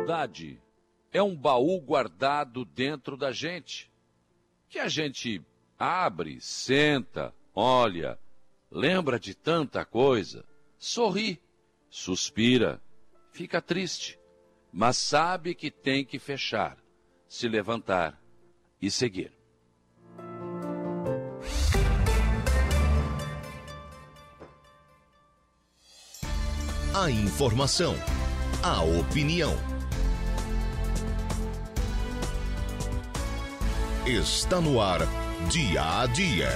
saudade 0.00 0.58
é 1.12 1.22
um 1.22 1.36
baú 1.36 1.80
guardado 1.80 2.64
dentro 2.64 3.16
da 3.16 3.32
gente, 3.32 3.90
que 4.68 4.78
a 4.78 4.88
gente 4.88 5.44
abre, 5.78 6.40
senta, 6.40 7.34
olha, 7.54 8.18
lembra 8.70 9.18
de 9.18 9.34
tanta 9.34 9.84
coisa, 9.84 10.44
sorri, 10.78 11.40
suspira, 11.90 12.80
fica 13.30 13.60
triste, 13.60 14.18
mas 14.72 14.96
sabe 14.96 15.54
que 15.54 15.70
tem 15.70 16.04
que 16.04 16.18
fechar, 16.18 16.78
se 17.28 17.48
levantar 17.48 18.18
e 18.80 18.90
seguir. 18.90 19.32
A 26.94 27.10
informação, 27.10 27.94
a 28.62 28.82
opinião. 28.82 29.79
Está 34.06 34.62
no 34.62 34.80
ar, 34.80 35.00
dia 35.50 36.00
a 36.00 36.06
dia. 36.06 36.48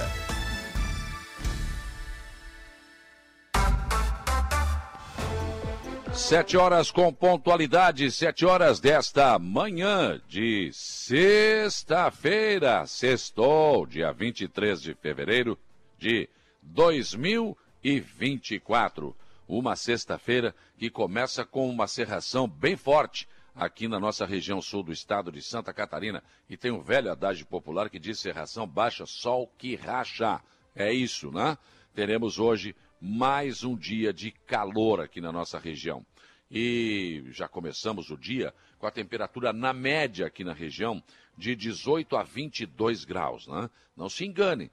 Sete 6.11 6.57
horas 6.57 6.89
com 6.89 7.13
pontualidade, 7.13 8.09
sete 8.09 8.47
horas 8.47 8.79
desta 8.79 9.37
manhã 9.37 10.19
de 10.27 10.71
sexta-feira, 10.73 12.87
sextou, 12.87 13.85
dia 13.85 14.11
23 14.11 14.81
de 14.81 14.95
fevereiro 14.95 15.55
de 15.99 16.27
2024. 16.63 19.15
Uma 19.47 19.75
sexta-feira 19.75 20.55
que 20.79 20.89
começa 20.89 21.45
com 21.45 21.69
uma 21.69 21.85
serração 21.85 22.47
bem 22.47 22.75
forte 22.75 23.27
aqui 23.55 23.87
na 23.87 23.99
nossa 23.99 24.25
região 24.25 24.61
sul 24.61 24.83
do 24.83 24.91
estado 24.91 25.31
de 25.31 25.41
Santa 25.41 25.73
Catarina. 25.73 26.21
E 26.49 26.57
tem 26.57 26.71
um 26.71 26.81
velho 26.81 27.11
adágio 27.11 27.45
popular 27.45 27.89
que 27.89 27.97
diz 27.97 28.19
serração 28.19 28.67
baixa, 28.67 29.05
sol 29.05 29.47
que 29.57 29.75
racha. 29.75 30.41
É 30.75 30.91
isso, 30.93 31.31
né? 31.31 31.57
Teremos 31.93 32.37
hoje 32.37 32.75
mais 32.99 33.63
um 33.63 33.75
dia 33.77 34.11
de 34.11 34.31
calor 34.31 34.99
aqui 34.99 35.21
na 35.21 35.31
nossa 35.31 35.57
região. 35.57 36.05
E 36.51 37.23
já 37.31 37.47
começamos 37.47 38.11
o 38.11 38.17
dia 38.17 38.53
com 38.77 38.85
a 38.85 38.91
temperatura 38.91 39.53
na 39.53 39.73
média 39.73 40.27
aqui 40.27 40.43
na 40.43 40.53
região 40.53 41.01
de 41.37 41.55
18 41.55 42.15
a 42.15 42.23
22 42.23 43.05
graus, 43.05 43.47
né? 43.47 43.69
Não 43.95 44.09
se 44.09 44.25
engane, 44.25 44.69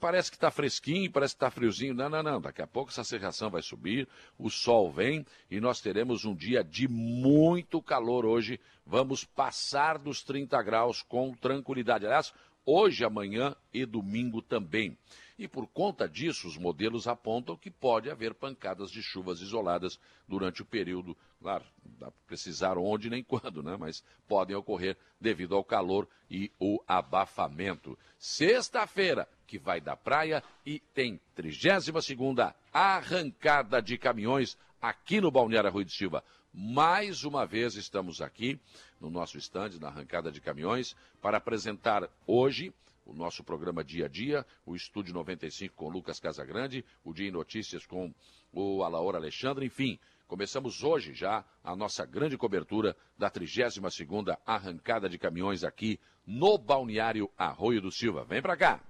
Parece 0.00 0.30
que 0.30 0.36
está 0.36 0.50
fresquinho, 0.50 1.10
parece 1.10 1.34
que 1.34 1.36
está 1.36 1.50
friozinho. 1.50 1.94
Não, 1.94 2.08
não, 2.08 2.22
não. 2.22 2.40
Daqui 2.40 2.62
a 2.62 2.66
pouco 2.66 2.90
essa 2.90 3.02
serração 3.02 3.50
vai 3.50 3.62
subir, 3.62 4.08
o 4.38 4.48
sol 4.48 4.90
vem 4.90 5.26
e 5.50 5.60
nós 5.60 5.80
teremos 5.80 6.24
um 6.24 6.34
dia 6.34 6.62
de 6.62 6.86
muito 6.86 7.82
calor 7.82 8.24
hoje. 8.24 8.60
Vamos 8.86 9.24
passar 9.24 9.98
dos 9.98 10.22
30 10.22 10.62
graus 10.62 11.02
com 11.02 11.32
tranquilidade. 11.34 12.06
Aliás, 12.06 12.32
hoje, 12.64 13.04
amanhã 13.04 13.54
e 13.72 13.84
domingo 13.84 14.40
também. 14.40 14.96
E 15.36 15.48
por 15.48 15.66
conta 15.66 16.08
disso, 16.08 16.46
os 16.46 16.56
modelos 16.56 17.08
apontam 17.08 17.56
que 17.56 17.70
pode 17.70 18.08
haver 18.08 18.34
pancadas 18.34 18.90
de 18.90 19.02
chuvas 19.02 19.40
isoladas 19.40 19.98
durante 20.28 20.62
o 20.62 20.64
período. 20.64 21.16
Claro, 21.40 21.64
não 21.84 21.92
dá 21.98 22.10
para 22.10 22.26
precisar 22.26 22.78
onde 22.78 23.10
nem 23.10 23.22
quando, 23.24 23.62
né? 23.62 23.76
Mas 23.76 24.04
podem 24.28 24.54
ocorrer 24.54 24.96
devido 25.20 25.56
ao 25.56 25.64
calor 25.64 26.08
e 26.30 26.52
o 26.58 26.80
abafamento. 26.86 27.98
Sexta-feira, 28.16 29.28
que 29.46 29.58
vai 29.58 29.80
da 29.80 29.96
praia 29.96 30.42
e 30.64 30.78
tem 30.78 31.20
32 31.34 32.04
segunda 32.04 32.54
arrancada 32.72 33.82
de 33.82 33.98
caminhões 33.98 34.56
aqui 34.80 35.20
no 35.20 35.30
Balneário 35.30 35.70
Rui 35.70 35.84
de 35.84 35.92
Silva. 35.92 36.22
Mais 36.52 37.24
uma 37.24 37.44
vez 37.44 37.74
estamos 37.74 38.20
aqui 38.20 38.60
no 39.00 39.10
nosso 39.10 39.36
estande, 39.36 39.80
na 39.80 39.88
arrancada 39.88 40.30
de 40.30 40.40
caminhões, 40.40 40.94
para 41.20 41.38
apresentar 41.38 42.08
hoje 42.24 42.72
o 43.04 43.12
nosso 43.12 43.44
programa 43.44 43.84
Dia 43.84 44.06
a 44.06 44.08
Dia, 44.08 44.46
o 44.64 44.74
Estúdio 44.74 45.14
95 45.14 45.74
com 45.74 45.88
Lucas 45.88 46.18
Casagrande, 46.18 46.84
o 47.04 47.12
Dia 47.12 47.28
em 47.28 47.32
Notícias 47.32 47.86
com 47.86 48.12
o 48.52 48.82
Alaor 48.82 49.14
Alexandre, 49.14 49.66
enfim. 49.66 49.98
Começamos 50.26 50.82
hoje 50.82 51.12
já 51.12 51.44
a 51.62 51.76
nossa 51.76 52.06
grande 52.06 52.36
cobertura 52.36 52.96
da 53.18 53.30
32ª 53.30 54.38
arrancada 54.46 55.08
de 55.08 55.18
caminhões 55.18 55.62
aqui 55.62 56.00
no 56.26 56.56
Balneário 56.56 57.30
Arroio 57.36 57.80
do 57.80 57.92
Silva. 57.92 58.24
Vem 58.24 58.40
para 58.40 58.56
cá! 58.56 58.80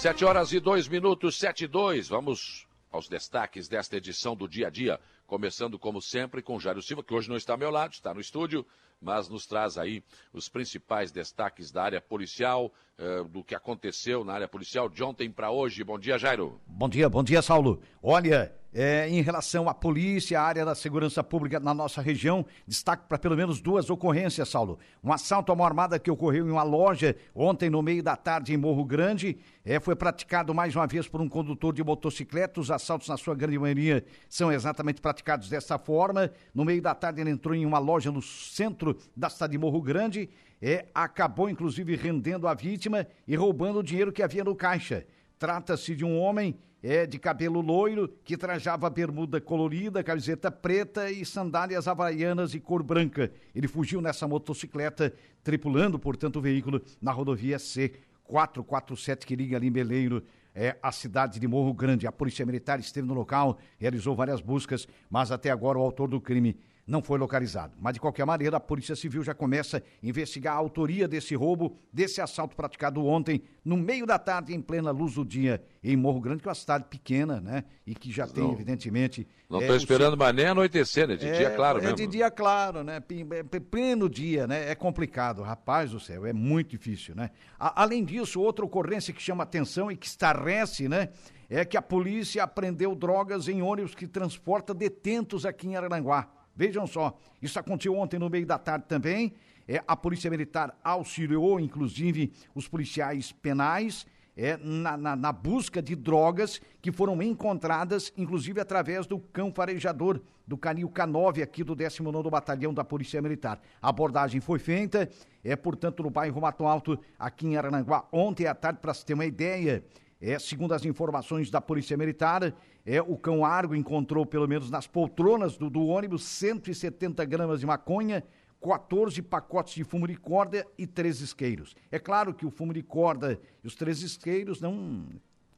Sete 0.00 0.24
horas 0.24 0.50
e 0.50 0.58
dois 0.58 0.88
minutos, 0.88 1.38
sete 1.38 1.64
e 1.64 1.66
dois. 1.66 2.08
Vamos 2.08 2.66
aos 2.90 3.06
destaques 3.06 3.68
desta 3.68 3.98
edição 3.98 4.34
do 4.34 4.48
Dia 4.48 4.68
a 4.68 4.70
Dia. 4.70 4.98
Começando, 5.30 5.78
como 5.78 6.02
sempre, 6.02 6.42
com 6.42 6.58
Jairo 6.58 6.82
Silva, 6.82 7.04
que 7.04 7.14
hoje 7.14 7.28
não 7.28 7.36
está 7.36 7.52
ao 7.52 7.58
meu 7.58 7.70
lado, 7.70 7.92
está 7.92 8.12
no 8.12 8.20
estúdio, 8.20 8.66
mas 9.00 9.28
nos 9.28 9.46
traz 9.46 9.78
aí 9.78 10.02
os 10.32 10.48
principais 10.48 11.12
destaques 11.12 11.70
da 11.70 11.84
área 11.84 12.00
policial, 12.00 12.72
uh, 12.98 13.22
do 13.28 13.44
que 13.44 13.54
aconteceu 13.54 14.24
na 14.24 14.32
área 14.32 14.48
policial 14.48 14.88
de 14.88 15.04
ontem 15.04 15.30
para 15.30 15.48
hoje. 15.52 15.84
Bom 15.84 16.00
dia, 16.00 16.18
Jairo. 16.18 16.60
Bom 16.66 16.88
dia, 16.88 17.08
bom 17.08 17.22
dia, 17.22 17.40
Saulo. 17.42 17.80
Olha, 18.02 18.52
é, 18.72 19.08
em 19.08 19.20
relação 19.20 19.68
à 19.68 19.74
polícia, 19.74 20.40
à 20.40 20.44
área 20.44 20.64
da 20.64 20.74
segurança 20.74 21.22
pública 21.24 21.58
na 21.58 21.74
nossa 21.74 22.00
região, 22.00 22.46
destaque 22.66 23.04
para 23.08 23.18
pelo 23.18 23.36
menos 23.36 23.60
duas 23.60 23.90
ocorrências, 23.90 24.48
Saulo. 24.48 24.78
Um 25.02 25.12
assalto 25.12 25.50
a 25.50 25.56
mão 25.56 25.66
armada 25.66 25.98
que 25.98 26.10
ocorreu 26.10 26.46
em 26.46 26.50
uma 26.50 26.62
loja 26.62 27.16
ontem 27.34 27.68
no 27.68 27.82
meio 27.82 28.02
da 28.02 28.16
tarde 28.16 28.54
em 28.54 28.56
Morro 28.56 28.84
Grande. 28.84 29.38
É, 29.64 29.80
foi 29.80 29.96
praticado 29.96 30.54
mais 30.54 30.74
uma 30.76 30.86
vez 30.86 31.08
por 31.08 31.20
um 31.20 31.28
condutor 31.28 31.74
de 31.74 31.82
motocicleta. 31.82 32.60
Os 32.60 32.70
assaltos, 32.70 33.08
na 33.08 33.16
sua 33.16 33.34
grande 33.34 33.58
maioria, 33.58 34.04
são 34.28 34.52
exatamente 34.52 35.00
praticados 35.00 35.48
dessa 35.48 35.78
forma. 35.78 36.30
No 36.54 36.64
meio 36.64 36.80
da 36.80 36.94
tarde, 36.94 37.20
ele 37.20 37.30
entrou 37.30 37.54
em 37.54 37.66
uma 37.66 37.78
loja 37.78 38.10
no 38.12 38.22
centro 38.22 38.96
da 39.16 39.28
cidade 39.28 39.52
de 39.52 39.58
Morro 39.58 39.80
Grande. 39.80 40.30
É, 40.62 40.86
acabou, 40.94 41.48
inclusive, 41.48 41.96
rendendo 41.96 42.46
a 42.46 42.54
vítima 42.54 43.06
e 43.26 43.34
roubando 43.34 43.80
o 43.80 43.82
dinheiro 43.82 44.12
que 44.12 44.22
havia 44.22 44.44
no 44.44 44.54
caixa. 44.54 45.06
Trata-se 45.38 45.96
de 45.96 46.04
um 46.04 46.18
homem 46.18 46.54
é, 46.82 47.06
de 47.06 47.18
cabelo 47.18 47.60
loiro 47.60 48.08
que 48.24 48.36
trajava 48.36 48.88
bermuda 48.88 49.40
colorida, 49.40 50.02
camiseta 50.02 50.50
preta 50.50 51.10
e 51.10 51.24
sandálias 51.24 51.86
havaianas 51.86 52.52
de 52.52 52.60
cor 52.60 52.82
branca. 52.82 53.30
Ele 53.54 53.68
fugiu 53.68 54.00
nessa 54.00 54.26
motocicleta, 54.26 55.12
tripulando, 55.42 55.98
portanto, 55.98 56.36
o 56.36 56.40
veículo 56.40 56.80
na 57.00 57.12
rodovia 57.12 57.58
C 57.58 57.92
447 58.24 59.26
que 59.26 59.34
liga 59.34 59.56
ali 59.56 59.66
em 59.66 59.72
Beleiro 59.72 60.22
é 60.54 60.76
a 60.82 60.92
cidade 60.92 61.38
de 61.38 61.46
Morro 61.46 61.72
Grande. 61.72 62.06
A 62.06 62.12
Polícia 62.12 62.46
Militar 62.46 62.80
esteve 62.80 63.06
no 63.06 63.14
local, 63.14 63.58
realizou 63.78 64.14
várias 64.14 64.40
buscas, 64.40 64.86
mas 65.08 65.30
até 65.30 65.50
agora 65.50 65.78
o 65.78 65.82
autor 65.82 66.08
do 66.08 66.20
crime 66.20 66.56
não 66.90 67.00
foi 67.00 67.18
localizado. 67.18 67.72
Mas, 67.80 67.94
de 67.94 68.00
qualquer 68.00 68.26
maneira, 68.26 68.56
a 68.56 68.60
Polícia 68.60 68.96
Civil 68.96 69.22
já 69.22 69.32
começa 69.32 69.76
a 69.78 69.82
investigar 70.02 70.54
a 70.54 70.58
autoria 70.58 71.06
desse 71.06 71.36
roubo, 71.36 71.76
desse 71.92 72.20
assalto 72.20 72.56
praticado 72.56 73.06
ontem, 73.06 73.42
no 73.64 73.76
meio 73.76 74.04
da 74.04 74.18
tarde, 74.18 74.52
em 74.52 74.60
plena 74.60 74.90
luz 74.90 75.14
do 75.14 75.24
dia, 75.24 75.62
em 75.84 75.96
Morro 75.96 76.20
Grande, 76.20 76.42
que 76.42 76.48
é 76.48 76.50
uma 76.50 76.54
cidade 76.54 76.86
pequena, 76.90 77.40
né? 77.40 77.62
E 77.86 77.94
que 77.94 78.10
já 78.10 78.26
tem, 78.26 78.50
evidentemente. 78.50 79.24
Não 79.48 79.60
estou 79.60 79.74
é, 79.74 79.78
esperando 79.78 80.16
mais 80.16 80.34
nem 80.34 80.46
anoitecer, 80.46 81.06
né? 81.06 81.14
De 81.14 81.28
é, 81.28 81.32
dia 81.32 81.50
claro 81.50 81.78
é 81.78 81.82
mesmo. 81.82 81.94
É 81.94 81.96
de 81.96 82.06
dia 82.08 82.28
claro, 82.28 82.82
né? 82.82 82.96
É 82.96 83.60
pleno 83.60 84.10
dia, 84.10 84.48
né? 84.48 84.68
É 84.68 84.74
complicado, 84.74 85.42
rapaz 85.42 85.92
do 85.92 86.00
céu, 86.00 86.26
é 86.26 86.32
muito 86.32 86.70
difícil, 86.70 87.14
né? 87.14 87.30
A, 87.56 87.82
além 87.82 88.04
disso, 88.04 88.40
outra 88.40 88.64
ocorrência 88.64 89.14
que 89.14 89.22
chama 89.22 89.44
atenção 89.44 89.92
e 89.92 89.96
que 89.96 90.06
estarrece, 90.06 90.88
né? 90.88 91.10
É 91.48 91.64
que 91.64 91.76
a 91.76 91.82
polícia 91.82 92.42
apreendeu 92.42 92.96
drogas 92.96 93.46
em 93.46 93.62
ônibus 93.62 93.94
que 93.94 94.08
transporta 94.08 94.74
detentos 94.74 95.46
aqui 95.46 95.68
em 95.68 95.76
Aranguá. 95.76 96.39
Vejam 96.60 96.86
só, 96.86 97.18
isso 97.40 97.58
aconteceu 97.58 97.96
ontem 97.96 98.18
no 98.18 98.28
meio 98.28 98.44
da 98.44 98.58
tarde 98.58 98.84
também. 98.86 99.32
É, 99.66 99.82
a 99.88 99.96
Polícia 99.96 100.28
Militar 100.28 100.78
auxiliou, 100.84 101.58
inclusive, 101.58 102.34
os 102.54 102.68
policiais 102.68 103.32
penais 103.32 104.06
é, 104.36 104.58
na, 104.58 104.94
na, 104.94 105.16
na, 105.16 105.32
busca 105.32 105.80
de 105.80 105.96
drogas 105.96 106.60
que 106.82 106.92
foram 106.92 107.22
encontradas, 107.22 108.12
inclusive 108.14 108.60
através 108.60 109.06
do 109.06 109.18
cão 109.18 109.50
farejador 109.50 110.20
do 110.46 110.58
canil 110.58 110.90
K9 110.90 111.42
aqui 111.42 111.64
do 111.64 111.74
19 111.74 112.28
Batalhão 112.28 112.74
da 112.74 112.84
Polícia 112.84 113.22
Militar. 113.22 113.58
A 113.80 113.88
abordagem 113.88 114.38
foi 114.38 114.58
feita, 114.58 115.08
é, 115.42 115.56
portanto, 115.56 116.02
no 116.02 116.10
bairro 116.10 116.42
Mato 116.42 116.66
Alto, 116.66 116.98
aqui 117.18 117.46
em 117.46 117.56
Arananguá, 117.56 118.06
ontem 118.12 118.46
à 118.46 118.54
tarde, 118.54 118.80
para 118.82 118.92
se 118.92 119.06
ter 119.06 119.14
uma 119.14 119.24
ideia. 119.24 119.82
É, 120.20 120.38
segundo 120.38 120.74
as 120.74 120.84
informações 120.84 121.50
da 121.50 121.62
Polícia 121.62 121.96
Militar, 121.96 122.54
é, 122.84 123.00
o 123.00 123.16
cão 123.16 123.42
Argo 123.42 123.74
encontrou, 123.74 124.26
pelo 124.26 124.46
menos 124.46 124.70
nas 124.70 124.86
poltronas 124.86 125.56
do, 125.56 125.70
do 125.70 125.86
ônibus, 125.86 126.24
170 126.24 127.24
gramas 127.24 127.60
de 127.60 127.66
maconha, 127.66 128.22
14 128.60 129.22
pacotes 129.22 129.74
de 129.74 129.82
fumo 129.82 130.06
de 130.06 130.16
corda 130.16 130.66
e 130.76 130.86
três 130.86 131.22
isqueiros. 131.22 131.74
É 131.90 131.98
claro 131.98 132.34
que 132.34 132.44
o 132.44 132.50
fumo 132.50 132.74
de 132.74 132.82
corda 132.82 133.40
e 133.64 133.66
os 133.66 133.74
três 133.74 134.02
isqueiros 134.02 134.60
não. 134.60 135.06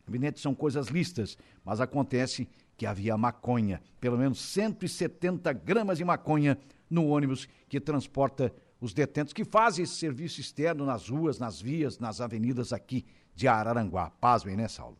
Evidente, 0.08 0.38
são 0.38 0.54
coisas 0.54 0.86
listas, 0.88 1.36
mas 1.64 1.80
acontece 1.80 2.48
que 2.76 2.86
havia 2.86 3.16
maconha, 3.16 3.82
pelo 4.00 4.16
menos 4.16 4.40
170 4.40 5.52
gramas 5.52 5.98
de 5.98 6.04
maconha 6.04 6.56
no 6.88 7.08
ônibus 7.08 7.48
que 7.68 7.80
transporta 7.80 8.52
os 8.80 8.92
detentos 8.92 9.32
que 9.32 9.44
fazem 9.44 9.84
esse 9.84 9.94
serviço 9.94 10.40
externo 10.40 10.84
nas 10.84 11.08
ruas, 11.08 11.38
nas 11.38 11.60
vias, 11.60 11.98
nas 11.98 12.20
avenidas 12.20 12.72
aqui 12.72 13.04
de 13.34 13.48
Araranguá. 13.48 14.10
Pasmem, 14.20 14.56
né, 14.56 14.68
Saulo? 14.68 14.96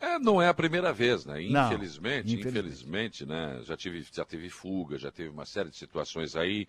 É, 0.00 0.18
não 0.18 0.40
é 0.40 0.48
a 0.48 0.54
primeira 0.54 0.92
vez, 0.94 1.26
né? 1.26 1.42
Não, 1.42 1.66
Infelizmente, 1.66 2.32
infelizmente. 2.34 2.48
infelizmente, 2.48 3.26
né? 3.26 3.60
Já, 3.64 3.76
tive, 3.76 4.06
já 4.10 4.24
teve 4.24 4.48
fuga, 4.48 4.96
já 4.98 5.10
teve 5.10 5.28
uma 5.28 5.44
série 5.44 5.68
de 5.68 5.76
situações 5.76 6.34
aí, 6.34 6.66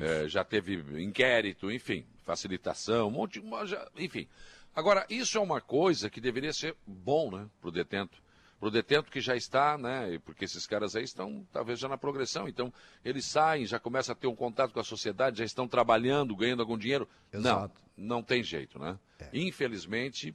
eh, 0.00 0.24
já 0.28 0.42
teve 0.42 0.82
inquérito, 1.00 1.70
enfim, 1.70 2.04
facilitação, 2.24 3.06
um 3.06 3.10
monte 3.12 3.40
de. 3.40 3.66
já- 3.68 3.88
enfim. 3.96 4.26
Agora, 4.74 5.06
isso 5.08 5.38
é 5.38 5.40
uma 5.40 5.60
coisa 5.60 6.10
que 6.10 6.20
deveria 6.20 6.52
ser 6.52 6.74
bom, 6.84 7.30
né, 7.30 7.46
para 7.60 7.68
o 7.68 7.72
detento. 7.72 8.20
Para 8.58 8.68
o 8.68 8.70
detento 8.70 9.10
que 9.10 9.20
já 9.20 9.36
está, 9.36 9.76
né? 9.76 10.18
Porque 10.24 10.44
esses 10.44 10.66
caras 10.66 10.94
aí 10.96 11.02
estão 11.04 11.44
talvez 11.52 11.78
já 11.80 11.88
na 11.88 11.98
progressão. 11.98 12.48
Então, 12.48 12.72
eles 13.04 13.24
saem, 13.26 13.66
já 13.66 13.78
começam 13.78 14.12
a 14.12 14.16
ter 14.16 14.28
um 14.28 14.36
contato 14.36 14.72
com 14.72 14.78
a 14.80 14.84
sociedade, 14.84 15.38
já 15.38 15.44
estão 15.44 15.66
trabalhando, 15.68 16.34
ganhando 16.34 16.60
algum 16.62 16.78
dinheiro. 16.78 17.08
Exato. 17.32 17.74
Não, 17.74 17.81
não 17.96 18.22
tem 18.22 18.42
jeito, 18.42 18.78
né? 18.78 18.98
Infelizmente, 19.32 20.34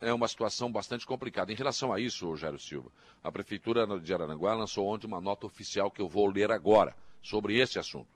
é 0.00 0.12
uma 0.12 0.28
situação 0.28 0.70
bastante 0.70 1.06
complicada. 1.06 1.52
Em 1.52 1.56
relação 1.56 1.92
a 1.92 2.00
isso, 2.00 2.26
Rogério 2.26 2.58
Silva, 2.58 2.90
a 3.22 3.32
Prefeitura 3.32 3.86
de 3.98 4.14
Araranguá 4.14 4.54
lançou 4.54 4.86
ontem 4.86 5.06
uma 5.06 5.20
nota 5.20 5.46
oficial 5.46 5.90
que 5.90 6.00
eu 6.00 6.08
vou 6.08 6.26
ler 6.26 6.50
agora 6.50 6.94
sobre 7.22 7.58
esse 7.58 7.78
assunto. 7.78 8.08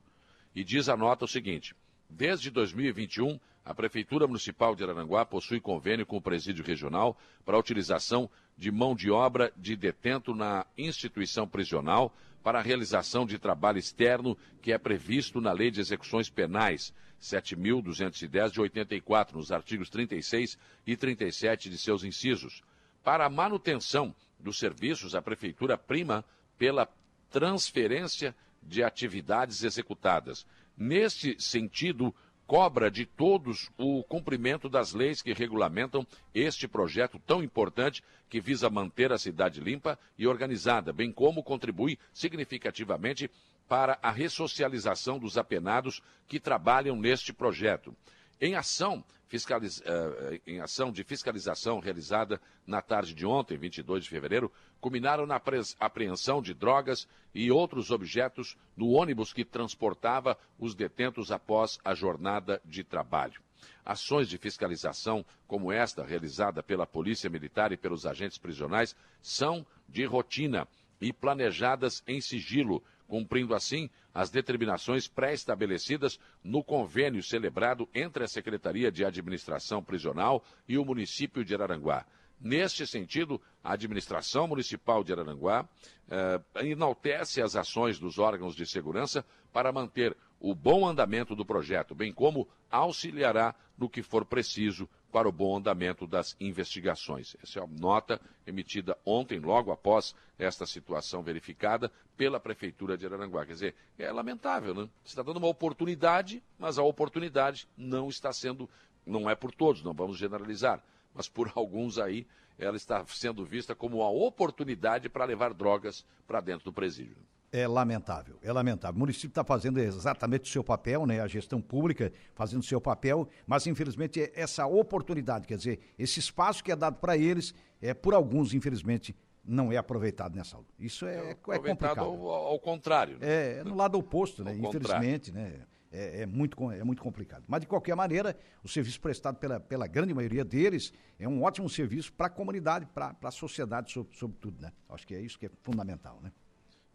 E 0.54 0.62
diz 0.62 0.88
a 0.88 0.96
nota 0.96 1.24
o 1.24 1.28
seguinte: 1.28 1.74
desde 2.08 2.50
2021, 2.50 3.38
a 3.64 3.74
Prefeitura 3.74 4.26
Municipal 4.26 4.74
de 4.74 4.82
Araranguá 4.82 5.24
possui 5.24 5.60
convênio 5.60 6.06
com 6.06 6.16
o 6.16 6.22
Presídio 6.22 6.64
Regional 6.64 7.16
para 7.44 7.56
a 7.56 7.60
utilização 7.60 8.28
de 8.56 8.70
mão 8.70 8.94
de 8.94 9.10
obra 9.10 9.52
de 9.56 9.76
detento 9.76 10.34
na 10.34 10.66
instituição 10.76 11.48
prisional 11.48 12.12
para 12.42 12.58
a 12.58 12.62
realização 12.62 13.24
de 13.24 13.38
trabalho 13.38 13.78
externo 13.78 14.36
que 14.60 14.72
é 14.72 14.78
previsto 14.78 15.40
na 15.40 15.52
Lei 15.52 15.70
de 15.70 15.80
Execuções 15.80 16.28
Penais 16.28 16.92
7.210 17.22 18.50
de 18.50 18.60
84, 18.60 19.38
nos 19.38 19.52
artigos 19.52 19.88
36 19.88 20.58
e 20.84 20.96
37 20.96 21.70
de 21.70 21.78
seus 21.78 22.02
incisos. 22.02 22.62
Para 23.04 23.26
a 23.26 23.30
manutenção 23.30 24.14
dos 24.40 24.58
serviços, 24.58 25.14
a 25.14 25.22
Prefeitura 25.22 25.78
prima 25.78 26.24
pela 26.58 26.88
transferência 27.30 28.34
de 28.60 28.82
atividades 28.82 29.62
executadas. 29.62 30.44
Neste 30.76 31.40
sentido, 31.40 32.14
cobra 32.52 32.90
de 32.90 33.06
todos 33.06 33.70
o 33.78 34.04
cumprimento 34.04 34.68
das 34.68 34.92
leis 34.92 35.22
que 35.22 35.32
regulamentam 35.32 36.06
este 36.34 36.68
projeto 36.68 37.18
tão 37.18 37.42
importante 37.42 38.04
que 38.28 38.42
visa 38.42 38.68
manter 38.68 39.10
a 39.10 39.16
cidade 39.16 39.58
limpa 39.58 39.98
e 40.18 40.26
organizada, 40.26 40.92
bem 40.92 41.10
como 41.10 41.42
contribui 41.42 41.98
significativamente 42.12 43.30
para 43.66 43.98
a 44.02 44.10
ressocialização 44.10 45.18
dos 45.18 45.38
apenados 45.38 46.02
que 46.28 46.38
trabalham 46.38 46.94
neste 46.94 47.32
projeto. 47.32 47.96
Em 48.44 48.56
ação, 48.56 49.04
fiscaliz- 49.28 49.80
eh, 49.84 50.40
em 50.48 50.60
ação 50.60 50.90
de 50.90 51.04
fiscalização 51.04 51.78
realizada 51.78 52.40
na 52.66 52.82
tarde 52.82 53.14
de 53.14 53.24
ontem, 53.24 53.56
22 53.56 54.02
de 54.02 54.10
fevereiro, 54.10 54.50
culminaram 54.80 55.24
na 55.24 55.40
apreensão 55.78 56.42
de 56.42 56.52
drogas 56.52 57.06
e 57.32 57.52
outros 57.52 57.92
objetos 57.92 58.56
no 58.76 58.88
ônibus 58.90 59.32
que 59.32 59.44
transportava 59.44 60.36
os 60.58 60.74
detentos 60.74 61.30
após 61.30 61.78
a 61.84 61.94
jornada 61.94 62.60
de 62.64 62.82
trabalho. 62.82 63.40
Ações 63.84 64.28
de 64.28 64.36
fiscalização 64.38 65.24
como 65.46 65.70
esta, 65.70 66.04
realizada 66.04 66.64
pela 66.64 66.84
Polícia 66.84 67.30
Militar 67.30 67.70
e 67.70 67.76
pelos 67.76 68.06
agentes 68.06 68.38
prisionais, 68.38 68.96
são 69.20 69.64
de 69.88 70.04
rotina 70.04 70.66
e 71.00 71.12
planejadas 71.12 72.02
em 72.08 72.20
sigilo, 72.20 72.82
cumprindo 73.12 73.54
assim 73.54 73.90
as 74.14 74.30
determinações 74.30 75.06
pré-estabelecidas 75.06 76.18
no 76.42 76.64
convênio 76.64 77.22
celebrado 77.22 77.86
entre 77.94 78.24
a 78.24 78.26
Secretaria 78.26 78.90
de 78.90 79.04
Administração 79.04 79.84
Prisional 79.84 80.42
e 80.66 80.78
o 80.78 80.84
município 80.84 81.44
de 81.44 81.52
Araranguá. 81.52 82.06
Neste 82.40 82.86
sentido, 82.86 83.38
a 83.62 83.74
administração 83.74 84.48
municipal 84.48 85.04
de 85.04 85.12
Araranguá 85.12 85.68
eh, 86.10 86.40
enaltece 86.62 87.42
as 87.42 87.54
ações 87.54 87.98
dos 87.98 88.18
órgãos 88.18 88.56
de 88.56 88.64
segurança 88.64 89.22
para 89.52 89.70
manter 89.70 90.16
o 90.40 90.54
bom 90.54 90.88
andamento 90.88 91.36
do 91.36 91.44
projeto, 91.44 91.94
bem 91.94 92.14
como 92.14 92.48
auxiliará 92.70 93.54
no 93.76 93.90
que 93.90 94.02
for 94.02 94.24
preciso 94.24 94.88
para 95.12 95.28
o 95.28 95.32
bom 95.32 95.58
andamento 95.58 96.06
das 96.06 96.34
investigações. 96.40 97.36
Essa 97.42 97.60
é 97.60 97.62
a 97.62 97.66
nota 97.66 98.18
emitida 98.46 98.96
ontem, 99.04 99.38
logo 99.38 99.70
após 99.70 100.14
esta 100.38 100.64
situação 100.64 101.22
verificada 101.22 101.92
pela 102.16 102.40
Prefeitura 102.40 102.96
de 102.96 103.04
Araranguá. 103.04 103.44
Quer 103.44 103.52
dizer, 103.52 103.74
é 103.98 104.10
lamentável, 104.10 104.74
né? 104.74 104.88
Você 105.04 105.10
está 105.10 105.22
dando 105.22 105.36
uma 105.36 105.48
oportunidade, 105.48 106.42
mas 106.58 106.78
a 106.78 106.82
oportunidade 106.82 107.68
não 107.76 108.08
está 108.08 108.32
sendo, 108.32 108.68
não 109.06 109.28
é 109.28 109.34
por 109.34 109.52
todos, 109.52 109.82
não 109.82 109.92
vamos 109.92 110.16
generalizar, 110.16 110.82
mas 111.14 111.28
por 111.28 111.52
alguns 111.54 111.98
aí, 111.98 112.26
ela 112.58 112.76
está 112.76 113.04
sendo 113.06 113.44
vista 113.44 113.74
como 113.74 113.98
uma 113.98 114.10
oportunidade 114.10 115.10
para 115.10 115.26
levar 115.26 115.52
drogas 115.52 116.06
para 116.26 116.40
dentro 116.40 116.64
do 116.64 116.72
presídio. 116.72 117.16
É 117.54 117.68
lamentável, 117.68 118.38
é 118.42 118.50
lamentável. 118.50 118.96
O 118.96 119.00
município 119.00 119.28
está 119.28 119.44
fazendo 119.44 119.78
exatamente 119.78 120.44
o 120.48 120.52
seu 120.52 120.64
papel, 120.64 121.04
né? 121.04 121.20
A 121.20 121.26
gestão 121.26 121.60
pública 121.60 122.10
fazendo 122.34 122.60
o 122.60 122.64
seu 122.64 122.80
papel, 122.80 123.28
mas 123.46 123.66
infelizmente 123.66 124.22
é 124.22 124.32
essa 124.34 124.66
oportunidade, 124.66 125.46
quer 125.46 125.58
dizer, 125.58 125.78
esse 125.98 126.18
espaço 126.18 126.64
que 126.64 126.72
é 126.72 126.76
dado 126.76 126.96
para 126.96 127.14
eles, 127.14 127.54
é 127.80 127.92
por 127.92 128.14
alguns, 128.14 128.54
infelizmente, 128.54 129.14
não 129.44 129.70
é 129.70 129.76
aproveitado 129.76 130.34
nessa 130.34 130.56
aula. 130.56 130.66
Isso 130.78 131.04
é, 131.04 131.14
é 131.14 131.32
Aproveitado 131.32 131.66
complicado. 131.66 132.06
ao, 132.06 132.28
ao 132.30 132.58
contrário. 132.58 133.18
né? 133.18 133.26
É, 133.28 133.58
é 133.58 133.64
no 133.64 133.74
lado 133.76 133.98
oposto, 133.98 134.42
né? 134.42 134.52
Ao 134.52 134.56
contrário. 134.58 134.86
Infelizmente, 134.86 135.30
né? 135.30 135.60
É, 135.94 136.22
é 136.22 136.26
muito, 136.26 136.70
é 136.70 136.82
muito 136.82 137.02
complicado. 137.02 137.44
Mas, 137.46 137.60
de 137.60 137.66
qualquer 137.66 137.94
maneira, 137.94 138.34
o 138.64 138.68
serviço 138.68 138.98
prestado 138.98 139.36
pela, 139.36 139.60
pela 139.60 139.86
grande 139.86 140.14
maioria 140.14 140.42
deles 140.42 140.90
é 141.18 141.28
um 141.28 141.42
ótimo 141.42 141.68
serviço 141.68 142.14
para 142.14 142.28
a 142.28 142.30
comunidade, 142.30 142.86
para 142.94 143.14
a 143.22 143.30
sociedade, 143.30 143.92
sob- 143.92 144.08
sobretudo, 144.16 144.58
né? 144.62 144.72
Acho 144.88 145.06
que 145.06 145.14
é 145.14 145.20
isso 145.20 145.38
que 145.38 145.44
é 145.44 145.50
fundamental, 145.62 146.18
né? 146.22 146.32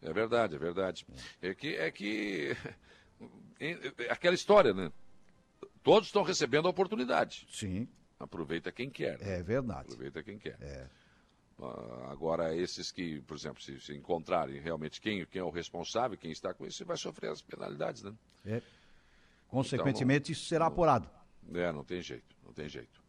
É 0.02 0.14
verdade, 0.14 0.56
é 0.56 0.60
verdade. 0.60 1.06
É 1.42 1.54
que, 1.54 1.76
é 1.76 1.92
que 1.92 2.56
é 3.60 4.12
aquela 4.12 4.36
história, 4.36 4.74
né? 4.74 4.92
Todos 5.84 6.08
estão 6.10 6.24
recebendo 6.24 6.68
a 6.68 6.72
oportunidade. 6.72 7.48
Sim, 7.52 7.88
Aproveita 8.20 8.72
quem 8.72 8.90
quer. 8.90 9.20
né? 9.20 9.38
é 9.40 9.44
verdade. 9.44 9.82
Aproveita 9.94 10.24
quem 10.24 10.38
quer. 10.40 10.58
É. 10.60 10.88
Ah, 11.60 12.10
agora, 12.12 12.56
esses 12.56 12.92
que, 12.92 13.22
por 13.22 13.36
exemplo, 13.38 13.62
se, 13.62 13.80
se 13.80 13.94
encontrarem 13.96 14.60
realmente 14.60 15.00
quem, 15.00 15.26
quem 15.26 15.40
é 15.40 15.44
o 15.44 15.50
responsável, 15.50 16.18
quem 16.18 16.32
está 16.32 16.54
com 16.54 16.66
isso, 16.66 16.84
vai 16.86 16.98
sofrer 16.98 17.32
as 17.32 17.42
penalidades, 17.42 18.04
né? 18.04 18.14
É. 18.46 18.62
Consequentemente, 19.48 20.32
isso 20.32 20.46
será 20.46 20.66
apurado. 20.68 21.10
É, 21.54 21.72
não 21.72 21.84
tem 21.84 22.02
jeito, 22.02 22.36
não 22.44 22.54
tem 22.54 22.68
jeito. 22.68 23.02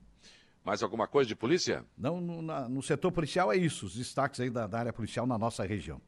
Mais 0.64 0.82
alguma 0.82 1.08
coisa 1.08 1.26
de 1.26 1.34
polícia? 1.34 1.84
Não, 1.96 2.20
no, 2.20 2.42
na- 2.42 2.68
no 2.68 2.82
setor 2.82 3.10
policial 3.10 3.52
é 3.52 3.56
isso, 3.56 3.86
os 3.86 3.94
destaques 3.94 4.38
aí 4.40 4.50
da, 4.50 4.66
da 4.66 4.78
área 4.78 4.92
policial 4.92 5.26
na 5.26 5.38
nossa 5.38 5.64
região. 5.64 6.00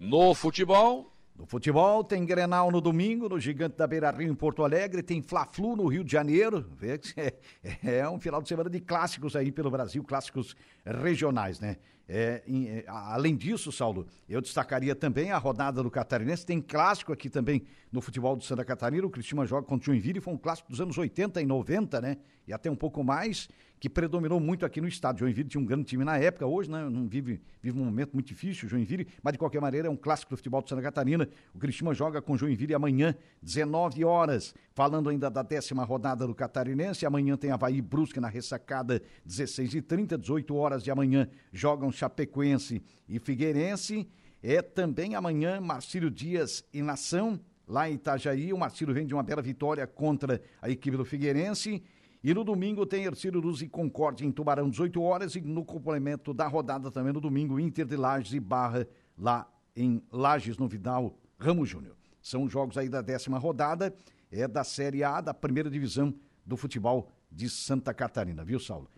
No 0.00 0.34
futebol, 0.34 1.12
No 1.36 1.46
futebol, 1.46 2.02
tem 2.04 2.24
Grenal 2.26 2.70
no 2.70 2.80
domingo, 2.82 3.26
no 3.28 3.38
Gigante 3.40 3.76
da 3.76 3.86
Beira 3.86 4.10
Rio, 4.10 4.30
em 4.30 4.34
Porto 4.34 4.62
Alegre, 4.62 5.02
tem 5.02 5.22
Fla-Flu 5.22 5.74
no 5.76 5.86
Rio 5.86 6.02
de 6.04 6.10
Janeiro. 6.12 6.66
Vê 6.76 6.98
que 6.98 7.14
É, 7.62 7.98
é 7.98 8.08
um 8.10 8.18
final 8.20 8.42
de 8.42 8.48
semana 8.48 8.68
de 8.68 8.78
clássicos 8.80 9.34
aí 9.36 9.50
pelo 9.52 9.70
Brasil, 9.70 10.02
clássicos 10.04 10.54
regionais, 10.84 11.58
né? 11.60 11.76
É, 12.06 12.42
em- 12.46 12.68
é, 12.68 12.84
além 12.88 13.36
disso, 13.36 13.70
Saulo, 13.70 14.06
eu 14.28 14.40
destacaria 14.40 14.94
também 14.94 15.30
a 15.32 15.38
rodada 15.38 15.82
do 15.82 15.90
Catarinense. 15.90 16.44
Tem 16.44 16.60
clássico 16.60 17.12
aqui 17.12 17.30
também 17.30 17.62
no 17.92 18.00
futebol 18.00 18.34
do 18.36 18.42
Santa 18.44 18.64
Catarina. 18.64 19.06
O 19.06 19.10
Cristiano 19.10 19.46
joga 19.46 19.66
contra 19.66 19.90
o 19.90 19.94
Joinville, 19.94 20.20
foi 20.20 20.34
um 20.34 20.38
clássico 20.38 20.70
dos 20.70 20.80
anos 20.80 20.98
80 20.98 21.40
e 21.40 21.46
90, 21.46 22.00
né? 22.00 22.16
E 22.48 22.52
até 22.52 22.70
um 22.70 22.76
pouco 22.76 23.02
mais, 23.04 23.48
que 23.80 23.88
predominou 23.88 24.38
muito 24.38 24.66
aqui 24.66 24.78
no 24.78 24.86
estado. 24.86 25.18
Joinville 25.18 25.48
tinha 25.48 25.60
um 25.60 25.64
grande 25.64 25.84
time 25.84 26.04
na 26.04 26.18
época, 26.18 26.46
hoje, 26.46 26.70
né? 26.70 26.86
Não 26.90 27.08
vive, 27.08 27.40
vive 27.62 27.80
um 27.80 27.84
momento 27.86 28.12
muito 28.12 28.26
difícil, 28.26 28.68
Joinville, 28.68 29.08
mas 29.22 29.32
de 29.32 29.38
qualquer 29.38 29.60
maneira 29.60 29.88
é 29.88 29.90
um 29.90 29.96
clássico 29.96 30.30
do 30.30 30.36
futebol 30.36 30.60
do 30.60 30.68
Santa 30.68 30.82
Catarina. 30.82 31.26
O 31.54 31.58
Cristiano 31.58 31.94
joga 31.94 32.20
com 32.20 32.36
Joinville 32.36 32.74
amanhã, 32.74 33.14
19 33.42 34.04
horas. 34.04 34.54
Falando 34.74 35.08
ainda 35.08 35.30
da 35.30 35.42
décima 35.42 35.82
rodada 35.82 36.26
do 36.26 36.34
Catarinense, 36.34 37.06
amanhã 37.06 37.38
tem 37.38 37.50
Havaí 37.50 37.80
Brusque 37.80 38.20
na 38.20 38.28
ressacada, 38.28 39.02
16 39.24 39.74
e 39.74 39.80
30 39.80 40.18
18 40.18 40.54
horas 40.54 40.84
de 40.84 40.90
amanhã 40.90 41.26
jogam 41.50 41.90
Chapecoense 41.90 42.82
e 43.08 43.18
Figueirense. 43.18 44.06
É 44.42 44.60
também 44.60 45.14
amanhã 45.14 45.58
Marcílio 45.58 46.10
Dias 46.10 46.62
e 46.72 46.82
Nação, 46.82 47.40
lá 47.66 47.88
em 47.88 47.94
Itajaí. 47.94 48.52
O 48.52 48.58
Marcílio 48.58 48.92
vem 48.92 49.06
de 49.06 49.14
uma 49.14 49.22
bela 49.22 49.40
vitória 49.40 49.86
contra 49.86 50.38
a 50.60 50.68
equipe 50.68 50.98
do 50.98 51.04
Figueirense. 51.04 51.82
E 52.22 52.34
no 52.34 52.44
domingo 52.44 52.84
tem 52.84 53.04
Ercílio 53.04 53.40
Luz 53.40 53.62
e 53.62 53.68
Concórdia 53.68 54.26
em 54.26 54.32
Tubarão, 54.32 54.68
18 54.68 55.00
horas. 55.02 55.34
E 55.34 55.40
no 55.40 55.64
complemento 55.64 56.34
da 56.34 56.46
rodada 56.46 56.90
também 56.90 57.12
no 57.12 57.20
domingo, 57.20 57.58
Inter 57.58 57.86
de 57.86 57.96
Lages 57.96 58.34
e 58.34 58.40
Barra, 58.40 58.86
lá 59.16 59.50
em 59.74 60.02
Lages, 60.12 60.58
no 60.58 60.68
Vidal 60.68 61.16
Ramos 61.38 61.68
Júnior. 61.68 61.96
São 62.20 62.48
jogos 62.48 62.76
aí 62.76 62.88
da 62.88 63.00
décima 63.00 63.38
rodada, 63.38 63.94
é 64.30 64.46
da 64.46 64.62
Série 64.62 65.02
A, 65.02 65.20
da 65.20 65.32
primeira 65.32 65.70
divisão 65.70 66.14
do 66.44 66.56
futebol 66.56 67.10
de 67.32 67.48
Santa 67.48 67.94
Catarina, 67.94 68.44
viu, 68.44 68.60
Saulo? 68.60 68.90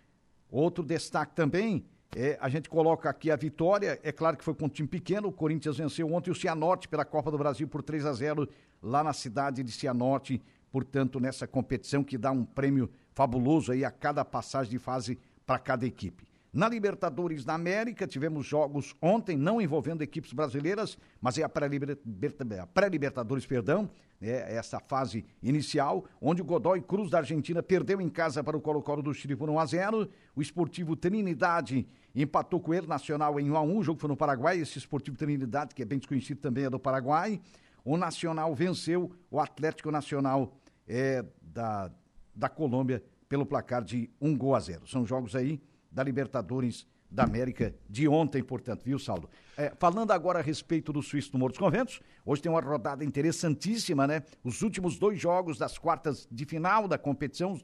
Outro 0.50 0.85
destaque 0.85 1.35
também, 1.35 1.85
é, 2.17 2.37
a 2.41 2.49
gente 2.49 2.69
coloca 2.69 3.09
aqui 3.09 3.31
a 3.31 3.37
vitória, 3.37 4.00
é 4.02 4.11
claro 4.11 4.37
que 4.37 4.45
foi 4.45 4.55
com 4.55 4.67
um 4.67 4.69
time 4.69 4.88
pequeno, 4.88 5.29
o 5.29 5.33
Corinthians 5.33 5.76
venceu 5.76 6.12
ontem 6.12 6.31
o 6.31 6.35
Cianorte 6.35 6.88
pela 6.88 7.05
Copa 7.05 7.31
do 7.31 7.38
Brasil 7.38 7.69
por 7.69 7.83
3 7.83 8.05
a 8.05 8.12
0 8.12 8.49
lá 8.83 9.05
na 9.05 9.12
cidade 9.12 9.62
de 9.62 9.71
Cianorte, 9.71 10.43
portanto, 10.73 11.21
nessa 11.21 11.47
competição 11.47 12.02
que 12.02 12.19
dá 12.19 12.33
um 12.33 12.45
prêmio 12.45 12.91
fabuloso 13.12 13.71
aí 13.71 13.85
a 13.85 13.91
cada 13.91 14.25
passagem 14.25 14.73
de 14.73 14.79
fase 14.79 15.19
para 15.47 15.59
cada 15.59 15.87
equipe. 15.87 16.26
Na 16.52 16.69
Libertadores 16.69 17.47
da 17.47 17.55
América, 17.55 18.07
tivemos 18.07 18.45
jogos 18.45 18.95
ontem, 19.00 19.38
não 19.38 19.61
envolvendo 19.61 20.02
equipes 20.02 20.35
brasileiras, 20.35 20.99
mas 21.21 21.38
é 21.38 21.43
a 21.43 21.49
pré-Libertadores, 21.49 23.47
perdão, 23.47 23.88
é 24.21 24.55
essa 24.55 24.79
fase 24.79 25.25
inicial, 25.43 26.05
onde 26.21 26.43
o 26.43 26.45
Godoy 26.45 26.81
Cruz 26.83 27.11
da 27.11 27.19
Argentina 27.19 27.62
perdeu 27.62 28.00
em 28.00 28.09
casa 28.09 28.45
para 28.45 28.57
o 28.57 28.61
Colo-Colo 28.61 29.02
do 29.02 29.14
Chile 29.14 29.35
por 29.35 29.49
1 29.49 29.59
a 29.59 29.67
0 29.67 30.09
O 30.37 30.43
Esportivo 30.43 30.95
Trinidade 30.95 31.88
empatou 32.14 32.61
com 32.61 32.75
ele 32.75 32.87
Nacional 32.87 33.41
em 33.41 33.50
1 33.50 33.57
a 33.57 33.62
1 33.62 33.79
O 33.79 33.83
jogo 33.83 33.99
foi 33.99 34.09
no 34.09 34.17
Paraguai, 34.17 34.59
esse 34.59 34.79
Esportivo 34.79 35.17
Trinidade, 35.17 35.75
que 35.75 35.83
é 35.83 35.85
bem 35.87 35.99
desconhecido 35.99 36.38
também, 36.38 36.64
é 36.64 36.71
do 36.71 36.79
Paraguai. 36.79 37.41
O 37.85 37.97
Nacional 37.97 38.55
venceu 38.55 39.11
o 39.31 39.41
Atlético 39.41 39.91
Nacional 39.91 40.52
é, 40.93 41.25
da, 41.41 41.91
da 42.35 42.49
Colômbia 42.51 43.03
pelo 43.29 43.47
placar 43.47 43.83
de 43.83 44.11
1 44.21 44.37
gol 44.37 44.55
a 44.55 44.61
0. 44.61 44.87
São 44.87 45.07
jogos 45.07 45.35
aí 45.35 45.59
da 45.91 46.03
Libertadores 46.03 46.87
da 47.11 47.25
América 47.25 47.75
de 47.89 48.07
ontem, 48.07 48.43
portanto, 48.43 48.83
viu, 48.85 48.99
Saulo? 48.99 49.29
É, 49.57 49.73
falando 49.79 50.11
agora 50.13 50.39
a 50.39 50.43
respeito 50.43 50.93
do 50.93 51.03
Suíço 51.03 51.33
do 51.33 51.39
Morro 51.39 51.51
dos 51.51 51.59
Conventos, 51.59 52.01
hoje 52.25 52.43
tem 52.43 52.51
uma 52.51 52.61
rodada 52.61 53.05
interessantíssima, 53.05 54.07
né? 54.07 54.23
Os 54.45 54.63
últimos 54.63 54.99
dois 54.99 55.21
jogos 55.21 55.59
das 55.59 55.79
quartas 55.79 56.27
de 56.31 56.45
final 56.45 56.87
da 56.87 56.99
competição, 56.99 57.59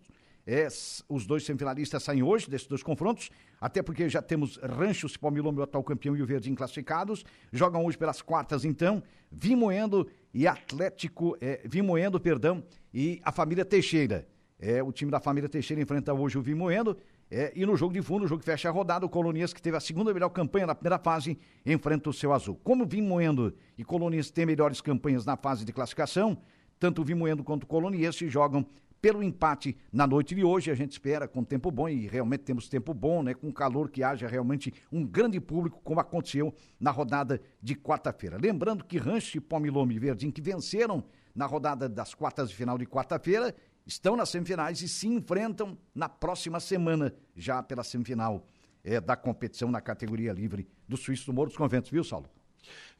é, 0.49 0.67
os 1.11 1.27
dois 1.27 1.45
semifinalistas 1.45 2.03
saem 2.03 2.23
hoje 2.23 2.49
desses 2.49 2.67
dois 2.67 2.83
confrontos, 2.83 3.29
até 3.61 3.83
porque 3.83 4.09
já 4.09 4.23
temos 4.23 4.57
Rancho, 4.57 5.07
Cipó 5.07 5.31
Milombo, 5.31 5.61
atual 5.61 5.85
campeão 5.85 6.17
e 6.17 6.23
o 6.23 6.27
Verdinho 6.27 6.57
classificados, 6.57 7.23
jogam 7.53 7.85
hoje 7.85 7.99
pelas 7.99 8.23
quartas 8.23 8.65
então, 8.65 9.03
Vimoendo 9.31 10.09
e 10.33 10.47
Atlético, 10.47 11.37
é, 11.39 11.61
Vimoendo, 11.67 12.19
perdão, 12.19 12.65
e 12.95 13.21
a 13.23 13.31
família 13.31 13.63
Teixeira. 13.63 14.27
É, 14.59 14.83
o 14.83 14.91
time 14.91 15.11
da 15.11 15.21
família 15.21 15.51
Teixeira 15.51 15.83
enfrenta 15.83 16.15
hoje 16.15 16.39
o 16.39 16.43
Vimoendo, 16.43 16.97
é, 17.31 17.53
e 17.55 17.67
no 17.67 17.77
jogo 17.77 17.93
de 17.93 18.01
fundo, 18.01 18.25
o 18.25 18.27
jogo 18.27 18.41
que 18.41 18.47
fecha 18.47 18.71
a 18.71 18.73
rodada, 18.73 19.05
o 19.05 19.09
Colonias, 19.09 19.53
que 19.53 19.61
teve 19.61 19.77
a 19.77 19.81
segunda 19.81 20.15
melhor 20.15 20.31
campanha 20.31 20.67
na 20.67 20.75
primeira 20.75 20.99
fase, 20.99 21.39
enfrenta 21.67 22.09
o 22.09 22.13
seu 22.13 22.33
azul. 22.33 22.59
Como 22.65 22.85
o 22.85 22.87
Vimoendo 22.87 23.55
e 23.77 23.85
Colonias 23.85 24.31
têm 24.31 24.47
melhores 24.47 24.81
campanhas 24.81 25.27
na 25.27 25.37
fase 25.37 25.63
de 25.63 25.75
classificação, 25.75 26.39
tanto 26.81 27.03
o 27.03 27.05
Vimoendo 27.05 27.45
quanto 27.45 27.65
o 27.65 27.67
Colonias 27.67 28.17
se 28.17 28.31
jogam 28.31 28.65
pelo 29.01 29.23
empate 29.23 29.77
na 29.93 30.07
noite 30.07 30.35
de 30.35 30.45
hoje. 30.45 30.71
A 30.71 30.75
gente 30.75 30.93
espera 30.93 31.27
com 31.27 31.45
tempo 31.45 31.71
bom 31.71 31.89
e 31.89 32.07
realmente 32.07 32.45
temos 32.45 32.69
tempo 32.69 32.93
bom, 32.93 33.23
né? 33.23 33.35
Com 33.35 33.53
calor 33.53 33.91
que 33.91 34.03
haja 34.03 34.27
realmente 34.27 34.73
um 34.91 35.05
grande 35.05 35.41
público, 35.41 35.81
como 35.83 36.01
aconteceu 36.01 36.55
na 36.79 36.91
rodada 36.91 37.41
de 37.63 37.75
quarta-feira. 37.75 38.39
Lembrando 38.41 38.85
que 38.85 38.99
Rancho, 38.99 39.41
Pomilome 39.41 39.95
e 39.95 39.99
Verdinho, 39.99 40.33
que 40.33 40.41
venceram 40.41 41.05
na 41.35 41.47
rodada 41.47 41.89
das 41.89 42.15
quartas 42.15 42.51
de 42.51 42.57
final 42.57 42.77
de 42.77 42.87
quarta-feira, 42.87 43.55
estão 43.87 44.17
nas 44.17 44.29
semifinais 44.29 44.83
e 44.83 44.89
se 44.89 45.07
enfrentam 45.07 45.79
na 45.95 46.09
próxima 46.09 46.61
semana, 46.61 47.15
já 47.35 47.63
pela 47.63 47.85
semifinal 47.85 48.45
é, 48.85 49.01
da 49.01 49.17
competição 49.17 49.71
na 49.71 49.81
categoria 49.81 50.33
livre 50.33 50.69
do 50.87 50.97
Suíço 50.97 51.27
do 51.27 51.33
Morro 51.33 51.49
dos 51.49 51.57
Conventos, 51.57 51.91
viu, 51.91 52.05
Saulo? 52.05 52.29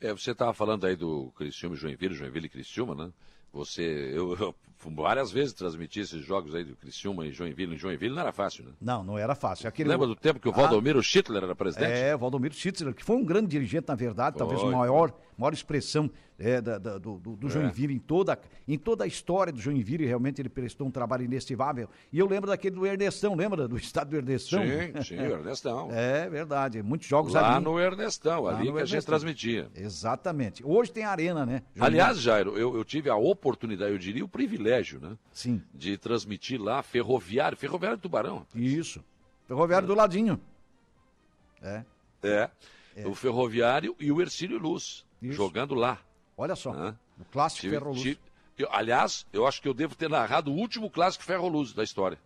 É, 0.01 0.13
você 0.13 0.31
estava 0.31 0.55
falando 0.55 0.87
aí 0.87 0.97
do 0.97 1.31
Criciúma 1.33 1.75
e 1.75 1.79
Joinville, 1.79 2.15
Joinville 2.15 2.47
e 2.47 2.51
Criciúma, 2.51 2.95
né? 2.95 3.13
Você, 3.53 3.83
eu, 4.15 4.37
eu, 4.37 4.55
várias 4.87 5.33
vezes 5.33 5.53
transmiti 5.53 6.01
esses 6.01 6.25
jogos 6.25 6.55
aí 6.55 6.65
do 6.65 6.77
Criciúma 6.77 7.27
e 7.27 7.33
Joinville. 7.33 7.75
Em 7.75 7.79
Joinville 7.79 8.15
não 8.15 8.23
era 8.23 8.33
fácil, 8.33 8.65
né? 8.65 8.73
Não, 8.81 9.03
não 9.03 9.19
era 9.19 9.35
fácil. 9.35 9.69
Aquele... 9.69 9.89
Lembra 9.89 10.07
do 10.07 10.15
tempo 10.15 10.39
que 10.39 10.49
o 10.49 10.53
Valdomiro 10.53 10.99
ah, 10.99 11.03
Schittler 11.03 11.43
era 11.43 11.55
presidente? 11.55 11.91
É, 11.91 12.17
Valdomiro 12.17 12.55
Schittler, 12.55 12.95
que 12.95 13.05
foi 13.05 13.17
um 13.17 13.25
grande 13.25 13.49
dirigente, 13.49 13.89
na 13.89 13.95
verdade, 13.95 14.39
foi. 14.39 14.47
talvez 14.47 14.63
o 14.63 14.71
maior, 14.71 15.13
maior 15.37 15.53
expressão 15.53 16.11
é, 16.39 16.61
da, 16.61 16.79
da, 16.79 16.99
do, 16.99 17.19
do, 17.19 17.37
do 17.37 17.47
é. 17.49 17.51
Joinville 17.51 17.95
em 17.95 17.99
toda, 17.99 18.39
em 18.67 18.79
toda 18.79 19.05
a 19.05 19.07
história 19.07 19.53
do 19.53 19.61
Joinville. 19.61 20.07
Realmente 20.07 20.41
ele 20.41 20.49
prestou 20.49 20.87
um 20.87 20.91
trabalho 20.91 21.25
inestimável. 21.25 21.89
E 22.13 22.19
eu 22.19 22.27
lembro 22.27 22.49
daquele 22.49 22.77
do 22.77 22.87
Ernestão, 22.87 23.35
lembra 23.35 23.67
do 23.67 23.77
estado 23.79 24.11
do 24.11 24.17
Ernestão? 24.17 24.63
Sim, 24.63 25.03
sim, 25.03 25.17
o 25.17 25.33
Ernestão. 25.33 25.89
é 25.93 26.29
verdade, 26.29 26.83
muitos 26.83 27.09
jogos 27.09 27.35
Lá 27.35 27.41
ali. 27.41 27.55
Lá 27.55 27.61
no 27.61 27.81
Ernestão, 27.81 28.47
ali 28.47 28.63
que 28.63 28.69
Ernestão. 28.69 28.83
a 28.83 28.87
gente 28.87 29.07
transmitia. 29.07 29.69
Exatamente. 29.75 30.65
Hoje 30.65 30.93
tem 30.93 31.05
arena, 31.05 31.45
né? 31.45 31.63
Joinville. 31.75 31.87
Aliás, 31.87 32.21
Jairo, 32.21 32.57
eu, 32.57 32.77
eu 32.77 32.85
tive 32.85 33.11
a 33.11 33.17
oportunidade, 33.17 33.91
eu 33.91 33.99
diria 33.99 34.25
o 34.25 34.29
privilégio, 34.29 35.01
né? 35.01 35.17
Sim. 35.33 35.61
De 35.75 35.97
transmitir 35.97 36.61
lá 36.61 36.83
Ferroviário, 36.83 37.59
Ferroviário 37.59 37.99
do 37.99 38.03
Tubarão. 38.03 38.47
Isso. 38.55 39.05
Ferroviário 39.47 39.87
é. 39.87 39.89
do 39.89 39.95
ladinho. 39.95 40.41
É. 41.61 41.83
é. 42.23 42.51
É. 42.97 43.07
O 43.07 43.15
Ferroviário 43.15 43.95
e 43.99 44.11
o 44.11 44.21
Ercílio 44.21 44.59
Luz. 44.59 45.05
Isso. 45.23 45.35
Jogando 45.35 45.75
lá. 45.75 45.99
Olha 46.39 46.55
só. 46.55 46.73
Né? 46.73 46.97
O 47.21 47.25
clássico 47.25 47.63
tive, 47.63 47.77
Ferro 47.77 47.91
Luz. 47.91 48.01
Tive, 48.01 48.21
eu, 48.57 48.69
aliás, 48.73 49.27
eu 49.33 49.47
acho 49.47 49.61
que 49.61 49.69
eu 49.69 49.75
devo 49.75 49.97
ter 49.97 50.09
narrado 50.09 50.53
o 50.53 50.55
último 50.55 50.89
clássico 50.89 51.25
Ferro 51.25 51.49
Luz 51.49 51.73
da 51.73 51.83
história. 51.83 52.19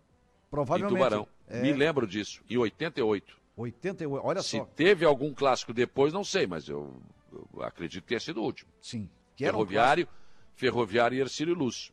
Provavelmente. 0.51 0.93
Em 0.93 0.95
Tubarão. 0.95 1.27
É... 1.47 1.61
Me 1.61 1.73
lembro 1.73 2.07
disso. 2.07 2.41
Em 2.47 2.57
88. 2.57 3.35
88, 3.57 4.25
olha 4.25 4.41
Se 4.41 4.57
só. 4.57 4.65
Se 4.65 4.71
teve 4.71 5.03
algum 5.03 5.33
clássico 5.33 5.73
depois, 5.73 6.13
não 6.13 6.23
sei, 6.23 6.45
mas 6.45 6.69
eu, 6.69 6.93
eu 7.31 7.63
acredito 7.63 8.03
que 8.03 8.09
tenha 8.09 8.19
sido 8.19 8.39
o 8.39 8.43
último. 8.43 8.71
Sim. 8.79 9.09
Que 9.35 9.45
Ferroviário, 9.45 10.05
um 10.05 10.55
Ferroviário 10.55 11.17
e 11.17 11.21
Ercílio 11.21 11.55
Luz. 11.55 11.91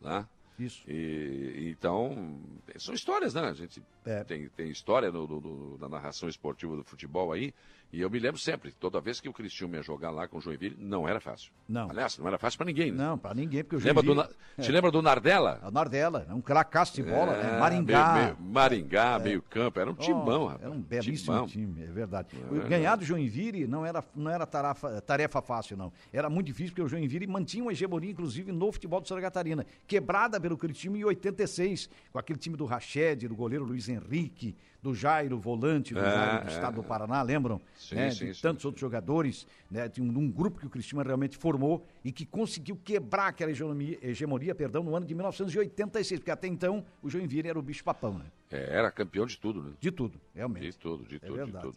Né? 0.00 0.26
Isso. 0.58 0.82
E, 0.88 1.70
então, 1.70 2.38
são 2.76 2.94
histórias, 2.94 3.34
né? 3.34 3.42
A 3.42 3.54
gente 3.54 3.82
é. 4.04 4.24
tem, 4.24 4.48
tem 4.48 4.70
história 4.70 5.10
no, 5.10 5.26
no, 5.26 5.78
na 5.78 5.88
narração 5.88 6.28
esportiva 6.28 6.76
do 6.76 6.84
futebol 6.84 7.32
aí. 7.32 7.52
E 7.92 8.00
eu 8.00 8.08
me 8.08 8.18
lembro 8.18 8.40
sempre, 8.40 8.72
toda 8.72 8.98
vez 9.02 9.20
que 9.20 9.28
o 9.28 9.34
Cristiano 9.34 9.74
ia 9.74 9.82
jogar 9.82 10.10
lá 10.10 10.26
com 10.26 10.38
o 10.38 10.40
Joinville, 10.40 10.74
não 10.78 11.06
era 11.06 11.20
fácil. 11.20 11.52
Não. 11.68 11.90
Aliás, 11.90 12.16
não 12.16 12.26
era 12.26 12.38
fácil 12.38 12.56
para 12.56 12.64
ninguém, 12.64 12.90
né? 12.90 12.96
Não, 12.96 13.18
para 13.18 13.34
ninguém, 13.34 13.62
porque 13.62 13.76
o 13.76 13.80
Joinville... 13.80 14.08
Lembra 14.08 14.24
do, 14.24 14.34
é. 14.56 14.62
Te 14.62 14.72
lembra 14.72 14.90
do 14.90 15.02
Nardella? 15.02 15.60
O 15.62 15.70
Nardella, 15.70 16.26
é 16.26 16.32
um 16.32 16.40
cracaço 16.40 16.94
de 16.94 17.02
bola, 17.02 17.32
né? 17.32 17.40
é, 17.40 17.52
né? 17.52 17.58
Maringá. 17.58 18.12
Meio, 18.14 18.24
meio, 18.24 18.36
Maringá, 18.40 19.16
é. 19.20 19.22
meio 19.22 19.42
campo, 19.42 19.78
era 19.78 19.90
um 19.90 19.92
oh, 19.92 19.96
timão, 19.96 20.46
rapaz. 20.46 20.62
Era 20.62 20.70
um 20.70 20.80
belíssimo 20.80 21.34
timão. 21.34 21.46
time, 21.46 21.82
é 21.82 21.86
verdade. 21.86 22.28
É 22.34 22.66
Ganhar 22.66 22.96
do 22.96 23.04
Joinville 23.04 23.66
não 23.66 23.84
era, 23.84 24.02
não 24.14 24.30
era 24.30 24.46
tarefa, 24.46 25.02
tarefa 25.02 25.42
fácil, 25.42 25.76
não. 25.76 25.92
Era 26.10 26.30
muito 26.30 26.46
difícil, 26.46 26.70
porque 26.70 26.82
o 26.82 26.88
Joinville 26.88 27.26
mantinha 27.26 27.62
uma 27.62 27.72
hegemonia, 27.72 28.10
inclusive, 28.10 28.52
no 28.52 28.72
futebol 28.72 29.02
de 29.02 29.08
Santa 29.08 29.20
Catarina. 29.20 29.66
Quebrada 29.86 30.40
pelo 30.40 30.56
Cristiano 30.56 30.96
em 30.96 31.04
86, 31.04 31.90
com 32.10 32.18
aquele 32.18 32.38
time 32.38 32.56
do 32.56 32.64
Rached, 32.64 33.28
do 33.28 33.36
goleiro 33.36 33.66
Luiz 33.66 33.86
Henrique, 33.92 34.56
do 34.82 34.92
Jairo, 34.92 35.38
volante 35.38 35.94
do, 35.94 36.00
é, 36.00 36.02
Jairo, 36.02 36.44
do 36.44 36.50
é, 36.50 36.54
estado 36.54 36.74
do 36.74 36.82
Paraná, 36.82 37.22
lembram? 37.22 37.60
Sim, 37.76 37.94
né? 37.94 38.10
sim, 38.10 38.26
de 38.26 38.34
sim, 38.34 38.42
tantos 38.42 38.62
sim. 38.62 38.68
outros 38.68 38.80
jogadores, 38.80 39.46
né? 39.70 39.88
de 39.88 40.02
um, 40.02 40.06
um, 40.06 40.28
grupo 40.28 40.58
que 40.58 40.66
o 40.66 40.70
Cristiano 40.70 41.04
realmente 41.04 41.36
formou 41.36 41.86
e 42.04 42.10
que 42.10 42.26
conseguiu 42.26 42.76
quebrar 42.84 43.28
aquela 43.28 43.52
hegemonia, 43.52 43.98
hegemonia 44.02 44.54
perdão, 44.54 44.82
no 44.82 44.96
ano 44.96 45.06
de 45.06 45.14
1986, 45.14 46.20
porque 46.20 46.30
até 46.32 46.48
então 46.48 46.84
o 47.00 47.08
Joinville 47.08 47.48
era 47.48 47.58
o 47.58 47.62
bicho-papão, 47.62 48.18
né? 48.18 48.24
É, 48.50 48.76
era 48.76 48.90
campeão 48.90 49.24
de 49.24 49.38
tudo, 49.38 49.62
né? 49.62 49.72
De 49.78 49.92
tudo, 49.92 50.20
realmente. 50.34 50.66
De 50.66 50.76
tudo, 50.76 51.04
de 51.04 51.16
é 51.16 51.18
tudo, 51.20 51.46
de 51.46 51.52
tudo. 51.52 51.76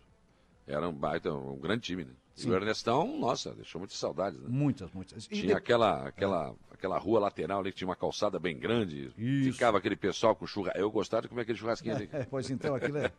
Era 0.65 0.89
um 0.89 0.93
baita, 0.93 1.31
um 1.31 1.59
grande 1.59 1.81
time, 1.81 2.05
né? 2.05 2.11
Sim. 2.35 2.49
E 2.49 2.51
o 2.51 2.55
Ernestão, 2.55 3.17
nossa, 3.17 3.53
deixou 3.53 3.79
muitas 3.79 3.97
saudades, 3.97 4.37
né? 4.37 4.47
Muitas, 4.49 4.91
muitas. 4.91 5.25
E 5.25 5.29
tinha 5.29 5.47
de... 5.47 5.53
aquela, 5.53 6.05
aquela, 6.05 6.49
é. 6.49 6.73
aquela 6.73 6.97
rua 6.97 7.21
lateral 7.21 7.61
ali 7.61 7.71
que 7.71 7.77
tinha 7.77 7.87
uma 7.87 7.95
calçada 7.95 8.37
bem 8.37 8.59
grande. 8.59 9.09
Isso. 9.17 9.53
Ficava 9.53 9.77
aquele 9.77 9.95
pessoal 9.95 10.35
com 10.35 10.45
churrasco. 10.45 10.77
Eu 10.77 10.91
gostava 10.91 11.21
de 11.21 11.29
comer 11.29 11.43
aquele 11.43 11.57
churrasquinho 11.57 11.95
ali. 11.95 12.09
É, 12.11 12.25
pois 12.25 12.49
então, 12.49 12.75
aquilo 12.75 12.97
é... 12.97 13.09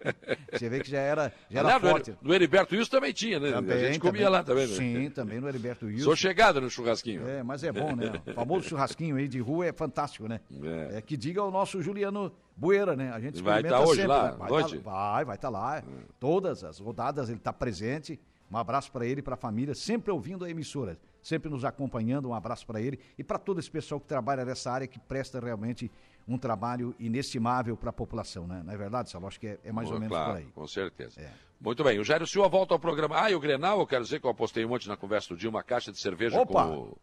Você 0.53 0.69
vê 0.69 0.81
que 0.81 0.91
já 0.91 0.99
era, 0.99 1.33
já 1.51 1.61
era 1.61 1.81
forte. 1.81 2.15
No, 2.21 2.35
Heriberto 2.35 2.75
Wilson 2.75 2.91
também 2.91 3.15
tinha, 3.15 3.41
né? 3.41 3.53
Também, 3.53 3.77
a 3.77 3.87
gente 3.87 4.01
comia 4.01 4.25
também. 4.25 4.33
lá 4.33 4.45
também, 4.45 4.67
né? 4.67 4.77
Sim, 4.77 5.11
também 5.11 5.41
no 5.41 5.49
Heriberto 5.49 5.87
Wilson. 5.87 6.05
Sou 6.05 6.17
chegado 6.17 6.61
no 6.61 6.69
churrasquinho. 6.69 7.27
É, 7.27 7.43
mas 7.43 7.65
é 7.65 7.73
bom, 7.73 7.97
né? 7.97 8.21
O 8.27 8.35
famoso 8.35 8.69
churrasquinho 8.69 9.17
aí 9.17 9.27
de 9.27 9.41
rua 9.41 9.65
é 9.65 9.73
fantástico, 9.73 10.29
né? 10.29 10.41
É. 10.63 10.99
é 10.99 11.01
que 11.01 11.17
diga 11.17 11.43
o 11.43 11.51
nosso 11.51 11.81
Juliano 11.81 12.31
Bueira, 12.55 12.95
né? 12.95 13.11
A 13.13 13.21
gente 13.21 13.43
vai 13.43 13.63
estar 13.63 13.79
tá 13.79 13.81
hoje 13.81 14.03
sempre, 14.03 14.09
lá, 14.09 14.31
né? 14.33 14.37
vai, 14.39 14.51
noite? 14.51 14.79
Tá, 14.79 14.91
vai, 14.91 15.25
vai 15.25 15.37
estar 15.37 15.51
tá 15.51 15.59
lá. 15.59 15.83
Todas 16.21 16.63
as 16.63 16.79
rodadas 16.79 17.31
ele 17.31 17.39
está 17.39 17.53
presente. 17.53 18.21
Um 18.51 18.57
abraço 18.57 18.93
para 18.93 19.05
ele 19.05 19.21
e 19.21 19.23
para 19.23 19.35
a 19.35 19.37
família, 19.37 19.75
sempre 19.75 20.11
ouvindo 20.11 20.45
a 20.45 20.51
emissora, 20.51 20.99
sempre 21.23 21.51
nos 21.51 21.65
acompanhando. 21.65 22.29
Um 22.29 22.35
abraço 22.35 22.67
para 22.67 22.81
ele 22.81 22.99
e 23.19 23.25
para 23.25 23.39
todo 23.39 23.59
esse 23.59 23.71
pessoal 23.71 24.01
que 24.01 24.07
trabalha 24.07 24.45
nessa 24.45 24.71
área, 24.71 24.87
que 24.87 24.99
presta 24.99 25.41
realmente 25.41 25.91
um 26.29 26.39
trabalho 26.39 26.95
inestimável 26.99 27.77
para 27.77 27.91
a 27.91 27.93
população, 27.93 28.47
né? 28.47 28.63
Não 28.65 28.73
é 28.73 28.77
verdade, 28.77 29.11
Salo? 29.11 29.27
Acho 29.27 29.39
que 29.39 29.47
é, 29.47 29.59
é 29.65 29.73
mais 29.73 29.91
ou 29.91 29.95
menos 29.95 30.09
claro, 30.09 30.33
por 30.33 30.39
aí. 30.39 30.47
Com 30.47 30.67
certeza. 30.67 31.21
É. 31.21 31.31
Muito 31.61 31.83
bem, 31.83 31.99
o 31.99 32.05
Jairo 32.05 32.27
Silva 32.27 32.49
volta 32.49 32.75
ao 32.75 32.81
programa. 32.81 33.23
Ah, 33.23 33.31
e 33.31 33.35
o 33.35 33.41
Grenal, 33.41 33.81
eu 33.81 33.87
quero 33.87 34.05
dizer 34.05 34.21
que 34.21 34.27
eu 34.27 34.31
apostei 34.31 34.65
um 34.65 34.69
monte 34.69 34.89
na 34.89 34.97
conversa 34.97 35.29
do 35.29 35.37
dia, 35.37 35.49
uma 35.49 35.63
caixa 35.63 35.91
de 35.91 35.99
cerveja 35.99 36.45
com 36.45 36.55
o, 36.55 36.99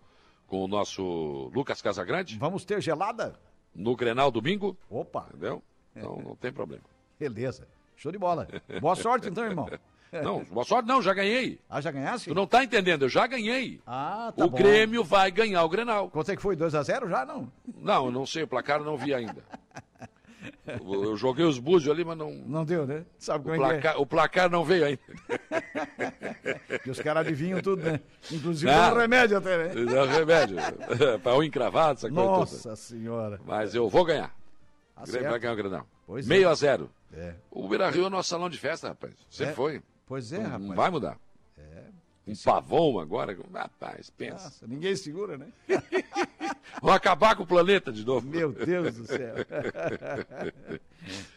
com 0.48 0.64
o 0.64 0.68
nosso 0.68 1.50
Lucas 1.54 1.82
Casagrande. 1.82 2.38
Vamos 2.38 2.66
ter 2.66 2.82
gelada? 2.82 3.40
No 3.74 3.96
Grenal 3.96 4.30
domingo. 4.30 4.78
Opa! 4.90 5.28
Entendeu? 5.30 5.62
Então 5.96 6.18
não 6.26 6.36
tem 6.36 6.52
problema. 6.52 6.82
Beleza. 7.20 7.68
Show 7.96 8.12
de 8.12 8.18
bola. 8.18 8.48
Boa 8.82 8.96
sorte 8.96 9.30
então, 9.30 9.46
irmão. 9.46 9.70
Não, 10.24 10.44
boa 10.44 10.64
sorte 10.66 10.88
não, 10.88 11.02
já 11.02 11.14
ganhei. 11.14 11.60
Ah, 11.70 11.82
já 11.82 11.90
ganhasse? 11.92 12.26
Tu 12.30 12.36
não 12.36 12.46
tá 12.46 12.64
entendendo, 12.64 13.04
eu 13.06 13.10
já 13.10 13.26
ganhei. 13.26 13.82
Ah, 13.88 14.32
tá 14.36 14.46
O 14.46 14.50
bom. 14.50 14.58
Grêmio 14.58 15.04
vai 15.04 15.32
ganhar 15.32 15.64
o 15.64 15.70
Grenal. 15.70 16.10
Quanto 16.10 16.32
é 16.32 16.36
que 16.36 16.42
foi? 16.42 16.56
2x0 16.56 17.10
já, 17.10 17.26
não? 17.26 17.52
Não, 17.78 18.06
eu 18.06 18.12
não 18.12 18.26
sei, 18.26 18.44
o 18.44 18.48
placar 18.48 18.80
eu 18.80 18.86
não 18.86 18.98
vi 18.98 19.14
ainda. 19.14 19.44
Eu, 20.68 21.04
eu 21.06 21.16
joguei 21.18 21.46
os 21.46 21.58
búzios 21.58 21.94
ali, 21.94 22.04
mas 22.06 22.18
não... 22.18 22.32
Não 22.32 22.66
deu, 22.66 22.86
né? 22.86 23.06
Sabe 23.18 23.44
como 23.46 23.56
o 23.56 23.66
é 23.66 23.70
placar, 23.80 24.00
O 24.02 24.06
placar 24.06 24.50
não 24.50 24.64
veio 24.64 24.86
ainda. 24.86 25.02
é? 25.30 26.82
os 26.90 27.00
caras 27.00 27.26
adivinham 27.26 27.62
tudo, 27.62 27.82
né? 27.84 28.00
Inclusive 28.32 28.72
dá 28.72 28.94
remédio 28.94 29.38
até, 29.38 29.58
né? 29.58 29.86
Dá 29.86 30.06
remédio. 30.06 30.58
Para 31.24 31.36
o 31.36 31.44
encravado, 31.44 31.94
essa 32.00 32.10
coisa 32.10 32.24
Nossa 32.24 32.64
toda. 32.64 32.76
senhora. 32.76 33.40
Mas 33.46 33.74
eu 33.74 33.90
vou 33.90 34.04
ganhar. 34.06 34.34
Tá 34.96 35.04
Grêmio 35.06 35.30
vai 35.32 35.40
ganhar 35.40 35.54
o 35.54 35.58
Grenal. 35.58 35.88
Pois 36.06 36.28
Meio 36.28 36.48
é. 36.48 36.52
a 36.52 36.56
zero. 36.56 36.90
É. 37.14 37.36
O 37.50 37.68
Beira 37.68 37.90
Rio 37.90 38.08
é 38.08 38.10
nosso 38.10 38.30
salão 38.30 38.50
de 38.50 38.58
festa, 38.58 38.90
rapaz. 38.90 39.14
Você 39.30 39.46
É. 39.46 39.52
foi. 39.54 39.82
Pois 40.06 40.34
é, 40.34 40.38
não, 40.40 40.44
rapaz. 40.46 40.64
Não 40.64 40.76
vai 40.76 40.92
mudar. 40.92 41.18
É. 41.58 41.84
Um 42.26 42.34
pavão 42.44 43.00
agora. 43.00 43.38
Rapaz, 43.54 44.10
pensa. 44.10 44.46
Nossa, 44.46 44.68
ninguém 44.68 44.96
segura, 44.96 45.38
né? 45.38 45.48
Vão 46.82 46.94
acabar 46.94 47.36
com 47.36 47.44
o 47.44 47.48
planeta 47.48 47.92
de 47.92 48.06
novo. 48.06 48.28
Meu 48.28 48.52
Deus 48.52 48.96
do 48.96 49.06
céu. 49.06 49.36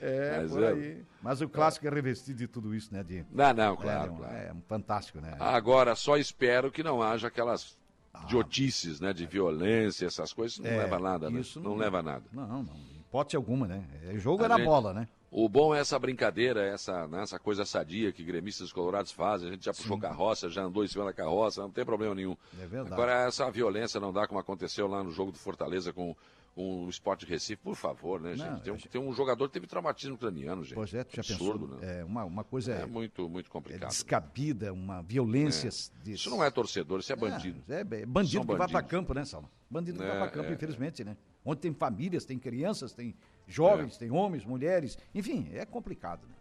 é, 0.01 0.39
Mas 0.43 0.51
por 0.53 0.63
é. 0.63 0.69
aí. 0.73 1.03
Mas 1.23 1.41
o 1.41 1.49
clássico 1.49 1.87
é 1.87 1.91
revestido 1.91 2.39
de 2.39 2.47
tudo 2.47 2.75
isso, 2.75 2.93
né, 2.93 3.03
de 3.03 3.25
Não, 3.33 3.53
não, 3.53 3.75
é, 3.75 3.77
claro, 3.77 4.13
um- 4.13 4.17
claro. 4.17 4.37
é 4.37 4.53
um 4.53 4.61
fantástico, 4.63 5.21
né? 5.21 5.37
Agora, 5.39 5.95
só 5.95 6.17
espero 6.17 6.71
que 6.71 6.83
não 6.83 7.03
haja 7.03 7.29
aquelas 7.29 7.77
idiotices, 8.25 9.01
né, 9.01 9.13
de 9.13 9.27
violência, 9.27 10.07
essas 10.07 10.33
coisas. 10.33 10.59
Não 10.59 10.71
É, 10.71 10.79
leva 10.79 10.97
a 10.97 11.01
nada, 11.01 11.31
né? 11.31 11.41
isso 11.41 11.61
Não, 11.61 11.71
não- 11.71 11.77
leva 11.79 11.99
a 11.99 12.03
nada. 12.03 12.25
Não, 12.33 12.47
não, 12.63 12.77
hipótese 12.99 13.37
alguma, 13.37 13.67
né? 13.67 13.85
É 14.09 14.17
jogo 14.19 14.43
A 14.43 14.47
é 14.47 14.49
na 14.49 14.57
gente- 14.57 14.67
bola, 14.67 14.95
né? 14.95 15.09
O 15.39 15.51
bom 15.51 15.75
é 15.75 15.81
essa 15.81 15.99
brincadeira, 15.99 16.65
essa, 16.65 17.07
né, 17.09 17.23
essa 17.23 17.39
coisa 17.39 17.67
sadia 17.67 18.11
que 18.11 18.25
gremistas 18.25 18.73
colorados 18.73 19.13
fazem. 19.13 19.49
A 19.51 19.53
gente 19.53 19.67
já 19.67 19.75
puxou 19.75 19.99
carroça, 19.99 20.49
já 20.49 20.63
andou 20.63 20.83
em 20.83 20.89
cima 20.89 21.05
da 21.05 21.13
carroça, 21.13 21.61
não 21.61 21.71
tem 21.71 21.85
problema 21.85 22.15
nenhum. 22.15 22.35
É 22.59 22.67
verdade. 22.67 22.95
Agora, 22.95 23.27
essa 23.27 23.51
violência 23.51 24.01
não 24.01 24.15
dá 24.15 24.27
como 24.27 24.41
aconteceu 24.41 24.87
lá 24.87 25.05
no 25.05 25.11
jogo 25.11 25.31
do 25.31 25.37
Fortaleza 25.39 25.93
com, 25.93 26.17
com 26.55 26.87
o 26.87 26.89
Sport 26.89 27.25
Recife. 27.25 27.61
Por 27.63 27.77
favor, 27.77 28.19
né, 28.19 28.35
gente? 28.35 28.49
Não, 28.49 28.61
tem, 28.61 28.73
um, 28.73 28.77
gente- 28.79 28.89
tem 28.89 28.99
um 28.99 29.13
jogador 29.13 29.47
que 29.49 29.53
teve 29.53 29.67
traumatismo 29.67 30.17
craniano, 30.17 30.65
gente. 30.65 30.75
Pois 30.75 30.95
é, 30.95 31.05
tu 31.05 31.15
já 31.17 31.21
Absurdo, 31.21 31.67
pensou? 31.69 31.81
né? 31.83 32.01
É 32.01 32.03
uma, 32.07 32.25
uma 32.25 32.43
coisa 32.43 32.73
É, 32.73 32.81
é, 32.85 32.87
muito, 32.87 33.29
muito 33.29 33.49
é 33.49 33.53
complicado. 33.53 33.91
descabida, 33.91 34.73
uma 34.73 35.03
violência. 35.03 35.69
de- 36.03 36.13
Isso 36.15 36.31
não 36.31 36.43
é 36.43 36.51
torcedor, 36.51 37.01
isso 37.01 37.13
é 37.13 37.17
bandido. 37.17 37.63
É, 37.69 37.81
é 37.81 38.07
bandido 38.07 38.39
São 38.43 38.47
que 38.47 38.55
vai 38.57 38.69
para 38.69 38.83
campo, 38.83 39.13
né, 39.13 39.27
Salma? 39.27 39.51
Bandido 39.69 39.99
que 39.99 40.07
vai 40.07 40.17
É, 40.17 40.19
para 40.19 40.31
campo, 40.31 40.49
é, 40.49 40.55
infelizmente, 40.55 41.05
né? 41.05 41.15
Onde 41.45 41.61
tem 41.61 41.75
famílias, 41.75 42.25
tem 42.25 42.39
crianças, 42.39 42.95
tem 42.95 43.15
jovens, 43.47 43.97
É. 43.97 43.99
tem 44.01 44.11
homens, 44.11 44.45
mulheres, 44.45 44.99
enfim, 45.15 45.49
é 45.55 45.65
complicado, 45.65 46.27
né? 46.27 46.35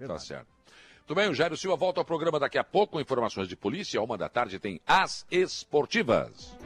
É 0.00 0.06
Tá 0.06 0.18
certo. 0.18 0.46
Muito 0.98 1.14
bem, 1.14 1.28
o 1.28 1.34
Jairo 1.34 1.56
Silva 1.56 1.76
volta 1.76 2.00
ao 2.00 2.04
programa 2.04 2.40
daqui 2.40 2.56
a 2.56 2.64
pouco. 2.64 2.98
Informações 2.98 3.46
de 3.46 3.54
polícia. 3.54 4.00
Uma 4.00 4.16
da 4.16 4.28
tarde 4.28 4.58
tem 4.58 4.80
As 4.86 5.26
Esportivas. 5.30 6.56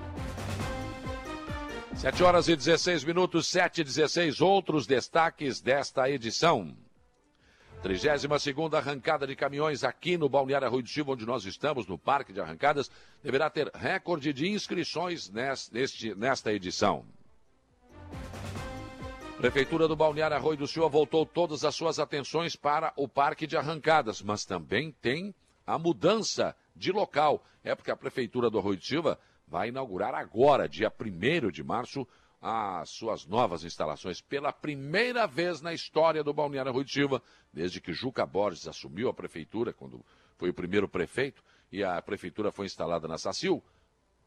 7 1.96 2.22
horas 2.22 2.46
e 2.48 2.54
16 2.54 3.02
minutos, 3.02 3.48
7 3.48 3.80
e 3.80 3.84
16. 3.84 4.40
Outros 4.40 4.86
destaques 4.86 5.60
desta 5.60 6.08
edição. 6.08 6.76
32 7.82 8.74
arrancada 8.74 9.26
de 9.26 9.34
caminhões 9.34 9.82
aqui 9.84 10.16
no 10.16 10.28
Balneário 10.28 10.68
Rui 10.70 10.82
do 10.82 10.88
Silva, 10.88 11.12
onde 11.12 11.26
nós 11.26 11.44
estamos, 11.44 11.86
no 11.86 11.98
Parque 11.98 12.32
de 12.32 12.40
Arrancadas, 12.40 12.90
deverá 13.22 13.50
ter 13.50 13.68
recorde 13.74 14.32
de 14.32 14.48
inscrições 14.48 15.28
nes- 15.30 15.70
neste, 15.70 16.14
nesta 16.14 16.52
edição. 16.52 17.04
Prefeitura 19.38 19.86
do 19.86 19.94
Balneário 19.94 20.36
Arroio 20.36 20.58
do 20.58 20.66
Silva 20.66 20.88
voltou 20.88 21.24
todas 21.24 21.64
as 21.64 21.72
suas 21.72 22.00
atenções 22.00 22.56
para 22.56 22.92
o 22.96 23.06
Parque 23.06 23.46
de 23.46 23.56
Arrancadas, 23.56 24.20
mas 24.20 24.44
também 24.44 24.90
tem 24.90 25.32
a 25.64 25.78
mudança 25.78 26.56
de 26.74 26.90
local. 26.90 27.44
É 27.62 27.72
porque 27.72 27.92
a 27.92 27.96
Prefeitura 27.96 28.50
do 28.50 28.58
Arroio 28.58 28.78
do 28.78 28.84
Silva 28.84 29.16
vai 29.46 29.68
inaugurar 29.68 30.12
agora, 30.12 30.68
dia 30.68 30.92
1 30.92 31.52
de 31.52 31.62
março, 31.62 32.04
as 32.42 32.90
suas 32.90 33.26
novas 33.26 33.62
instalações. 33.62 34.20
Pela 34.20 34.52
primeira 34.52 35.24
vez 35.24 35.60
na 35.60 35.72
história 35.72 36.24
do 36.24 36.34
Balneário 36.34 36.72
Arroio 36.72 36.84
do 36.84 36.90
Silva, 36.90 37.22
desde 37.52 37.80
que 37.80 37.92
Juca 37.92 38.26
Borges 38.26 38.66
assumiu 38.66 39.08
a 39.08 39.14
Prefeitura, 39.14 39.72
quando 39.72 40.04
foi 40.36 40.50
o 40.50 40.54
primeiro 40.54 40.88
prefeito, 40.88 41.44
e 41.70 41.84
a 41.84 42.02
Prefeitura 42.02 42.50
foi 42.50 42.66
instalada 42.66 43.06
na 43.06 43.16
Sacil, 43.16 43.62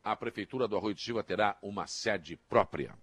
a 0.01 0.15
Prefeitura 0.15 0.69
do 0.69 0.77
Arroio 0.77 0.95
do 0.95 1.01
Silva 1.01 1.21
terá 1.21 1.57
uma 1.61 1.85
sede 1.85 2.37
própria. 2.47 2.95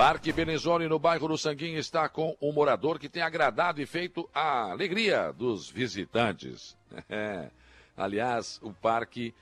Parque 0.00 0.32
Benezoni, 0.32 0.88
no 0.88 0.98
bairro 0.98 1.28
do 1.28 1.36
Sanguinho, 1.36 1.78
está 1.78 2.08
com 2.08 2.34
um 2.40 2.52
morador 2.52 2.98
que 2.98 3.06
tem 3.06 3.22
agradado 3.22 3.82
e 3.82 3.86
feito 3.86 4.26
a 4.32 4.70
alegria 4.70 5.30
dos 5.30 5.68
visitantes. 5.68 6.74
É. 7.06 7.50
Aliás, 7.94 8.58
o 8.62 8.72
parque 8.72 9.34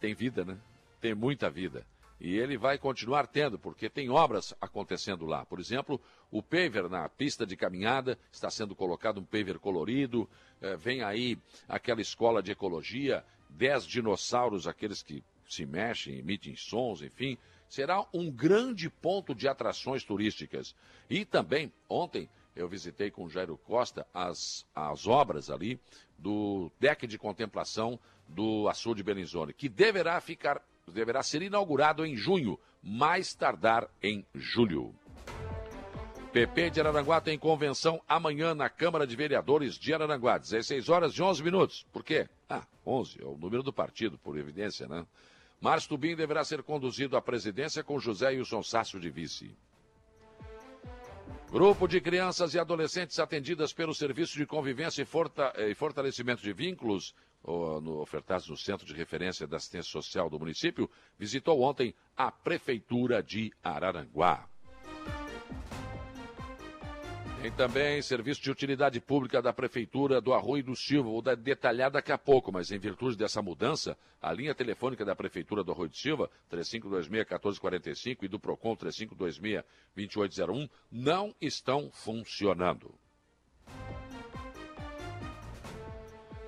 tem 0.00 0.14
vida, 0.14 0.42
né? 0.42 0.56
Tem 1.02 1.14
muita 1.14 1.50
vida. 1.50 1.86
E 2.18 2.34
ele 2.38 2.56
vai 2.56 2.78
continuar 2.78 3.26
tendo, 3.26 3.58
porque 3.58 3.90
tem 3.90 4.08
obras 4.08 4.54
acontecendo 4.58 5.26
lá. 5.26 5.44
Por 5.44 5.60
exemplo, 5.60 6.00
o 6.30 6.42
paver 6.42 6.88
na 6.88 7.06
pista 7.06 7.44
de 7.44 7.54
caminhada 7.54 8.18
está 8.32 8.48
sendo 8.48 8.74
colocado 8.74 9.20
um 9.20 9.24
paver 9.24 9.58
colorido. 9.58 10.26
Eh, 10.62 10.78
vem 10.78 11.02
aí 11.02 11.36
aquela 11.68 12.00
escola 12.00 12.42
de 12.42 12.52
ecologia, 12.52 13.22
10 13.50 13.84
dinossauros, 13.84 14.66
aqueles 14.66 15.02
que 15.02 15.22
se 15.46 15.66
mexem, 15.66 16.20
emitem 16.20 16.56
sons, 16.56 17.02
enfim. 17.02 17.36
Será 17.70 18.04
um 18.12 18.28
grande 18.28 18.90
ponto 18.90 19.32
de 19.32 19.46
atrações 19.46 20.02
turísticas. 20.02 20.74
E 21.08 21.24
também, 21.24 21.72
ontem, 21.88 22.28
eu 22.54 22.68
visitei 22.68 23.12
com 23.12 23.24
o 23.24 23.30
Jairo 23.30 23.56
Costa 23.56 24.04
as, 24.12 24.66
as 24.74 25.06
obras 25.06 25.48
ali 25.50 25.80
do 26.18 26.70
deck 26.80 27.06
de 27.06 27.16
contemplação 27.16 27.98
do 28.26 28.68
açude 28.68 29.04
Bellinzone, 29.04 29.54
que 29.54 29.68
deverá 29.68 30.20
ficar, 30.20 30.60
deverá 30.92 31.22
ser 31.22 31.42
inaugurado 31.42 32.04
em 32.04 32.16
junho, 32.16 32.58
mais 32.82 33.34
tardar 33.34 33.88
em 34.02 34.26
julho. 34.34 34.92
PP 36.32 36.70
de 36.70 36.80
Araranguá 36.80 37.20
tem 37.20 37.38
convenção 37.38 38.00
amanhã 38.06 38.52
na 38.52 38.68
Câmara 38.68 39.06
de 39.06 39.14
Vereadores 39.14 39.76
de 39.76 39.94
Araranguá, 39.94 40.38
16 40.38 40.88
horas 40.88 41.12
e 41.12 41.22
11 41.22 41.42
minutos. 41.42 41.86
Por 41.92 42.02
quê? 42.02 42.28
Ah, 42.48 42.66
11 42.84 43.22
é 43.22 43.24
o 43.24 43.36
número 43.36 43.62
do 43.62 43.72
partido, 43.72 44.18
por 44.18 44.36
evidência, 44.36 44.88
né? 44.88 45.06
Márcio 45.60 45.90
Tubim 45.90 46.16
deverá 46.16 46.42
ser 46.42 46.62
conduzido 46.62 47.16
à 47.16 47.22
presidência 47.22 47.84
com 47.84 47.98
José 48.00 48.28
Wilson 48.30 48.62
Sácio 48.62 48.98
de 48.98 49.10
vice. 49.10 49.54
Grupo 51.50 51.86
de 51.86 52.00
crianças 52.00 52.54
e 52.54 52.58
adolescentes 52.58 53.18
atendidas 53.18 53.72
pelo 53.72 53.94
Serviço 53.94 54.36
de 54.38 54.46
Convivência 54.46 55.02
e, 55.02 55.04
Forta- 55.04 55.52
e 55.58 55.74
Fortalecimento 55.74 56.42
de 56.42 56.52
Vínculos, 56.52 57.14
ofertados 57.42 58.48
no 58.48 58.56
Centro 58.56 58.86
de 58.86 58.94
Referência 58.94 59.46
da 59.46 59.56
Assistência 59.58 59.90
Social 59.90 60.30
do 60.30 60.38
município, 60.38 60.88
visitou 61.18 61.60
ontem 61.60 61.94
a 62.16 62.30
Prefeitura 62.30 63.22
de 63.22 63.52
Araranguá. 63.62 64.49
Tem 67.40 67.50
também 67.50 68.02
serviço 68.02 68.42
de 68.42 68.50
utilidade 68.50 69.00
pública 69.00 69.40
da 69.40 69.50
Prefeitura 69.50 70.20
do 70.20 70.34
Arroio 70.34 70.62
do 70.62 70.76
Silva. 70.76 71.08
Vou 71.08 71.22
detalhar 71.22 71.90
daqui 71.90 72.12
a 72.12 72.18
pouco, 72.18 72.52
mas 72.52 72.70
em 72.70 72.78
virtude 72.78 73.16
dessa 73.16 73.40
mudança, 73.40 73.96
a 74.20 74.30
linha 74.30 74.54
telefônica 74.54 75.06
da 75.06 75.16
Prefeitura 75.16 75.64
do 75.64 75.72
Arroio 75.72 75.88
do 75.88 75.96
Silva, 75.96 76.30
3526-1445 76.52 78.18
e 78.24 78.28
do 78.28 78.38
PROCON 78.38 78.76
3526-2801, 78.76 80.68
não 80.92 81.34
estão 81.40 81.90
funcionando. 81.90 82.94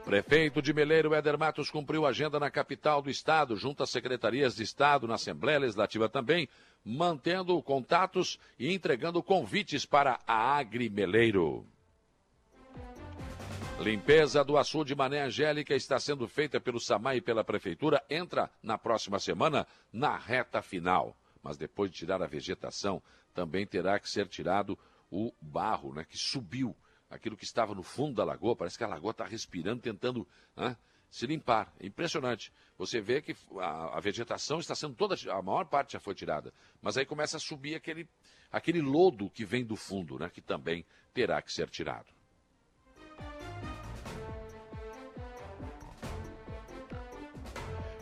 Prefeito 0.05 0.61
de 0.61 0.74
Meleiro, 0.74 1.14
Éder 1.14 1.38
Matos, 1.38 1.70
cumpriu 1.70 2.05
agenda 2.05 2.38
na 2.38 2.50
capital 2.50 3.00
do 3.00 3.09
estado, 3.09 3.57
junto 3.57 3.83
às 3.83 3.88
secretarias 3.88 4.57
de 4.57 4.64
Estado, 4.64 5.07
na 5.07 5.14
Assembleia 5.14 5.61
Legislativa 5.61 6.09
também, 6.09 6.48
mantendo 6.85 7.61
contatos 7.62 8.38
e 8.59 8.73
entregando 8.73 9.23
convites 9.23 9.87
para 9.87 10.21
a 10.27 10.57
Agri 10.57 10.88
Meleiro. 10.88 11.66
Limpeza 13.81 14.45
do 14.45 14.57
açude 14.57 14.95
Mané 14.95 15.23
Angélica 15.23 15.75
está 15.75 15.99
sendo 15.99 16.29
feita 16.29 16.61
pelo 16.61 16.79
SAMAI 16.79 17.16
e 17.16 17.21
pela 17.21 17.42
Prefeitura, 17.42 18.03
entra 18.09 18.51
na 18.62 18.79
próxima 18.79 19.18
semana 19.18 19.66
na 19.92 20.16
reta 20.16 20.62
final. 20.62 21.16
Mas 21.42 21.57
depois 21.57 21.90
de 21.90 21.97
tirar 21.97 22.23
a 22.23 22.27
vegetação, 22.27 23.03
também 23.35 23.66
terá 23.66 23.99
que 23.99 24.09
ser 24.09 24.29
tirado 24.29 24.79
o 25.11 25.33
barro, 25.40 25.92
né, 25.92 26.05
que 26.05 26.16
subiu 26.16 26.77
aquilo 27.11 27.37
que 27.37 27.45
estava 27.45 27.75
no 27.75 27.83
fundo 27.83 28.14
da 28.14 28.25
lagoa, 28.25 28.57
parece 28.57 28.79
que 28.79 28.85
a 28.85 28.88
lagoa 28.88 29.11
está 29.11 29.27
respirando, 29.27 29.83
tentando 29.83 30.27
né, 30.57 30.77
se 31.12 31.27
limpar. 31.27 31.70
É 31.79 31.87
impressionante. 31.87 32.51
Você 32.79 32.98
vê 32.98 33.20
que 33.20 33.37
a, 33.61 33.98
a 33.98 34.01
vegetação 34.01 34.59
está 34.59 34.75
sendo 34.75 34.94
toda, 34.94 35.14
a 35.31 35.42
maior 35.42 35.66
parte 35.66 35.92
já 35.92 36.01
foi 36.01 36.14
tirada, 36.14 36.53
mas 36.81 36.96
aí 36.96 37.05
começa 37.05 37.37
a 37.37 37.40
subir 37.40 37.75
aquele, 37.75 38.09
aquele 38.51 38.81
lodo 38.81 39.29
que 39.29 39.44
vem 39.44 39.62
do 39.62 39.77
fundo, 39.77 40.18
né, 40.18 40.31
que 40.31 40.40
também 40.40 40.87
terá 41.12 41.40
que 41.42 41.53
ser 41.53 41.68
tirado. 41.68 42.07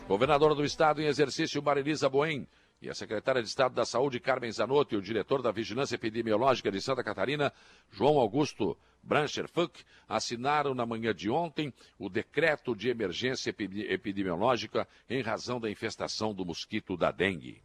Governadora 0.07 0.55
do 0.55 0.63
Estado 0.63 1.01
em 1.01 1.05
exercício, 1.05 1.61
Marilisa 1.61 2.09
Boem, 2.09 2.47
e 2.81 2.89
a 2.89 2.95
secretária 2.95 3.43
de 3.43 3.47
Estado 3.47 3.75
da 3.75 3.85
Saúde, 3.85 4.19
Carmen 4.19 4.51
Zanotto, 4.51 4.95
e 4.95 4.97
o 4.97 5.01
diretor 5.01 5.41
da 5.41 5.51
Vigilância 5.51 5.95
Epidemiológica 5.95 6.71
de 6.71 6.81
Santa 6.81 7.03
Catarina, 7.03 7.53
João 7.91 8.17
Augusto 8.17 8.77
Brancher 9.03 9.47
Fuck, 9.47 9.83
assinaram 10.07 10.73
na 10.73 10.85
manhã 10.85 11.13
de 11.13 11.29
ontem 11.29 11.73
o 11.97 12.09
decreto 12.09 12.75
de 12.75 12.89
emergência 12.89 13.49
epi- 13.49 13.87
epidemiológica 13.89 14.87
em 15.09 15.21
razão 15.21 15.59
da 15.59 15.69
infestação 15.69 16.33
do 16.33 16.45
mosquito 16.45 16.95
da 16.95 17.11
dengue. 17.11 17.61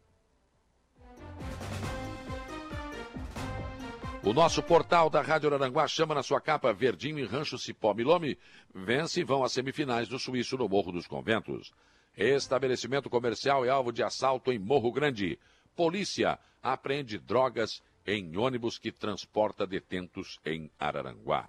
O 4.25 4.33
nosso 4.33 4.61
portal 4.61 5.09
da 5.09 5.23
Rádio 5.23 5.55
Aranguá 5.55 5.87
chama 5.87 6.13
na 6.13 6.23
sua 6.23 6.41
capa 6.41 6.73
Verdinho 6.73 7.21
e 7.21 7.25
Rancho 7.25 7.57
Cipó 7.57 7.95
Milome, 7.95 8.37
vence 8.75 9.21
e 9.21 9.25
vão 9.25 9.45
às 9.45 9.53
semifinais 9.53 10.09
do 10.09 10.19
Suíço 10.19 10.57
no 10.57 10.69
Morro 10.69 10.91
dos 10.91 11.07
Conventos. 11.07 11.73
Estabelecimento 12.17 13.09
comercial 13.09 13.65
é 13.65 13.69
alvo 13.69 13.93
de 13.93 14.03
assalto 14.03 14.51
em 14.51 14.59
Morro 14.59 14.91
Grande. 14.91 15.39
Polícia 15.77 16.41
apreende 16.61 17.19
drogas 17.19 17.81
em 18.07 18.37
ônibus 18.37 18.79
que 18.79 18.93
transporta 18.93 19.67
detentos 19.67 20.39
em 20.45 20.71
Araranguá. 20.79 21.49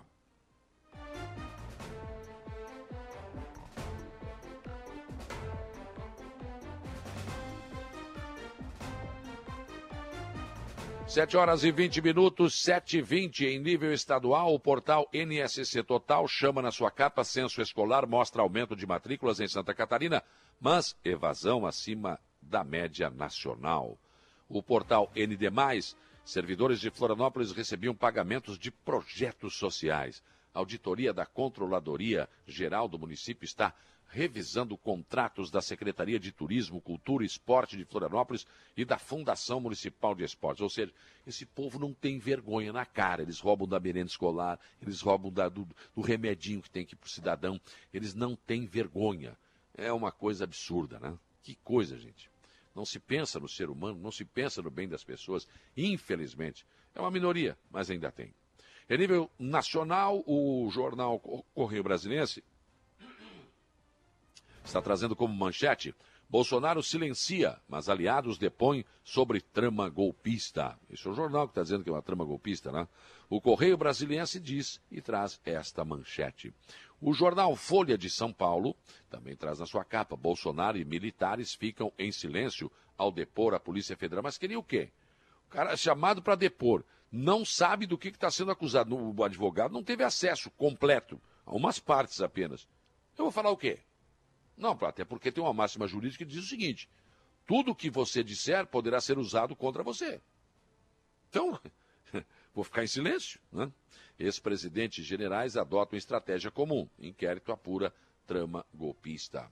Sete 11.07 11.37
horas 11.37 11.63
e 11.63 11.71
20 11.71 12.01
minutos, 12.01 12.61
sete 12.61 12.97
e 12.97 13.01
vinte 13.01 13.45
em 13.45 13.57
nível 13.59 13.93
estadual. 13.93 14.53
O 14.53 14.59
portal 14.59 15.07
NSC 15.13 15.81
Total 15.81 16.27
chama 16.27 16.61
na 16.61 16.69
sua 16.69 16.91
capa 16.91 17.23
censo 17.23 17.61
escolar, 17.61 18.05
mostra 18.05 18.41
aumento 18.41 18.75
de 18.75 18.85
matrículas 18.85 19.39
em 19.39 19.47
Santa 19.47 19.73
Catarina, 19.73 20.21
mas 20.59 20.97
evasão 21.05 21.65
acima 21.65 22.19
da 22.41 22.61
média 22.61 23.09
nacional. 23.09 23.97
O 24.49 24.61
portal 24.61 25.09
ND, 25.15 25.49
servidores 26.27 26.81
de 26.81 26.89
Florianópolis 26.89 27.51
recebiam 27.51 27.95
pagamentos 27.95 28.59
de 28.59 28.69
projetos 28.69 29.55
sociais. 29.57 30.21
A 30.53 30.59
auditoria 30.59 31.13
da 31.13 31.25
Controladoria 31.25 32.27
Geral 32.45 32.87
do 32.87 32.99
município 32.99 33.45
está 33.45 33.73
revisando 34.09 34.77
contratos 34.77 35.49
da 35.49 35.61
Secretaria 35.61 36.19
de 36.19 36.31
Turismo, 36.31 36.81
Cultura 36.81 37.23
e 37.23 37.27
Esporte 37.27 37.77
de 37.77 37.85
Florianópolis 37.85 38.45
e 38.75 38.83
da 38.83 38.97
Fundação 38.97 39.59
Municipal 39.59 40.15
de 40.15 40.23
Esportes. 40.23 40.61
Ou 40.61 40.69
seja, 40.69 40.93
esse 41.25 41.45
povo 41.45 41.79
não 41.79 41.93
tem 41.93 42.19
vergonha 42.19 42.73
na 42.73 42.85
cara. 42.85 43.21
Eles 43.21 43.39
roubam 43.39 43.67
da 43.67 43.79
merenda 43.79 44.09
escolar, 44.09 44.59
eles 44.81 45.01
roubam 45.01 45.31
da, 45.31 45.49
do, 45.49 45.67
do 45.95 46.01
remedinho 46.01 46.61
que 46.61 46.69
tem 46.69 46.85
que 46.85 46.93
ir 46.93 46.97
para 46.97 47.07
o 47.07 47.11
cidadão. 47.11 47.59
Eles 47.93 48.13
não 48.13 48.35
têm 48.35 48.65
vergonha. 48.65 49.37
É 49.73 49.91
uma 49.91 50.11
coisa 50.11 50.43
absurda, 50.43 50.99
né? 50.99 51.17
Que 51.43 51.55
coisa, 51.55 51.97
gente. 51.97 52.29
Não 52.77 52.85
se 52.85 52.99
pensa 52.99 53.39
no 53.39 53.49
ser 53.49 53.71
humano, 53.71 53.99
não 53.99 54.11
se 54.11 54.23
pensa 54.23 54.61
no 54.61 54.69
bem 54.69 54.87
das 54.87 55.03
pessoas. 55.03 55.47
Infelizmente, 55.75 56.63
é 56.93 57.01
uma 57.01 57.09
minoria, 57.09 57.57
mas 57.71 57.89
ainda 57.89 58.11
tem. 58.11 58.31
Em 58.87 58.97
nível 58.99 59.31
nacional, 59.39 60.23
o 60.27 60.69
jornal 60.69 61.17
Correio 61.55 61.81
Brasilense 61.81 62.43
está 64.63 64.79
trazendo 64.79 65.15
como 65.15 65.33
manchete: 65.33 65.95
Bolsonaro 66.29 66.83
silencia, 66.83 67.59
mas 67.67 67.89
aliados 67.89 68.37
depõem 68.37 68.85
sobre 69.03 69.41
trama 69.41 69.89
golpista. 69.89 70.77
Isso 70.87 71.09
é 71.09 71.11
o 71.11 71.15
jornal 71.15 71.47
que 71.47 71.53
está 71.53 71.63
dizendo 71.63 71.83
que 71.83 71.89
é 71.89 71.93
uma 71.93 72.03
trama 72.03 72.25
golpista, 72.25 72.71
né? 72.71 72.87
O 73.27 73.41
Correio 73.41 73.75
Brasiliense 73.75 74.39
diz 74.39 74.79
e 74.91 75.01
traz 75.01 75.41
esta 75.43 75.83
manchete. 75.83 76.53
O 76.99 77.13
jornal 77.13 77.55
Folha 77.55 77.97
de 77.97 78.09
São 78.09 78.33
Paulo 78.33 78.75
também 79.09 79.35
traz 79.35 79.59
na 79.59 79.65
sua 79.65 79.83
capa: 79.83 80.15
Bolsonaro 80.15 80.77
e 80.77 80.85
militares 80.85 81.53
ficam 81.53 81.91
em 81.97 82.11
silêncio 82.11 82.71
ao 82.97 83.11
depor 83.11 83.53
a 83.53 83.59
Polícia 83.59 83.95
Federal. 83.95 84.23
Mas 84.23 84.37
queria 84.37 84.57
o 84.57 84.63
quê? 84.63 84.89
O 85.45 85.49
cara 85.49 85.73
é 85.73 85.77
chamado 85.77 86.21
para 86.21 86.35
depor, 86.35 86.83
não 87.11 87.45
sabe 87.45 87.85
do 87.85 87.97
que 87.97 88.09
está 88.09 88.31
sendo 88.31 88.51
acusado. 88.51 88.95
O 88.95 89.23
advogado 89.23 89.71
não 89.71 89.83
teve 89.83 90.03
acesso 90.03 90.49
completo 90.51 91.21
a 91.45 91.55
umas 91.55 91.79
partes 91.79 92.19
apenas. 92.19 92.67
Eu 93.17 93.25
vou 93.25 93.31
falar 93.31 93.51
o 93.51 93.57
quê? 93.57 93.79
Não, 94.57 94.71
até 94.81 95.05
porque 95.05 95.31
tem 95.31 95.43
uma 95.43 95.53
máxima 95.53 95.87
jurídica 95.87 96.25
que 96.25 96.31
diz 96.31 96.43
o 96.43 96.49
seguinte: 96.49 96.89
tudo 97.45 97.75
que 97.75 97.89
você 97.89 98.23
disser 98.23 98.65
poderá 98.65 98.99
ser 98.99 99.19
usado 99.19 99.55
contra 99.55 99.83
você. 99.83 100.19
Então, 101.29 101.59
vou 102.53 102.63
ficar 102.63 102.83
em 102.83 102.87
silêncio. 102.87 103.39
Né? 103.51 103.71
Ex-presidentes 104.19 105.05
generais 105.05 105.55
adotam 105.55 105.97
estratégia 105.97 106.49
comum. 106.49 106.87
Inquérito 106.99 107.51
apura 107.51 107.93
trama 108.25 108.65
golpista. 108.73 109.49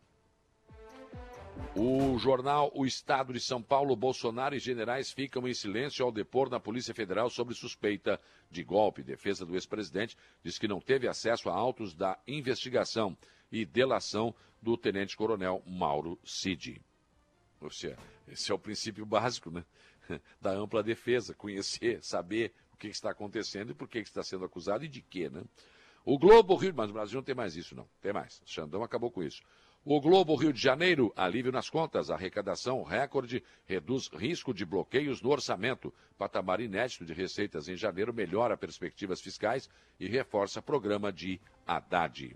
O 1.75 2.17
jornal 2.17 2.71
O 2.73 2.85
Estado 2.85 3.33
de 3.33 3.39
São 3.39 3.61
Paulo, 3.61 3.95
Bolsonaro 3.95 4.55
e 4.55 4.59
generais 4.59 5.11
ficam 5.11 5.47
em 5.47 5.53
silêncio 5.53 6.03
ao 6.03 6.11
depor 6.11 6.49
na 6.49 6.59
Polícia 6.59 6.93
Federal 6.93 7.29
sobre 7.29 7.53
suspeita 7.53 8.19
de 8.49 8.63
golpe. 8.63 9.03
Defesa 9.03 9.45
do 9.45 9.55
ex-presidente 9.55 10.17
diz 10.43 10.57
que 10.57 10.67
não 10.67 10.79
teve 10.79 11.07
acesso 11.07 11.49
a 11.49 11.53
autos 11.53 11.93
da 11.93 12.17
investigação 12.27 13.17
e 13.51 13.65
delação 13.65 14.33
do 14.61 14.75
tenente-coronel 14.77 15.61
Mauro 15.65 16.19
Cid. 16.23 16.81
Ou 17.61 17.69
seja, 17.69 17.97
esse 18.27 18.51
é 18.51 18.55
o 18.55 18.59
princípio 18.59 19.05
básico 19.05 19.49
né? 19.49 19.63
da 20.41 20.51
ampla 20.51 20.83
defesa, 20.83 21.33
conhecer, 21.33 22.03
saber 22.03 22.53
o 22.75 22.77
que 22.77 22.87
está 22.87 23.09
acontecendo 23.11 23.71
e 23.71 23.73
por 23.73 23.87
que 23.87 23.99
está 23.99 24.21
sendo 24.21 24.45
acusado 24.45 24.83
e 24.83 24.87
de 24.87 25.01
quê. 25.01 25.29
Né? 25.29 25.41
O 26.03 26.19
Globo 26.19 26.55
Rio, 26.55 26.73
mas 26.75 26.89
o 26.89 26.93
Brasil 26.93 27.15
não 27.15 27.23
tem 27.23 27.33
mais 27.33 27.55
isso, 27.55 27.73
não. 27.73 27.87
Tem 28.01 28.13
mais. 28.13 28.41
Xandão 28.45 28.83
acabou 28.83 29.09
com 29.09 29.23
isso. 29.23 29.41
O 29.83 30.01
Globo 30.01 30.35
Rio 30.35 30.51
de 30.51 30.59
Janeiro, 30.59 31.13
alívio 31.15 31.51
nas 31.51 31.69
contas, 31.69 32.09
arrecadação 32.09 32.83
recorde, 32.83 33.43
reduz 33.65 34.09
risco 34.09 34.53
de 34.53 34.65
bloqueios 34.65 35.21
no 35.21 35.29
orçamento. 35.29 35.93
Patamar 36.17 36.59
inédito 36.59 37.05
de 37.05 37.13
receitas 37.13 37.69
em 37.69 37.75
janeiro 37.75 38.13
melhora 38.13 38.57
perspectivas 38.57 39.21
fiscais 39.21 39.69
e 39.99 40.07
reforça 40.07 40.61
programa 40.61 41.13
de 41.13 41.39
Haddad. 41.65 42.35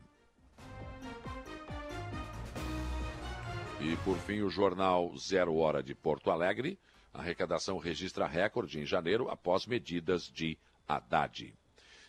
E, 3.82 3.96
por 4.04 4.18
fim, 4.20 4.42
o 4.42 4.50
jornal 4.50 5.16
Zero 5.18 5.56
Hora 5.56 5.82
de 5.82 5.96
Porto 5.96 6.30
Alegre. 6.32 6.78
A 7.14 7.20
arrecadação 7.20 7.78
registra 7.78 8.28
recorde 8.28 8.80
em 8.80 8.86
janeiro 8.86 9.30
após 9.30 9.66
medidas 9.66 10.30
de 10.32 10.58
Haddad. 10.88 11.54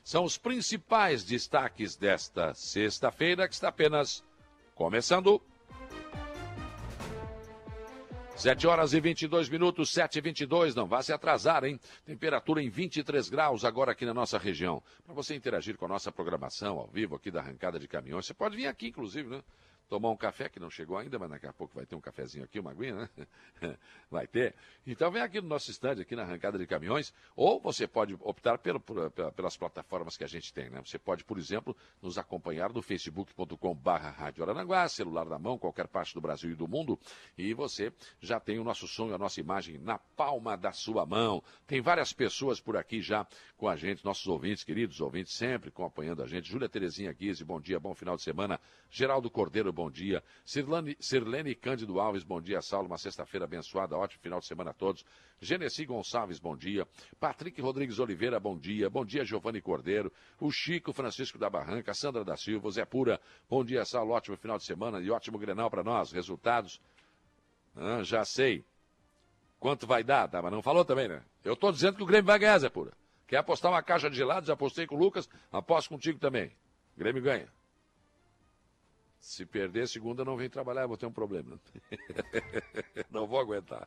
São 0.03 0.25
os 0.25 0.39
principais 0.39 1.25
destaques 1.25 1.97
desta 1.97 2.55
sexta-feira, 2.55 3.47
que 3.47 3.55
está 3.55 3.69
apenas 3.69 4.25
começando. 4.75 5.43
7 8.41 8.67
horas 8.67 8.95
e 8.95 9.01
22 9.01 9.51
minutos, 9.51 9.91
7 9.91 10.17
e 10.17 10.21
22, 10.23 10.75
não 10.75 10.87
vá 10.87 11.03
se 11.03 11.13
atrasar, 11.13 11.63
hein? 11.63 11.79
Temperatura 12.07 12.63
em 12.63 12.71
23 12.71 13.29
graus 13.29 13.67
agora 13.67 13.93
aqui 13.93 14.07
na 14.07 14.15
nossa 14.15 14.39
região. 14.39 14.83
Para 15.05 15.15
você 15.15 15.35
interagir 15.35 15.77
com 15.77 15.85
a 15.85 15.89
nossa 15.89 16.11
programação 16.11 16.79
ao 16.79 16.87
vivo 16.87 17.17
aqui 17.17 17.31
da 17.31 17.41
arrancada 17.41 17.79
de 17.79 17.87
caminhões, 17.87 18.25
você 18.25 18.33
pode 18.33 18.57
vir 18.57 18.67
aqui, 18.67 18.89
inclusive, 18.89 19.29
né? 19.29 19.43
Tomar 19.91 20.11
um 20.11 20.17
café, 20.17 20.49
que 20.49 20.61
não 20.61 20.71
chegou 20.71 20.97
ainda, 20.97 21.19
mas 21.19 21.29
daqui 21.29 21.49
a 21.49 21.53
pouco 21.53 21.75
vai 21.75 21.85
ter 21.85 21.97
um 21.97 22.01
cafezinho 22.01 22.45
aqui, 22.45 22.61
uma 22.61 22.71
aguinha, 22.71 22.95
né? 22.95 23.09
vai 24.09 24.25
ter. 24.25 24.55
Então 24.87 25.11
vem 25.11 25.21
aqui 25.21 25.41
no 25.41 25.49
nosso 25.49 25.69
estande, 25.69 26.01
aqui 26.01 26.15
na 26.15 26.23
arrancada 26.23 26.57
de 26.57 26.67
caminhões, 26.67 27.13
ou 27.35 27.61
você 27.61 27.89
pode 27.89 28.17
optar 28.21 28.59
pelo, 28.59 28.81
pelas 28.81 29.57
plataformas 29.57 30.17
que 30.17 30.23
a 30.23 30.29
gente 30.29 30.55
tem, 30.55 30.71
né? 30.71 30.81
Você 30.87 30.97
pode, 30.97 31.25
por 31.25 31.37
exemplo, 31.37 31.77
nos 32.01 32.17
acompanhar 32.17 32.73
no 32.73 32.81
facebook.com 32.81 33.75
barra 33.75 34.11
Rádio 34.11 34.45
celular 34.89 35.27
na 35.27 35.39
mão, 35.39 35.59
qualquer 35.59 35.89
parte 35.89 36.15
do 36.15 36.21
Brasil 36.21 36.53
e 36.53 36.55
do 36.55 36.69
mundo, 36.69 36.99
e 37.37 37.53
você 37.53 37.93
já 38.21 38.39
tem 38.39 38.61
o 38.61 38.65
nosso 38.65 38.87
som 38.87 39.09
e 39.09 39.13
a 39.13 39.19
nossa 39.19 39.41
imagem 39.41 39.77
na 39.79 39.99
palma 39.99 40.57
da 40.57 40.71
sua 40.71 41.05
mão. 41.05 41.43
Tem 41.67 41.81
várias 41.81 42.13
pessoas 42.13 42.61
por 42.61 42.77
aqui 42.77 43.03
já 43.03 43.27
com 43.57 43.69
a 43.69 43.75
gente, 43.75 44.05
nossos 44.05 44.27
ouvintes, 44.29 44.63
queridos 44.63 45.01
ouvintes, 45.01 45.35
sempre 45.35 45.69
acompanhando 45.69 46.23
a 46.23 46.27
gente. 46.27 46.49
Júlia 46.49 46.69
Terezinha 46.69 47.13
Guise, 47.13 47.45
bom 47.45 47.61
dia, 47.61 47.81
bom 47.81 47.93
final 47.93 48.17
de 48.17 48.23
semana. 48.23 48.61
Geraldo 48.89 49.29
Cordeiro, 49.31 49.73
bom 49.81 49.91
dia. 49.91 50.23
Sirlene 50.45 51.55
Cândido 51.55 51.99
Alves, 51.99 52.23
bom 52.23 52.39
dia, 52.39 52.61
Saulo. 52.61 52.87
Uma 52.87 52.99
sexta-feira 52.99 53.47
abençoada, 53.47 53.97
ótimo 53.97 54.23
final 54.23 54.39
de 54.39 54.47
semana 54.47 54.73
a 54.73 54.75
todos. 54.75 55.03
Genesi 55.41 55.87
Gonçalves, 55.87 56.39
bom 56.39 56.55
dia. 56.55 56.87
Patrick 57.19 57.59
Rodrigues 57.63 57.99
Oliveira, 57.99 58.39
bom 58.39 58.59
dia. 58.59 58.91
Bom 58.91 59.07
dia, 59.07 59.25
Giovanni 59.25 59.63
Cordeiro. 59.63 60.13
O 60.39 60.51
Chico 60.51 60.93
Francisco 60.93 61.39
da 61.39 61.49
Barranca, 61.49 61.95
Sandra 61.95 62.23
da 62.23 62.37
Silva, 62.37 62.71
Zé 62.71 62.85
Pura, 62.85 63.19
bom 63.49 63.65
dia, 63.65 63.83
Saulo. 63.87 64.13
Ótimo 64.13 64.37
final 64.37 64.59
de 64.59 64.67
semana 64.67 65.01
e 65.01 65.11
ótimo 65.11 65.39
grenal 65.39 65.71
para 65.71 65.83
nós. 65.83 66.13
Resultados? 66.13 66.79
Ah, 67.75 68.03
já 68.03 68.23
sei. 68.23 68.63
Quanto 69.59 69.87
vai 69.87 70.05
dar? 70.05 70.29
Tá, 70.29 70.43
mas 70.43 70.53
não 70.53 70.61
falou 70.61 70.85
também, 70.85 71.09
né? 71.09 71.23
Eu 71.43 71.55
estou 71.55 71.73
dizendo 71.73 71.97
que 71.97 72.03
o 72.03 72.07
Grêmio 72.07 72.27
vai 72.27 72.39
ganhar, 72.39 72.59
Zé 72.59 72.69
Pura. 72.69 72.93
Quer 73.27 73.39
apostar 73.39 73.73
uma 73.73 73.83
caixa 73.83 74.11
de 74.11 74.17
gelados? 74.17 74.51
Apostei 74.51 74.87
com 74.87 74.95
o 74.95 74.99
Lucas, 74.99 75.27
aposto 75.51 75.89
contigo 75.89 76.19
também. 76.19 76.49
O 76.95 76.99
Grêmio 76.99 77.23
ganha. 77.23 77.49
Se 79.21 79.45
perder 79.45 79.87
segunda, 79.87 80.25
não 80.25 80.35
vem 80.35 80.49
trabalhar, 80.49 80.87
vou 80.87 80.97
ter 80.97 81.05
um 81.05 81.13
problema. 81.13 81.61
não 83.11 83.27
vou 83.27 83.39
aguentar. 83.39 83.87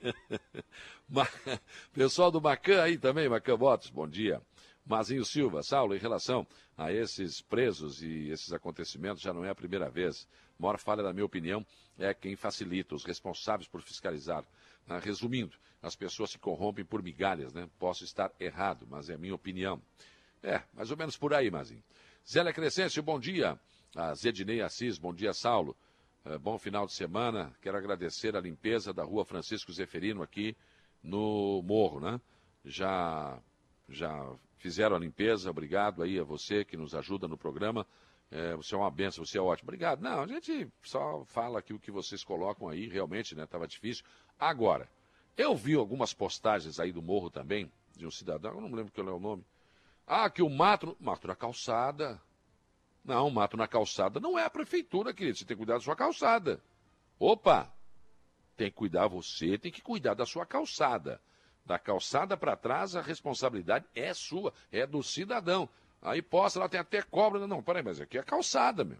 Pessoal 1.92 2.30
do 2.30 2.40
Macan 2.40 2.82
aí 2.82 2.96
também, 2.96 3.28
Macan 3.28 3.58
Botos, 3.58 3.90
bom 3.90 4.08
dia. 4.08 4.40
Mazinho 4.86 5.22
Silva, 5.22 5.62
Saulo, 5.62 5.94
em 5.94 5.98
relação 5.98 6.46
a 6.78 6.90
esses 6.90 7.42
presos 7.42 8.02
e 8.02 8.30
esses 8.30 8.54
acontecimentos, 8.54 9.22
já 9.22 9.34
não 9.34 9.44
é 9.44 9.50
a 9.50 9.54
primeira 9.54 9.90
vez. 9.90 10.26
A 10.58 10.62
maior 10.62 10.78
falha, 10.78 11.02
na 11.02 11.12
minha 11.12 11.26
opinião, 11.26 11.64
é 11.98 12.14
quem 12.14 12.34
facilita, 12.34 12.94
os 12.94 13.04
responsáveis 13.04 13.68
por 13.68 13.82
fiscalizar. 13.82 14.44
Ah, 14.88 14.98
resumindo, 14.98 15.58
as 15.82 15.94
pessoas 15.94 16.30
se 16.30 16.38
corrompem 16.38 16.86
por 16.86 17.02
migalhas, 17.02 17.52
né? 17.52 17.68
Posso 17.78 18.02
estar 18.02 18.32
errado, 18.40 18.86
mas 18.88 19.10
é 19.10 19.14
a 19.14 19.18
minha 19.18 19.34
opinião. 19.34 19.80
É, 20.42 20.62
mais 20.72 20.90
ou 20.90 20.96
menos 20.96 21.18
por 21.18 21.34
aí, 21.34 21.50
Mazinho. 21.50 21.84
Zélia 22.26 22.52
Crescêncio, 22.52 23.02
bom 23.02 23.20
dia 23.20 23.60
a 23.94 24.14
Zedinei 24.14 24.60
Assis, 24.60 24.98
bom 24.98 25.12
dia, 25.12 25.32
Saulo. 25.32 25.76
Uh, 26.24 26.38
bom 26.38 26.58
final 26.58 26.86
de 26.86 26.92
semana. 26.92 27.52
Quero 27.60 27.76
agradecer 27.76 28.36
a 28.36 28.40
limpeza 28.40 28.92
da 28.92 29.02
rua 29.02 29.24
Francisco 29.24 29.72
Zeferino 29.72 30.22
aqui 30.22 30.56
no 31.02 31.62
Morro, 31.62 32.00
né? 32.00 32.20
Já, 32.64 33.38
já 33.88 34.32
fizeram 34.56 34.96
a 34.96 34.98
limpeza, 34.98 35.50
obrigado 35.50 36.02
aí 36.02 36.18
a 36.18 36.24
você 36.24 36.64
que 36.64 36.76
nos 36.76 36.94
ajuda 36.94 37.26
no 37.26 37.38
programa. 37.38 37.86
É, 38.30 38.54
você 38.54 38.74
é 38.74 38.78
uma 38.78 38.90
benção, 38.90 39.24
você 39.24 39.38
é 39.38 39.40
ótimo. 39.40 39.68
Obrigado. 39.68 40.02
Não, 40.02 40.22
a 40.22 40.26
gente 40.26 40.68
só 40.82 41.24
fala 41.24 41.58
aqui 41.58 41.72
o 41.72 41.80
que 41.80 41.90
vocês 41.90 42.22
colocam 42.22 42.68
aí, 42.68 42.86
realmente, 42.86 43.34
né? 43.34 43.44
Estava 43.44 43.66
difícil. 43.66 44.04
Agora, 44.38 44.88
Eu 45.36 45.56
vi 45.56 45.74
algumas 45.74 46.12
postagens 46.12 46.78
aí 46.78 46.92
do 46.92 47.00
morro 47.00 47.30
também, 47.30 47.70
de 47.96 48.06
um 48.06 48.10
cidadão, 48.10 48.52
eu 48.54 48.60
não 48.60 48.74
lembro 48.74 48.92
qual 48.92 49.08
é 49.08 49.12
o 49.12 49.18
nome. 49.18 49.42
Ah, 50.06 50.28
que 50.28 50.42
o 50.42 50.50
mato. 50.50 50.94
Mato 51.00 51.26
na 51.26 51.34
calçada. 51.34 52.20
Não, 53.04 53.30
mato 53.30 53.56
na 53.56 53.66
calçada 53.66 54.20
não 54.20 54.38
é 54.38 54.44
a 54.44 54.50
prefeitura, 54.50 55.12
querido. 55.12 55.38
Você 55.38 55.44
tem 55.44 55.56
que 55.56 55.58
cuidar 55.58 55.74
da 55.74 55.80
sua 55.80 55.96
calçada. 55.96 56.62
Opa! 57.18 57.72
Tem 58.56 58.70
que 58.70 58.76
cuidar 58.76 59.08
você, 59.08 59.56
tem 59.56 59.72
que 59.72 59.80
cuidar 59.80 60.14
da 60.14 60.26
sua 60.26 60.44
calçada. 60.44 61.20
Da 61.64 61.78
calçada 61.78 62.36
para 62.36 62.56
trás, 62.56 62.94
a 62.94 63.00
responsabilidade 63.00 63.86
é 63.94 64.12
sua, 64.12 64.52
é 64.70 64.86
do 64.86 65.02
cidadão. 65.02 65.68
Aí 66.02 66.22
posta, 66.22 66.60
lá 66.60 66.68
tem 66.68 66.80
até 66.80 67.02
cobra. 67.02 67.46
Não, 67.46 67.62
peraí, 67.62 67.82
mas 67.82 68.00
aqui 68.00 68.18
é 68.18 68.22
calçada, 68.22 68.84
meu. 68.84 68.98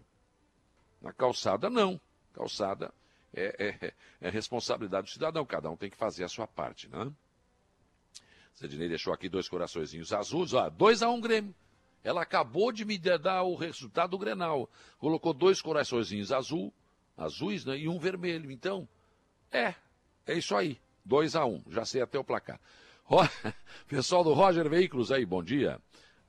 Na 1.01 1.11
calçada, 1.11 1.69
não. 1.69 1.99
Calçada 2.33 2.93
é, 3.33 3.55
é, 3.81 3.93
é, 4.21 4.29
responsabilidade 4.29 5.07
do 5.07 5.09
cidadão. 5.11 5.45
Cada 5.45 5.69
um 5.69 5.77
tem 5.77 5.89
que 5.89 5.97
fazer 5.97 6.23
a 6.23 6.27
sua 6.29 6.47
parte, 6.47 6.87
né? 6.87 7.11
Sedinei 8.53 8.89
deixou 8.89 9.13
aqui 9.13 9.29
dois 9.29 9.47
coraçõezinhos 9.47 10.13
azuis, 10.13 10.53
ó, 10.53 10.69
2 10.69 11.01
a 11.01 11.09
1 11.09 11.13
um 11.13 11.21
Grêmio. 11.21 11.55
Ela 12.03 12.21
acabou 12.21 12.71
de 12.71 12.83
me 12.83 12.97
dar 12.97 13.43
o 13.43 13.55
resultado 13.55 14.11
do 14.11 14.17
Grenal. 14.17 14.69
Colocou 14.97 15.33
dois 15.33 15.61
coraçõezinhos 15.61 16.31
azul, 16.31 16.73
azuis, 17.15 17.65
né, 17.65 17.77
e 17.77 17.87
um 17.87 17.99
vermelho. 17.99 18.51
Então, 18.51 18.87
é, 19.51 19.75
é 20.25 20.33
isso 20.33 20.55
aí. 20.55 20.79
2 21.05 21.35
a 21.35 21.45
1 21.45 21.53
um. 21.53 21.63
Já 21.71 21.85
sei 21.85 22.01
até 22.01 22.17
o 22.17 22.23
placar. 22.23 22.59
Pessoal 23.87 24.23
do 24.23 24.33
Roger 24.33 24.69
Veículos 24.69 25.11
aí, 25.11 25.25
bom 25.25 25.43
dia. 25.43 25.79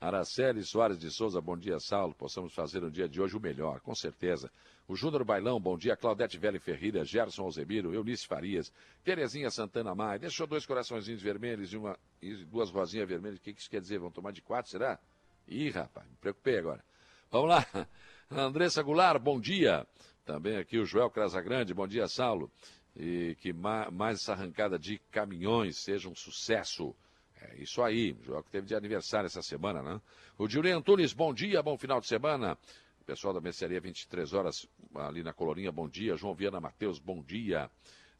Araceli 0.03 0.61
Soares 0.63 0.99
de 0.99 1.09
Souza, 1.09 1.39
bom 1.39 1.57
dia, 1.57 1.79
Saulo. 1.79 2.13
Possamos 2.13 2.53
fazer 2.53 2.81
no 2.81 2.91
dia 2.91 3.07
de 3.07 3.21
hoje 3.21 3.37
o 3.37 3.39
melhor, 3.39 3.79
com 3.79 3.95
certeza. 3.95 4.51
O 4.85 4.97
Júnior 4.97 5.23
Bailão, 5.23 5.61
bom 5.61 5.77
dia. 5.77 5.95
Claudete 5.95 6.37
Velho 6.37 6.59
Ferreira, 6.59 7.05
Gerson 7.05 7.43
Alzemiro, 7.43 7.93
Eunice 7.93 8.27
Farias, 8.27 8.71
Terezinha 9.01 9.49
Santana 9.49 9.95
Maia. 9.95 10.19
Deixou 10.19 10.45
dois 10.45 10.65
coraçõezinhos 10.65 11.21
vermelhos 11.21 11.71
e, 11.71 11.77
uma, 11.77 11.97
e 12.21 12.35
duas 12.43 12.69
rosinhas 12.69 13.07
vermelhas. 13.07 13.39
O 13.39 13.41
que 13.41 13.51
isso 13.51 13.69
quer 13.69 13.79
dizer? 13.79 13.97
Vão 13.97 14.11
tomar 14.11 14.31
de 14.31 14.41
quatro, 14.41 14.69
será? 14.69 14.99
Ih, 15.47 15.69
rapaz, 15.69 16.07
me 16.07 16.15
preocupei 16.17 16.57
agora. 16.57 16.83
Vamos 17.31 17.49
lá. 17.49 17.65
Andressa 18.29 18.81
Goulart, 18.81 19.21
bom 19.21 19.39
dia. 19.39 19.85
Também 20.25 20.57
aqui 20.57 20.77
o 20.77 20.85
Joel 20.85 21.09
Casagrande, 21.09 21.73
bom 21.73 21.87
dia, 21.87 22.07
Saulo. 22.07 22.51
E 22.95 23.35
que 23.41 23.51
ma 23.51 23.89
mais 23.91 24.19
essa 24.21 24.33
arrancada 24.33 24.77
de 24.79 24.99
caminhões 25.11 25.77
seja 25.77 26.07
um 26.07 26.15
sucesso. 26.15 26.95
É 27.41 27.61
isso 27.61 27.81
aí, 27.81 28.13
o 28.13 28.23
Joel 28.23 28.43
que 28.43 28.51
teve 28.51 28.67
de 28.67 28.75
aniversário 28.75 29.25
essa 29.25 29.41
semana, 29.41 29.81
né? 29.81 29.99
O 30.37 30.47
Julian 30.47 30.77
Antunes, 30.77 31.11
bom 31.11 31.33
dia, 31.33 31.61
bom 31.61 31.77
final 31.77 31.99
de 31.99 32.07
semana. 32.07 32.57
Pessoal 33.05 33.33
da 33.33 33.41
Mercearia 33.41 33.81
23 33.81 34.33
horas 34.33 34.65
ali 34.95 35.23
na 35.23 35.33
Colorinha, 35.33 35.71
bom 35.71 35.89
dia. 35.89 36.15
João 36.15 36.33
Viana 36.33 36.61
Matheus, 36.61 36.99
bom 36.99 37.21
dia. 37.21 37.69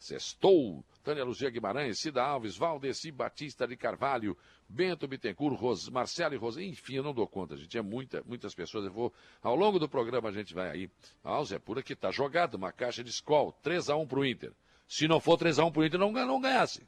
Sextou. 0.04 0.84
Tânia 1.02 1.24
Luzia 1.24 1.50
Guimarães, 1.50 2.00
Cida 2.00 2.22
Alves, 2.22 2.58
Valdeci 2.58 3.10
Batista 3.10 3.66
de 3.66 3.78
Carvalho, 3.78 4.38
Bento 4.68 5.08
Bittencourt, 5.08 5.58
Ros, 5.58 5.88
Marcelo 5.88 6.34
e 6.34 6.38
Rosa. 6.38 6.62
Enfim, 6.62 6.96
eu 6.96 7.04
não 7.04 7.14
dou 7.14 7.26
conta, 7.26 7.56
gente. 7.56 7.78
É 7.78 7.82
muita, 7.82 8.22
muitas 8.26 8.54
pessoas. 8.54 8.84
Eu 8.86 8.92
vou. 8.92 9.14
Ao 9.42 9.56
longo 9.56 9.80
do 9.80 9.88
programa 9.88 10.28
a 10.28 10.32
gente 10.34 10.54
vai 10.54 10.70
aí. 10.70 10.92
Ah, 11.24 11.40
o 11.40 11.46
Zé 11.46 11.58
Pura 11.58 11.82
que 11.82 11.96
tá 11.96 12.12
jogado, 12.12 12.56
uma 12.56 12.74
caixa 12.74 13.02
de 13.02 13.10
escol, 13.10 13.58
3x1 13.64 14.06
pro 14.06 14.26
Inter. 14.26 14.52
Se 14.90 15.08
não 15.08 15.22
for 15.22 15.38
3x1 15.38 15.72
pro 15.72 15.86
Inter, 15.86 16.00
não, 16.00 16.12
não 16.12 16.42
ganhasse. 16.42 16.86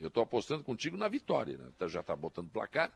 Eu 0.00 0.10
tô 0.10 0.20
apostando 0.20 0.64
contigo 0.64 0.96
na 0.96 1.06
vitória, 1.06 1.56
né? 1.56 1.70
Então, 1.76 1.88
já 1.88 2.02
tá 2.02 2.16
botando 2.16 2.50
placar? 2.50 2.92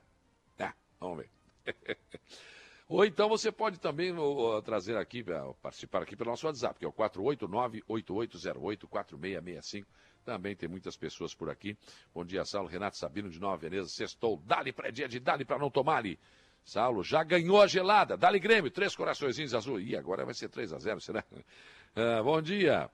Tá, 0.56 0.74
vamos 0.98 1.18
ver. 1.18 1.30
Ou 2.92 3.04
então 3.06 3.26
você 3.26 3.50
pode 3.50 3.80
também 3.80 4.14
trazer 4.62 4.98
aqui, 4.98 5.22
uh, 5.22 5.54
participar 5.62 6.02
aqui 6.02 6.14
pelo 6.14 6.28
nosso 6.28 6.46
WhatsApp, 6.46 6.78
que 6.78 6.84
é 6.84 6.88
o 6.88 6.92
489-8808-4665. 6.92 9.86
Também 10.26 10.54
tem 10.54 10.68
muitas 10.68 10.94
pessoas 10.94 11.34
por 11.34 11.48
aqui. 11.48 11.74
Bom 12.14 12.22
dia, 12.22 12.44
Saulo. 12.44 12.68
Renato 12.68 12.98
Sabino 12.98 13.30
de 13.30 13.40
Nova 13.40 13.56
Veneza. 13.56 13.88
Sextou. 13.88 14.36
Dali 14.44 14.74
para 14.74 14.90
dia 14.90 15.08
de 15.08 15.18
Dali 15.18 15.42
para 15.42 15.58
não 15.58 15.70
tomar 15.70 15.96
ali. 15.96 16.18
Saulo 16.66 17.02
já 17.02 17.24
ganhou 17.24 17.62
a 17.62 17.66
gelada. 17.66 18.14
Dali 18.14 18.38
Grêmio. 18.38 18.70
Três 18.70 18.94
coraçõezinhos 18.94 19.54
azul. 19.54 19.80
Ih, 19.80 19.96
agora 19.96 20.26
vai 20.26 20.34
ser 20.34 20.50
3 20.50 20.74
a 20.74 20.78
0 20.78 21.00
será? 21.00 21.24
Uh, 21.32 22.22
bom 22.22 22.42
dia. 22.42 22.90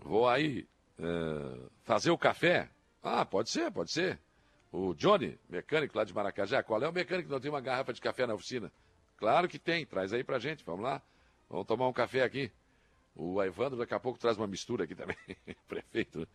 Vou 0.00 0.28
aí 0.28 0.66
uh, 0.98 1.70
fazer 1.84 2.10
o 2.10 2.18
café. 2.18 2.68
Ah, 3.00 3.24
pode 3.24 3.48
ser, 3.48 3.70
pode 3.70 3.92
ser. 3.92 4.18
O 4.72 4.92
Johnny, 4.92 5.38
mecânico 5.48 5.96
lá 5.96 6.02
de 6.02 6.12
Maracajá. 6.12 6.64
Qual 6.64 6.82
é 6.82 6.88
o 6.88 6.92
mecânico 6.92 7.28
que 7.28 7.32
não 7.32 7.40
tem 7.40 7.48
uma 7.48 7.60
garrafa 7.60 7.92
de 7.92 8.00
café 8.00 8.26
na 8.26 8.34
oficina? 8.34 8.72
Claro 9.16 9.48
que 9.48 9.58
tem, 9.58 9.86
traz 9.86 10.12
aí 10.12 10.22
pra 10.22 10.38
gente, 10.38 10.64
vamos 10.64 10.82
lá. 10.82 11.00
Vamos 11.48 11.66
tomar 11.66 11.88
um 11.88 11.92
café 11.92 12.22
aqui. 12.22 12.50
O 13.14 13.42
Evandro 13.42 13.78
daqui 13.78 13.94
a 13.94 14.00
pouco 14.00 14.18
traz 14.18 14.36
uma 14.36 14.46
mistura 14.46 14.84
aqui 14.84 14.94
também, 14.94 15.16
prefeito. 15.66 16.28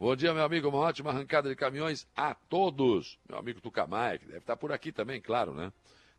Bom 0.00 0.16
dia, 0.16 0.32
meu 0.32 0.42
amigo, 0.42 0.68
uma 0.68 0.78
ótima 0.78 1.10
arrancada 1.10 1.48
de 1.48 1.54
caminhões 1.54 2.08
a 2.16 2.34
todos. 2.34 3.18
Meu 3.28 3.38
amigo 3.38 3.60
Tucamaia, 3.60 4.18
que 4.18 4.24
deve 4.24 4.38
estar 4.38 4.56
por 4.56 4.72
aqui 4.72 4.90
também, 4.90 5.20
claro, 5.20 5.52
né? 5.52 5.70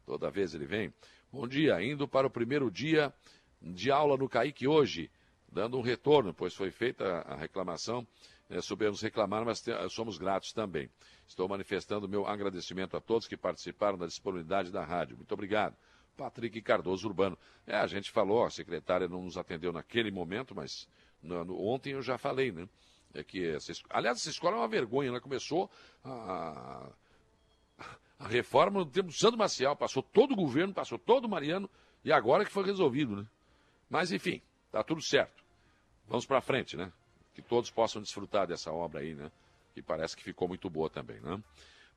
Toda 0.05 0.29
vez 0.29 0.53
ele 0.53 0.65
vem. 0.65 0.93
Bom 1.31 1.47
dia, 1.47 1.81
indo 1.83 2.07
para 2.07 2.27
o 2.27 2.29
primeiro 2.29 2.69
dia 2.69 3.11
de 3.59 3.89
aula 3.89 4.15
no 4.15 4.29
CAIC 4.29 4.67
hoje, 4.67 5.09
dando 5.51 5.77
um 5.77 5.81
retorno, 5.81 6.33
pois 6.33 6.53
foi 6.53 6.69
feita 6.69 7.21
a 7.21 7.35
reclamação. 7.35 8.05
É, 8.49 8.61
soubemos 8.61 9.01
reclamar, 9.01 9.43
mas 9.43 9.65
somos 9.89 10.17
gratos 10.19 10.53
também. 10.53 10.89
Estou 11.27 11.49
manifestando 11.49 12.07
meu 12.07 12.27
agradecimento 12.27 12.95
a 12.95 13.01
todos 13.01 13.27
que 13.27 13.35
participaram 13.35 13.97
da 13.97 14.05
disponibilidade 14.05 14.71
da 14.71 14.83
rádio. 14.83 15.17
Muito 15.17 15.31
obrigado. 15.33 15.75
Patrick 16.15 16.61
Cardoso 16.61 17.07
Urbano. 17.07 17.37
É, 17.65 17.75
a 17.75 17.87
gente 17.87 18.11
falou, 18.11 18.45
a 18.45 18.49
secretária 18.49 19.07
não 19.07 19.23
nos 19.23 19.37
atendeu 19.37 19.71
naquele 19.71 20.11
momento, 20.11 20.55
mas 20.55 20.87
no, 21.21 21.43
no, 21.45 21.59
ontem 21.65 21.93
eu 21.93 22.01
já 22.01 22.17
falei, 22.17 22.51
né? 22.51 22.67
É 23.13 23.23
que 23.23 23.47
essa, 23.47 23.71
aliás, 23.89 24.17
essa 24.17 24.29
escola 24.29 24.55
é 24.55 24.59
uma 24.59 24.67
vergonha, 24.67 25.09
ela 25.09 25.21
começou 25.21 25.69
a, 26.03 26.89
a 28.19 28.27
reforma 28.27 28.79
no 28.79 28.85
tempo 28.85 29.07
do 29.07 29.13
Sandro 29.13 29.37
Maciel, 29.37 29.75
passou 29.75 30.01
todo 30.01 30.31
o 30.31 30.35
governo, 30.35 30.73
passou 30.73 30.97
todo 30.97 31.25
o 31.25 31.29
Mariano, 31.29 31.69
e 32.03 32.11
agora 32.11 32.43
que 32.43 32.51
foi 32.51 32.65
resolvido, 32.65 33.15
né? 33.15 33.25
Mas 33.89 34.11
enfim, 34.11 34.41
tá 34.71 34.83
tudo 34.83 35.01
certo. 35.01 35.43
Vamos 36.07 36.25
para 36.25 36.41
frente, 36.41 36.75
né? 36.75 36.91
Que 37.35 37.41
todos 37.41 37.69
possam 37.69 38.01
desfrutar 38.01 38.47
dessa 38.47 38.71
obra 38.71 39.01
aí, 39.01 39.13
né? 39.13 39.31
Que 39.73 39.81
parece 39.81 40.17
que 40.17 40.23
ficou 40.23 40.47
muito 40.47 40.69
boa 40.69 40.89
também, 40.89 41.19
né? 41.19 41.41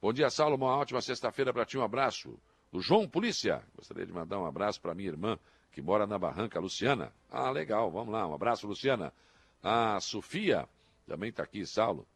Bom 0.00 0.12
dia, 0.12 0.29
Saulo, 0.29 0.57
uma 0.57 0.76
ótima 0.76 1.00
sexta-feira 1.00 1.52
para 1.52 1.64
ti, 1.64 1.79
um 1.79 1.83
abraço 1.83 2.38
do 2.77 2.83
João 2.83 3.09
Polícia. 3.09 3.62
Gostaria 3.75 4.05
de 4.05 4.12
mandar 4.12 4.39
um 4.39 4.45
abraço 4.45 4.79
para 4.83 4.95
minha 4.95 5.09
irmã, 5.09 5.39
que 5.73 5.81
mora 5.81 6.07
na 6.07 6.19
Barranca, 6.19 6.61
Luciana. 6.61 7.11
Ah, 7.31 7.51
legal, 7.51 7.91
vamos 7.91 8.12
lá, 8.12 8.27
um 8.29 8.35
abraço, 8.35 8.67
Luciana. 8.67 9.15
A 9.62 9.99
Sofia, 9.99 10.69
também 11.07 11.31
está 11.31 11.43
aqui, 11.43 11.65
Saulo. 11.65 12.07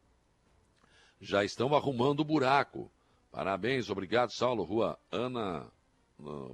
Já 1.19 1.43
estão 1.45 1.75
arrumando 1.75 2.21
o 2.21 2.25
buraco. 2.25 2.91
Parabéns, 3.33 3.89
obrigado, 3.89 4.33
Saulo. 4.33 4.63
Rua 4.63 4.99
Ana 5.11 5.67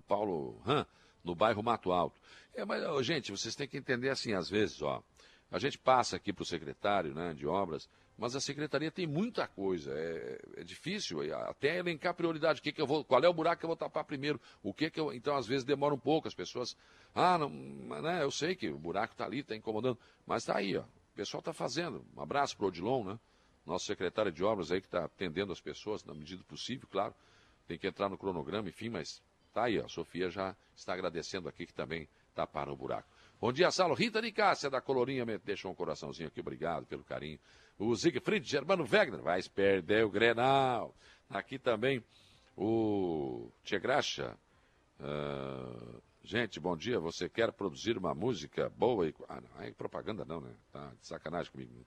Paulo 0.06 0.62
Han, 0.64 0.86
no 1.24 1.34
bairro 1.34 1.64
Mato 1.64 1.90
Alto. 1.90 2.20
É, 2.54 2.64
mas, 2.64 3.04
gente, 3.04 3.32
vocês 3.32 3.56
têm 3.56 3.66
que 3.66 3.76
entender 3.76 4.10
assim, 4.10 4.34
às 4.34 4.48
vezes, 4.48 4.80
ó. 4.82 5.02
A 5.50 5.58
gente 5.58 5.78
passa 5.78 6.14
aqui 6.14 6.32
para 6.32 6.44
o 6.44 6.46
secretário 6.46 7.12
né, 7.12 7.34
de 7.34 7.44
obras 7.44 7.88
mas 8.16 8.34
a 8.34 8.40
secretaria 8.40 8.90
tem 8.90 9.06
muita 9.06 9.46
coisa, 9.46 9.92
é, 9.92 10.40
é 10.56 10.64
difícil 10.64 11.20
até 11.34 11.78
elencar 11.78 12.14
prioridade, 12.14 12.62
que, 12.62 12.72
que 12.72 12.80
eu 12.80 12.86
vou, 12.86 13.04
qual 13.04 13.22
é 13.22 13.28
o 13.28 13.34
buraco 13.34 13.60
que 13.60 13.66
eu 13.66 13.68
vou 13.68 13.76
tapar 13.76 14.04
primeiro, 14.04 14.40
o 14.62 14.72
que 14.72 14.90
que 14.90 14.98
eu, 14.98 15.12
então 15.12 15.36
às 15.36 15.46
vezes 15.46 15.64
demora 15.64 15.94
um 15.94 15.98
pouco, 15.98 16.26
as 16.26 16.34
pessoas, 16.34 16.76
ah, 17.14 17.36
não, 17.36 17.50
né, 17.50 18.22
eu 18.22 18.30
sei 18.30 18.56
que 18.56 18.68
o 18.68 18.78
buraco 18.78 19.12
está 19.12 19.24
ali, 19.24 19.40
está 19.40 19.54
incomodando, 19.54 19.98
mas 20.26 20.42
está 20.42 20.56
aí, 20.56 20.76
ó, 20.76 20.82
o 20.82 21.14
pessoal 21.14 21.40
está 21.40 21.52
fazendo, 21.52 22.04
um 22.16 22.20
abraço 22.20 22.56
para 22.56 22.64
o 22.64 22.68
Odilon, 22.68 23.04
né, 23.04 23.20
nosso 23.66 23.84
secretário 23.84 24.32
de 24.32 24.42
obras 24.44 24.70
aí 24.70 24.80
que 24.80 24.86
está 24.86 25.04
atendendo 25.04 25.52
as 25.52 25.60
pessoas 25.60 26.04
na 26.04 26.14
medida 26.14 26.42
possível, 26.44 26.88
claro, 26.90 27.14
tem 27.66 27.78
que 27.78 27.86
entrar 27.86 28.08
no 28.08 28.16
cronograma, 28.16 28.68
enfim, 28.68 28.88
mas 28.88 29.22
está 29.48 29.64
aí, 29.64 29.78
ó, 29.78 29.84
a 29.84 29.88
Sofia 29.88 30.30
já 30.30 30.56
está 30.74 30.94
agradecendo 30.94 31.48
aqui 31.48 31.66
que 31.66 31.74
também 31.74 32.08
taparam 32.34 32.72
o 32.72 32.76
buraco. 32.76 33.08
Bom 33.38 33.52
dia, 33.52 33.70
Saulo. 33.70 33.94
Rita 33.94 34.22
de 34.22 34.32
Cássia, 34.32 34.70
da 34.70 34.80
Colorinha, 34.80 35.26
deixou 35.44 35.70
um 35.70 35.74
coraçãozinho 35.74 36.28
aqui, 36.28 36.40
obrigado 36.40 36.86
pelo 36.86 37.04
carinho. 37.04 37.38
O 37.78 37.94
Siegfried 37.94 38.48
Germano 38.48 38.86
Wegner, 38.90 39.20
vai 39.20 39.42
perder 39.42 40.06
o 40.06 40.10
Grenal. 40.10 40.96
Aqui 41.28 41.58
também 41.58 42.02
o 42.56 43.50
Tchegracha. 43.62 44.34
Uh, 44.98 46.00
gente, 46.24 46.58
bom 46.58 46.74
dia. 46.74 46.98
Você 46.98 47.28
quer 47.28 47.52
produzir 47.52 47.98
uma 47.98 48.14
música 48.14 48.70
boa 48.70 49.06
e. 49.06 49.14
Ah, 49.28 49.42
não, 49.42 49.62
é 49.62 49.70
propaganda 49.70 50.24
não, 50.24 50.40
né? 50.40 50.54
Tá 50.72 50.92
de 50.98 51.06
sacanagem 51.06 51.52
comigo. 51.52 51.86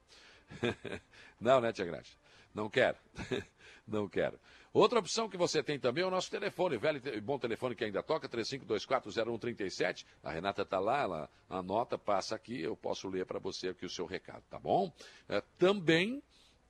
não, 1.42 1.60
né, 1.60 1.74
Tchegracha? 1.74 2.16
Não 2.54 2.70
quero. 2.70 2.98
não 3.88 4.08
quero. 4.08 4.40
Outra 4.72 5.00
opção 5.00 5.28
que 5.28 5.38
você 5.38 5.64
tem 5.64 5.80
também 5.80 6.04
é 6.04 6.08
o 6.08 6.12
nosso 6.12 6.30
telefone, 6.30 6.78
velho 6.78 7.02
e 7.16 7.20
bom 7.20 7.40
telefone 7.40 7.76
que 7.76 7.84
ainda 7.84 8.04
toca, 8.04 8.30
35240137. 8.30 10.06
A 10.24 10.32
Renata 10.32 10.62
está 10.62 10.80
lá, 10.80 11.02
ela 11.02 11.30
anota, 11.50 11.98
passa 11.98 12.36
aqui, 12.36 12.62
eu 12.62 12.76
posso 12.76 13.08
ler 13.08 13.26
para 13.26 13.40
você 13.40 13.70
aqui 13.70 13.86
o 13.86 13.90
seu 13.90 14.06
recado, 14.06 14.44
tá 14.48 14.60
bom? 14.60 14.94
É, 15.28 15.42
também, 15.58 16.22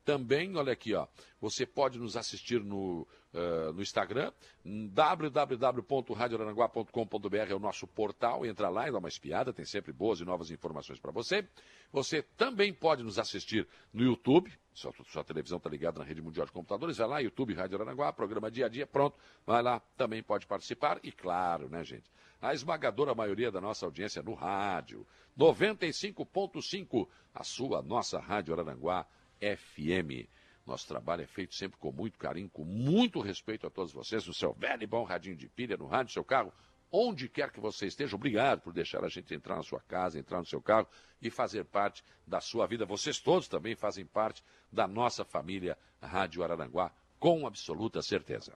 também, 0.05 0.55
olha 0.55 0.71
aqui, 0.71 0.93
ó, 0.93 1.07
você 1.41 1.65
pode 1.65 1.99
nos 1.99 2.15
assistir 2.15 2.63
no, 2.63 3.05
uh, 3.33 3.73
no 3.73 3.81
Instagram. 3.81 4.31
www.radiorananguá.com.br 4.63 7.35
é 7.49 7.55
o 7.55 7.59
nosso 7.59 7.87
portal. 7.87 8.45
Entra 8.45 8.69
lá 8.69 8.87
e 8.87 8.91
dá 8.91 8.99
uma 8.99 9.07
espiada, 9.07 9.51
tem 9.53 9.65
sempre 9.65 9.91
boas 9.91 10.19
e 10.19 10.25
novas 10.25 10.51
informações 10.51 10.99
para 10.99 11.11
você. 11.11 11.47
Você 11.91 12.21
também 12.21 12.71
pode 12.73 13.03
nos 13.03 13.17
assistir 13.19 13.67
no 13.93 14.03
YouTube. 14.03 14.51
Sua, 14.73 14.91
sua 15.05 15.23
televisão 15.23 15.57
está 15.57 15.69
ligada 15.69 15.99
na 15.99 16.05
rede 16.05 16.21
mundial 16.21 16.45
de 16.45 16.51
computadores. 16.51 16.97
Vai 16.97 17.07
lá, 17.07 17.19
YouTube 17.19 17.53
Rádio 17.53 17.77
Aranaguá, 17.77 18.11
programa 18.13 18.51
dia 18.51 18.67
a 18.67 18.69
dia, 18.69 18.87
pronto. 18.87 19.17
Vai 19.45 19.61
lá, 19.61 19.81
também 19.97 20.23
pode 20.23 20.47
participar. 20.47 20.99
E 21.03 21.11
claro, 21.11 21.69
né, 21.69 21.83
gente? 21.83 22.09
A 22.41 22.53
esmagadora 22.53 23.13
maioria 23.13 23.51
da 23.51 23.59
nossa 23.59 23.85
audiência 23.85 24.23
no 24.23 24.33
rádio. 24.33 25.05
95.5, 25.37 27.07
a 27.33 27.43
sua, 27.43 27.81
nossa 27.81 28.17
Rádio 28.19 28.53
Araranguá 28.53 29.05
FM. 29.39 30.29
Nosso 30.69 30.87
trabalho 30.87 31.23
é 31.23 31.25
feito 31.25 31.55
sempre 31.55 31.79
com 31.79 31.91
muito 31.91 32.19
carinho, 32.19 32.47
com 32.47 32.63
muito 32.63 33.19
respeito 33.21 33.65
a 33.65 33.71
todos 33.71 33.91
vocês, 33.91 34.27
no 34.27 34.33
seu 34.35 34.53
velho 34.53 34.83
e 34.83 34.85
bom 34.85 35.03
radinho 35.03 35.35
de 35.35 35.49
pilha, 35.49 35.75
no 35.75 35.87
rádio, 35.87 36.09
no 36.09 36.13
seu 36.13 36.23
carro, 36.23 36.53
onde 36.91 37.27
quer 37.27 37.51
que 37.51 37.59
você 37.59 37.87
esteja. 37.87 38.15
Obrigado 38.15 38.61
por 38.61 38.71
deixar 38.71 39.03
a 39.03 39.09
gente 39.09 39.33
entrar 39.33 39.55
na 39.55 39.63
sua 39.63 39.79
casa, 39.79 40.19
entrar 40.19 40.37
no 40.37 40.45
seu 40.45 40.61
carro 40.61 40.87
e 41.19 41.31
fazer 41.31 41.65
parte 41.65 42.03
da 42.25 42.39
sua 42.39 42.67
vida. 42.67 42.85
Vocês 42.85 43.19
todos 43.19 43.47
também 43.47 43.75
fazem 43.75 44.05
parte 44.05 44.43
da 44.71 44.87
nossa 44.87 45.25
família 45.25 45.75
Rádio 45.99 46.43
Araranguá, 46.43 46.91
com 47.19 47.47
absoluta 47.47 48.03
certeza. 48.03 48.55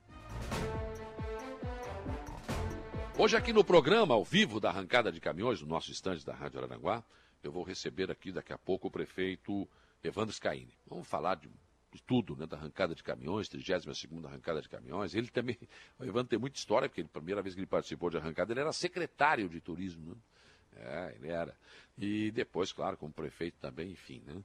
Hoje 3.17 3.36
aqui 3.36 3.52
no 3.52 3.63
programa, 3.63 4.13
ao 4.13 4.23
vivo 4.23 4.60
da 4.60 4.69
arrancada 4.69 5.12
de 5.12 5.19
caminhões, 5.19 5.62
no 5.62 5.67
nosso 5.67 5.89
estande 5.89 6.23
da 6.23 6.36
Rádio 6.36 6.60
Araranguá, 6.60 7.04
eu 7.41 7.52
vou 7.52 7.63
receber 7.63 8.12
aqui 8.12 8.32
daqui 8.32 8.54
a 8.54 8.58
pouco 8.58 8.88
o 8.88 8.91
prefeito 8.91 9.67
Evandro 10.04 10.32
Scaini. 10.32 10.78
Vamos 10.86 11.08
falar 11.08 11.38
de 11.38 11.49
de 11.93 12.01
tudo, 12.03 12.36
né, 12.36 12.45
da 12.45 12.58
arrancada 12.58 12.95
de 12.95 13.03
caminhões, 13.03 13.47
32 13.47 14.25
arrancada 14.25 14.62
de 14.62 14.67
caminhões. 14.67 15.13
Ele 15.13 15.27
também, 15.27 15.58
o 15.99 16.03
Evandro 16.03 16.29
tem 16.29 16.39
muita 16.39 16.58
história, 16.58 16.89
porque 16.89 17.01
a 17.01 17.06
primeira 17.06 17.41
vez 17.41 17.53
que 17.53 17.62
ele 17.62 17.67
participou 17.67 18.10
de 18.10 18.17
arrancada, 18.17 18.51
ele 18.51 18.60
era 18.60 18.73
secretário 18.73 19.47
de 19.47 19.62
turismo. 19.62 20.10
Né? 20.12 20.15
É, 20.75 21.15
ele 21.15 21.29
era. 21.29 21.56
E 21.97 22.32
depois, 22.32 22.71
claro, 22.71 22.97
como 22.97 23.13
prefeito 23.13 23.58
também, 23.60 23.91
enfim, 23.91 24.21
né? 24.25 24.43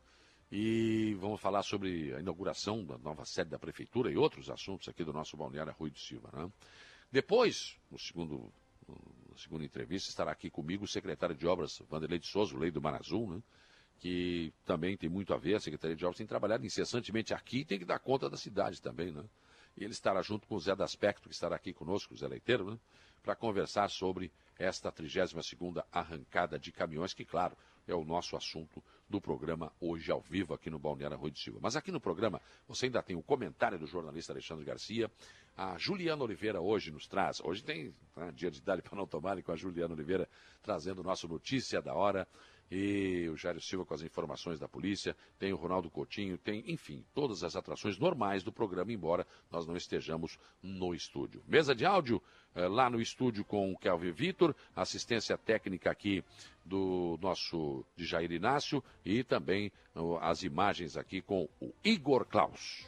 E 0.51 1.15
vamos 1.21 1.41
falar 1.41 1.63
sobre 1.63 2.15
a 2.15 2.21
inauguração 2.21 2.85
da 2.85 2.97
nova 2.99 3.25
sede 3.25 3.51
da 3.51 3.59
prefeitura 3.59 4.11
e 4.11 4.17
outros 4.17 4.49
assuntos 4.49 4.89
aqui 4.89 5.05
do 5.05 5.13
nosso 5.13 5.37
balneário 5.37 5.75
Rui 5.79 5.91
do 5.91 5.99
Silva, 5.99 6.31
né? 6.33 6.51
Depois, 7.11 7.77
no 7.91 7.99
segundo, 7.99 8.53
na 9.31 9.37
segunda 9.37 9.65
entrevista, 9.65 10.09
estará 10.11 10.31
aqui 10.31 10.51
comigo 10.51 10.85
o 10.85 10.89
secretário 10.89 11.35
de 11.35 11.47
Obras, 11.47 11.83
Vanderlei 11.89 12.19
de 12.19 12.27
Souza, 12.27 12.55
o 12.55 12.59
Lei 12.59 12.71
do 12.71 12.81
Mar 12.81 12.95
Azul, 12.95 13.31
né? 13.31 13.43
Que 13.99 14.53
também 14.65 14.97
tem 14.97 15.11
muito 15.11 15.35
a 15.35 15.37
ver, 15.37 15.57
a 15.57 15.61
Secretaria 15.61 15.97
de 15.97 16.05
Obras 16.05 16.19
tem 16.19 16.27
trabalhado 16.27 16.65
incessantemente 16.65 17.35
aqui 17.35 17.59
e 17.59 17.65
tem 17.65 17.79
que 17.79 17.85
dar 17.85 17.99
conta 17.99 18.31
da 18.31 18.37
cidade 18.37 18.81
também, 18.81 19.11
né? 19.11 19.25
E 19.77 19.85
ele 19.85 19.93
estará 19.93 20.23
junto 20.23 20.47
com 20.47 20.55
o 20.55 20.61
Zé 20.61 20.75
Daspecto, 20.75 21.29
que 21.29 21.35
estará 21.35 21.57
aqui 21.57 21.73
conosco, 21.73 22.15
o 22.15 22.17
Zé 22.17 22.27
Leiteiro, 22.27 22.71
né? 22.71 22.79
Para 23.23 23.35
conversar 23.35 23.91
sobre 23.91 24.33
esta 24.59 24.91
32ª 24.91 25.85
arrancada 25.93 26.59
de 26.59 26.73
caminhões, 26.73 27.13
que, 27.13 27.25
claro, 27.25 27.57
é 27.87 27.95
o 27.95 28.05
nosso 28.05 28.37
assunto 28.37 28.83
do 29.09 29.21
programa 29.21 29.73
hoje 29.81 30.13
ao 30.13 30.21
vivo 30.21 30.53
aqui 30.53 30.69
no 30.69 30.79
Balneário 30.79 31.17
Rui 31.17 31.31
de 31.31 31.41
Silva. 31.41 31.59
Mas 31.63 31.75
aqui 31.75 31.91
no 31.91 32.01
programa 32.01 32.41
você 32.67 32.87
ainda 32.87 33.03
tem 33.03 33.17
o 33.17 33.23
comentário 33.23 33.79
do 33.79 33.87
jornalista 33.87 34.33
Alexandre 34.33 34.65
Garcia. 34.65 35.11
A 35.57 35.77
Juliana 35.79 36.23
Oliveira 36.23 36.61
hoje 36.61 36.91
nos 36.91 37.07
traz, 37.07 37.41
hoje 37.41 37.65
tem 37.65 37.95
né, 38.15 38.31
dia 38.33 38.51
de 38.51 38.59
idade 38.59 38.83
para 38.83 38.97
não 38.97 39.07
tomarem 39.07 39.43
com 39.43 39.51
a 39.51 39.57
Juliana 39.57 39.95
Oliveira 39.95 40.29
trazendo 40.63 41.01
o 41.01 41.05
nosso 41.05 41.27
Notícia 41.27 41.81
da 41.81 41.95
Hora 41.95 42.29
e 42.71 43.29
o 43.29 43.37
Jairo 43.37 43.61
Silva 43.61 43.85
com 43.85 43.95
as 43.95 44.03
informações 44.03 44.59
da 44.59 44.69
polícia, 44.69 45.17
tem 45.39 45.53
o 45.53 45.57
Ronaldo 45.57 45.91
Coutinho, 45.91 46.37
tem, 46.37 46.63
enfim, 46.67 47.05
todas 47.15 47.43
as 47.43 47.57
atrações 47.57 47.99
normais 47.99 48.43
do 48.43 48.53
programa, 48.53 48.93
embora 48.93 49.27
nós 49.51 49.67
não 49.67 49.77
estejamos 49.77 50.39
no 50.63 50.95
estúdio. 50.95 51.43
Mesa 51.47 51.75
de 51.75 51.87
áudio, 51.87 52.23
eh, 52.55 52.69
lá 52.69 52.91
no 52.91 53.01
estúdio 53.01 53.45
com 53.45 53.73
o 53.73 53.79
Kelvin 53.79 54.13
Vitor, 54.13 54.55
assistência 54.75 55.37
técnica 55.39 55.91
aqui 55.91 56.23
do 56.65 57.19
nosso 57.21 57.85
de 57.97 58.05
Jair 58.05 58.31
Inácio 58.31 58.85
e 59.05 59.25
também 59.25 59.73
as 60.21 60.43
imagens 60.43 60.97
aqui 60.97 61.21
com 61.23 61.49
o 61.61 61.73
Igor 61.83 62.25
Klaus. 62.27 62.87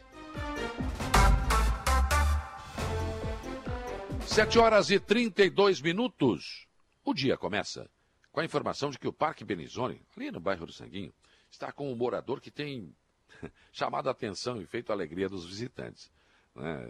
Sete 4.26 4.58
horas 4.58 4.90
e 4.90 5.00
trinta 5.00 5.42
e 5.42 5.50
dois 5.50 5.80
minutos. 5.80 6.68
O 7.04 7.12
dia 7.12 7.36
começa 7.36 7.90
com 8.32 8.40
a 8.40 8.44
informação 8.44 8.90
de 8.90 8.98
que 8.98 9.08
o 9.08 9.12
Parque 9.12 9.44
Benizone, 9.44 10.00
ali 10.16 10.30
no 10.30 10.40
bairro 10.40 10.66
do 10.66 10.72
Sanguinho, 10.72 11.12
está 11.50 11.72
com 11.72 11.92
um 11.92 11.96
morador 11.96 12.40
que 12.40 12.50
tem 12.50 12.94
chamado 13.72 14.08
a 14.08 14.12
atenção 14.12 14.60
e 14.60 14.66
feito 14.66 14.90
a 14.90 14.94
alegria 14.94 15.28
dos 15.28 15.46
visitantes. 15.46 16.10
Né? 16.54 16.86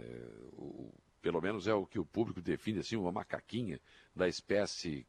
O, 0.53 0.93
pelo 1.21 1.41
menos 1.41 1.67
é 1.67 1.73
o 1.73 1.85
que 1.85 1.99
o 1.99 2.05
público 2.05 2.41
define 2.41 2.79
assim, 2.79 2.95
uma 2.95 3.11
macaquinha 3.11 3.79
da 4.15 4.27
espécie 4.27 5.05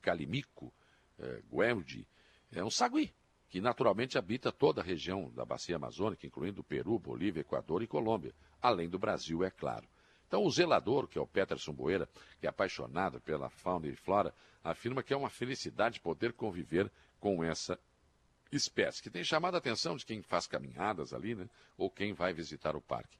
calimico, 0.00 0.72
é, 1.18 1.42
é 2.52 2.64
um 2.64 2.70
sagui, 2.70 3.12
que 3.48 3.60
naturalmente 3.60 4.18
habita 4.18 4.52
toda 4.52 4.80
a 4.80 4.84
região 4.84 5.30
da 5.30 5.44
bacia 5.44 5.76
amazônica, 5.76 6.26
incluindo 6.26 6.62
Peru, 6.62 6.98
Bolívia, 6.98 7.40
Equador 7.40 7.82
e 7.82 7.86
Colômbia, 7.86 8.34
além 8.60 8.88
do 8.88 8.98
Brasil, 8.98 9.44
é 9.44 9.50
claro. 9.50 9.86
Então, 10.26 10.44
o 10.44 10.50
zelador, 10.50 11.06
que 11.06 11.18
é 11.18 11.20
o 11.20 11.26
Peterson 11.26 11.72
Boeira, 11.72 12.08
que 12.40 12.46
é 12.46 12.50
apaixonado 12.50 13.20
pela 13.20 13.48
fauna 13.48 13.86
e 13.86 13.94
flora, 13.94 14.34
afirma 14.64 15.02
que 15.02 15.12
é 15.12 15.16
uma 15.16 15.28
felicidade 15.28 16.00
poder 16.00 16.32
conviver 16.32 16.90
com 17.20 17.44
essa 17.44 17.78
espécie, 18.50 19.02
que 19.02 19.10
tem 19.10 19.22
chamado 19.22 19.54
a 19.54 19.58
atenção 19.58 19.96
de 19.96 20.06
quem 20.06 20.22
faz 20.22 20.46
caminhadas 20.46 21.12
ali, 21.12 21.34
né, 21.34 21.48
ou 21.76 21.90
quem 21.90 22.12
vai 22.12 22.32
visitar 22.32 22.74
o 22.74 22.80
parque. 22.80 23.18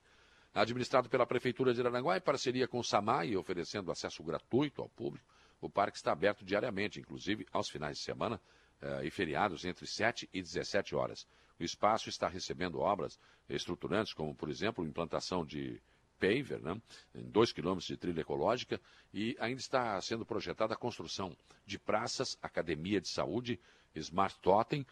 Administrado 0.54 1.08
pela 1.08 1.26
Prefeitura 1.26 1.74
de 1.74 1.80
Aranaguá, 1.80 2.16
em 2.16 2.20
parceria 2.20 2.68
com 2.68 2.78
o 2.78 2.84
SAMAI, 2.84 3.36
oferecendo 3.36 3.90
acesso 3.90 4.22
gratuito 4.22 4.80
ao 4.80 4.88
público, 4.88 5.26
o 5.60 5.68
parque 5.68 5.96
está 5.96 6.12
aberto 6.12 6.44
diariamente, 6.44 7.00
inclusive 7.00 7.46
aos 7.52 7.68
finais 7.68 7.98
de 7.98 8.04
semana 8.04 8.40
eh, 8.80 9.06
e 9.06 9.10
feriados 9.10 9.64
entre 9.64 9.86
7 9.86 10.28
e 10.32 10.40
17 10.40 10.94
horas. 10.94 11.26
O 11.58 11.64
espaço 11.64 12.08
está 12.08 12.28
recebendo 12.28 12.80
obras 12.80 13.18
estruturantes, 13.48 14.12
como, 14.12 14.34
por 14.34 14.48
exemplo, 14.48 14.84
implantação 14.84 15.44
de 15.44 15.80
paver, 16.24 16.60
né, 16.60 16.80
em 17.14 17.22
2 17.22 17.52
quilômetros 17.52 17.86
de 17.86 17.96
trilha 17.96 18.20
ecológica, 18.20 18.80
e 19.12 19.36
ainda 19.38 19.60
está 19.60 20.00
sendo 20.00 20.24
projetada 20.24 20.74
a 20.74 20.76
construção 20.76 21.36
de 21.66 21.78
praças, 21.78 22.38
academia 22.42 23.00
de 23.00 23.08
saúde, 23.08 23.60
Smart 23.94 24.36
Totem, 24.40 24.84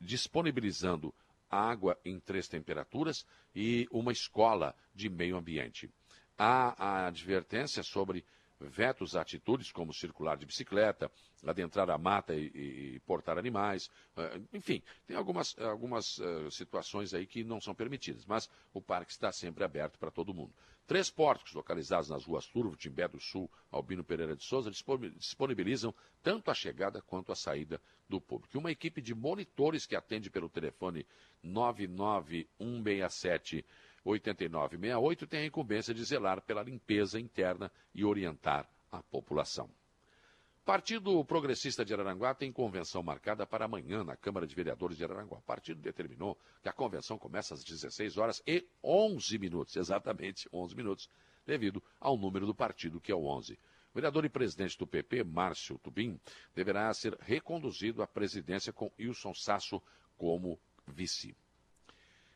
disponibilizando, 0.00 1.14
água 1.50 1.98
em 2.04 2.18
três 2.18 2.48
temperaturas 2.48 3.24
e 3.54 3.86
uma 3.90 4.12
escola 4.12 4.74
de 4.94 5.08
meio 5.08 5.36
ambiente. 5.36 5.88
Há 6.36 6.74
a 6.84 7.06
advertência 7.06 7.82
sobre 7.82 8.24
vetos 8.60 9.16
a 9.16 9.20
atitudes 9.20 9.72
como 9.72 9.92
circular 9.92 10.36
de 10.36 10.46
bicicleta, 10.46 11.10
adentrar 11.44 11.90
a 11.90 11.98
mata 11.98 12.34
e, 12.34 12.94
e, 12.94 13.00
portar 13.00 13.36
animais, 13.38 13.90
uh, 14.16 14.48
enfim, 14.52 14.82
tem 15.06 15.16
algumas, 15.16 15.58
algumas 15.58 16.18
uh, 16.18 16.50
situações 16.50 17.12
aí 17.12 17.26
que 17.26 17.44
não 17.44 17.60
são 17.60 17.74
permitidas, 17.74 18.24
mas 18.24 18.48
o 18.72 18.80
parque 18.80 19.12
está 19.12 19.30
sempre 19.32 19.64
aberto 19.64 19.98
para 19.98 20.10
todo 20.10 20.32
mundo. 20.32 20.54
Três 20.86 21.10
portos 21.10 21.54
localizados 21.54 22.10
nas 22.10 22.26
ruas 22.26 22.46
Turvo, 22.46 22.76
Timbé 22.76 23.08
do 23.08 23.18
Sul, 23.18 23.50
Albino 23.70 24.04
Pereira 24.04 24.36
de 24.36 24.44
Souza, 24.44 24.70
disponibilizam 24.70 25.94
tanto 26.22 26.50
a 26.50 26.54
chegada 26.54 27.00
quanto 27.00 27.32
a 27.32 27.34
saída 27.34 27.80
do 28.06 28.20
público. 28.20 28.54
E 28.54 28.58
uma 28.58 28.70
equipe 28.70 29.00
de 29.00 29.14
monitores 29.14 29.86
que 29.86 29.96
atende 29.96 30.28
pelo 30.28 30.46
telefone 30.46 31.06
99167 31.42 33.64
8968 34.04 35.26
tem 35.26 35.40
a 35.40 35.46
incumbência 35.46 35.94
de 35.94 36.04
zelar 36.04 36.42
pela 36.42 36.62
limpeza 36.62 37.18
interna 37.18 37.70
e 37.94 38.04
orientar 38.04 38.68
a 38.92 39.02
população. 39.02 39.68
Partido 40.64 41.22
Progressista 41.26 41.84
de 41.84 41.92
Araranguá 41.92 42.34
tem 42.34 42.50
convenção 42.50 43.02
marcada 43.02 43.46
para 43.46 43.66
amanhã 43.66 44.02
na 44.02 44.16
Câmara 44.16 44.46
de 44.46 44.54
Vereadores 44.54 44.96
de 44.96 45.04
Araranguá. 45.04 45.38
O 45.38 45.42
partido 45.42 45.80
determinou 45.80 46.38
que 46.62 46.68
a 46.70 46.72
convenção 46.72 47.18
começa 47.18 47.52
às 47.52 47.62
16 47.62 48.16
horas 48.16 48.42
e 48.46 48.66
11 48.82 49.38
minutos, 49.38 49.76
exatamente 49.76 50.48
11 50.50 50.74
minutos, 50.74 51.10
devido 51.46 51.82
ao 52.00 52.16
número 52.16 52.46
do 52.46 52.54
partido, 52.54 52.98
que 52.98 53.12
é 53.12 53.14
o 53.14 53.26
11. 53.26 53.52
O 53.54 53.94
vereador 53.94 54.24
e 54.24 54.30
presidente 54.30 54.78
do 54.78 54.86
PP, 54.86 55.22
Márcio 55.24 55.78
Tubim, 55.78 56.18
deverá 56.54 56.92
ser 56.94 57.14
reconduzido 57.20 58.02
à 58.02 58.06
presidência 58.06 58.72
com 58.72 58.90
Wilson 58.98 59.34
Sasso 59.34 59.82
como 60.16 60.58
vice. 60.86 61.36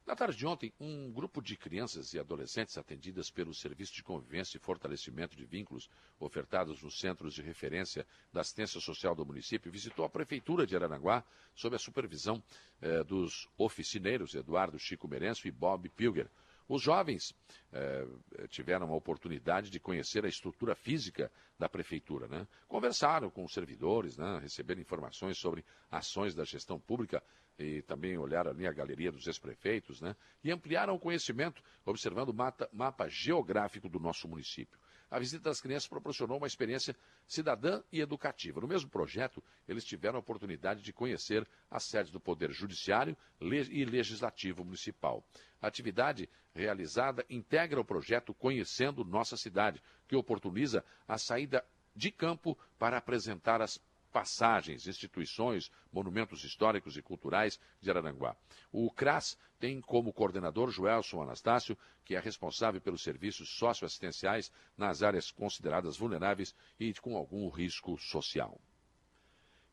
Na 0.09 0.17
tarde 0.17 0.39
de 0.39 0.47
ontem, 0.47 0.73
um 0.81 1.13
grupo 1.13 1.43
de 1.43 1.55
crianças 1.55 2.15
e 2.15 2.19
adolescentes 2.19 2.79
atendidas 2.79 3.31
pelo 3.31 3.53
Serviço 3.53 3.93
de 3.93 4.03
Convivência 4.03 4.57
e 4.57 4.61
Fortalecimento 4.61 5.37
de 5.37 5.45
Vínculos, 5.45 5.91
ofertados 6.19 6.83
nos 6.83 6.99
centros 6.99 7.35
de 7.35 7.43
referência 7.43 8.07
da 8.33 8.41
assistência 8.41 8.81
social 8.81 9.15
do 9.15 9.27
município, 9.27 9.71
visitou 9.71 10.07
a 10.07 10.09
Prefeitura 10.09 10.67
de 10.67 10.75
Aranaguá 10.75 11.23
sob 11.55 11.77
a 11.77 11.79
supervisão 11.79 12.43
eh, 12.81 13.05
dos 13.05 13.51
oficineiros 13.59 14.35
Eduardo 14.35 14.79
Chico 14.79 15.07
Merenço 15.07 15.47
e 15.47 15.51
Bob 15.51 15.87
Pilger. 15.91 16.31
Os 16.67 16.81
jovens 16.81 17.35
eh, 17.71 18.07
tiveram 18.49 18.91
a 18.91 18.97
oportunidade 18.97 19.69
de 19.69 19.79
conhecer 19.79 20.25
a 20.25 20.29
estrutura 20.29 20.75
física 20.75 21.31
da 21.59 21.69
prefeitura. 21.69 22.27
Né? 22.27 22.49
Conversaram 22.67 23.29
com 23.29 23.45
os 23.45 23.53
servidores, 23.53 24.17
né? 24.17 24.39
receberam 24.39 24.81
informações 24.81 25.37
sobre 25.37 25.63
ações 25.91 26.35
da 26.35 26.45
gestão 26.45 26.81
pública 26.81 27.23
e 27.59 27.83
também 27.83 28.17
olharam 28.17 28.51
ali 28.51 28.67
a 28.67 28.73
galeria 28.73 29.11
dos 29.11 29.27
ex-prefeitos, 29.27 30.01
né? 30.01 30.15
E 30.45 30.51
ampliaram 30.53 30.95
o 30.95 30.99
conhecimento, 30.99 31.63
observando 31.85 32.29
o 32.29 32.35
mapa, 32.35 32.69
mapa 32.73 33.09
geográfico 33.09 33.89
do 33.89 33.99
nosso 33.99 34.29
município. 34.29 34.79
A 35.11 35.19
visita 35.19 35.45
das 35.45 35.61
crianças 35.61 35.89
proporcionou 35.89 36.37
uma 36.37 36.47
experiência 36.47 36.95
cidadã 37.27 37.83
e 37.91 38.01
educativa. 38.01 38.61
No 38.61 38.69
mesmo 38.69 38.91
projeto, 38.91 39.43
eles 39.67 39.85
tiveram 39.85 40.17
a 40.17 40.21
oportunidade 40.21 40.83
de 40.83 40.93
conhecer 40.93 41.49
as 41.71 41.85
sedes 41.85 42.13
do 42.13 42.21
Poder 42.21 42.53
Judiciário 42.53 43.17
e 43.41 43.85
Legislativo 43.87 44.65
Municipal. 44.65 45.25
A 45.63 45.67
atividade 45.67 46.29
realizada 46.55 47.25
integra 47.31 47.81
o 47.81 47.85
projeto 47.85 48.35
Conhecendo 48.35 49.03
Nossa 49.03 49.37
Cidade, 49.37 49.83
que 50.07 50.15
oportuniza 50.15 50.85
a 51.07 51.17
saída 51.17 51.65
de 51.97 52.13
campo 52.13 52.57
para 52.79 52.99
apresentar 52.99 53.63
as 53.63 53.81
passagens, 54.19 54.89
instituições, 54.89 55.71
monumentos 55.93 56.43
históricos 56.43 56.97
e 56.97 57.03
culturais 57.03 57.61
de 57.81 57.89
Araranguá. 57.89 58.37
O 58.73 58.91
CRAS 58.91 59.39
tem 59.61 59.81
como 59.81 60.13
coordenador 60.13 60.73
Joelson 60.73 61.23
Anastácio, 61.23 61.79
que 62.05 62.17
é 62.17 62.19
responsável 62.19 62.81
pelos 62.81 63.05
serviços 63.05 63.49
socioassistenciais 63.49 64.51
nas 64.77 65.05
áreas 65.05 65.31
consideradas 65.31 65.97
vulneráveis 65.97 66.53
e 66.81 66.93
com 66.95 67.17
algum 67.17 67.49
risco 67.49 67.97
social. 67.97 68.61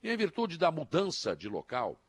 E 0.03 0.11
em 0.11 0.15
virtude 0.15 0.59
da 0.59 0.69
mudança 0.69 1.35
de 1.35 1.49
local, 1.49 1.99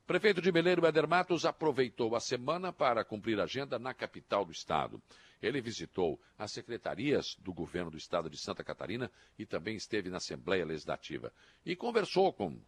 Prefeito 0.04 0.42
de 0.42 0.50
Meleiro, 0.50 0.84
Éder 0.84 1.06
Matos, 1.06 1.44
aproveitou 1.44 2.16
a 2.16 2.20
semana 2.20 2.72
para 2.72 3.04
cumprir 3.04 3.38
agenda 3.38 3.78
na 3.78 3.94
capital 3.94 4.44
do 4.44 4.50
estado. 4.50 5.00
Ele 5.40 5.60
visitou 5.60 6.20
as 6.36 6.50
secretarias 6.50 7.36
do 7.38 7.52
governo 7.52 7.92
do 7.92 7.96
estado 7.96 8.28
de 8.28 8.36
Santa 8.36 8.64
Catarina 8.64 9.08
e 9.38 9.46
também 9.46 9.76
esteve 9.76 10.10
na 10.10 10.16
Assembleia 10.16 10.66
Legislativa. 10.66 11.32
E 11.64 11.76
conversou 11.76 12.32
com 12.32 12.60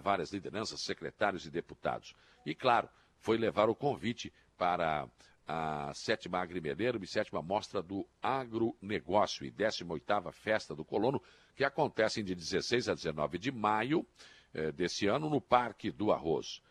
várias 0.00 0.32
lideranças, 0.32 0.82
secretários 0.82 1.46
e 1.46 1.50
deputados. 1.50 2.14
E, 2.46 2.54
claro, 2.54 2.88
foi 3.18 3.36
levar 3.38 3.68
o 3.68 3.74
convite 3.74 4.32
para 4.56 5.08
a 5.46 5.92
sétima 5.94 6.38
Agrimeleiro 6.38 7.02
e 7.02 7.06
sétima 7.06 7.42
Mostra 7.42 7.82
do 7.82 8.06
Agronegócio 8.22 9.44
e 9.44 9.50
18ª 9.50 10.32
Festa 10.32 10.74
do 10.74 10.84
Colono, 10.84 11.22
que 11.54 11.64
acontecem 11.64 12.24
de 12.24 12.34
16 12.34 12.88
a 12.88 12.94
19 12.94 13.38
de 13.38 13.52
maio 13.52 14.06
eh, 14.52 14.72
desse 14.72 15.06
ano 15.06 15.28
no 15.28 15.40
Parque 15.40 15.90
do 15.90 16.12
Arroz. 16.12 16.62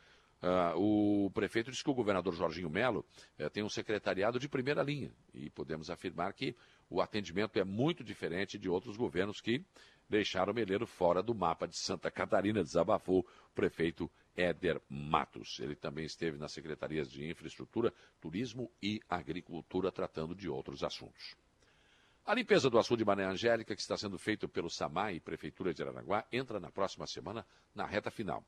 Uh, 0.44 1.26
o 1.26 1.32
prefeito 1.32 1.72
disse 1.72 1.82
que 1.82 1.90
o 1.90 1.94
governador 1.94 2.34
Jorginho 2.34 2.70
Melo 2.70 3.06
eh, 3.38 3.48
tem 3.48 3.64
um 3.64 3.70
secretariado 3.70 4.38
de 4.38 4.50
primeira 4.50 4.84
linha 4.84 5.10
e 5.34 5.50
podemos 5.50 5.90
afirmar 5.90 6.34
que 6.34 6.54
o 6.90 7.00
atendimento 7.00 7.58
é 7.58 7.64
muito 7.64 8.04
diferente 8.04 8.58
de 8.58 8.68
outros 8.68 8.98
governos 8.98 9.40
que 9.40 9.66
deixaram 10.10 10.52
o 10.52 10.56
Meleiro 10.56 10.86
fora 10.86 11.24
do 11.24 11.34
mapa 11.34 11.66
de 11.66 11.78
Santa 11.78 12.12
Catarina, 12.12 12.62
desabafou 12.62 13.20
o 13.20 13.54
prefeito 13.56 14.12
Éder 14.36 14.82
Matos. 14.90 15.60
Ele 15.60 15.76
também 15.76 16.06
esteve 16.06 16.38
nas 16.38 16.52
secretarias 16.52 17.10
de 17.10 17.28
Infraestrutura, 17.30 17.94
Turismo 18.20 18.72
e 18.82 19.00
Agricultura, 19.10 19.92
tratando 19.92 20.36
de 20.36 20.50
outros 20.50 20.84
assuntos. 20.84 21.36
A 22.26 22.34
limpeza 22.34 22.70
do 22.70 22.80
açude 22.80 23.04
Mané 23.04 23.26
Angélica, 23.26 23.76
que 23.76 23.82
está 23.82 23.98
sendo 23.98 24.18
feita 24.18 24.48
pelo 24.48 24.70
SAMAI 24.70 25.16
e 25.16 25.20
Prefeitura 25.20 25.74
de 25.74 25.84
Aranaguá, 25.84 26.26
entra 26.32 26.58
na 26.58 26.72
próxima 26.72 27.06
semana 27.06 27.46
na 27.76 27.86
reta 27.86 28.10
final. 28.10 28.46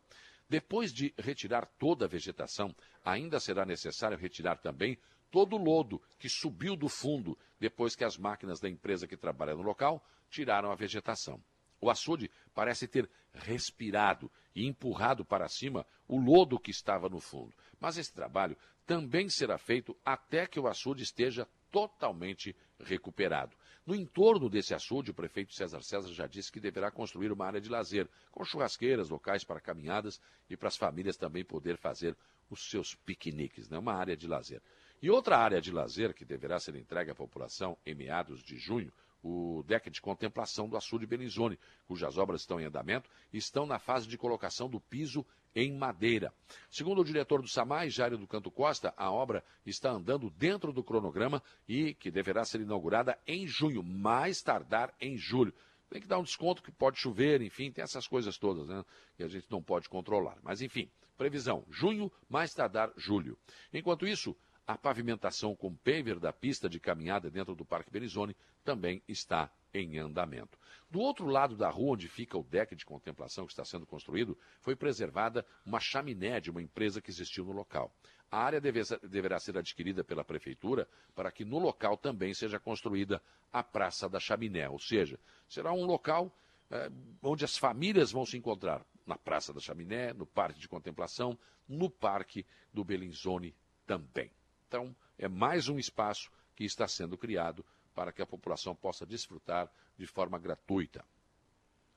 Depois 0.48 0.94
de 0.94 1.14
retirar 1.18 1.66
toda 1.78 2.06
a 2.06 2.08
vegetação, 2.08 2.74
ainda 3.04 3.40
será 3.40 3.66
necessário 3.66 4.18
retirar 4.18 4.60
também 4.60 4.98
todo 5.30 5.58
o 5.58 5.62
lodo 5.62 6.02
que 6.18 6.30
subiu 6.30 6.78
do 6.78 6.88
fundo 6.88 7.38
depois 7.60 7.96
que 7.96 8.06
as 8.06 8.18
máquinas 8.18 8.62
da 8.62 8.70
empresa 8.70 9.08
que 9.08 9.18
trabalha 9.18 9.56
no 9.56 9.62
local 9.62 10.02
tiraram 10.30 10.72
a 10.72 10.76
vegetação. 10.76 11.44
O 11.82 11.90
açude 11.90 12.32
parece 12.54 12.88
ter 12.88 13.10
respirado 13.34 14.32
e 14.56 14.66
empurrado 14.66 15.26
para 15.26 15.48
cima 15.50 15.86
o 16.08 16.18
lodo 16.18 16.60
que 16.60 16.72
estava 16.72 17.10
no 17.10 17.20
fundo. 17.20 17.54
Mas 17.80 17.98
esse 17.98 18.14
trabalho 18.14 18.58
também 18.86 19.30
será 19.30 19.58
feito 19.58 19.96
até 20.06 20.48
que 20.48 20.60
o 20.60 20.68
açude 20.68 21.04
esteja 21.04 21.48
totalmente 21.72 22.56
recuperado. 22.80 23.56
No 23.86 23.94
entorno 23.94 24.50
desse 24.50 24.74
açude, 24.74 25.12
o 25.12 25.14
prefeito 25.14 25.54
César 25.54 25.84
César 25.84 26.12
já 26.12 26.26
disse 26.26 26.52
que 26.52 26.60
deverá 26.60 26.90
construir 26.90 27.32
uma 27.32 27.46
área 27.46 27.62
de 27.62 27.70
lazer, 27.70 28.10
com 28.32 28.44
churrasqueiras, 28.44 29.10
locais 29.10 29.44
para 29.44 29.60
caminhadas 29.60 30.20
e 30.50 30.58
para 30.58 30.70
as 30.70 30.78
famílias 30.78 31.18
também 31.18 31.44
poder 31.44 31.78
fazer 31.78 32.18
os 32.50 32.70
seus 32.70 32.96
piqueniques, 32.96 33.70
né? 33.70 33.78
uma 33.78 33.94
área 33.94 34.18
de 34.18 34.28
lazer. 34.28 34.62
E 35.02 35.10
outra 35.10 35.38
área 35.38 35.62
de 35.62 35.72
lazer 35.72 36.14
que 36.14 36.26
deverá 36.26 36.60
ser 36.60 36.76
entregue 36.76 37.12
à 37.12 37.16
população 37.16 37.78
em 37.86 37.94
meados 37.94 38.42
de 38.42 38.58
junho 38.58 38.92
o 39.26 39.64
deck 39.64 39.90
de 39.90 40.00
contemplação 40.00 40.70
do 40.70 40.78
açude 40.78 41.08
Belizone, 41.08 41.58
cujas 41.88 42.16
obras 42.16 42.42
estão 42.42 42.60
em 42.60 42.66
andamento 42.66 43.10
e 43.34 43.38
estão 43.38 43.66
na 43.66 43.80
fase 43.80 44.08
de 44.08 44.20
colocação 44.20 44.70
do 44.70 44.80
piso 44.80 45.26
em 45.56 45.76
madeira. 45.76 46.32
Segundo 46.70 47.02
o 47.02 47.04
diretor 47.04 47.42
do 47.42 47.48
SAMAI, 47.48 47.90
Jário 47.90 48.20
do 48.20 48.28
Canto 48.28 48.52
Costa, 48.52 48.94
a 48.96 49.12
obra 49.12 49.44
está 49.66 49.90
andando 49.90 50.30
dentro 50.30 50.72
do 50.72 50.84
cronograma 50.84 51.42
e 51.68 51.96
que 51.96 52.12
deverá 52.12 52.46
ser 52.46 52.62
inaugurada 52.62 53.18
em 53.26 53.48
junho, 53.48 53.82
mais 53.82 54.44
tardar 54.44 54.94
em 55.02 55.18
julho. 55.18 55.54
Tem 55.90 56.00
que 56.00 56.08
dar 56.08 56.20
um 56.20 56.24
desconto 56.24 56.62
que 56.62 56.72
pode 56.72 57.00
chover, 57.00 57.42
enfim, 57.42 57.72
tem 57.72 57.84
essas 57.84 58.08
coisas 58.08 58.38
todas, 58.38 58.68
né? 58.68 58.84
Que 59.18 59.24
a 59.24 59.28
gente 59.28 59.48
não 59.50 59.62
pode 59.62 59.90
controlar. 59.90 60.38
Mas, 60.44 60.62
enfim, 60.62 60.90
previsão: 61.18 61.66
junho, 61.72 62.12
mais 62.30 62.54
tardar 62.54 62.92
julho. 62.96 63.38
Enquanto 63.74 64.06
isso, 64.06 64.36
a 64.68 64.78
pavimentação 64.78 65.56
com 65.56 65.76
paver 65.76 66.20
da 66.20 66.34
pista 66.34 66.68
de 66.68 66.80
caminhada 66.80 67.30
dentro 67.30 67.56
do 67.56 67.64
Parque 67.66 67.92
Belizone 67.92 68.36
também 68.64 69.02
está 69.08 69.52
em 69.74 70.00
andamento. 70.00 70.58
Do 70.90 71.00
outro 71.00 71.28
lado 71.28 71.56
da 71.56 71.70
rua, 71.70 71.94
onde 71.94 72.08
fica 72.08 72.38
o 72.38 72.44
deck 72.44 72.76
de 72.76 72.86
contemplação 72.86 73.46
que 73.46 73.52
está 73.52 73.64
sendo 73.64 73.86
construído, 73.86 74.38
foi 74.62 74.76
preservada 74.76 75.46
uma 75.66 75.80
chaminé 75.80 76.40
de 76.40 76.50
uma 76.50 76.62
empresa 76.62 77.02
que 77.02 77.12
existiu 77.12 77.46
no 77.46 77.52
local. 77.52 77.94
A 78.32 78.40
área 78.40 78.60
deve, 78.60 78.82
deverá 79.04 79.40
ser 79.40 79.58
adquirida 79.58 80.04
pela 80.04 80.24
Prefeitura 80.24 80.88
para 81.14 81.32
que 81.32 81.46
no 81.46 81.60
local 81.60 81.96
também 81.96 82.34
seja 82.34 82.60
construída 82.60 83.22
a 83.54 83.62
Praça 83.62 84.10
da 84.10 84.20
Chaminé, 84.20 84.68
ou 84.68 84.80
seja, 84.80 85.20
será 85.48 85.72
um 85.72 85.86
local 85.86 86.36
eh, 86.72 86.90
onde 87.22 87.46
as 87.46 87.58
famílias 87.58 88.12
vão 88.12 88.26
se 88.26 88.36
encontrar 88.36 88.84
na 89.06 89.18
Praça 89.18 89.54
da 89.54 89.60
Chaminé, 89.60 90.12
no 90.14 90.26
Parque 90.26 90.60
de 90.60 90.68
Contemplação, 90.68 91.38
no 91.68 91.90
Parque 91.90 92.46
do 92.74 92.84
Bellinzone 92.84 93.56
também. 93.86 94.32
Então, 94.68 94.96
é 95.18 95.28
mais 95.28 95.68
um 95.68 95.78
espaço 95.78 96.32
que 96.56 96.64
está 96.64 96.88
sendo 96.88 97.18
criado 97.18 97.66
para 97.94 98.12
que 98.12 98.22
a 98.22 98.26
população 98.26 98.76
possa 98.76 99.06
desfrutar 99.06 99.72
de 99.98 100.06
forma 100.06 100.38
gratuita. 100.38 101.06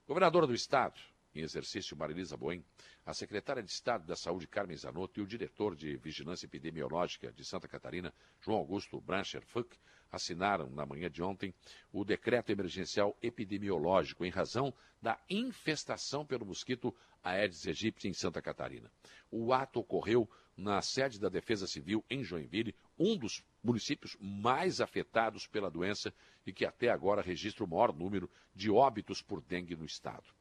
Governadora 0.07 0.47
do 0.47 0.53
Estado, 0.53 0.99
em 1.35 1.41
exercício 1.41 1.95
Marilisa 1.95 2.37
Boem, 2.37 2.63
a 3.05 3.13
secretária 3.13 3.61
de 3.61 3.69
Estado 3.69 4.05
da 4.05 4.15
Saúde 4.15 4.47
Carmen 4.47 4.77
Zanotto 4.77 5.19
e 5.19 5.23
o 5.23 5.27
diretor 5.27 5.75
de 5.75 5.97
Vigilância 5.97 6.45
Epidemiológica 6.45 7.31
de 7.31 7.43
Santa 7.43 7.67
Catarina, 7.67 8.13
João 8.39 8.57
Augusto 8.57 8.99
Brancher 9.01 9.45
Fuck, 9.45 9.77
assinaram 10.11 10.69
na 10.69 10.85
manhã 10.85 11.09
de 11.09 11.21
ontem 11.21 11.53
o 11.91 12.03
decreto 12.03 12.51
emergencial 12.51 13.17
epidemiológico 13.21 14.25
em 14.25 14.29
razão 14.29 14.73
da 15.01 15.19
infestação 15.29 16.25
pelo 16.25 16.45
mosquito 16.45 16.95
Aedes 17.23 17.67
aegypti 17.67 18.07
em 18.07 18.13
Santa 18.13 18.41
Catarina. 18.41 18.91
O 19.29 19.53
ato 19.53 19.79
ocorreu 19.79 20.29
na 20.55 20.81
sede 20.81 21.19
da 21.19 21.29
Defesa 21.29 21.67
Civil 21.67 22.03
em 22.09 22.23
Joinville, 22.23 22.75
um 22.97 23.17
dos 23.17 23.43
municípios 23.63 24.17
mais 24.19 24.81
afetados 24.81 25.47
pela 25.47 25.69
doença 25.69 26.13
e 26.45 26.51
que 26.51 26.65
até 26.65 26.89
agora 26.89 27.21
registra 27.21 27.63
o 27.63 27.67
maior 27.67 27.93
número 27.93 28.29
de 28.53 28.69
óbitos 28.69 29.21
por 29.21 29.41
dengue 29.41 29.75
no 29.75 29.85
estado. 29.85 30.33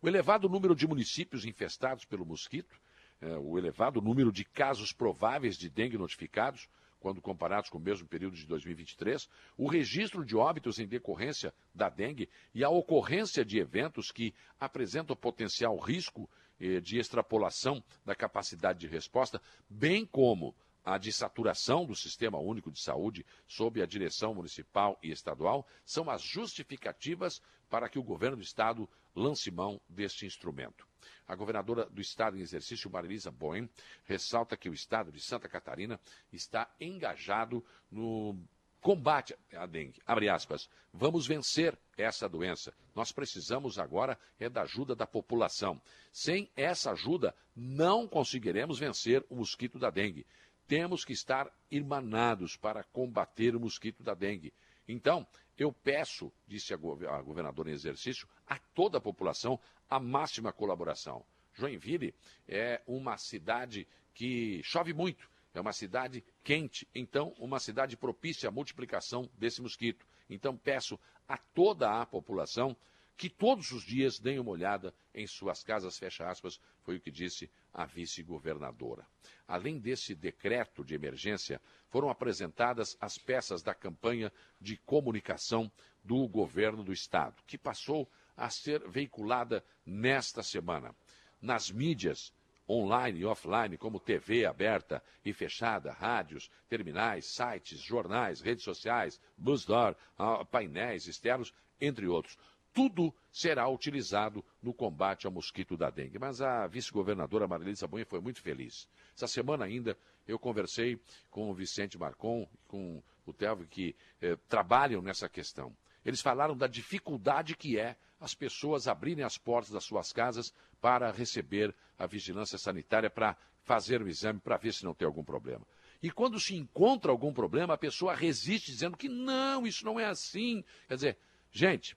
O 0.00 0.08
elevado 0.08 0.48
número 0.48 0.74
de 0.74 0.86
municípios 0.86 1.44
infestados 1.44 2.04
pelo 2.04 2.26
mosquito, 2.26 2.74
é, 3.20 3.36
o 3.36 3.56
elevado 3.58 4.00
número 4.00 4.32
de 4.32 4.44
casos 4.44 4.92
prováveis 4.92 5.56
de 5.56 5.70
dengue 5.70 5.96
notificados, 5.96 6.68
quando 7.02 7.20
comparados 7.20 7.68
com 7.68 7.78
o 7.78 7.80
mesmo 7.80 8.06
período 8.06 8.36
de 8.36 8.46
2023, 8.46 9.28
o 9.56 9.66
registro 9.66 10.24
de 10.24 10.36
óbitos 10.36 10.78
em 10.78 10.86
decorrência 10.86 11.52
da 11.74 11.88
dengue 11.88 12.30
e 12.54 12.62
a 12.62 12.70
ocorrência 12.70 13.44
de 13.44 13.58
eventos 13.58 14.12
que 14.12 14.32
apresentam 14.58 15.16
potencial 15.16 15.76
risco 15.76 16.30
eh, 16.60 16.80
de 16.80 16.98
extrapolação 16.98 17.82
da 18.04 18.14
capacidade 18.14 18.78
de 18.78 18.86
resposta, 18.86 19.42
bem 19.68 20.06
como 20.06 20.54
a 20.84 20.96
de 20.96 21.12
saturação 21.12 21.84
do 21.84 21.94
Sistema 21.94 22.38
Único 22.38 22.70
de 22.70 22.80
Saúde 22.80 23.26
sob 23.48 23.82
a 23.82 23.86
direção 23.86 24.32
municipal 24.32 24.96
e 25.02 25.10
estadual, 25.10 25.66
são 25.84 26.08
as 26.08 26.22
justificativas 26.22 27.42
para 27.68 27.88
que 27.88 27.98
o 27.98 28.02
governo 28.02 28.36
do 28.36 28.42
Estado 28.42 28.88
lance 29.14 29.50
mão 29.50 29.80
deste 29.88 30.24
instrumento. 30.24 30.91
A 31.26 31.34
governadora 31.34 31.86
do 31.86 32.00
Estado 32.00 32.36
em 32.36 32.40
exercício, 32.40 32.90
Marilisa 32.90 33.30
Boen, 33.30 33.68
ressalta 34.04 34.56
que 34.56 34.68
o 34.68 34.74
Estado 34.74 35.12
de 35.12 35.20
Santa 35.20 35.48
Catarina 35.48 35.98
está 36.32 36.68
engajado 36.80 37.64
no 37.90 38.38
combate 38.82 39.34
à 39.52 39.64
dengue. 39.64 40.02
Abre 40.04 40.28
aspas. 40.28 40.68
Vamos 40.92 41.26
vencer 41.26 41.78
essa 41.96 42.28
doença. 42.28 42.74
Nós 42.94 43.12
precisamos 43.12 43.78
agora 43.78 44.18
é 44.38 44.50
da 44.50 44.62
ajuda 44.62 44.94
da 44.94 45.06
população. 45.06 45.80
Sem 46.12 46.50
essa 46.56 46.90
ajuda, 46.90 47.34
não 47.54 48.06
conseguiremos 48.06 48.78
vencer 48.78 49.24
o 49.30 49.36
mosquito 49.36 49.78
da 49.78 49.88
dengue. 49.88 50.26
Temos 50.66 51.04
que 51.04 51.12
estar 51.12 51.50
irmanados 51.70 52.56
para 52.56 52.82
combater 52.82 53.54
o 53.54 53.60
mosquito 53.60 54.02
da 54.02 54.14
dengue. 54.14 54.52
Então, 54.86 55.26
eu 55.58 55.72
peço, 55.72 56.32
disse 56.46 56.72
a 56.72 56.76
governadora 56.76 57.70
em 57.70 57.74
exercício, 57.74 58.28
a 58.46 58.58
toda 58.74 58.98
a 58.98 59.00
população 59.00 59.60
a 59.88 60.00
máxima 60.00 60.52
colaboração. 60.52 61.24
Joinville 61.54 62.14
é 62.48 62.80
uma 62.86 63.18
cidade 63.18 63.86
que 64.14 64.62
chove 64.62 64.94
muito, 64.94 65.28
é 65.54 65.60
uma 65.60 65.72
cidade 65.72 66.24
quente, 66.42 66.88
então 66.94 67.34
uma 67.38 67.60
cidade 67.60 67.96
propícia 67.96 68.48
à 68.48 68.52
multiplicação 68.52 69.28
desse 69.38 69.60
mosquito. 69.60 70.06
Então 70.30 70.56
peço 70.56 70.98
a 71.28 71.36
toda 71.36 72.00
a 72.00 72.06
população 72.06 72.76
que 73.16 73.28
todos 73.28 73.70
os 73.70 73.84
dias 73.84 74.18
deem 74.18 74.38
uma 74.38 74.50
olhada 74.50 74.94
em 75.14 75.26
suas 75.26 75.62
casas, 75.62 75.98
fecha 75.98 76.28
aspas, 76.28 76.58
foi 76.82 76.96
o 76.96 77.00
que 77.00 77.10
disse 77.10 77.50
a 77.72 77.84
vice-governadora. 77.84 79.06
Além 79.46 79.78
desse 79.78 80.14
decreto 80.14 80.84
de 80.84 80.94
emergência, 80.94 81.60
foram 81.88 82.08
apresentadas 82.08 82.96
as 83.00 83.18
peças 83.18 83.62
da 83.62 83.74
campanha 83.74 84.32
de 84.60 84.76
comunicação 84.76 85.70
do 86.02 86.26
governo 86.28 86.82
do 86.82 86.92
estado, 86.92 87.42
que 87.46 87.58
passou 87.58 88.10
a 88.36 88.50
ser 88.50 88.88
veiculada 88.88 89.64
nesta 89.84 90.42
semana. 90.42 90.94
Nas 91.40 91.70
mídias, 91.70 92.32
online 92.68 93.20
e 93.20 93.24
offline, 93.24 93.76
como 93.76 94.00
TV 94.00 94.46
aberta 94.46 95.02
e 95.24 95.32
fechada, 95.32 95.92
rádios, 95.92 96.50
terminais, 96.68 97.26
sites, 97.26 97.80
jornais, 97.80 98.40
redes 98.40 98.64
sociais, 98.64 99.20
busdoor, 99.36 99.96
ah, 100.18 100.44
painéis 100.44 101.06
externos, 101.06 101.52
entre 101.80 102.06
outros. 102.06 102.38
Tudo 102.72 103.14
será 103.30 103.68
utilizado 103.68 104.44
no 104.62 104.72
combate 104.72 105.26
ao 105.26 105.32
mosquito 105.32 105.76
da 105.76 105.90
dengue. 105.90 106.18
Mas 106.18 106.40
a 106.40 106.66
vice-governadora 106.66 107.46
Marilisa 107.46 107.86
Bunha 107.86 108.06
foi 108.06 108.20
muito 108.20 108.40
feliz. 108.40 108.88
Essa 109.14 109.26
semana 109.26 109.64
ainda 109.64 109.96
eu 110.26 110.38
conversei 110.38 110.98
com 111.30 111.50
o 111.50 111.54
Vicente 111.54 111.98
Marcon, 111.98 112.48
com 112.66 113.02
o 113.26 113.32
Telvio, 113.32 113.66
que 113.66 113.94
eh, 114.20 114.36
trabalham 114.48 115.02
nessa 115.02 115.28
questão. 115.28 115.74
Eles 116.04 116.20
falaram 116.20 116.56
da 116.56 116.66
dificuldade 116.66 117.56
que 117.56 117.78
é 117.78 117.96
as 118.20 118.34
pessoas 118.34 118.86
abrirem 118.86 119.24
as 119.24 119.36
portas 119.36 119.72
das 119.72 119.84
suas 119.84 120.12
casas 120.12 120.52
para 120.80 121.10
receber 121.10 121.74
a 121.98 122.06
vigilância 122.06 122.58
sanitária, 122.58 123.10
para 123.10 123.36
fazer 123.64 124.02
o 124.02 124.08
exame, 124.08 124.40
para 124.40 124.56
ver 124.56 124.72
se 124.72 124.84
não 124.84 124.94
tem 124.94 125.06
algum 125.06 125.24
problema. 125.24 125.66
E 126.02 126.10
quando 126.10 126.40
se 126.40 126.56
encontra 126.56 127.12
algum 127.12 127.32
problema, 127.32 127.74
a 127.74 127.78
pessoa 127.78 128.14
resiste 128.14 128.72
dizendo 128.72 128.96
que 128.96 129.08
não, 129.08 129.66
isso 129.66 129.84
não 129.84 130.00
é 130.00 130.06
assim. 130.06 130.64
Quer 130.88 130.94
dizer, 130.94 131.18
gente, 131.50 131.96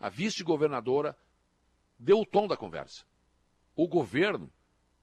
a 0.00 0.08
vice-governadora 0.08 1.14
deu 1.98 2.20
o 2.20 2.26
tom 2.26 2.48
da 2.48 2.56
conversa. 2.56 3.04
O 3.76 3.86
governo 3.86 4.50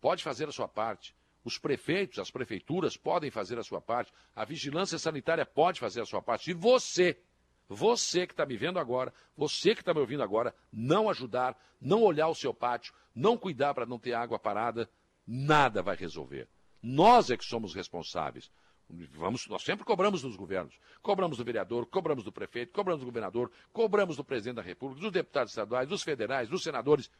pode 0.01 0.23
fazer 0.23 0.49
a 0.49 0.51
sua 0.51 0.67
parte. 0.67 1.15
Os 1.43 1.59
prefeitos, 1.59 2.19
as 2.19 2.31
prefeituras 2.31 2.97
podem 2.97 3.29
fazer 3.29 3.57
a 3.59 3.63
sua 3.63 3.79
parte. 3.79 4.11
A 4.35 4.43
vigilância 4.43 4.97
sanitária 4.97 5.45
pode 5.45 5.79
fazer 5.79 6.01
a 6.01 6.05
sua 6.05 6.21
parte. 6.21 6.49
E 6.49 6.53
você, 6.53 7.21
você 7.69 8.25
que 8.25 8.33
está 8.33 8.45
me 8.45 8.57
vendo 8.57 8.79
agora, 8.79 9.13
você 9.35 9.75
que 9.75 9.81
está 9.81 9.93
me 9.93 9.99
ouvindo 9.99 10.23
agora, 10.23 10.53
não 10.73 11.09
ajudar, 11.09 11.57
não 11.79 12.01
olhar 12.01 12.27
o 12.27 12.35
seu 12.35 12.53
pátio, 12.53 12.93
não 13.13 13.37
cuidar 13.37 13.73
para 13.73 13.85
não 13.85 13.99
ter 13.99 14.13
água 14.13 14.39
parada, 14.39 14.89
nada 15.25 15.81
vai 15.81 15.95
resolver. 15.95 16.49
Nós 16.81 17.29
é 17.29 17.37
que 17.37 17.45
somos 17.45 17.73
responsáveis. 17.73 18.51
Vamos, 18.89 19.47
nós 19.47 19.63
sempre 19.63 19.85
cobramos 19.85 20.21
dos 20.21 20.35
governos. 20.35 20.73
Cobramos 21.01 21.37
do 21.37 21.43
vereador, 21.43 21.85
cobramos 21.87 22.23
do 22.23 22.31
prefeito, 22.31 22.71
cobramos 22.71 23.01
do 23.01 23.05
governador, 23.05 23.51
cobramos 23.73 24.15
do 24.15 24.23
presidente 24.23 24.55
da 24.55 24.61
República, 24.61 25.01
dos 25.01 25.11
deputados 25.11 25.51
estaduais, 25.51 25.89
dos 25.89 26.03
federais, 26.03 26.47
dos 26.47 26.63
senadores. 26.63 27.11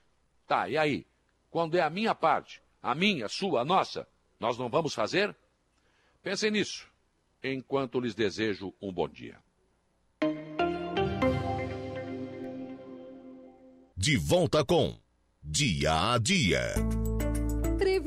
Tá, 0.47 0.69
e 0.69 0.77
aí? 0.77 1.05
Quando 1.49 1.75
é 1.75 1.81
a 1.81 1.89
minha 1.89 2.15
parte, 2.15 2.61
a 2.81 2.95
minha, 2.95 3.25
a 3.25 3.29
sua, 3.29 3.61
a 3.61 3.65
nossa, 3.65 4.07
nós 4.39 4.57
não 4.57 4.69
vamos 4.69 4.93
fazer? 4.93 5.35
Pensem 6.23 6.51
nisso, 6.51 6.89
enquanto 7.43 7.99
lhes 7.99 8.15
desejo 8.15 8.73
um 8.81 8.91
bom 8.91 9.07
dia. 9.07 9.37
De 13.95 14.15
volta 14.17 14.63
com 14.63 14.97
Dia 15.41 16.13
a 16.13 16.17
Dia. 16.17 16.75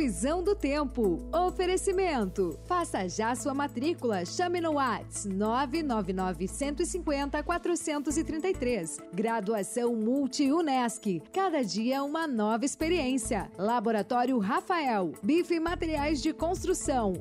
Previsão 0.00 0.42
do 0.42 0.54
tempo. 0.54 1.28
Oferecimento. 1.30 2.58
Faça 2.64 3.06
já 3.06 3.34
sua 3.34 3.52
matrícula. 3.52 4.24
Chame 4.24 4.58
no 4.58 4.76
Whats 4.76 5.26
999 5.26 6.48
150 6.48 7.42
433. 7.42 8.98
Graduação 9.12 9.94
Multi-UNESC. 9.94 11.20
Cada 11.30 11.62
dia 11.62 12.02
uma 12.02 12.26
nova 12.26 12.64
experiência. 12.64 13.52
Laboratório 13.58 14.38
Rafael. 14.38 15.12
Bife 15.22 15.56
e 15.56 15.60
Materiais 15.60 16.22
de 16.22 16.32
Construção. 16.32 17.12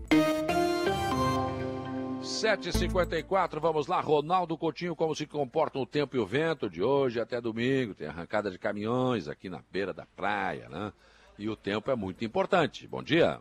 7h54, 2.22 3.60
vamos 3.60 3.88
lá. 3.88 4.00
Ronaldo 4.00 4.58
Coutinho, 4.58 4.96
como 4.96 5.14
se 5.14 5.26
comporta 5.26 5.78
o 5.78 5.86
tempo 5.86 6.16
e 6.16 6.20
o 6.20 6.26
vento 6.26 6.70
de 6.70 6.82
hoje 6.82 7.20
até 7.20 7.42
domingo. 7.42 7.94
Tem 7.94 8.08
arrancada 8.08 8.50
de 8.50 8.58
caminhões 8.58 9.28
aqui 9.28 9.50
na 9.50 9.62
beira 9.70 9.94
da 9.94 10.06
praia, 10.16 10.70
né? 10.70 10.94
E 11.40 11.50
o 11.50 11.56
tempo 11.56 11.90
é 11.90 11.96
muito 11.96 12.24
importante. 12.26 12.86
Bom 12.86 13.02
dia. 13.02 13.40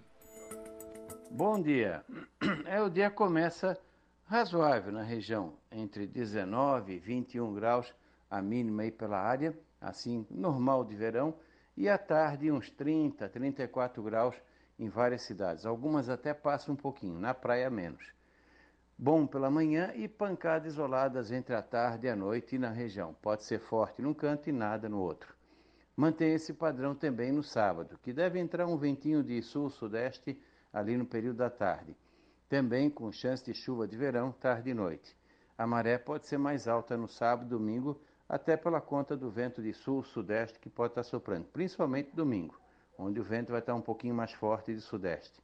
Bom 1.31 1.61
dia. 1.61 2.05
É, 2.65 2.81
o 2.81 2.89
dia 2.89 3.11
começa 3.11 3.77
razoável 4.25 4.93
na 4.93 5.03
região, 5.03 5.55
entre 5.73 6.07
19 6.07 6.93
e 6.93 6.99
21 6.99 7.53
graus, 7.55 7.93
a 8.31 8.41
mínima 8.41 8.83
aí 8.83 8.93
pela 8.93 9.19
área, 9.19 9.59
assim, 9.81 10.25
normal 10.31 10.85
de 10.85 10.95
verão, 10.95 11.35
e 11.77 11.89
à 11.89 11.99
tarde 11.99 12.53
uns 12.53 12.71
30, 12.71 13.29
34 13.29 14.03
graus 14.03 14.37
em 14.79 14.89
várias 14.89 15.23
cidades. 15.23 15.67
Algumas 15.67 16.09
até 16.09 16.33
passam 16.33 16.75
um 16.75 16.77
pouquinho, 16.77 17.19
na 17.19 17.35
praia 17.35 17.69
menos 17.69 18.17
bom 18.99 19.25
pela 19.25 19.49
manhã 19.49 19.93
e 19.95 20.09
pancadas 20.09 20.73
isoladas 20.73 21.31
entre 21.31 21.55
a 21.55 21.63
tarde 21.63 22.09
e 22.09 22.11
a 22.11 22.17
noite 22.17 22.57
e 22.57 22.59
na 22.59 22.71
região. 22.71 23.15
Pode 23.23 23.45
ser 23.45 23.61
forte 23.61 24.03
num 24.03 24.13
canto 24.13 24.49
e 24.49 24.53
nada 24.53 24.89
no 24.89 24.99
outro. 24.99 25.38
Mantém 25.99 26.33
esse 26.33 26.55
padrão 26.55 26.95
também 26.95 27.33
no 27.33 27.43
sábado, 27.43 27.99
que 28.01 28.13
deve 28.13 28.39
entrar 28.39 28.69
um 28.69 28.77
ventinho 28.77 29.21
de 29.21 29.43
sul-sudeste 29.43 30.41
ali 30.73 30.97
no 30.97 31.05
período 31.05 31.39
da 31.39 31.51
tarde. 31.51 31.97
Também 32.49 32.89
com 32.89 33.11
chance 33.11 33.45
de 33.45 33.53
chuva 33.53 33.89
de 33.89 33.97
verão, 33.97 34.31
tarde 34.31 34.71
e 34.71 34.75
noite. 34.75 35.17
A 35.59 35.67
maré 35.67 35.99
pode 35.99 36.29
ser 36.29 36.39
mais 36.39 36.69
alta 36.69 36.97
no 36.97 37.09
sábado 37.09 37.47
e 37.47 37.51
domingo, 37.51 38.01
até 38.29 38.57
pela 38.57 38.81
conta 38.81 39.17
do 39.17 39.29
vento 39.29 39.61
de 39.61 39.73
sul-sudeste 39.73 40.61
que 40.61 40.71
pode 40.71 40.93
estar 40.93 41.03
soprando, 41.03 41.47
principalmente 41.47 42.15
domingo, 42.15 42.57
onde 42.97 43.19
o 43.19 43.25
vento 43.25 43.51
vai 43.51 43.59
estar 43.59 43.75
um 43.75 43.83
pouquinho 43.83 44.15
mais 44.15 44.33
forte 44.35 44.73
de 44.73 44.81
sudeste. 44.81 45.43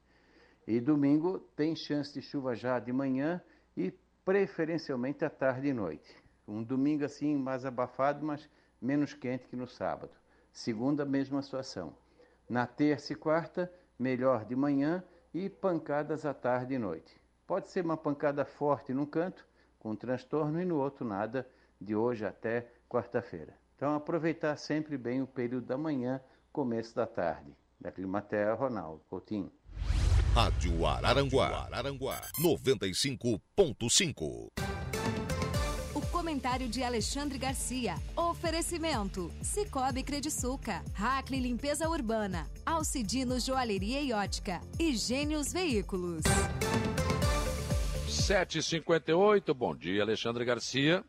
E 0.69 0.81
domingo 0.81 1.41
tem 1.57 1.75
chance 1.75 2.15
de 2.15 2.23
chuva 2.23 2.55
já 2.55 2.79
de 2.79 2.93
manhã 2.93 3.43
e 3.77 3.93
preferencialmente 4.25 5.25
à 5.25 5.31
tarde 5.31 5.67
e 5.67 5.73
noite. 5.73 6.15
Um 6.47 6.63
domingo 6.63 7.05
assim 7.05 7.35
mais 7.35 7.67
abafado, 7.67 8.25
mas 8.25 8.49
menos 8.81 9.15
quente 9.15 9.49
que 9.49 9.57
no 9.57 9.67
sábado. 9.67 10.13
Segunda, 10.55 11.05
mesma 11.05 11.43
situação. 11.43 11.93
Na 12.49 12.65
terça 12.65 13.13
e 13.13 13.17
quarta, 13.17 13.69
melhor 13.99 14.45
de 14.45 14.55
manhã 14.55 15.03
e 15.35 15.51
pancadas 15.51 16.25
à 16.25 16.33
tarde 16.33 16.75
e 16.75 16.79
noite. 16.79 17.21
Pode 17.45 17.69
ser 17.69 17.85
uma 17.85 17.97
pancada 17.97 18.45
forte 18.45 18.95
num 18.95 19.05
canto, 19.05 19.45
com 19.81 19.97
transtorno, 19.97 20.63
e 20.63 20.65
no 20.65 20.79
outro 20.79 21.05
nada, 21.05 21.45
de 21.81 21.97
hoje 21.97 22.25
até 22.25 22.69
quarta-feira. 22.89 23.53
Então, 23.75 23.97
aproveitar 23.97 24.57
sempre 24.57 24.97
bem 24.97 25.21
o 25.21 25.27
período 25.27 25.67
da 25.67 25.77
manhã, 25.77 26.21
começo 26.53 26.95
da 26.95 27.07
tarde. 27.07 27.53
Da 27.81 27.91
Climaterra, 27.91 28.55
Ronaldo 28.55 29.03
Coutinho. 29.11 29.51
Rádio 30.35 30.87
Araranguá, 30.87 31.67
Araranguá 31.67 32.21
95.5 32.41 34.53
comentário 36.35 36.69
de 36.69 36.83
Alexandre 36.83 37.39
Garcia. 37.39 37.95
Oferecimento: 38.17 39.31
Cicobi 39.41 40.03
Crediçuca, 40.03 40.83
Hackley 40.93 41.41
Limpeza 41.41 41.89
Urbana, 41.89 42.51
Alcidino 42.67 43.39
Joalheria 43.39 44.01
e 44.01 44.13
Ótica 44.13 44.61
e 44.79 44.97
Gênios 44.97 45.53
Veículos. 45.53 46.25
7h58, 48.09 49.55
bom 49.55 49.77
dia, 49.77 50.03
Alexandre 50.03 50.45
Garcia. 50.45 51.05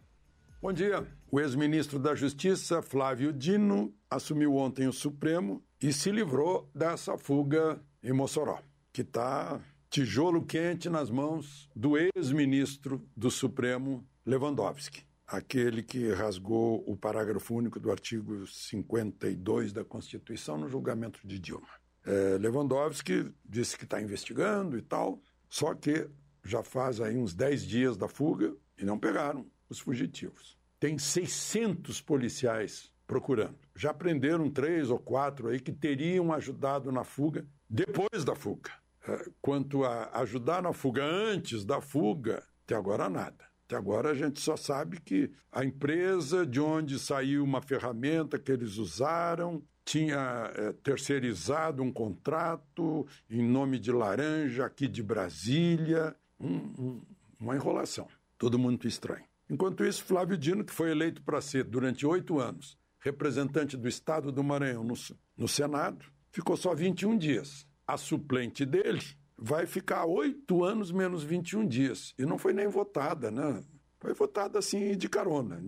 Bom 0.62 0.72
dia. 0.72 1.08
O 1.32 1.40
ex-ministro 1.40 1.98
da 1.98 2.14
Justiça, 2.14 2.84
Flávio 2.84 3.34
Dino, 3.34 3.92
assumiu 4.08 4.56
ontem 4.56 4.88
o 4.88 4.94
Supremo 4.94 5.64
e 5.82 5.92
se 5.92 6.12
livrou 6.12 6.70
dessa 6.74 7.18
fuga 7.18 7.82
em 8.04 8.14
Mossoró, 8.14 8.60
que 8.94 9.02
está 9.02 9.60
tijolo 9.90 10.46
quente 10.46 10.88
nas 10.88 11.10
mãos 11.10 11.68
do 11.76 11.98
ex-ministro 11.98 13.04
do 13.18 13.32
Supremo, 13.32 14.06
Lewandowski, 14.26 15.04
aquele 15.28 15.82
que 15.82 16.12
rasgou 16.12 16.84
o 16.88 16.96
parágrafo 16.96 17.56
único 17.56 17.80
do 17.80 17.92
artigo 17.92 18.46
52 18.48 19.74
da 19.74 19.84
Constituição 19.84 20.58
no 20.58 20.70
julgamento 20.70 21.20
de 21.26 21.40
Dilma. 21.40 21.68
É, 22.06 22.38
Lewandowski 22.38 23.34
disse 23.44 23.78
que 23.78 23.84
está 23.86 24.00
investigando 24.02 24.78
e 24.78 24.82
tal, 24.82 25.20
só 25.50 25.74
que 25.74 26.08
já 26.44 26.62
faz 26.62 27.02
aí 27.02 27.18
uns 27.18 27.34
10 27.34 27.66
dias 27.66 27.98
da 27.98 28.08
fuga 28.08 28.56
e 28.78 28.86
não 28.86 29.00
pegaram 29.00 29.46
os 29.68 29.80
fugitivos. 29.80 30.60
Tem 30.80 30.98
600 30.98 32.00
policiais 32.02 32.92
procurando. 33.08 33.58
Já 33.76 33.94
prenderam 33.94 34.50
três 34.50 34.90
ou 34.90 35.00
quatro 35.00 35.48
aí 35.48 35.60
que 35.60 35.72
teriam 35.72 36.32
ajudado 36.32 36.92
na 36.92 37.04
fuga 37.04 37.48
depois 37.68 38.24
da 38.24 38.36
fuga. 38.36 38.72
É, 39.08 39.26
quanto 39.42 39.84
a 39.84 40.20
ajudar 40.22 40.62
na 40.62 40.74
fuga 40.74 41.04
antes 41.04 41.66
da 41.66 41.82
fuga, 41.82 42.44
até 42.64 42.76
agora 42.76 43.10
nada. 43.10 43.46
Até 43.66 43.76
agora 43.76 44.12
a 44.12 44.14
gente 44.14 44.40
só 44.40 44.56
sabe 44.56 45.02
que 45.02 45.32
a 45.52 45.66
empresa 45.66 46.46
de 46.46 46.60
onde 46.60 47.00
saiu 47.00 47.44
uma 47.44 47.62
ferramenta 47.62 48.38
que 48.38 48.52
eles 48.52 48.78
usaram 48.78 49.64
tinha 49.84 50.52
é, 50.56 50.72
terceirizado 50.72 51.82
um 51.82 51.92
contrato 51.92 53.08
em 53.30 53.44
nome 53.44 53.80
de 53.80 53.92
Laranja 53.92 54.66
aqui 54.66 54.88
de 54.88 55.02
Brasília. 55.02 56.16
Um, 56.40 56.56
um, 56.56 57.02
uma 57.40 57.56
enrolação. 57.56 58.08
Todo 58.38 58.60
mundo 58.60 58.88
estranho. 58.88 59.26
Enquanto 59.50 59.84
isso, 59.86 60.04
Flávio 60.04 60.38
Dino, 60.38 60.64
que 60.64 60.74
foi 60.74 60.92
eleito 60.92 61.22
para 61.22 61.42
ser, 61.42 61.64
durante 61.64 62.06
oito 62.06 62.40
anos, 62.40 62.78
representante 63.00 63.78
do 63.78 63.88
Estado 63.88 64.32
do 64.32 64.44
Maranhão 64.44 64.84
no, 64.84 64.96
no 65.38 65.48
Senado, 65.48 66.06
ficou 66.32 66.58
só 66.58 66.74
21 66.74 67.18
dias. 67.18 67.68
A 67.88 67.98
suplente 67.98 68.66
dele 68.66 69.02
vai 69.38 69.66
ficar 69.66 70.06
oito 70.06 70.64
anos 70.64 70.92
menos 70.92 71.24
21 71.24 71.68
dias. 71.68 72.14
E 72.18 72.26
não 72.26 72.38
foi 72.38 72.54
nem 72.54 72.68
votada, 72.68 73.30
né? 73.30 73.64
Foi 74.00 74.14
votada 74.14 74.60
assim 74.60 74.96
de 74.98 75.10
carona. 75.10 75.62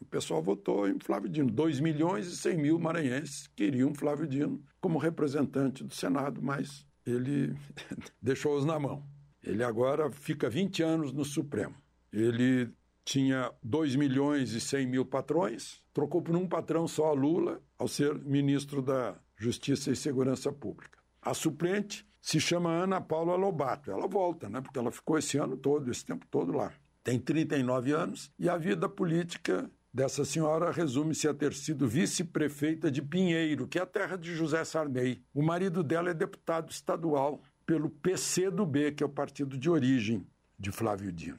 O 0.00 0.04
pessoal 0.04 0.42
votou 0.42 0.88
em 0.88 0.98
Flávio 0.98 1.28
Dino. 1.28 1.50
2 1.50 1.80
milhões 1.80 2.26
e 2.26 2.36
100 2.36 2.56
mil 2.56 2.78
maranhenses 2.78 3.46
queriam 3.48 3.94
Flávio 3.94 4.26
Dino 4.26 4.62
como 4.80 4.98
representante 4.98 5.84
do 5.84 5.94
Senado, 5.94 6.42
mas 6.42 6.86
ele 7.04 7.54
deixou-os 8.20 8.64
na 8.64 8.78
mão. 8.78 9.06
Ele 9.42 9.62
agora 9.62 10.10
fica 10.10 10.50
20 10.50 10.82
anos 10.82 11.12
no 11.12 11.24
Supremo. 11.24 11.74
Ele 12.12 12.72
tinha 13.04 13.52
2 13.62 13.94
milhões 13.94 14.52
e 14.52 14.60
100 14.60 14.86
mil 14.86 15.04
patrões, 15.04 15.80
trocou 15.94 16.20
por 16.20 16.34
um 16.34 16.48
patrão 16.48 16.88
só, 16.88 17.12
Lula, 17.12 17.62
ao 17.78 17.86
ser 17.86 18.18
ministro 18.24 18.82
da 18.82 19.16
Justiça 19.36 19.92
e 19.92 19.96
Segurança 19.96 20.50
Pública. 20.50 20.98
A 21.22 21.32
suplente 21.32 22.04
se 22.26 22.40
chama 22.40 22.70
Ana 22.70 23.00
Paula 23.00 23.36
Lobato. 23.36 23.88
Ela 23.88 24.08
volta, 24.08 24.48
né? 24.48 24.60
Porque 24.60 24.76
ela 24.76 24.90
ficou 24.90 25.16
esse 25.16 25.38
ano 25.38 25.56
todo, 25.56 25.88
esse 25.88 26.04
tempo 26.04 26.26
todo 26.28 26.50
lá. 26.50 26.72
Tem 27.04 27.20
39 27.20 27.92
anos 27.92 28.32
e 28.36 28.48
a 28.48 28.56
vida 28.56 28.88
política 28.88 29.70
dessa 29.94 30.24
senhora 30.24 30.72
resume-se 30.72 31.28
a 31.28 31.32
ter 31.32 31.52
sido 31.52 31.86
vice-prefeita 31.86 32.90
de 32.90 33.00
Pinheiro, 33.00 33.68
que 33.68 33.78
é 33.78 33.82
a 33.82 33.86
terra 33.86 34.16
de 34.16 34.34
José 34.34 34.64
Sarney. 34.64 35.22
O 35.32 35.40
marido 35.40 35.84
dela 35.84 36.10
é 36.10 36.14
deputado 36.14 36.68
estadual 36.72 37.40
pelo 37.64 37.88
PCdoB, 37.88 38.90
que 38.90 39.04
é 39.04 39.06
o 39.06 39.08
partido 39.08 39.56
de 39.56 39.70
origem 39.70 40.26
de 40.58 40.72
Flávio 40.72 41.12
Dino. 41.12 41.38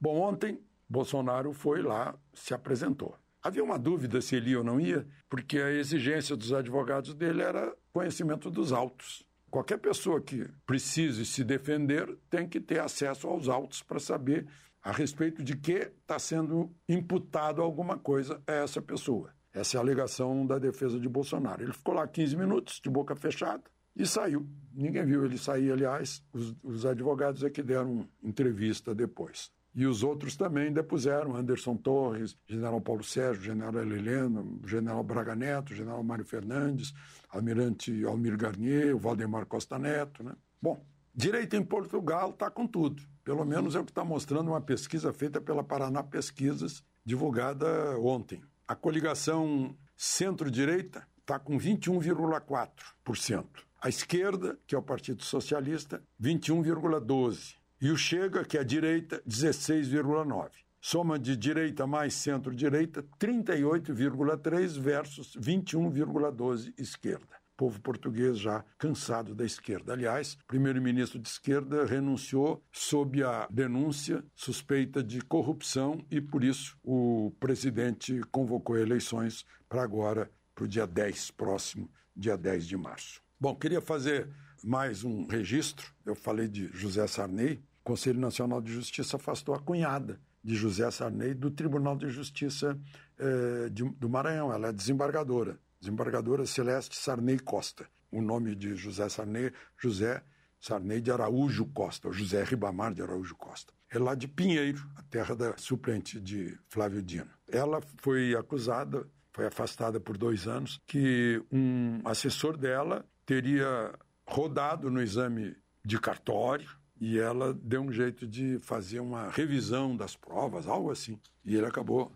Bom, 0.00 0.22
ontem 0.22 0.58
Bolsonaro 0.88 1.52
foi 1.52 1.82
lá, 1.82 2.18
se 2.32 2.54
apresentou. 2.54 3.14
Havia 3.42 3.62
uma 3.62 3.78
dúvida 3.78 4.22
se 4.22 4.36
ele 4.36 4.52
ia 4.52 4.58
ou 4.58 4.64
não 4.64 4.80
ia, 4.80 5.06
porque 5.28 5.58
a 5.58 5.70
exigência 5.70 6.34
dos 6.34 6.50
advogados 6.50 7.12
dele 7.12 7.42
era 7.42 7.76
conhecimento 7.92 8.50
dos 8.50 8.72
autos. 8.72 9.27
Qualquer 9.50 9.78
pessoa 9.78 10.20
que 10.20 10.46
precise 10.66 11.24
se 11.24 11.42
defender 11.42 12.18
tem 12.28 12.46
que 12.46 12.60
ter 12.60 12.80
acesso 12.80 13.26
aos 13.26 13.48
autos 13.48 13.82
para 13.82 13.98
saber 13.98 14.46
a 14.82 14.92
respeito 14.92 15.42
de 15.42 15.56
que 15.56 15.90
está 16.00 16.18
sendo 16.18 16.70
imputado 16.88 17.62
alguma 17.62 17.98
coisa 17.98 18.42
a 18.46 18.52
essa 18.52 18.80
pessoa. 18.80 19.32
Essa 19.52 19.76
é 19.76 19.78
a 19.78 19.82
alegação 19.82 20.46
da 20.46 20.58
defesa 20.58 21.00
de 21.00 21.08
Bolsonaro. 21.08 21.62
Ele 21.62 21.72
ficou 21.72 21.94
lá 21.94 22.06
15 22.06 22.36
minutos, 22.36 22.80
de 22.80 22.90
boca 22.90 23.16
fechada, 23.16 23.64
e 23.96 24.06
saiu. 24.06 24.46
Ninguém 24.72 25.04
viu 25.04 25.24
ele 25.24 25.36
sair, 25.36 25.72
aliás, 25.72 26.22
os, 26.32 26.54
os 26.62 26.86
advogados 26.86 27.42
é 27.42 27.50
que 27.50 27.62
deram 27.62 28.08
entrevista 28.22 28.94
depois. 28.94 29.50
E 29.78 29.86
os 29.86 30.02
outros 30.02 30.34
também 30.34 30.72
depuseram, 30.72 31.36
Anderson 31.36 31.76
Torres, 31.76 32.36
General 32.48 32.80
Paulo 32.80 33.04
Sérgio, 33.04 33.44
General 33.44 33.80
Helena, 33.80 34.44
General 34.66 35.04
Braga 35.04 35.36
Neto, 35.36 35.72
General 35.72 36.02
Mário 36.02 36.24
Fernandes, 36.24 36.92
Almirante 37.30 38.04
Almir 38.04 38.36
Garnier, 38.36 38.96
Valdemar 38.96 39.46
Costa 39.46 39.78
Neto. 39.78 40.24
Né? 40.24 40.34
Bom, 40.60 40.84
direito 41.14 41.54
em 41.54 41.62
Portugal 41.62 42.30
está 42.30 42.50
com 42.50 42.66
tudo. 42.66 43.00
Pelo 43.22 43.44
menos 43.44 43.76
é 43.76 43.78
o 43.78 43.84
que 43.84 43.92
está 43.92 44.04
mostrando 44.04 44.48
uma 44.48 44.60
pesquisa 44.60 45.12
feita 45.12 45.40
pela 45.40 45.62
Paraná 45.62 46.02
Pesquisas, 46.02 46.82
divulgada 47.04 47.96
ontem. 48.00 48.42
A 48.66 48.74
coligação 48.74 49.76
centro-direita 49.96 51.06
está 51.20 51.38
com 51.38 51.56
21,4%. 51.56 53.46
A 53.80 53.88
esquerda, 53.88 54.58
que 54.66 54.74
é 54.74 54.78
o 54.78 54.82
Partido 54.82 55.22
Socialista, 55.22 56.02
21,12%. 56.20 57.57
E 57.80 57.90
o 57.90 57.96
Chega, 57.96 58.44
que 58.44 58.56
é 58.56 58.60
a 58.60 58.64
direita, 58.64 59.22
16,9%. 59.28 60.50
Soma 60.80 61.18
de 61.18 61.36
direita 61.36 61.86
mais 61.86 62.14
centro-direita, 62.14 63.04
38,3% 63.20 64.80
versus 64.80 65.36
21,12% 65.36 66.72
esquerda. 66.78 67.38
Povo 67.56 67.80
português 67.80 68.38
já 68.38 68.64
cansado 68.78 69.34
da 69.34 69.44
esquerda. 69.44 69.92
Aliás, 69.92 70.38
primeiro-ministro 70.46 71.18
de 71.18 71.28
esquerda 71.28 71.84
renunciou 71.84 72.62
sob 72.72 73.22
a 73.24 73.48
denúncia 73.50 74.24
suspeita 74.34 75.02
de 75.02 75.20
corrupção 75.20 76.04
e, 76.08 76.20
por 76.20 76.44
isso, 76.44 76.78
o 76.84 77.32
presidente 77.40 78.20
convocou 78.30 78.78
eleições 78.78 79.44
para 79.68 79.82
agora, 79.82 80.30
para 80.54 80.64
o 80.64 80.68
dia 80.68 80.86
10, 80.86 81.32
próximo, 81.32 81.90
dia 82.16 82.36
10 82.36 82.66
de 82.66 82.76
março. 82.76 83.20
Bom, 83.40 83.54
queria 83.54 83.80
fazer 83.80 84.28
mais 84.62 85.04
um 85.04 85.26
registro. 85.26 85.92
Eu 86.04 86.14
falei 86.14 86.48
de 86.48 86.66
José 86.72 87.06
Sarney. 87.06 87.60
Conselho 87.88 88.20
Nacional 88.20 88.60
de 88.60 88.70
Justiça 88.70 89.16
afastou 89.16 89.54
a 89.54 89.58
cunhada 89.58 90.20
de 90.44 90.54
José 90.54 90.90
Sarney 90.90 91.32
do 91.32 91.50
Tribunal 91.50 91.96
de 91.96 92.10
Justiça 92.10 92.78
eh, 93.18 93.70
de, 93.70 93.82
do 93.82 94.10
Maranhão. 94.10 94.52
Ela 94.52 94.68
é 94.68 94.72
desembargadora, 94.74 95.58
desembargadora 95.80 96.44
Celeste 96.44 96.94
Sarney 96.96 97.38
Costa. 97.38 97.88
O 98.12 98.20
nome 98.20 98.54
de 98.54 98.76
José 98.76 99.08
Sarney, 99.08 99.50
José 99.78 100.22
Sarney 100.60 101.00
de 101.00 101.10
Araújo 101.10 101.64
Costa, 101.64 102.12
José 102.12 102.44
Ribamar 102.44 102.92
de 102.92 103.00
Araújo 103.00 103.34
Costa. 103.34 103.72
É 103.90 103.98
lá 103.98 104.14
de 104.14 104.28
Pinheiro, 104.28 104.86
a 104.94 105.02
terra 105.04 105.34
da 105.34 105.56
suplente 105.56 106.20
de 106.20 106.58
Flávio 106.68 107.02
Dino. 107.02 107.30
Ela 107.50 107.80
foi 107.96 108.36
acusada, 108.36 109.08
foi 109.32 109.46
afastada 109.46 109.98
por 109.98 110.18
dois 110.18 110.46
anos, 110.46 110.78
que 110.86 111.42
um 111.50 112.02
assessor 112.04 112.54
dela 112.54 113.02
teria 113.24 113.94
rodado 114.26 114.90
no 114.90 115.00
exame 115.00 115.56
de 115.82 115.98
cartório 115.98 116.68
e 117.00 117.18
ela 117.18 117.54
deu 117.54 117.82
um 117.82 117.92
jeito 117.92 118.26
de 118.26 118.58
fazer 118.60 119.00
uma 119.00 119.28
revisão 119.30 119.96
das 119.96 120.16
provas, 120.16 120.66
algo 120.66 120.90
assim. 120.90 121.18
E 121.44 121.56
ele 121.56 121.66
acabou 121.66 122.12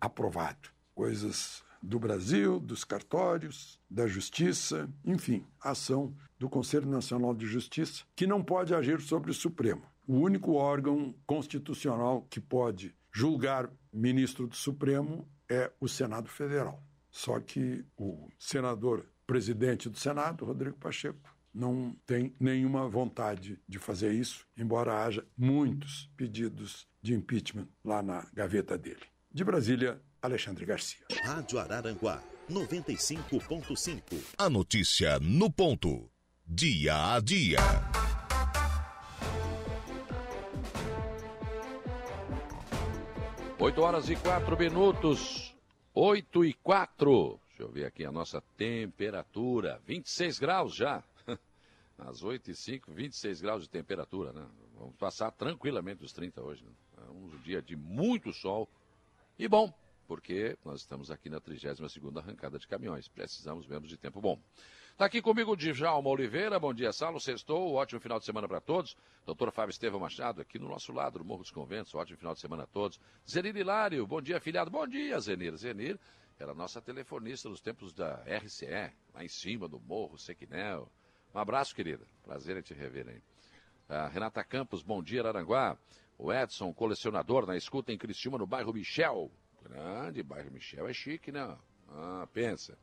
aprovado. 0.00 0.68
Coisas 0.94 1.62
do 1.82 1.98
Brasil, 1.98 2.60
dos 2.60 2.84
cartórios, 2.84 3.80
da 3.90 4.06
Justiça, 4.06 4.88
enfim, 5.04 5.46
ação 5.60 6.14
do 6.38 6.48
Conselho 6.48 6.86
Nacional 6.86 7.34
de 7.34 7.46
Justiça, 7.46 8.04
que 8.14 8.26
não 8.26 8.42
pode 8.42 8.74
agir 8.74 9.00
sobre 9.00 9.30
o 9.30 9.34
Supremo. 9.34 9.82
O 10.06 10.14
único 10.14 10.52
órgão 10.52 11.14
constitucional 11.26 12.26
que 12.28 12.40
pode 12.40 12.94
julgar 13.12 13.70
ministro 13.92 14.46
do 14.46 14.56
Supremo 14.56 15.26
é 15.48 15.70
o 15.80 15.88
Senado 15.88 16.28
Federal. 16.28 16.82
Só 17.10 17.40
que 17.40 17.84
o 17.96 18.28
senador 18.38 19.06
presidente 19.26 19.88
do 19.88 19.98
Senado, 19.98 20.44
Rodrigo 20.44 20.76
Pacheco, 20.76 21.34
não 21.52 21.96
tem 22.06 22.34
nenhuma 22.38 22.88
vontade 22.88 23.58
de 23.68 23.78
fazer 23.78 24.12
isso, 24.12 24.46
embora 24.56 25.04
haja 25.04 25.26
muitos 25.36 26.10
pedidos 26.16 26.86
de 27.02 27.14
impeachment 27.14 27.68
lá 27.84 28.02
na 28.02 28.26
gaveta 28.32 28.78
dele. 28.78 29.02
De 29.32 29.44
Brasília, 29.44 30.00
Alexandre 30.22 30.64
Garcia. 30.64 31.04
Rádio 31.24 31.58
Araranguá, 31.58 32.22
95.5. 32.50 34.02
A 34.38 34.50
notícia 34.50 35.18
no 35.18 35.50
ponto. 35.50 36.10
Dia 36.46 37.14
a 37.14 37.20
dia. 37.20 37.58
8 43.60 43.82
horas 43.82 44.08
e 44.08 44.16
4 44.16 44.58
minutos. 44.58 45.54
8 45.92 46.44
e 46.46 46.54
4. 46.54 47.38
Deixa 47.48 47.62
eu 47.62 47.70
ver 47.70 47.84
aqui 47.84 48.06
a 48.06 48.10
nossa 48.10 48.40
temperatura. 48.56 49.82
26 49.86 50.38
graus 50.38 50.74
já. 50.74 51.04
Às 52.06 52.22
8 52.22 52.50
e 52.50 52.54
5, 52.54 52.92
26 52.92 53.40
graus 53.40 53.62
de 53.62 53.70
temperatura, 53.70 54.32
né? 54.32 54.46
Vamos 54.74 54.96
passar 54.96 55.30
tranquilamente 55.30 56.00
dos 56.00 56.12
30 56.12 56.42
hoje. 56.42 56.64
Né? 56.64 56.72
É 57.06 57.10
um 57.10 57.28
dia 57.42 57.60
de 57.60 57.76
muito 57.76 58.32
sol. 58.32 58.68
E 59.38 59.46
bom, 59.46 59.72
porque 60.06 60.58
nós 60.64 60.80
estamos 60.80 61.10
aqui 61.10 61.30
na 61.30 61.40
32ª 61.40 62.18
arrancada 62.18 62.58
de 62.58 62.66
caminhões. 62.66 63.06
Precisamos 63.06 63.66
mesmo 63.66 63.86
de 63.86 63.96
tempo 63.96 64.20
bom. 64.20 64.40
Está 64.92 65.06
aqui 65.06 65.22
comigo 65.22 65.52
o 65.52 65.56
Djalma 65.56 66.10
Oliveira. 66.10 66.58
Bom 66.58 66.74
dia, 66.74 66.92
Salo. 66.92 67.20
Sextou. 67.20 67.74
Ótimo 67.74 68.00
final 68.00 68.18
de 68.18 68.24
semana 68.24 68.48
para 68.48 68.60
todos. 68.60 68.96
Doutor 69.24 69.50
Fábio 69.52 69.70
Estevam 69.70 70.00
Machado, 70.00 70.40
aqui 70.42 70.58
no 70.58 70.68
nosso 70.68 70.92
lado, 70.92 71.20
no 71.20 71.24
Morro 71.24 71.42
dos 71.42 71.50
Conventos. 71.50 71.94
Ótimo 71.94 72.18
final 72.18 72.34
de 72.34 72.40
semana 72.40 72.64
a 72.64 72.66
todos. 72.66 73.00
Zenir 73.26 73.56
Hilário. 73.56 74.06
Bom 74.06 74.20
dia, 74.20 74.40
filhado. 74.40 74.70
Bom 74.70 74.86
dia, 74.86 75.18
Zenir. 75.20 75.56
Zenir 75.56 75.98
era 76.38 76.54
nossa 76.54 76.82
telefonista 76.82 77.48
nos 77.48 77.60
tempos 77.60 77.92
da 77.92 78.24
RCE, 78.24 78.92
lá 79.14 79.24
em 79.24 79.28
cima 79.28 79.68
do 79.68 79.78
Morro, 79.78 80.18
Sequinel. 80.18 80.90
Um 81.32 81.38
abraço, 81.38 81.74
querida. 81.74 82.04
Prazer 82.24 82.56
em 82.56 82.62
te 82.62 82.74
rever 82.74 83.08
aí. 83.08 83.22
A 83.88 84.08
Renata 84.08 84.42
Campos, 84.42 84.82
bom 84.82 85.02
dia, 85.02 85.26
Aranguá. 85.26 85.76
O 86.18 86.32
Edson, 86.32 86.72
colecionador, 86.72 87.46
na 87.46 87.56
escuta 87.56 87.92
em 87.92 87.98
Cristina, 87.98 88.36
no 88.36 88.46
bairro 88.46 88.72
Michel. 88.72 89.30
Grande 89.62 90.22
bairro 90.22 90.50
Michel, 90.50 90.88
é 90.88 90.92
chique, 90.92 91.30
né? 91.30 91.56
Ah, 91.88 92.26
pensa. 92.32 92.76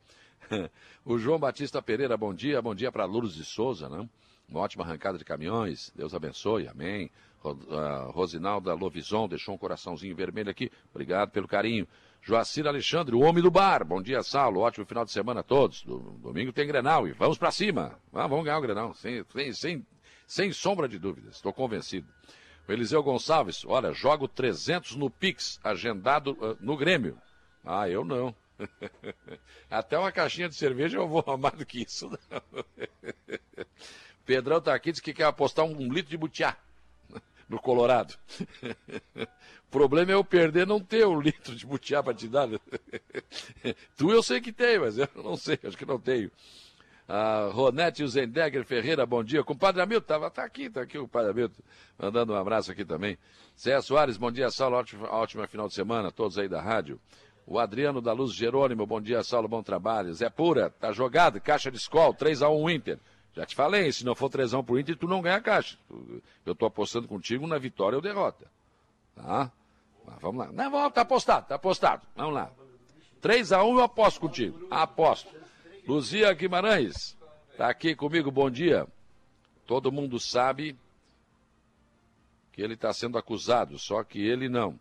o 1.06 1.18
João 1.18 1.38
Batista 1.38 1.82
Pereira, 1.82 2.16
bom 2.16 2.34
dia. 2.34 2.62
Bom 2.62 2.74
dia 2.74 2.92
para 2.92 3.06
Lourdes 3.06 3.36
de 3.36 3.44
Souza, 3.44 3.90
né? 3.90 4.08
Uma 4.48 4.62
ótima 4.62 4.86
arrancada 4.86 5.18
de 5.18 5.26
caminhões. 5.26 5.92
Deus 5.94 6.14
abençoe, 6.14 6.68
amém. 6.70 7.12
Uh, 7.44 8.12
Rosinalda 8.12 8.74
Lovison 8.74 9.28
deixou 9.28 9.56
um 9.56 9.58
coraçãozinho 9.58 10.16
vermelho 10.16 10.50
aqui. 10.50 10.72
Obrigado 10.92 11.32
pelo 11.32 11.48
carinho. 11.48 11.88
Joacir 12.22 12.68
Alexandre, 12.68 13.16
o 13.16 13.22
homem 13.22 13.42
do 13.42 13.50
bar. 13.50 13.86
Bom 13.86 14.02
dia, 14.02 14.22
Saulo. 14.22 14.62
Ótimo 14.62 14.86
final 14.86 15.06
de 15.06 15.12
semana 15.12 15.40
a 15.40 15.44
todos. 15.44 15.84
Domingo 15.84 16.52
tem 16.52 16.68
Grenal 16.68 17.08
e 17.08 17.14
vamos 17.14 17.38
para 17.38 17.52
cima. 17.52 17.98
Ah, 18.14 18.28
vamos 18.28 18.44
ganhar 18.44 18.58
o 18.58 18.62
Grenal, 18.62 18.94
sem, 18.94 19.24
sem, 19.32 19.54
sem, 19.54 19.88
sem 20.26 20.52
sombra 20.52 20.88
de 20.88 21.00
dúvidas. 21.00 21.36
Estou 21.36 21.54
convencido. 21.54 22.08
O 22.68 22.72
Eliseu 22.72 23.02
Gonçalves, 23.02 23.64
olha, 23.66 23.94
jogo 23.94 24.28
300 24.28 24.98
no 24.98 25.10
Pix, 25.10 25.60
agendado 25.64 26.32
uh, 26.34 26.58
no 26.60 26.76
Grêmio. 26.76 27.18
Ah, 27.64 27.90
eu 27.90 28.04
não. 28.04 28.36
Até 29.70 29.98
uma 29.98 30.12
caixinha 30.12 30.50
de 30.50 30.56
cerveja 30.56 30.98
eu 30.98 31.08
vou 31.08 31.24
amar 31.28 31.56
do 31.56 31.66
que 31.66 31.84
isso. 31.84 32.12
Pedrão 34.26 34.60
tá 34.60 34.76
aqui, 34.76 34.92
diz 34.92 35.00
que 35.00 35.14
quer 35.14 35.24
apostar 35.24 35.64
um, 35.64 35.82
um 35.82 35.94
litro 35.94 36.10
de 36.10 36.18
butiá 36.18 36.58
no 37.48 37.60
Colorado. 37.60 38.16
o 39.16 39.72
problema 39.72 40.12
é 40.12 40.16
eu 40.16 40.24
perder 40.24 40.68
não 40.68 40.80
ter 40.80 41.06
um 41.06 41.20
litro 41.20 41.56
de 41.56 41.66
butiá 41.66 42.04
para 42.04 42.14
te 42.14 42.28
dar. 42.28 42.48
tu 43.98 44.12
eu 44.12 44.22
sei 44.22 44.42
que 44.42 44.52
tem, 44.52 44.80
mas 44.80 44.98
eu 44.98 45.10
não 45.16 45.36
sei, 45.36 45.60
acho 45.64 45.78
que 45.78 45.86
não 45.86 46.00
tenho. 46.00 46.32
A 47.08 47.50
Ronete 47.54 48.06
Zendegger 48.06 48.66
Ferreira, 48.66 49.06
bom 49.06 49.24
dia. 49.24 49.42
Com 49.42 49.54
o 49.54 49.58
Padre 49.58 49.82
Hamilton, 49.82 50.06
tava, 50.06 50.30
tá 50.30 50.44
aqui, 50.44 50.70
tá 50.70 50.82
aqui 50.82 50.98
o 50.98 51.08
Padre 51.08 51.32
Hamilton, 51.32 51.64
mandando 51.98 52.34
um 52.34 52.36
abraço 52.36 52.70
aqui 52.70 52.84
também. 52.84 53.18
Cé 53.56 53.80
Soares, 53.82 54.18
bom 54.18 54.30
dia, 54.30 54.52
Saulo, 54.52 54.76
ótima, 54.76 55.10
ótima 55.10 55.48
final 55.48 55.70
de 55.70 55.74
semana, 55.74 56.12
todos 56.12 56.38
aí 56.38 56.50
da 56.50 56.62
rádio. 56.62 57.00
O 57.46 57.60
Adriano 57.60 58.02
da 58.02 58.12
Luz 58.12 58.34
Jerônimo, 58.34 58.86
bom 58.86 59.00
dia, 59.00 59.24
Saulo, 59.24 59.48
bom 59.48 59.64
trabalho. 59.64 60.14
Zé 60.14 60.30
Pura, 60.30 60.70
tá 60.70 60.92
jogado, 60.92 61.40
caixa 61.40 61.72
de 61.72 61.78
escola, 61.78 62.14
3x1 62.14 62.76
Inter. 62.76 63.00
Já 63.38 63.46
te 63.46 63.54
falei, 63.54 63.92
se 63.92 64.04
não 64.04 64.16
for 64.16 64.32
3x1 64.32 64.66
pro 64.66 64.80
Inter, 64.80 64.98
tu 64.98 65.08
não 65.08 65.22
ganha 65.22 65.36
a 65.36 65.42
caixa. 65.42 65.78
Eu 66.44 66.56
tô 66.56 66.66
apostando 66.66 67.08
contigo 67.08 67.46
na 67.46 67.60
vitória 67.60 67.96
ou 67.96 68.02
derrota. 68.02 68.50
Tá? 69.16 69.52
Mas 70.04 70.20
vamos 70.20 70.44
lá. 70.44 70.52
Não, 70.52 70.72
vamos, 70.72 70.92
tá 70.92 71.02
apostado, 71.02 71.48
tá 71.48 71.54
apostado. 71.54 72.02
Vamos 72.16 72.34
lá. 72.34 72.52
3x1 73.22 73.78
eu 73.78 73.84
aposto 73.84 74.20
contigo. 74.20 74.68
Aposto. 74.72 75.30
Luzia 75.88 76.34
Guimarães, 76.34 77.16
tá 77.56 77.70
aqui 77.70 77.96
comigo, 77.96 78.32
bom 78.32 78.50
dia. 78.50 78.88
Todo 79.68 79.92
mundo 79.92 80.20
sabe 80.20 80.76
que 82.52 82.64
ele 82.64 82.74
está 82.74 82.92
sendo 82.92 83.20
acusado, 83.20 83.78
só 83.78 84.04
que 84.04 84.20
ele 84.20 84.50
não. 84.50 84.80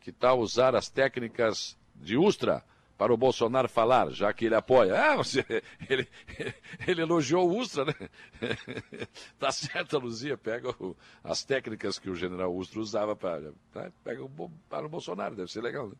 Que 0.00 0.12
tal 0.12 0.38
usar 0.38 0.76
as 0.76 0.88
técnicas 0.88 1.76
de 1.96 2.16
Ustra 2.16 2.62
para 2.96 3.12
o 3.12 3.16
Bolsonaro 3.16 3.68
falar, 3.68 4.10
já 4.10 4.32
que 4.32 4.46
ele 4.46 4.54
apoia. 4.54 4.94
Ah, 4.94 5.16
você, 5.16 5.44
ele, 5.88 6.08
ele 6.86 7.02
elogiou 7.02 7.48
o 7.48 7.58
Ustra, 7.58 7.84
né? 7.84 7.94
tá 9.38 9.52
certo, 9.52 9.98
Luzia, 9.98 10.36
pega 10.36 10.70
o, 10.82 10.96
as 11.22 11.44
técnicas 11.44 11.98
que 11.98 12.08
o 12.08 12.14
general 12.14 12.54
Ustra 12.54 12.80
usava 12.80 13.14
para. 13.14 13.52
Pega 14.02 14.24
o, 14.24 14.50
para 14.68 14.86
o 14.86 14.88
Bolsonaro, 14.88 15.36
deve 15.36 15.50
ser 15.50 15.60
legal, 15.60 15.88
né? 15.88 15.94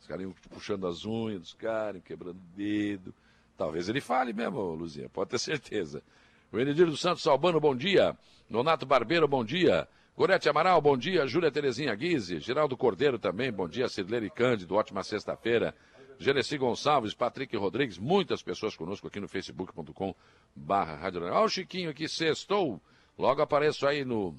Os 0.00 0.06
caras 0.06 0.26
puxando 0.48 0.86
as 0.86 1.04
unhas 1.04 1.40
dos 1.40 1.52
caras, 1.52 2.02
quebrando 2.02 2.38
o 2.38 2.56
dedo. 2.56 3.14
Talvez 3.56 3.90
ele 3.90 4.00
fale 4.00 4.32
mesmo, 4.32 4.74
Luzia, 4.74 5.10
pode 5.10 5.30
ter 5.30 5.38
certeza. 5.38 6.02
O 6.50 6.58
Enediro 6.58 6.90
dos 6.90 7.00
Santos 7.00 7.22
Salbano, 7.22 7.60
bom 7.60 7.76
dia. 7.76 8.16
Nonato 8.48 8.86
Barbeiro, 8.86 9.28
bom 9.28 9.44
dia. 9.44 9.86
Gorete 10.16 10.48
Amaral, 10.48 10.80
bom 10.80 10.96
dia. 10.96 11.26
Júlia 11.26 11.50
Terezinha 11.50 11.94
Guise. 11.94 12.40
Geraldo 12.40 12.76
Cordeiro 12.76 13.18
também, 13.18 13.52
bom 13.52 13.68
dia. 13.68 13.88
Cirleire 13.88 14.28
Cândido, 14.30 14.74
ótima 14.74 15.04
sexta-feira. 15.04 15.74
Genesi 16.20 16.58
Gonçalves, 16.58 17.14
Patrick 17.14 17.56
Rodrigues, 17.56 17.96
muitas 17.96 18.42
pessoas 18.42 18.76
conosco 18.76 19.06
aqui 19.06 19.18
no 19.18 19.26
facebook.com 19.26 20.14
barra 20.54 20.94
Rádio 20.94 21.22
Olha 21.22 21.40
o 21.40 21.48
Chiquinho 21.48 21.88
aqui, 21.88 22.06
sextou. 22.06 22.78
Logo 23.16 23.40
apareço 23.40 23.86
aí 23.86 24.04
no, 24.04 24.36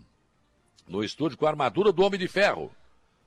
no 0.88 1.03
estúdio 1.03 1.39
com 1.39 1.47
a 1.47 1.49
armadura 1.49 1.91
do 1.91 2.03
Homem 2.03 2.19
de 2.19 2.27
Ferro. 2.27 2.71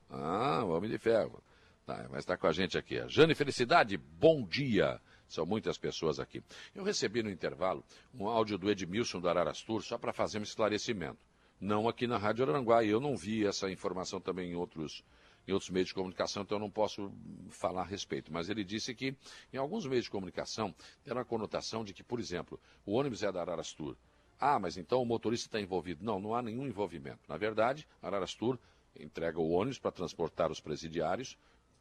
Ah, 0.09 0.62
o 0.64 0.68
Homem 0.68 0.88
de 0.88 0.98
Ferro. 0.98 1.42
Tá, 1.84 2.07
mas 2.09 2.20
está 2.20 2.36
com 2.36 2.46
a 2.46 2.52
gente 2.52 2.78
aqui. 2.78 2.96
A 2.96 3.09
Jane 3.09 3.34
Felicidade, 3.34 3.96
bom 3.96 4.46
dia. 4.46 5.00
São 5.26 5.44
muitas 5.44 5.76
pessoas 5.76 6.20
aqui. 6.20 6.40
Eu 6.76 6.84
recebi 6.84 7.24
no 7.24 7.30
intervalo 7.30 7.82
um 8.14 8.28
áudio 8.28 8.57
do 8.57 8.70
Edmilson 8.70 9.18
do 9.18 9.28
Ararastur 9.28 9.82
só 9.82 9.98
para 9.98 10.12
fazer 10.12 10.38
um 10.38 10.44
esclarecimento. 10.44 11.18
Não 11.61 11.88
aqui 11.88 12.07
na 12.07 12.18
Rádio 12.18 12.48
Aranguá, 12.48 12.84
e 12.84 12.90
eu 12.90 13.00
não 13.00 13.16
vi 13.16 13.44
essa 13.44 13.68
informação 13.68 14.20
também 14.20 14.52
em 14.52 14.55
outros 14.55 15.02
em 15.47 15.53
outros 15.53 15.70
meios 15.70 15.88
de 15.88 15.95
comunicação, 15.95 16.42
então 16.42 16.57
eu 16.57 16.61
não 16.61 16.70
posso 16.70 17.12
falar 17.51 17.82
a 17.82 17.86
respeito. 17.86 18.32
Mas 18.32 18.49
ele 18.49 18.64
disse 18.64 18.95
que 18.95 19.14
em 19.53 19.57
alguns 19.57 19.86
meios 19.86 20.05
de 20.05 20.11
comunicação 20.11 20.74
deram 21.05 21.20
a 21.20 21.24
conotação 21.24 21.84
de 21.84 21.92
que, 21.92 22.03
por 22.03 22.18
exemplo, 22.18 22.59
o 22.84 22.92
ônibus 22.92 23.22
é 23.22 23.30
da 23.30 23.40
Ararastur. 23.40 23.97
Ah, 24.40 24.59
mas 24.59 24.76
então 24.76 25.01
o 25.01 25.07
motorista 25.07 25.49
está 25.49 25.61
envolvido. 25.61 26.05
Não, 26.05 26.18
não 26.18 26.34
há 26.34 26.42
nenhum 26.42 26.66
envolvimento. 26.66 27.20
Na 27.28 27.36
verdade, 27.36 27.86
a 28.03 28.07
Ararastur 28.07 28.59
entrega 28.99 29.38
o 29.38 29.51
ônibus 29.51 29.78
para 29.78 29.92
transportar 29.92 30.51
os 30.51 30.61
presidiários. 30.61 31.36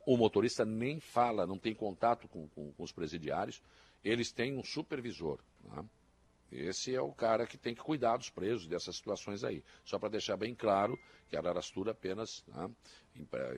O 0.05 0.18
motorista 0.18 0.66
nem 0.66 0.99
fala, 0.99 1.47
não 1.47 1.57
tem 1.57 1.74
contato 1.74 2.28
com, 2.28 2.47
com, 2.49 2.72
com 2.74 2.84
os 2.84 2.91
presidiários. 2.91 3.61
Eles 4.03 4.32
têm 4.32 4.57
um 4.57 4.64
supervisor. 4.64 5.39
Né? 5.64 5.86
Esse 6.54 6.93
é 6.93 7.01
o 7.01 7.12
cara 7.12 7.45
que 7.45 7.58
tem 7.58 7.74
que 7.74 7.82
cuidar 7.82 8.18
dos 8.18 8.30
presos, 8.30 8.68
dessas 8.68 8.95
situações 8.95 9.43
aí. 9.43 9.64
Só 9.84 9.97
para 9.97 10.10
deixar 10.10 10.38
bem 10.38 10.54
claro 10.54 10.97
que 11.30 11.36
a 11.36 11.39
Ararastura 11.39 11.91
apenas 11.91 12.43
né, 12.47 12.70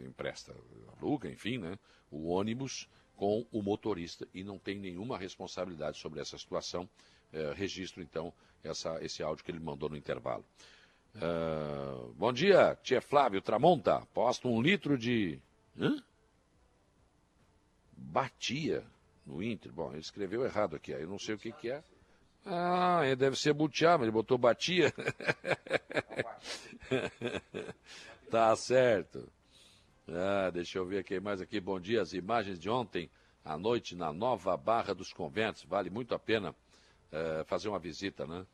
empresta, 0.06 0.56
aluga, 0.98 1.30
enfim, 1.30 1.58
né, 1.58 1.78
o 2.10 2.30
ônibus 2.30 2.90
com 3.16 3.46
o 3.52 3.62
motorista 3.62 4.28
e 4.34 4.44
não 4.44 4.58
tem 4.58 4.80
nenhuma 4.80 5.18
responsabilidade 5.18 5.98
sobre 5.98 6.20
essa 6.20 6.38
situação. 6.38 6.90
É, 7.34 7.52
registro, 7.54 8.02
então, 8.02 8.34
essa, 8.64 8.98
esse 9.04 9.22
áudio 9.22 9.44
que 9.44 9.52
ele 9.52 9.60
mandou 9.60 9.90
no 9.90 9.98
intervalo. 9.98 10.46
Uh, 11.16 12.14
bom 12.14 12.32
dia, 12.32 12.78
tia 12.84 13.02
Flávio 13.02 13.42
Tramonta. 13.42 14.06
Posto 14.14 14.50
um 14.50 14.62
litro 14.62 14.98
de. 14.98 15.40
Hã? 15.80 16.04
Batia 17.92 18.86
no 19.26 19.42
Inter. 19.42 19.72
Bom, 19.72 19.92
ele 19.92 20.02
escreveu 20.02 20.44
errado 20.44 20.76
aqui, 20.76 20.94
aí 20.94 21.02
eu 21.02 21.10
não 21.10 21.20
sei 21.20 21.36
o 21.36 21.38
que, 21.38 21.52
que 21.54 21.72
é. 21.72 21.84
Ah, 22.46 23.02
ele 23.04 23.16
deve 23.16 23.36
ser 23.36 23.54
butiá, 23.54 23.98
mas 23.98 24.04
ele 24.04 24.12
botou 24.12 24.38
batia. 24.38 24.94
tá 28.30 28.56
certo. 28.56 29.28
Ah, 30.08 30.52
deixa 30.52 30.78
eu 30.78 30.86
ver 30.86 31.00
aqui 31.00 31.20
mais 31.20 31.42
aqui. 31.42 31.60
Bom 31.60 31.80
dia, 31.80 32.04
as 32.04 32.14
imagens 32.14 32.60
de 32.60 32.70
ontem 32.70 33.10
à 33.44 33.58
noite 33.58 33.96
na 33.96 34.14
nova 34.14 34.56
Barra 34.56 34.94
dos 34.94 35.12
Conventos. 35.12 35.64
Vale 35.64 35.90
muito 35.90 36.14
a 36.14 36.20
pena 36.20 36.54
é, 37.12 37.44
fazer 37.46 37.68
uma 37.68 37.80
visita, 37.80 38.28
né? 38.28 38.46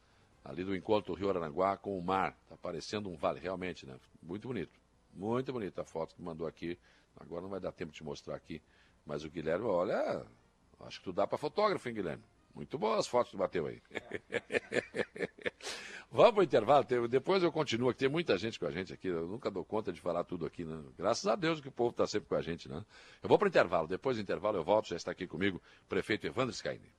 Ali 0.43 0.63
do 0.63 0.73
encontro 0.73 1.13
do 1.13 1.19
Rio 1.19 1.29
Aranguá 1.29 1.75
com 1.75 1.99
o 1.99 2.01
mar. 2.01 2.33
Tá 2.47 2.55
parecendo 2.55 3.09
um 3.09 3.17
vale, 3.17 3.41
realmente, 3.41 3.85
né? 3.85 3.99
Muito 4.23 4.47
bonito. 4.47 4.79
Muito 5.13 5.51
bonita 5.51 5.81
a 5.81 5.85
foto 5.85 6.15
que 6.15 6.21
mandou 6.21 6.47
aqui. 6.47 6.79
Agora 7.19 7.41
não 7.41 7.49
vai 7.49 7.59
dar 7.59 7.73
tempo 7.73 7.91
de 7.91 8.01
mostrar 8.05 8.35
aqui. 8.35 8.61
Mas 9.05 9.25
o 9.25 9.29
Guilherme, 9.29 9.65
olha, 9.65 10.25
acho 10.79 10.99
que 10.99 11.03
tu 11.03 11.11
dá 11.11 11.27
para 11.27 11.37
fotógrafo, 11.37 11.89
hein, 11.89 11.95
Guilherme? 11.95 12.23
Muito 12.53 12.77
boas 12.77 12.99
as 12.99 13.07
fotos 13.07 13.31
que 13.31 13.37
bateu 13.37 13.65
aí. 13.67 13.81
Vamos 16.11 16.31
para 16.31 16.41
o 16.41 16.43
intervalo, 16.43 17.07
depois 17.07 17.41
eu 17.41 17.49
continuo, 17.53 17.93
que 17.93 17.99
tem 17.99 18.09
muita 18.09 18.37
gente 18.37 18.59
com 18.59 18.65
a 18.65 18.71
gente 18.71 18.91
aqui, 18.91 19.07
eu 19.07 19.25
nunca 19.27 19.49
dou 19.49 19.63
conta 19.63 19.93
de 19.93 20.01
falar 20.01 20.25
tudo 20.25 20.45
aqui, 20.45 20.65
né? 20.65 20.77
Graças 20.97 21.25
a 21.25 21.37
Deus 21.37 21.61
que 21.61 21.69
o 21.69 21.71
povo 21.71 21.91
está 21.91 22.05
sempre 22.05 22.27
com 22.27 22.35
a 22.35 22.41
gente, 22.41 22.67
né? 22.67 22.83
Eu 23.23 23.29
vou 23.29 23.37
para 23.37 23.45
o 23.45 23.47
intervalo, 23.47 23.87
depois 23.87 24.17
do 24.17 24.21
intervalo 24.21 24.57
eu 24.57 24.63
volto, 24.63 24.89
já 24.89 24.97
está 24.97 25.11
aqui 25.11 25.25
comigo 25.25 25.61
o 25.85 25.87
prefeito 25.87 26.27
Evandro 26.27 26.53
Scaini. 26.53 26.91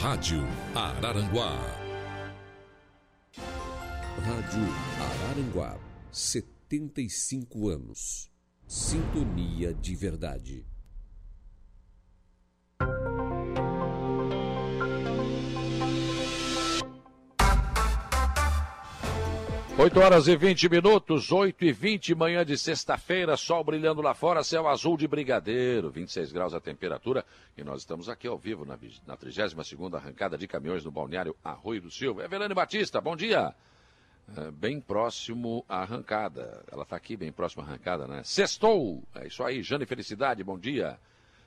Rádio 0.00 0.42
Araranguá. 0.74 1.56
Rádio 4.24 4.64
Araranguá, 5.00 5.78
75 6.68 7.68
anos. 7.68 8.28
Sintonia 8.66 9.72
de 9.72 9.94
verdade. 9.94 10.66
8 19.78 20.00
horas 20.00 20.26
e 20.26 20.36
20 20.36 20.68
minutos, 20.68 21.30
8 21.30 21.64
e 21.66 21.72
20, 21.72 22.14
manhã 22.16 22.44
de 22.44 22.58
sexta-feira, 22.58 23.36
sol 23.36 23.62
brilhando 23.62 24.02
lá 24.02 24.14
fora, 24.14 24.42
céu 24.42 24.66
azul 24.66 24.96
de 24.96 25.06
brigadeiro, 25.06 25.90
26 25.90 26.32
graus 26.32 26.52
a 26.52 26.60
temperatura. 26.60 27.24
E 27.56 27.62
nós 27.62 27.82
estamos 27.82 28.08
aqui 28.08 28.26
ao 28.26 28.36
vivo 28.36 28.64
na, 28.64 28.76
na 29.06 29.16
32 29.16 29.94
arrancada 29.94 30.36
de 30.36 30.48
caminhões 30.48 30.84
no 30.84 30.90
balneário 30.90 31.36
Arroio 31.44 31.82
do 31.82 31.90
Silva. 31.92 32.24
Evelane 32.24 32.54
Batista, 32.54 33.00
bom 33.00 33.14
dia. 33.14 33.54
É, 34.36 34.50
bem 34.50 34.80
próximo 34.80 35.64
à 35.68 35.82
arrancada. 35.82 36.64
Ela 36.70 36.82
está 36.82 36.96
aqui, 36.96 37.16
bem 37.16 37.30
próximo 37.30 37.62
à 37.62 37.66
arrancada, 37.66 38.06
né? 38.06 38.22
Sextou! 38.24 39.02
É 39.14 39.26
isso 39.26 39.42
aí, 39.44 39.62
Jane 39.62 39.86
Felicidade, 39.86 40.42
bom 40.42 40.58
dia. 40.58 40.98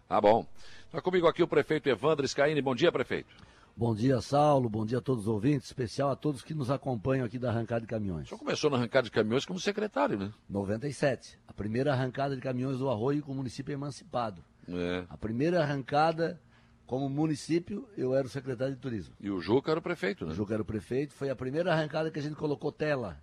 Tá 0.07 0.19
bom. 0.19 0.45
Está 0.86 1.01
comigo 1.01 1.27
aqui 1.27 1.43
o 1.43 1.47
prefeito 1.47 1.89
Evandro 1.89 2.27
Scaini. 2.27 2.61
Bom 2.61 2.73
dia, 2.73 2.91
prefeito. 2.91 3.36
Bom 3.75 3.93
dia, 3.95 4.19
Saulo. 4.21 4.67
Bom 4.69 4.86
dia 4.86 4.97
a 4.97 5.01
todos 5.01 5.23
os 5.23 5.27
ouvintes, 5.30 5.67
especial 5.67 6.09
a 6.09 6.15
todos 6.15 6.41
que 6.41 6.53
nos 6.53 6.69
acompanham 6.69 7.25
aqui 7.25 7.38
da 7.38 7.49
arrancada 7.49 7.82
de 7.82 7.88
caminhões. 7.88 8.25
O 8.25 8.30
senhor 8.30 8.39
começou 8.39 8.69
na 8.69 8.77
arrancada 8.77 9.05
de 9.05 9.11
caminhões 9.11 9.45
como 9.45 9.59
secretário, 9.59 10.17
né? 10.17 10.34
97. 10.49 11.39
A 11.47 11.53
primeira 11.53 11.93
arrancada 11.93 12.36
de 12.36 12.41
caminhões 12.41 12.80
do 12.80 12.89
Arroio 12.89 13.21
com 13.21 13.32
o 13.32 13.36
município 13.36 13.71
emancipado. 13.71 14.43
É. 14.67 15.05
A 15.09 15.15
primeira 15.15 15.61
arrancada 15.61 16.41
como 16.90 17.08
município, 17.08 17.88
eu 17.96 18.16
era 18.16 18.26
o 18.26 18.30
secretário 18.30 18.74
de 18.74 18.82
turismo. 18.82 19.14
E 19.20 19.30
o 19.30 19.40
Juca 19.40 19.70
era 19.70 19.80
o 19.80 19.84
prefeito, 19.84 20.26
né? 20.26 20.32
O 20.32 20.36
Juca 20.36 20.56
era 20.56 20.64
o 20.64 20.66
prefeito. 20.66 21.14
Foi 21.14 21.30
a 21.30 21.36
primeira 21.36 21.72
arrancada 21.72 22.10
que 22.10 22.18
a 22.18 22.22
gente 22.22 22.36
colocou 22.36 22.72
tela. 22.72 23.22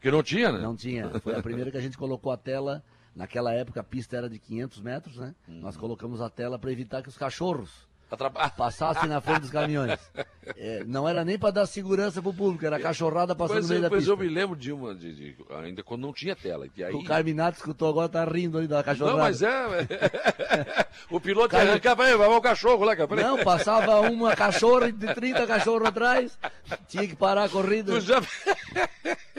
Que 0.00 0.10
não 0.10 0.20
tinha, 0.20 0.50
né? 0.50 0.58
Não 0.58 0.74
tinha. 0.74 1.08
Foi 1.20 1.32
a 1.32 1.40
primeira 1.40 1.70
que 1.70 1.76
a 1.76 1.80
gente 1.80 1.96
colocou 1.96 2.32
a 2.32 2.36
tela. 2.36 2.82
Naquela 3.14 3.52
época 3.54 3.78
a 3.78 3.84
pista 3.84 4.16
era 4.16 4.28
de 4.28 4.40
500 4.40 4.80
metros, 4.80 5.16
né? 5.16 5.32
Uhum. 5.46 5.60
Nós 5.60 5.76
colocamos 5.76 6.20
a 6.20 6.28
tela 6.28 6.58
para 6.58 6.72
evitar 6.72 7.04
que 7.04 7.08
os 7.08 7.16
cachorros 7.16 7.86
passassem 8.56 9.08
na 9.08 9.20
frente 9.20 9.40
dos 9.40 9.50
caminhões. 9.50 9.98
É, 10.56 10.84
não 10.84 11.08
era 11.08 11.24
nem 11.24 11.38
para 11.38 11.50
dar 11.50 11.66
segurança 11.66 12.20
para 12.20 12.30
o 12.30 12.34
público, 12.34 12.64
era 12.64 12.78
cachorrada 12.78 13.34
passando 13.34 13.56
mas, 13.56 13.64
no 13.64 13.70
meio 13.70 13.82
da 13.82 13.88
pista. 13.88 14.00
Mas 14.00 14.08
eu 14.08 14.16
me 14.16 14.32
lembro 14.32 14.56
de 14.56 14.72
uma, 14.72 14.94
de, 14.94 15.14
de, 15.14 15.36
ainda 15.62 15.82
quando 15.82 16.02
não 16.02 16.12
tinha 16.12 16.36
tela. 16.36 16.66
E 16.76 16.84
aí... 16.84 16.94
O 16.94 17.04
Carminato 17.04 17.58
escutou 17.58 17.88
agora, 17.88 18.08
tá 18.08 18.24
rindo 18.24 18.58
ali 18.58 18.66
da 18.66 18.82
cachorrada. 18.82 19.16
Não, 19.16 19.24
mas 19.24 19.42
é... 19.42 19.48
é. 19.48 20.86
o 21.10 21.20
piloto 21.20 21.48
Car... 21.48 21.62
arrancava, 21.62 22.04
vai, 22.04 22.16
vai 22.16 22.28
o 22.28 22.40
cachorro 22.40 22.84
lá. 22.84 22.94
Cara. 22.94 23.16
Não, 23.16 23.38
passava 23.38 24.00
uma 24.00 24.36
cachorra 24.36 24.92
de 24.92 25.14
30 25.14 25.46
cachorros 25.46 25.88
atrás, 25.88 26.38
tinha 26.88 27.06
que 27.06 27.16
parar 27.16 27.44
a 27.44 27.48
corrida. 27.48 27.92
Tu 27.92 28.00
já... 28.00 28.20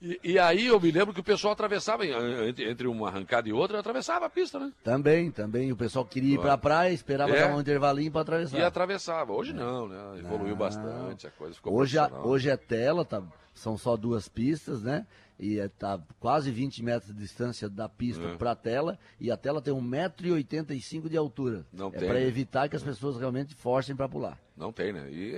E, 0.00 0.20
e, 0.22 0.38
aí 0.38 0.66
eu 0.66 0.80
me 0.80 0.92
lembro 0.92 1.12
que 1.12 1.20
o 1.20 1.24
pessoal 1.24 1.52
atravessava, 1.52 2.06
entre, 2.06 2.70
entre 2.70 2.86
uma 2.86 3.08
arrancada 3.08 3.48
e 3.48 3.52
outra, 3.52 3.80
atravessava 3.80 4.26
a 4.26 4.30
pista, 4.30 4.58
né? 4.58 4.72
Também, 4.84 5.30
também. 5.30 5.72
O 5.72 5.76
pessoal 5.76 6.04
queria 6.04 6.34
ir 6.34 6.38
para 6.38 6.52
a 6.52 6.58
praia, 6.58 6.92
esperava 6.92 7.34
é. 7.34 7.40
dar 7.40 7.56
um 7.56 7.60
intervalinho 7.60 8.12
para 8.12 8.20
atravessar. 8.20 8.58
E 8.58 8.62
atravessava. 8.62 9.32
Hoje 9.32 9.52
não, 9.52 9.88
né? 9.88 10.20
Evoluiu 10.20 10.54
bastante, 10.54 11.26
a 11.26 11.30
coisa 11.30 11.54
ficou 11.54 11.74
hoje, 11.74 11.98
a, 11.98 12.08
hoje 12.08 12.48
é 12.48 12.56
tela, 12.56 13.04
tá, 13.04 13.22
são 13.52 13.76
só 13.76 13.96
duas 13.96 14.28
pistas, 14.28 14.82
né? 14.82 15.04
E 15.38 15.58
está 15.58 15.94
é, 15.94 16.14
quase 16.18 16.50
20 16.50 16.82
metros 16.82 17.14
de 17.14 17.20
distância 17.20 17.68
da 17.68 17.88
pista 17.88 18.24
é. 18.24 18.36
para 18.36 18.52
a 18.52 18.56
tela, 18.56 18.98
e 19.20 19.30
a 19.30 19.36
tela 19.36 19.62
tem 19.62 19.72
1,85m 19.72 21.08
de 21.08 21.16
altura. 21.16 21.64
Não 21.72 21.88
é 21.88 21.90
para 21.90 22.14
né? 22.14 22.26
evitar 22.26 22.68
que 22.68 22.76
as 22.76 22.82
pessoas 22.82 23.16
realmente 23.18 23.54
forcem 23.54 23.94
para 23.94 24.08
pular. 24.08 24.38
Não 24.56 24.72
tem, 24.72 24.92
né? 24.92 25.08
E 25.10 25.36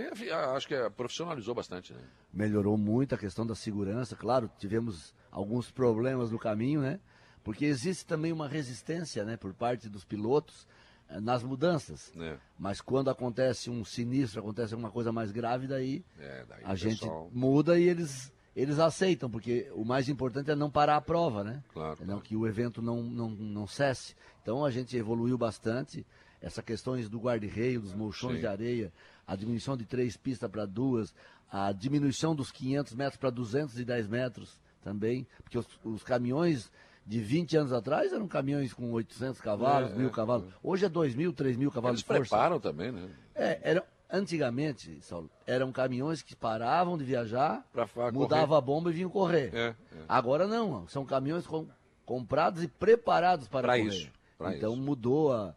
acho 0.57 0.67
que 0.67 0.75
profissionalizou 0.97 1.55
bastante, 1.55 1.93
né? 1.93 2.01
Melhorou 2.33 2.79
muito 2.79 3.15
a 3.15 3.19
questão 3.19 3.47
da 3.47 3.55
segurança, 3.55 4.17
claro, 4.17 4.51
tivemos 4.59 5.15
alguns 5.31 5.71
problemas 5.71 6.31
no 6.31 6.39
caminho, 6.39 6.81
né? 6.81 6.99
Porque 7.45 7.65
existe 7.65 8.07
também 8.07 8.33
uma 8.33 8.49
resistência, 8.49 9.25
né, 9.25 9.37
por 9.37 9.55
parte 9.55 9.89
dos 9.89 10.05
pilotos 10.05 10.67
eh, 11.09 11.21
nas 11.21 11.43
mudanças. 11.43 12.13
É. 12.17 12.37
Mas 12.59 12.81
quando 12.81 13.11
acontece 13.11 13.71
um 13.71 13.85
sinistro, 13.85 14.41
acontece 14.41 14.75
alguma 14.75 14.91
coisa 14.91 15.11
mais 15.11 15.33
grave, 15.33 15.67
daí, 15.67 16.05
é, 16.19 16.45
daí 16.47 16.63
a 16.65 16.75
gente 16.75 17.07
muda 17.33 17.79
e 17.79 17.89
eles 17.89 18.33
eles 18.55 18.79
aceitam, 18.79 19.31
porque 19.31 19.71
o 19.75 19.85
mais 19.85 20.09
importante 20.09 20.51
é 20.51 20.57
não 20.57 20.71
parar 20.71 20.97
a 20.97 21.01
prova, 21.01 21.45
né? 21.45 21.63
Claro. 21.73 21.99
É 22.03 22.05
não, 22.05 22.21
que 22.21 22.35
o 22.35 22.47
evento 22.47 22.83
não, 22.83 23.03
não, 23.03 23.31
não 23.31 23.67
cesse. 23.67 24.15
Então 24.43 24.65
a 24.65 24.71
gente 24.71 24.97
evoluiu 24.97 25.39
bastante. 25.39 26.07
Essas 26.43 26.65
questões 26.65 27.09
do 27.09 27.19
guarda-reio, 27.19 27.83
dos 27.83 27.95
molchões 27.95 28.37
Sim. 28.37 28.41
de 28.41 28.47
areia, 28.47 28.93
a 29.27 29.37
diminuição 29.37 29.77
de 29.77 29.85
três 29.85 30.17
pistas 30.17 30.51
para 30.51 30.65
duas, 30.65 31.15
a 31.51 31.71
diminuição 31.71 32.35
dos 32.35 32.51
500 32.51 32.95
metros 32.95 33.17
para 33.19 33.31
210 33.31 34.09
metros 34.09 34.59
também, 34.83 35.27
porque 35.43 35.59
os, 35.59 35.67
os, 35.85 36.03
caminhões 36.03 36.73
de 37.07 37.21
20 37.21 37.57
anos 37.59 37.73
atrás 37.73 38.13
eram 38.13 38.27
caminhões 38.27 38.73
com 38.73 38.91
800 38.93 39.41
cavalos, 39.41 39.91
é, 39.91 39.95
mil 39.95 40.09
é, 40.09 40.11
cavalos. 40.11 40.49
É. 40.49 40.57
Hoje 40.63 40.87
é 40.87 40.89
2 40.89 41.15
mil, 41.15 41.33
3 41.33 41.57
mil 41.57 41.71
cavalos 41.71 41.97
Eles 41.97 42.01
de 42.01 42.07
força. 42.07 42.21
preparam 42.21 42.59
também, 42.59 42.91
né? 42.91 43.11
É, 43.35 43.61
eram, 43.63 43.83
Antigamente, 44.13 44.99
Saulo, 45.03 45.31
eram 45.47 45.71
caminhões 45.71 46.21
que 46.23 46.35
paravam 46.35 46.99
de 46.99 47.05
viajar, 47.05 47.65
mudava 48.13 48.59
a 48.59 48.61
bomba 48.61 48.91
e 48.91 48.95
vinham 48.95 49.11
correr. 49.11 49.55
É, 49.55 49.69
é. 49.69 49.77
Agora 50.09 50.49
não, 50.49 50.89
são 50.89 51.07
caminhões 51.07 51.47
com, 51.47 51.67
comprados 52.05 52.63
e 52.63 52.69
preparados 52.69 53.47
para 53.47 53.69
pra 53.69 53.79
correr. 53.79 53.89
Isso, 53.89 54.11
então 54.41 54.73
isso. 54.73 54.83
mudou 54.83 55.33
a, 55.33 55.55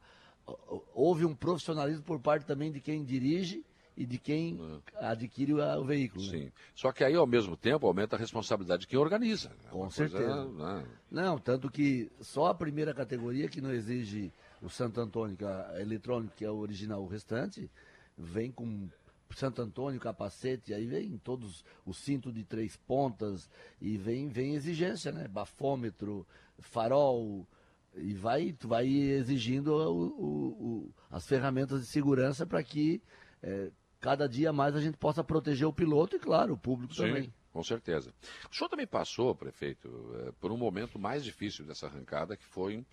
houve 0.93 1.25
um 1.25 1.33
profissionalismo 1.33 2.03
por 2.03 2.19
parte 2.19 2.45
também 2.45 2.71
de 2.71 2.79
quem 2.79 3.03
dirige 3.03 3.63
e 3.95 4.05
de 4.05 4.17
quem 4.17 4.59
é. 4.95 5.05
adquire 5.05 5.53
o, 5.53 5.83
veículo. 5.83 6.23
Né? 6.25 6.31
Sim. 6.31 6.43
Né? 6.45 6.51
Só 6.75 6.91
que 6.91 7.03
aí, 7.03 7.15
ao 7.15 7.27
mesmo 7.27 7.55
tempo, 7.55 7.85
aumenta 7.85 8.15
a 8.15 8.19
responsabilidade 8.19 8.81
de 8.81 8.87
quem 8.87 8.99
organiza. 8.99 9.49
Né? 9.49 9.69
Com 9.69 9.89
certeza. 9.89 10.23
Coisa, 10.23 10.45
né? 10.51 10.85
Não, 11.11 11.37
tanto 11.37 11.69
que 11.69 12.11
só 12.19 12.47
a 12.47 12.55
primeira 12.55 12.93
categoria 12.93 13.47
que 13.47 13.61
não 13.61 13.71
exige 13.71 14.31
o 14.61 14.69
Santo 14.69 14.99
Antônio, 14.99 15.37
que 15.37 15.45
é 15.45 15.81
eletrônico, 15.81 16.35
que 16.35 16.45
é 16.45 16.49
o 16.49 16.57
original, 16.57 17.01
o 17.01 17.07
restante, 17.07 17.69
vem 18.17 18.51
com 18.51 18.89
Santo 19.35 19.61
Antônio, 19.61 19.99
capacete, 19.99 20.73
aí 20.73 20.85
vem 20.85 21.17
todos 21.17 21.65
o 21.85 21.93
cinto 21.93 22.31
de 22.31 22.43
três 22.43 22.75
pontas 22.75 23.49
e 23.81 23.97
vem, 23.97 24.29
vem 24.29 24.53
exigência, 24.55 25.11
né? 25.11 25.27
Bafômetro, 25.27 26.25
farol, 26.59 27.47
e 27.95 28.13
vai, 28.13 28.55
vai 28.61 28.87
exigindo 28.87 29.73
o, 29.73 30.07
o, 30.07 30.47
o, 30.47 30.93
as 31.09 31.27
ferramentas 31.27 31.81
de 31.81 31.87
segurança 31.87 32.45
para 32.45 32.63
que 32.63 33.01
é, 33.41 33.71
cada 33.99 34.27
dia 34.27 34.51
mais 34.51 34.75
a 34.75 34.81
gente 34.81 34.97
possa 34.97 35.23
proteger 35.23 35.67
o 35.67 35.73
piloto 35.73 36.15
e, 36.15 36.19
claro, 36.19 36.53
o 36.53 36.57
público 36.57 36.93
Sim. 36.93 37.03
também. 37.03 37.33
Com 37.51 37.63
certeza. 37.63 38.11
O 38.51 38.55
senhor 38.55 38.67
também 38.67 38.87
passou, 38.87 39.35
prefeito, 39.35 39.87
é, 40.25 40.31
por 40.41 40.51
um 40.51 40.57
momento 40.57 40.97
mais 40.97 41.23
difícil 41.23 41.63
dessa 41.63 41.85
arrancada, 41.85 42.35
que 42.35 42.45
foi 42.45 42.83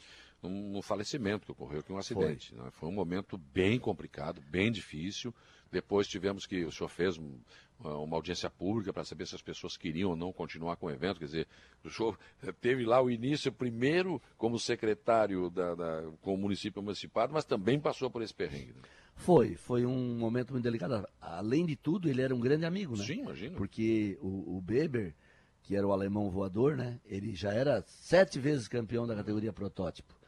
um, 0.42 0.78
um 0.78 0.82
falecimento 0.82 1.44
que 1.44 1.52
ocorreu 1.52 1.80
aqui, 1.80 1.92
um 1.92 1.98
acidente. 1.98 2.54
Foi. 2.54 2.64
Né? 2.64 2.70
Foi 2.72 2.88
um 2.88 2.92
momento 2.92 3.36
bem 3.36 3.78
complicado, 3.78 4.40
bem 4.50 4.70
difícil. 4.70 5.34
Depois 5.70 6.08
tivemos 6.08 6.46
que, 6.46 6.64
o 6.64 6.72
senhor 6.72 6.88
fez 6.88 7.16
um, 7.16 7.38
uma 7.78 8.16
audiência 8.16 8.50
pública 8.50 8.92
para 8.92 9.04
saber 9.04 9.26
se 9.26 9.34
as 9.34 9.42
pessoas 9.42 9.76
queriam 9.76 10.10
ou 10.10 10.16
não 10.16 10.32
continuar 10.32 10.76
com 10.76 10.86
o 10.86 10.90
evento. 10.90 11.18
Quer 11.18 11.26
dizer, 11.26 11.48
o 11.84 11.90
senhor 11.90 12.18
teve 12.60 12.84
lá 12.84 13.00
o 13.00 13.10
início, 13.10 13.52
primeiro 13.52 14.20
como 14.36 14.58
secretário 14.58 15.50
da, 15.50 15.74
da, 15.74 16.10
com 16.20 16.34
o 16.34 16.38
município 16.38 16.80
emancipado, 16.82 17.32
mas 17.32 17.44
também 17.44 17.78
passou 17.78 18.10
por 18.10 18.22
esse 18.22 18.34
perrengue. 18.34 18.72
Né? 18.72 18.82
Foi, 19.14 19.54
foi 19.54 19.84
um 19.84 20.16
momento 20.16 20.52
muito 20.52 20.64
delicado. 20.64 21.06
Além 21.20 21.66
de 21.66 21.76
tudo, 21.76 22.08
ele 22.08 22.22
era 22.22 22.34
um 22.34 22.40
grande 22.40 22.64
amigo, 22.64 22.96
né? 22.96 23.04
Sim, 23.04 23.20
imagina. 23.20 23.56
Porque 23.56 24.18
o, 24.20 24.56
o 24.56 24.60
Beber, 24.62 25.14
que 25.62 25.76
era 25.76 25.86
o 25.86 25.92
alemão 25.92 26.30
voador, 26.30 26.76
né? 26.76 26.98
Ele 27.04 27.34
já 27.34 27.52
era 27.52 27.82
sete 27.82 28.40
vezes 28.40 28.66
campeão 28.66 29.06
da 29.06 29.14
categoria 29.14 29.52
protótipo. 29.52 30.19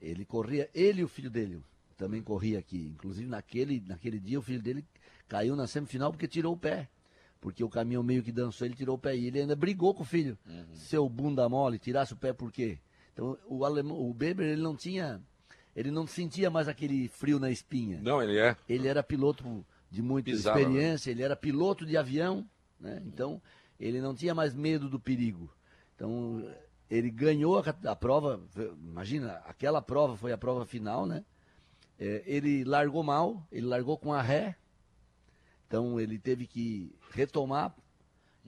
Ele 0.00 0.24
corria, 0.24 0.68
ele 0.74 1.00
e 1.00 1.04
o 1.04 1.08
filho 1.08 1.30
dele 1.30 1.62
também 1.96 2.22
corria 2.22 2.58
aqui. 2.58 2.92
Inclusive 2.94 3.28
naquele, 3.28 3.82
naquele 3.86 4.20
dia 4.20 4.38
o 4.38 4.42
filho 4.42 4.62
dele 4.62 4.84
caiu 5.28 5.56
na 5.56 5.66
semifinal 5.66 6.12
porque 6.12 6.28
tirou 6.28 6.54
o 6.54 6.56
pé. 6.56 6.88
Porque 7.40 7.62
o 7.62 7.68
caminhão 7.68 8.02
meio 8.02 8.22
que 8.22 8.32
dançou, 8.32 8.66
ele 8.66 8.74
tirou 8.74 8.96
o 8.96 8.98
pé. 8.98 9.16
E 9.16 9.26
ele 9.26 9.40
ainda 9.40 9.54
brigou 9.54 9.94
com 9.94 10.02
o 10.02 10.06
filho. 10.06 10.38
Uhum. 10.46 10.74
Seu 10.74 11.08
bunda 11.08 11.48
mole, 11.48 11.78
tirasse 11.78 12.12
o 12.12 12.16
pé 12.16 12.32
por 12.32 12.50
quê? 12.50 12.78
Então 13.12 13.36
o 13.46 13.64
alemão, 13.64 13.98
o 13.98 14.14
Beber, 14.14 14.46
ele 14.46 14.62
não 14.62 14.76
tinha. 14.76 15.20
Ele 15.74 15.90
não 15.90 16.06
sentia 16.06 16.50
mais 16.50 16.66
aquele 16.66 17.08
frio 17.08 17.38
na 17.38 17.50
espinha. 17.50 18.00
Não, 18.00 18.22
ele 18.22 18.38
é. 18.38 18.56
Ele 18.68 18.88
era 18.88 19.02
piloto 19.02 19.64
de 19.90 20.02
muita 20.02 20.30
né? 20.30 20.36
experiência, 20.36 21.10
né? 21.10 21.16
ele 21.16 21.22
era 21.22 21.36
piloto 21.36 21.86
de 21.86 21.96
avião, 21.96 22.44
né? 22.80 23.00
Então, 23.06 23.40
ele 23.78 24.00
não 24.00 24.14
tinha 24.14 24.34
mais 24.34 24.54
medo 24.54 24.88
do 24.88 24.98
perigo. 24.98 25.48
Então, 25.94 26.44
ele 26.90 27.10
ganhou 27.10 27.58
a, 27.58 27.64
a, 27.90 27.96
prova, 27.96 28.40
imagina, 28.80 29.34
aquela 29.44 29.82
prova 29.82 30.16
foi 30.16 30.32
a 30.32 30.38
prova 30.38 30.64
final, 30.64 31.06
né? 31.06 31.24
É, 31.98 32.22
ele 32.26 32.64
largou 32.64 33.02
mal, 33.02 33.46
ele 33.50 33.66
largou 33.66 33.98
com 33.98 34.12
a 34.12 34.22
ré, 34.22 34.56
então 35.66 36.00
ele 36.00 36.18
teve 36.18 36.46
que 36.46 36.94
retomar, 37.10 37.74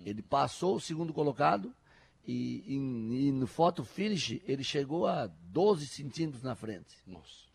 ele 0.04 0.22
passou 0.22 0.76
o 0.76 0.80
segundo 0.80 1.12
colocado 1.12 1.74
e, 2.26 2.62
e, 2.66 3.28
e 3.28 3.32
no 3.32 3.46
photo 3.46 3.84
finish 3.84 4.40
ele 4.46 4.62
chegou 4.62 5.06
a 5.06 5.26
12 5.26 5.86
centímetros 5.86 6.42
na 6.42 6.54
frente. 6.54 6.96
Nossa. 7.06 7.50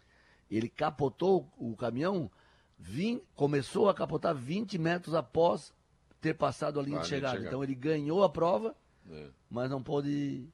Ele 0.51 0.69
capotou 0.69 1.49
o 1.57 1.75
caminhão 1.75 2.29
Vim, 2.77 3.21
começou 3.35 3.89
a 3.89 3.93
capotar 3.93 4.35
20 4.35 4.77
metros 4.77 5.15
após 5.15 5.73
ter 6.19 6.33
passado 6.33 6.79
a 6.79 6.83
linha 6.83 6.99
de 6.99 7.07
chegada. 7.07 7.39
Então 7.39 7.63
ele 7.63 7.73
ganhou 7.73 8.23
a 8.23 8.29
prova, 8.29 8.75
é. 9.09 9.29
mas 9.49 9.69
não 9.69 9.81
pôde 9.81 10.47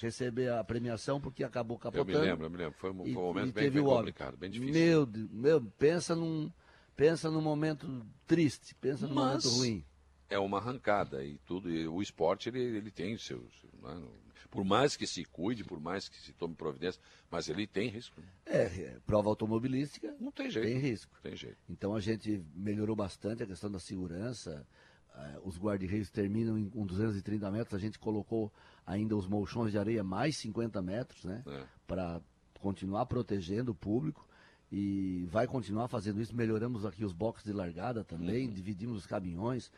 receber 0.00 0.50
a 0.50 0.62
premiação 0.64 1.20
porque 1.20 1.44
acabou 1.44 1.78
capotando. 1.78 2.10
Eu 2.12 2.20
me 2.20 2.26
lembro, 2.26 2.46
eu 2.46 2.50
me 2.50 2.56
lembro. 2.56 2.74
Foi 2.78 2.90
um, 2.90 2.96
foi 2.96 3.10
um 3.10 3.14
momento 3.14 3.48
e, 3.48 3.52
bem, 3.52 3.70
bem 3.70 3.82
complicado, 3.82 4.36
bem 4.36 4.50
difícil. 4.50 4.74
Meu, 4.74 5.08
meu, 5.30 5.60
pensa 5.78 6.14
num, 6.14 6.50
pensa 6.96 7.30
num 7.30 7.42
momento 7.42 8.04
triste, 8.26 8.74
pensa 8.74 9.06
num 9.06 9.14
mas... 9.14 9.44
momento 9.44 9.58
ruim 9.58 9.84
é 10.32 10.38
uma 10.38 10.58
arrancada 10.58 11.24
e 11.24 11.36
tudo. 11.46 11.70
E 11.70 11.86
o 11.86 12.00
esporte 12.00 12.48
ele, 12.48 12.60
ele 12.60 12.90
tem 12.90 13.16
seus. 13.18 13.62
Né? 13.82 14.02
Por 14.50 14.64
mais 14.64 14.96
que 14.96 15.06
se 15.06 15.24
cuide, 15.24 15.64
por 15.64 15.80
mais 15.80 16.08
que 16.08 16.18
se 16.18 16.32
tome 16.32 16.54
providência, 16.54 17.00
mas 17.30 17.48
ele 17.48 17.66
tem 17.66 17.88
risco. 17.88 18.20
Né? 18.20 18.26
É, 18.46 18.62
é, 18.62 18.98
prova 19.06 19.28
automobilística. 19.28 20.14
Não 20.18 20.32
tem 20.32 20.50
jeito. 20.50 20.66
Tem 20.66 20.78
risco. 20.78 21.18
Tem 21.22 21.36
jeito. 21.36 21.58
Então 21.68 21.94
a 21.94 22.00
gente 22.00 22.42
melhorou 22.54 22.96
bastante 22.96 23.42
a 23.42 23.46
questão 23.46 23.70
da 23.70 23.78
segurança. 23.78 24.66
Uh, 25.14 25.48
os 25.48 25.58
guarda-reios 25.58 26.10
terminam 26.10 26.58
em, 26.58 26.68
com 26.68 26.86
230 26.86 27.50
metros. 27.50 27.74
A 27.74 27.78
gente 27.78 27.98
colocou 27.98 28.52
ainda 28.86 29.16
os 29.16 29.26
molchões 29.26 29.72
de 29.72 29.78
areia 29.78 30.02
mais 30.02 30.36
50 30.38 30.80
metros, 30.80 31.24
né? 31.24 31.42
É. 31.46 31.64
Para 31.86 32.20
continuar 32.60 33.06
protegendo 33.06 33.72
o 33.72 33.74
público 33.74 34.26
e 34.70 35.26
vai 35.30 35.46
continuar 35.46 35.88
fazendo 35.88 36.20
isso. 36.20 36.34
Melhoramos 36.34 36.86
aqui 36.86 37.04
os 37.04 37.12
boxes 37.12 37.44
de 37.44 37.52
largada 37.52 38.02
também, 38.02 38.46
uhum. 38.46 38.54
dividimos 38.54 38.98
os 38.98 39.06
caminhões. 39.06 39.70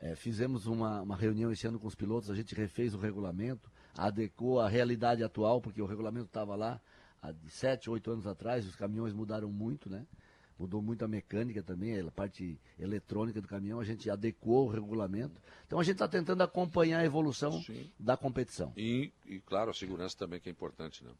É, 0.00 0.16
fizemos 0.16 0.66
uma, 0.66 1.02
uma 1.02 1.14
reunião 1.14 1.52
esse 1.52 1.66
ano 1.66 1.78
com 1.78 1.86
os 1.86 1.94
pilotos, 1.94 2.30
a 2.30 2.34
gente 2.34 2.54
refez 2.54 2.94
o 2.94 2.98
regulamento, 2.98 3.70
adequou 3.96 4.58
à 4.58 4.66
realidade 4.66 5.22
atual, 5.22 5.60
porque 5.60 5.80
o 5.80 5.86
regulamento 5.86 6.26
estava 6.26 6.56
lá 6.56 6.80
há 7.20 7.30
de 7.32 7.50
7, 7.50 7.90
8 7.90 8.10
anos 8.10 8.26
atrás, 8.26 8.66
os 8.66 8.74
caminhões 8.74 9.12
mudaram 9.12 9.52
muito, 9.52 9.90
né? 9.90 10.06
Mudou 10.60 10.82
muito 10.82 11.02
a 11.02 11.08
mecânica 11.08 11.62
também, 11.62 11.98
a 11.98 12.10
parte 12.10 12.60
eletrônica 12.78 13.40
do 13.40 13.48
caminhão, 13.48 13.80
a 13.80 13.84
gente 13.84 14.10
adequou 14.10 14.66
o 14.66 14.70
regulamento. 14.70 15.40
Então 15.66 15.80
a 15.80 15.82
gente 15.82 15.94
está 15.94 16.06
tentando 16.06 16.42
acompanhar 16.42 16.98
a 16.98 17.04
evolução 17.04 17.62
Sim. 17.62 17.90
da 17.98 18.14
competição. 18.14 18.70
E, 18.76 19.10
e, 19.24 19.40
claro, 19.40 19.70
a 19.70 19.74
segurança 19.74 20.18
também 20.18 20.38
que 20.38 20.50
é 20.50 20.52
importante, 20.52 21.02
né? 21.02 21.12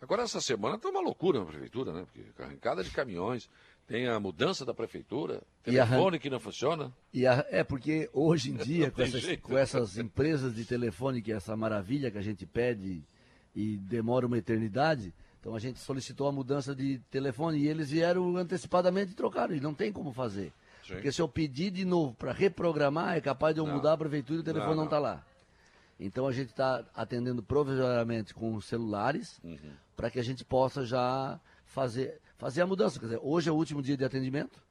Agora 0.00 0.24
essa 0.24 0.40
semana 0.40 0.74
está 0.74 0.88
uma 0.88 1.00
loucura 1.00 1.38
na 1.38 1.46
prefeitura, 1.46 1.92
né? 1.92 2.04
Porque 2.12 2.42
arrancada 2.42 2.82
de 2.82 2.90
caminhões, 2.90 3.48
tem 3.86 4.08
a 4.08 4.18
mudança 4.18 4.64
da 4.64 4.74
prefeitura, 4.74 5.44
telefone 5.62 6.18
que 6.18 6.28
não 6.28 6.40
funciona. 6.40 6.92
E 7.14 7.24
a, 7.24 7.46
é, 7.50 7.62
porque 7.62 8.10
hoje 8.12 8.50
em 8.50 8.56
dia, 8.56 8.90
com 8.90 9.00
essas, 9.00 9.36
com 9.36 9.56
essas, 9.56 9.96
empresas 9.96 10.56
de 10.56 10.64
telefone, 10.64 11.22
que 11.22 11.30
é 11.30 11.36
essa 11.36 11.56
maravilha 11.56 12.10
que 12.10 12.18
a 12.18 12.22
gente 12.22 12.44
pede 12.44 13.04
e 13.54 13.76
demora 13.76 14.26
uma 14.26 14.38
eternidade, 14.38 15.14
então 15.40 15.54
a 15.54 15.58
gente 15.58 15.78
solicitou 15.78 16.28
a 16.28 16.32
mudança 16.32 16.74
de 16.74 16.98
telefone 17.10 17.58
e 17.58 17.68
eles 17.68 17.90
vieram 17.90 18.36
antecipadamente 18.36 19.12
e 19.12 19.14
trocaram, 19.14 19.54
e 19.54 19.60
não 19.60 19.74
tem 19.74 19.92
como 19.92 20.12
fazer. 20.12 20.52
Sim. 20.86 20.94
Porque 20.94 21.12
se 21.12 21.20
eu 21.20 21.28
pedir 21.28 21.70
de 21.70 21.84
novo 21.84 22.14
para 22.14 22.32
reprogramar, 22.32 23.16
é 23.16 23.20
capaz 23.20 23.54
de 23.54 23.60
eu 23.60 23.66
não. 23.66 23.74
mudar 23.74 23.92
a 23.92 23.98
prefeitura 23.98 24.38
e 24.38 24.40
o 24.40 24.44
telefone 24.44 24.76
não 24.76 24.84
está 24.84 24.98
lá. 24.98 25.24
Então 26.00 26.26
a 26.26 26.32
gente 26.32 26.50
está 26.50 26.84
atendendo 26.94 27.42
provisoriamente 27.42 28.32
com 28.32 28.54
os 28.54 28.64
celulares, 28.64 29.40
uhum. 29.42 29.72
para 29.96 30.10
que 30.10 30.18
a 30.18 30.22
gente 30.22 30.44
possa 30.44 30.84
já 30.84 31.38
fazer 31.64 32.20
fazer 32.38 32.62
a 32.62 32.66
mudança. 32.66 32.98
Quer 32.98 33.06
dizer, 33.06 33.20
hoje 33.22 33.48
é 33.48 33.52
o 33.52 33.56
último 33.56 33.82
dia 33.82 33.96
de 33.96 34.04
atendimento 34.04 34.62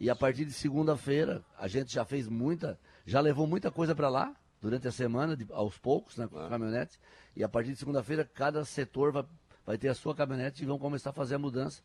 e 0.00 0.08
a 0.08 0.16
partir 0.16 0.46
de 0.46 0.52
segunda-feira 0.52 1.44
a 1.58 1.68
gente 1.68 1.92
já 1.92 2.04
fez 2.04 2.26
muita, 2.26 2.80
já 3.04 3.20
levou 3.20 3.46
muita 3.46 3.70
coisa 3.70 3.94
para 3.94 4.08
lá 4.08 4.34
durante 4.60 4.88
a 4.88 4.92
semana, 4.92 5.36
de, 5.36 5.46
aos 5.52 5.78
poucos, 5.78 6.16
né, 6.16 6.26
com 6.26 6.38
ah. 6.38 6.48
caminhonete. 6.48 6.98
E 7.36 7.44
a 7.44 7.48
partir 7.48 7.72
de 7.72 7.76
segunda-feira 7.76 8.24
cada 8.24 8.64
setor 8.64 9.12
vai, 9.12 9.24
vai 9.70 9.78
ter 9.78 9.88
a 9.88 9.94
sua 9.94 10.14
caminhonete 10.16 10.64
e 10.64 10.66
vão 10.66 10.78
começar 10.78 11.10
a 11.10 11.12
fazer 11.12 11.36
a 11.36 11.38
mudança. 11.38 11.80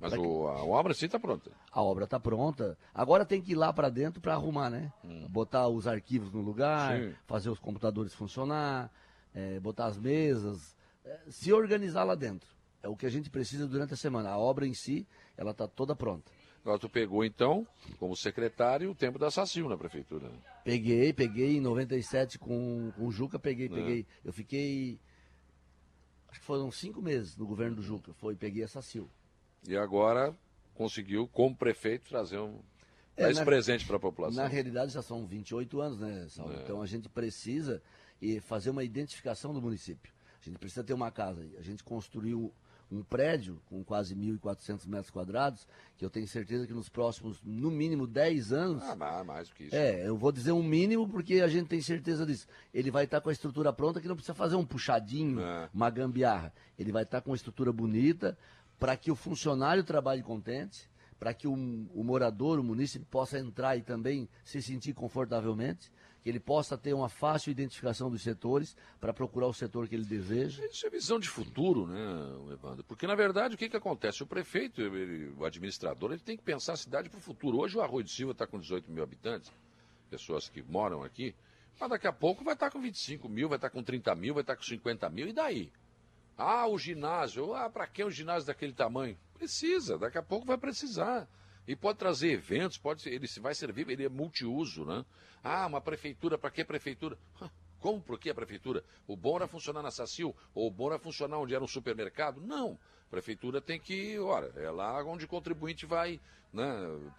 Mas 0.00 0.12
o, 0.12 0.48
a 0.48 0.64
obra 0.64 0.92
sim 0.92 1.06
está 1.06 1.20
pronta. 1.20 1.52
A 1.70 1.82
obra 1.82 2.04
está 2.04 2.18
pronta. 2.18 2.76
Agora 2.92 3.24
tem 3.24 3.40
que 3.40 3.52
ir 3.52 3.54
lá 3.54 3.72
para 3.72 3.88
dentro 3.88 4.20
para 4.20 4.34
arrumar, 4.34 4.70
né? 4.70 4.92
Hum. 5.04 5.26
Botar 5.28 5.68
os 5.68 5.86
arquivos 5.86 6.32
no 6.32 6.40
lugar, 6.40 6.98
sim. 6.98 7.14
fazer 7.26 7.48
os 7.48 7.60
computadores 7.60 8.12
funcionar, 8.12 8.90
é, 9.32 9.60
botar 9.60 9.86
as 9.86 9.96
mesas, 9.96 10.76
é, 11.04 11.18
se 11.28 11.52
organizar 11.52 12.02
lá 12.02 12.16
dentro. 12.16 12.48
É 12.82 12.88
o 12.88 12.96
que 12.96 13.06
a 13.06 13.10
gente 13.10 13.30
precisa 13.30 13.66
durante 13.66 13.94
a 13.94 13.96
semana. 13.96 14.30
A 14.30 14.38
obra 14.38 14.66
em 14.66 14.74
si, 14.74 15.06
ela 15.36 15.52
está 15.52 15.68
toda 15.68 15.94
pronta. 15.94 16.30
Agora 16.62 16.78
tu 16.78 16.88
pegou 16.88 17.24
então, 17.24 17.66
como 17.98 18.16
secretário, 18.16 18.90
o 18.90 18.94
tempo 18.94 19.16
da 19.18 19.30
SACIL 19.30 19.68
na 19.68 19.76
prefeitura. 19.76 20.28
Peguei, 20.64 21.12
peguei 21.12 21.56
em 21.56 21.60
97 21.60 22.36
com, 22.38 22.92
com 22.96 23.06
o 23.06 23.12
Juca, 23.12 23.38
peguei, 23.38 23.66
é. 23.66 23.68
peguei. 23.68 24.06
Eu 24.24 24.32
fiquei, 24.32 24.98
que 24.98 25.07
foram 26.32 26.70
cinco 26.70 27.00
meses 27.00 27.36
no 27.36 27.46
governo 27.46 27.76
do 27.76 27.82
Juca, 27.82 28.12
foi, 28.14 28.36
peguei 28.36 28.64
a 28.64 28.68
SACIL. 28.68 29.08
E 29.66 29.76
agora 29.76 30.36
conseguiu, 30.74 31.26
como 31.28 31.56
prefeito, 31.56 32.08
trazer 32.08 32.38
um, 32.38 32.60
é, 33.16 33.30
esse 33.30 33.44
presente 33.44 33.84
para 33.84 33.96
a 33.96 34.00
população. 34.00 34.42
Na 34.42 34.48
realidade 34.48 34.92
já 34.92 35.02
são 35.02 35.26
28 35.26 35.80
anos, 35.80 35.98
né, 35.98 36.26
Saulo? 36.28 36.52
É. 36.52 36.62
Então 36.62 36.80
a 36.80 36.86
gente 36.86 37.08
precisa 37.08 37.82
fazer 38.42 38.70
uma 38.70 38.84
identificação 38.84 39.52
do 39.52 39.60
município. 39.60 40.12
A 40.40 40.44
gente 40.44 40.58
precisa 40.58 40.84
ter 40.84 40.92
uma 40.92 41.10
casa. 41.10 41.44
A 41.58 41.62
gente 41.62 41.82
construiu 41.82 42.52
um 42.90 43.02
prédio 43.02 43.60
com 43.66 43.84
quase 43.84 44.14
1.400 44.14 44.86
metros 44.86 45.10
quadrados, 45.10 45.66
que 45.96 46.04
eu 46.04 46.10
tenho 46.10 46.26
certeza 46.26 46.66
que 46.66 46.72
nos 46.72 46.88
próximos, 46.88 47.40
no 47.44 47.70
mínimo, 47.70 48.06
10 48.06 48.52
anos. 48.52 48.82
Ah, 48.84 48.96
mais 49.24 49.48
do 49.48 49.54
que 49.54 49.64
isso. 49.64 49.76
É, 49.76 50.08
eu 50.08 50.16
vou 50.16 50.32
dizer 50.32 50.52
um 50.52 50.62
mínimo 50.62 51.08
porque 51.08 51.40
a 51.40 51.48
gente 51.48 51.68
tem 51.68 51.80
certeza 51.80 52.24
disso. 52.24 52.46
Ele 52.72 52.90
vai 52.90 53.04
estar 53.04 53.20
com 53.20 53.28
a 53.28 53.32
estrutura 53.32 53.72
pronta 53.72 54.00
que 54.00 54.08
não 54.08 54.16
precisa 54.16 54.34
fazer 54.34 54.56
um 54.56 54.64
puxadinho, 54.64 55.40
é. 55.40 55.68
uma 55.72 55.90
gambiarra. 55.90 56.52
Ele 56.78 56.92
vai 56.92 57.02
estar 57.02 57.20
com 57.20 57.30
uma 57.30 57.36
estrutura 57.36 57.72
bonita 57.72 58.36
para 58.78 58.96
que 58.96 59.10
o 59.10 59.16
funcionário 59.16 59.84
trabalhe 59.84 60.22
contente, 60.22 60.88
para 61.18 61.34
que 61.34 61.48
o, 61.48 61.52
o 61.52 62.04
morador, 62.04 62.58
o 62.58 62.64
munícipe, 62.64 63.04
possa 63.04 63.38
entrar 63.38 63.76
e 63.76 63.82
também 63.82 64.28
se 64.44 64.62
sentir 64.62 64.94
confortavelmente 64.94 65.90
que 66.28 66.30
ele 66.30 66.40
possa 66.40 66.76
ter 66.76 66.92
uma 66.92 67.08
fácil 67.08 67.50
identificação 67.50 68.10
dos 68.10 68.20
setores 68.20 68.76
para 69.00 69.14
procurar 69.14 69.46
o 69.46 69.54
setor 69.54 69.88
que 69.88 69.94
ele 69.94 70.04
deseja. 70.04 70.62
Isso 70.66 70.86
é 70.86 70.90
visão 70.90 71.18
de 71.18 71.26
futuro, 71.26 71.86
né, 71.86 72.52
Evandro? 72.52 72.84
Porque, 72.84 73.06
na 73.06 73.14
verdade, 73.14 73.54
o 73.54 73.58
que, 73.58 73.66
que 73.66 73.76
acontece? 73.78 74.22
O 74.22 74.26
prefeito, 74.26 74.82
ele, 74.82 75.32
o 75.38 75.46
administrador, 75.46 76.12
ele 76.12 76.20
tem 76.20 76.36
que 76.36 76.42
pensar 76.42 76.74
a 76.74 76.76
cidade 76.76 77.08
para 77.08 77.16
o 77.16 77.22
futuro. 77.22 77.58
Hoje 77.58 77.78
o 77.78 77.80
Arroio 77.80 78.04
de 78.04 78.10
Silva 78.10 78.32
está 78.32 78.46
com 78.46 78.60
18 78.60 78.92
mil 78.92 79.02
habitantes, 79.02 79.50
pessoas 80.10 80.50
que 80.50 80.62
moram 80.62 81.02
aqui, 81.02 81.34
mas 81.80 81.88
daqui 81.88 82.06
a 82.06 82.12
pouco 82.12 82.44
vai 82.44 82.52
estar 82.52 82.66
tá 82.66 82.72
com 82.72 82.80
25 82.80 83.26
mil, 83.26 83.48
vai 83.48 83.56
estar 83.56 83.70
tá 83.70 83.72
com 83.74 83.82
30 83.82 84.14
mil, 84.14 84.34
vai 84.34 84.42
estar 84.42 84.52
tá 84.52 84.58
com 84.58 84.66
50 84.66 85.08
mil, 85.08 85.28
e 85.28 85.32
daí? 85.32 85.72
Ah, 86.36 86.66
o 86.68 86.78
ginásio, 86.78 87.54
ah, 87.54 87.70
para 87.70 87.86
que 87.86 88.04
um 88.04 88.10
ginásio 88.10 88.46
daquele 88.46 88.74
tamanho? 88.74 89.16
Precisa, 89.32 89.96
daqui 89.96 90.18
a 90.18 90.22
pouco 90.22 90.44
vai 90.44 90.58
precisar. 90.58 91.26
E 91.68 91.76
pode 91.76 91.98
trazer 91.98 92.30
eventos, 92.30 92.78
pode 92.78 93.06
ele 93.06 93.26
vai 93.42 93.54
servir, 93.54 93.86
ele 93.90 94.02
é 94.02 94.08
multiuso, 94.08 94.86
né? 94.86 95.04
Ah, 95.44 95.66
uma 95.66 95.82
prefeitura, 95.82 96.38
para 96.38 96.50
que 96.50 96.64
prefeitura? 96.64 97.18
Como 97.78 98.00
por 98.00 98.18
que 98.18 98.30
a 98.30 98.34
prefeitura? 98.34 98.82
O 99.06 99.14
bom 99.14 99.36
era 99.36 99.46
funcionar 99.46 99.82
na 99.82 99.90
SACIL, 99.90 100.34
ou 100.54 100.68
o 100.68 100.70
bom 100.70 100.86
era 100.88 100.98
funcionar 100.98 101.38
onde 101.38 101.54
era 101.54 101.62
um 101.62 101.68
supermercado? 101.68 102.40
Não. 102.40 102.78
A 103.06 103.10
prefeitura 103.10 103.60
tem 103.60 103.78
que, 103.78 104.18
olha, 104.18 104.50
é 104.56 104.70
lá 104.70 105.04
onde 105.04 105.26
o 105.26 105.28
contribuinte 105.28 105.84
vai 105.84 106.18
né, 106.54 106.64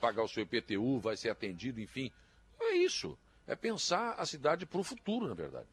pagar 0.02 0.24
o 0.24 0.28
seu 0.28 0.42
IPTU, 0.42 1.00
vai 1.00 1.16
ser 1.16 1.30
atendido, 1.30 1.80
enfim. 1.80 2.12
É 2.60 2.76
isso. 2.76 3.16
É 3.46 3.56
pensar 3.56 4.16
a 4.16 4.26
cidade 4.26 4.66
para 4.66 4.80
o 4.80 4.84
futuro, 4.84 5.28
na 5.28 5.36
verdade. 5.36 5.68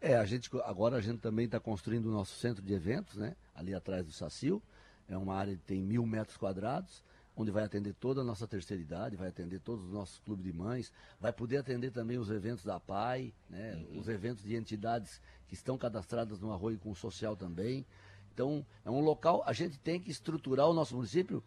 É, 0.00 0.16
a 0.16 0.24
gente, 0.24 0.48
agora 0.64 0.96
a 0.96 1.00
gente 1.02 1.20
também 1.20 1.44
está 1.44 1.60
construindo 1.60 2.06
o 2.06 2.12
nosso 2.12 2.34
centro 2.38 2.62
de 2.62 2.72
eventos, 2.72 3.14
né? 3.16 3.36
Ali 3.54 3.74
atrás 3.74 4.06
do 4.06 4.12
SACIL. 4.12 4.60
É 5.06 5.18
uma 5.18 5.36
área 5.36 5.54
que 5.54 5.62
tem 5.62 5.82
mil 5.82 6.06
metros 6.06 6.38
quadrados 6.38 7.04
onde 7.36 7.50
vai 7.50 7.64
atender 7.64 7.94
toda 7.94 8.20
a 8.20 8.24
nossa 8.24 8.46
terceira 8.46 8.82
idade, 8.82 9.16
vai 9.16 9.28
atender 9.28 9.60
todos 9.60 9.84
os 9.86 9.92
nossos 9.92 10.18
clubes 10.20 10.44
de 10.44 10.52
mães, 10.52 10.92
vai 11.20 11.32
poder 11.32 11.56
atender 11.56 11.90
também 11.90 12.18
os 12.18 12.30
eventos 12.30 12.64
da 12.64 12.78
PAI, 12.78 13.32
né, 13.48 13.74
uhum. 13.74 14.00
os 14.00 14.08
eventos 14.08 14.44
de 14.44 14.54
entidades 14.54 15.20
que 15.48 15.54
estão 15.54 15.78
cadastradas 15.78 16.40
no 16.40 16.52
Arroio 16.52 16.78
com 16.78 16.90
o 16.90 16.96
Social 16.96 17.36
também. 17.36 17.86
Então, 18.34 18.64
é 18.84 18.90
um 18.90 19.00
local, 19.00 19.42
a 19.46 19.52
gente 19.52 19.78
tem 19.78 20.00
que 20.00 20.10
estruturar 20.10 20.68
o 20.68 20.74
nosso 20.74 20.94
município 20.94 21.42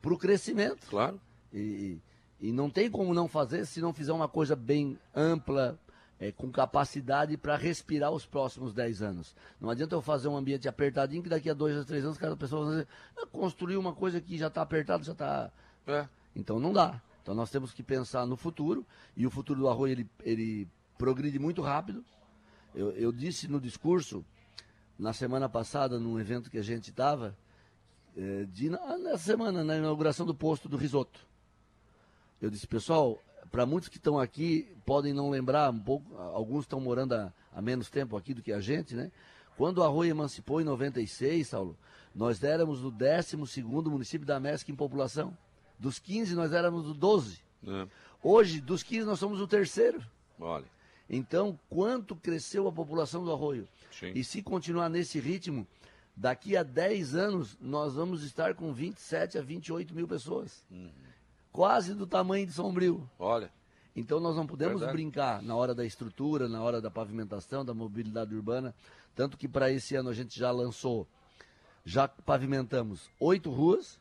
para 0.00 0.12
o 0.12 0.18
crescimento. 0.18 0.86
Claro. 0.88 1.20
E, 1.52 1.98
e 2.40 2.52
não 2.52 2.68
tem 2.68 2.90
como 2.90 3.14
não 3.14 3.28
fazer 3.28 3.66
se 3.66 3.80
não 3.80 3.92
fizer 3.92 4.12
uma 4.12 4.28
coisa 4.28 4.54
bem 4.54 4.98
ampla, 5.14 5.78
é, 6.18 6.30
com 6.32 6.50
capacidade 6.50 7.36
para 7.36 7.56
respirar 7.56 8.10
os 8.12 8.24
próximos 8.24 8.72
10 8.72 9.02
anos. 9.02 9.34
Não 9.60 9.70
adianta 9.70 9.94
eu 9.94 10.02
fazer 10.02 10.28
um 10.28 10.36
ambiente 10.36 10.68
apertadinho 10.68 11.22
que 11.22 11.28
daqui 11.28 11.50
a 11.50 11.54
dois 11.54 11.76
ou 11.76 11.84
três 11.84 12.04
anos 12.04 12.18
cada 12.18 12.36
pessoa 12.36 12.64
vai 12.64 12.74
dizer, 12.74 12.88
ah, 13.16 13.26
construir 13.26 13.76
uma 13.76 13.92
coisa 13.92 14.20
que 14.20 14.38
já 14.38 14.46
está 14.46 14.62
apertada, 14.62 15.02
já 15.02 15.12
está. 15.12 15.50
É. 15.86 16.08
Então 16.34 16.58
não 16.58 16.72
dá. 16.72 17.00
Então 17.22 17.34
nós 17.34 17.50
temos 17.50 17.72
que 17.72 17.82
pensar 17.82 18.26
no 18.26 18.36
futuro, 18.36 18.86
e 19.16 19.26
o 19.26 19.30
futuro 19.30 19.60
do 19.60 19.68
arroz 19.68 19.92
ele, 19.92 20.08
ele 20.22 20.68
progride 20.98 21.38
muito 21.38 21.62
rápido. 21.62 22.04
Eu, 22.74 22.90
eu 22.92 23.12
disse 23.12 23.48
no 23.48 23.60
discurso, 23.60 24.24
na 24.98 25.12
semana 25.12 25.48
passada, 25.48 25.98
num 25.98 26.18
evento 26.18 26.50
que 26.50 26.58
a 26.58 26.62
gente 26.62 26.90
estava, 26.90 27.36
é, 28.16 28.46
nessa 28.98 29.24
semana, 29.24 29.64
na 29.64 29.76
inauguração 29.76 30.24
do 30.24 30.34
posto 30.34 30.68
do 30.68 30.76
risoto. 30.76 31.26
Eu 32.40 32.50
disse, 32.50 32.66
pessoal, 32.66 33.18
para 33.50 33.66
muitos 33.66 33.88
que 33.88 33.96
estão 33.96 34.18
aqui, 34.18 34.68
podem 34.84 35.12
não 35.12 35.30
lembrar, 35.30 35.70
um 35.70 35.78
pouco, 35.78 36.16
alguns 36.16 36.64
estão 36.64 36.80
morando 36.80 37.14
há, 37.14 37.32
há, 37.52 37.62
menos 37.62 37.90
tempo 37.90 38.16
aqui 38.16 38.34
do 38.34 38.42
que 38.42 38.52
a 38.52 38.60
gente, 38.60 38.94
né? 38.94 39.10
Quando 39.56 39.78
o 39.78 39.82
Arroio 39.82 40.10
emancipou 40.10 40.60
em 40.60 40.64
96, 40.64 41.48
Saulo, 41.48 41.76
nós 42.14 42.42
éramos 42.42 42.84
o 42.84 42.90
12 42.90 43.36
município 43.36 44.26
da 44.26 44.40
MESC 44.40 44.70
em 44.70 44.74
população. 44.74 45.36
Dos 45.78 45.98
15 45.98 46.34
nós 46.34 46.52
éramos 46.52 46.88
o 46.88 46.94
12. 46.94 47.38
É. 47.66 47.86
Hoje, 48.22 48.60
dos 48.60 48.82
15 48.82 49.06
nós 49.06 49.18
somos 49.18 49.40
o 49.40 49.46
terceiro. 49.46 50.02
Olha. 50.40 50.66
Então, 51.08 51.58
quanto 51.68 52.16
cresceu 52.16 52.66
a 52.66 52.72
população 52.72 53.24
do 53.24 53.32
Arroio? 53.32 53.68
Sim. 53.90 54.12
E 54.14 54.24
se 54.24 54.42
continuar 54.42 54.88
nesse 54.88 55.20
ritmo, 55.20 55.66
daqui 56.16 56.56
a 56.56 56.62
10 56.62 57.14
anos 57.14 57.56
nós 57.60 57.94
vamos 57.94 58.22
estar 58.22 58.54
com 58.54 58.72
27 58.72 59.38
a 59.38 59.42
28 59.42 59.94
mil 59.94 60.08
pessoas. 60.08 60.64
Uhum. 60.70 60.90
Quase 61.54 61.94
do 61.94 62.04
tamanho 62.04 62.44
de 62.44 62.52
Sombrio. 62.52 63.08
Olha. 63.16 63.48
Então 63.94 64.18
nós 64.18 64.34
não 64.34 64.44
podemos 64.44 64.80
Verdade. 64.80 64.92
brincar 64.92 65.40
na 65.40 65.54
hora 65.54 65.72
da 65.72 65.86
estrutura, 65.86 66.48
na 66.48 66.60
hora 66.60 66.80
da 66.80 66.90
pavimentação, 66.90 67.64
da 67.64 67.72
mobilidade 67.72 68.34
urbana. 68.34 68.74
Tanto 69.14 69.38
que 69.38 69.46
para 69.46 69.70
esse 69.70 69.94
ano 69.94 70.08
a 70.08 70.12
gente 70.12 70.36
já 70.36 70.50
lançou, 70.50 71.06
já 71.84 72.08
pavimentamos 72.08 73.08
oito 73.20 73.52
ruas, 73.52 74.00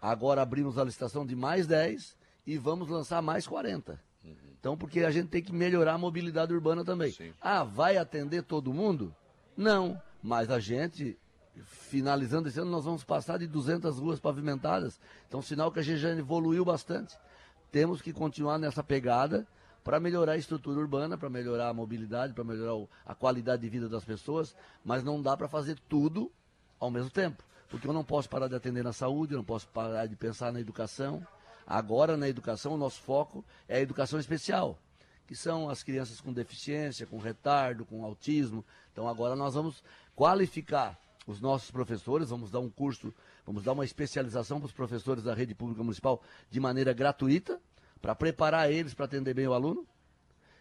agora 0.00 0.40
abrimos 0.40 0.78
a 0.78 0.84
licitação 0.84 1.26
de 1.26 1.36
mais 1.36 1.66
10 1.66 2.16
e 2.46 2.56
vamos 2.56 2.88
lançar 2.88 3.20
mais 3.20 3.46
40. 3.46 4.00
Uhum. 4.24 4.34
Então, 4.58 4.74
porque 4.74 5.00
a 5.00 5.10
gente 5.10 5.28
tem 5.28 5.42
que 5.42 5.52
melhorar 5.52 5.92
a 5.92 5.98
mobilidade 5.98 6.54
urbana 6.54 6.82
também. 6.82 7.12
Sim. 7.12 7.34
Ah, 7.42 7.62
vai 7.62 7.98
atender 7.98 8.42
todo 8.42 8.72
mundo? 8.72 9.14
Não, 9.54 10.00
mas 10.22 10.50
a 10.50 10.58
gente, 10.58 11.18
finalizando 11.64 12.48
esse 12.48 12.60
ano, 12.60 12.70
nós 12.70 12.84
vamos 12.84 13.04
passar 13.04 13.38
de 13.38 13.46
200 13.46 13.98
ruas 13.98 14.20
pavimentadas. 14.20 14.98
Então, 15.28 15.40
sinal 15.40 15.72
que 15.72 15.78
a 15.78 15.82
gente 15.82 15.98
já 15.98 16.10
evoluiu 16.10 16.64
bastante. 16.64 17.16
Temos 17.70 18.00
que 18.00 18.12
continuar 18.12 18.58
nessa 18.58 18.82
pegada 18.82 19.46
para 19.82 20.00
melhorar 20.00 20.32
a 20.32 20.36
estrutura 20.36 20.80
urbana, 20.80 21.16
para 21.16 21.30
melhorar 21.30 21.68
a 21.68 21.74
mobilidade, 21.74 22.32
para 22.32 22.42
melhorar 22.42 22.86
a 23.04 23.14
qualidade 23.14 23.62
de 23.62 23.68
vida 23.68 23.88
das 23.88 24.04
pessoas, 24.04 24.54
mas 24.84 25.04
não 25.04 25.22
dá 25.22 25.36
para 25.36 25.46
fazer 25.46 25.78
tudo 25.88 26.30
ao 26.78 26.90
mesmo 26.90 27.10
tempo. 27.10 27.42
Porque 27.68 27.86
eu 27.86 27.92
não 27.92 28.04
posso 28.04 28.28
parar 28.28 28.48
de 28.48 28.54
atender 28.54 28.82
na 28.82 28.92
saúde, 28.92 29.32
eu 29.32 29.38
não 29.38 29.44
posso 29.44 29.68
parar 29.68 30.06
de 30.06 30.16
pensar 30.16 30.52
na 30.52 30.60
educação. 30.60 31.24
Agora, 31.66 32.16
na 32.16 32.28
educação, 32.28 32.74
o 32.74 32.76
nosso 32.76 33.00
foco 33.00 33.44
é 33.68 33.76
a 33.76 33.80
educação 33.80 34.18
especial, 34.18 34.78
que 35.26 35.34
são 35.34 35.68
as 35.68 35.82
crianças 35.82 36.20
com 36.20 36.32
deficiência, 36.32 37.06
com 37.06 37.18
retardo, 37.18 37.84
com 37.84 38.04
autismo. 38.04 38.64
Então, 38.92 39.08
agora 39.08 39.34
nós 39.34 39.54
vamos 39.54 39.82
qualificar 40.14 40.98
os 41.26 41.40
nossos 41.40 41.70
professores, 41.70 42.30
vamos 42.30 42.50
dar 42.50 42.60
um 42.60 42.70
curso, 42.70 43.12
vamos 43.44 43.64
dar 43.64 43.72
uma 43.72 43.84
especialização 43.84 44.60
para 44.60 44.66
os 44.66 44.72
professores 44.72 45.24
da 45.24 45.34
rede 45.34 45.54
pública 45.54 45.82
municipal 45.82 46.22
de 46.50 46.60
maneira 46.60 46.92
gratuita, 46.92 47.60
para 48.00 48.14
preparar 48.14 48.70
eles 48.70 48.94
para 48.94 49.06
atender 49.06 49.34
bem 49.34 49.48
o 49.48 49.52
aluno. 49.52 49.86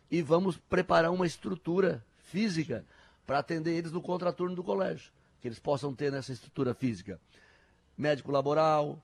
E 0.09 0.22
vamos 0.22 0.57
preparar 0.57 1.11
uma 1.11 1.28
estrutura 1.28 2.03
física 2.18 2.86
para 3.26 3.39
atender 3.39 3.74
eles 3.74 3.91
no 3.91 4.01
contraturno 4.01 4.55
do 4.55 4.63
colégio, 4.63 5.11
que 5.41 5.47
eles 5.47 5.59
possam 5.59 5.93
ter 5.93 6.11
nessa 6.11 6.32
estrutura 6.32 6.74
física. 6.74 7.20
Médico 7.97 8.32
laboral, 8.32 8.99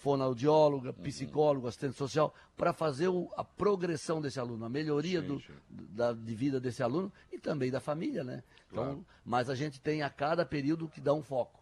fonoaudióloga, 0.00 0.88
uhum. 0.90 1.02
psicólogo, 1.02 1.68
assistente 1.68 1.94
social, 1.94 2.34
para 2.56 2.72
fazer 2.72 3.08
o, 3.08 3.30
a 3.36 3.44
progressão 3.44 4.20
desse 4.20 4.40
aluno, 4.40 4.64
a 4.64 4.68
melhoria 4.68 5.20
sim, 5.20 5.26
do, 5.26 5.40
sim. 5.40 5.52
Da, 5.68 6.12
de 6.12 6.34
vida 6.34 6.58
desse 6.58 6.82
aluno 6.82 7.12
e 7.30 7.38
também 7.38 7.70
da 7.70 7.80
família, 7.80 8.24
né? 8.24 8.42
Então, 8.70 8.84
claro. 8.84 9.06
mas 9.24 9.50
a 9.50 9.54
gente 9.54 9.78
tem 9.78 10.02
a 10.02 10.08
cada 10.08 10.44
período 10.44 10.88
que 10.88 11.00
dá 11.00 11.12
um 11.12 11.22
foco. 11.22 11.60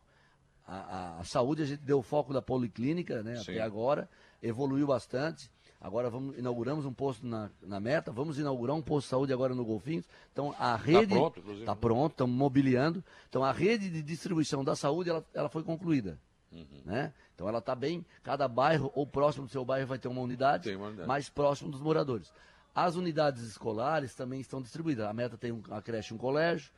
A, 0.64 0.76
a, 0.76 1.20
a 1.20 1.24
saúde 1.24 1.62
a 1.62 1.66
gente 1.66 1.80
deu 1.80 1.98
o 1.98 2.02
foco 2.02 2.32
da 2.32 2.40
policlínica, 2.40 3.24
né? 3.24 3.36
Sim. 3.36 3.52
Até 3.52 3.60
agora, 3.60 4.08
evoluiu 4.40 4.86
bastante. 4.86 5.50
Agora 5.80 6.08
vamos, 6.08 6.38
inauguramos 6.38 6.84
um 6.84 6.92
posto 6.92 7.26
na, 7.26 7.50
na 7.60 7.80
meta, 7.80 8.12
vamos 8.12 8.38
inaugurar 8.38 8.76
um 8.76 8.82
posto 8.82 9.06
de 9.06 9.10
saúde 9.10 9.32
agora 9.32 9.54
no 9.54 9.64
Golfinhos. 9.64 10.06
Então 10.32 10.50
a 10.52 10.54
tá 10.54 10.76
rede. 10.76 11.12
Está 11.12 11.16
pronto, 11.16 11.40
inclusive. 11.40 11.62
Está 11.62 11.76
pronto, 11.76 12.12
estamos 12.12 12.36
mobiliando. 12.36 13.04
Então 13.28 13.42
a 13.42 13.50
rede 13.50 13.90
de 13.90 14.02
distribuição 14.02 14.62
da 14.62 14.76
saúde 14.76 15.10
ela, 15.10 15.24
ela 15.34 15.48
foi 15.48 15.64
concluída. 15.64 16.18
Uhum. 16.50 16.82
Né? 16.84 17.12
Então 17.34 17.48
ela 17.48 17.58
está 17.58 17.74
bem, 17.74 18.04
cada 18.22 18.48
bairro 18.48 18.90
ou 18.94 19.06
próximo 19.06 19.46
do 19.46 19.50
seu 19.50 19.64
bairro 19.64 19.86
vai 19.86 19.98
ter 19.98 20.08
uma 20.08 20.20
unidade, 20.20 20.74
uma 20.74 20.86
unidade, 20.86 21.06
mais 21.06 21.28
próximo 21.28 21.70
dos 21.70 21.80
moradores. 21.80 22.32
As 22.74 22.96
unidades 22.96 23.42
escolares 23.42 24.14
também 24.14 24.40
estão 24.40 24.62
distribuídas. 24.62 25.06
A 25.06 25.12
Meta 25.12 25.36
tem 25.36 25.52
uma 25.52 25.82
creche 25.82 26.12
e 26.12 26.16
um 26.16 26.18
colégio, 26.18 26.70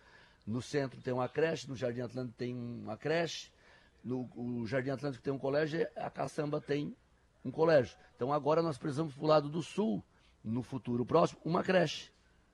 no 0.47 0.61
centro 0.61 1.01
tem 1.01 1.13
uma 1.13 1.29
creche, 1.29 1.69
no 1.69 1.77
Jardim 1.77 2.01
Atlântico 2.01 2.37
tem 2.37 2.55
uma 2.55 2.97
creche, 2.97 3.51
no 4.03 4.67
Jardim 4.67 4.91
Atlântico 4.91 5.23
tem 5.23 5.33
um 5.33 5.39
colégio, 5.39 5.87
a 5.97 6.11
Caçamba 6.11 6.61
tem 6.61 6.97
um 7.45 7.51
colégio. 7.51 7.97
Então 8.17 8.33
agora 8.33 8.63
nós 8.63 8.79
precisamos 8.79 9.15
para 9.15 9.25
o 9.25 9.27
lado 9.27 9.49
do 9.49 9.63
sul, 9.63 10.03
no 10.43 10.63
futuro 10.63 11.05
próximo, 11.05 11.41
uma 11.45 11.63
creche 11.63 12.11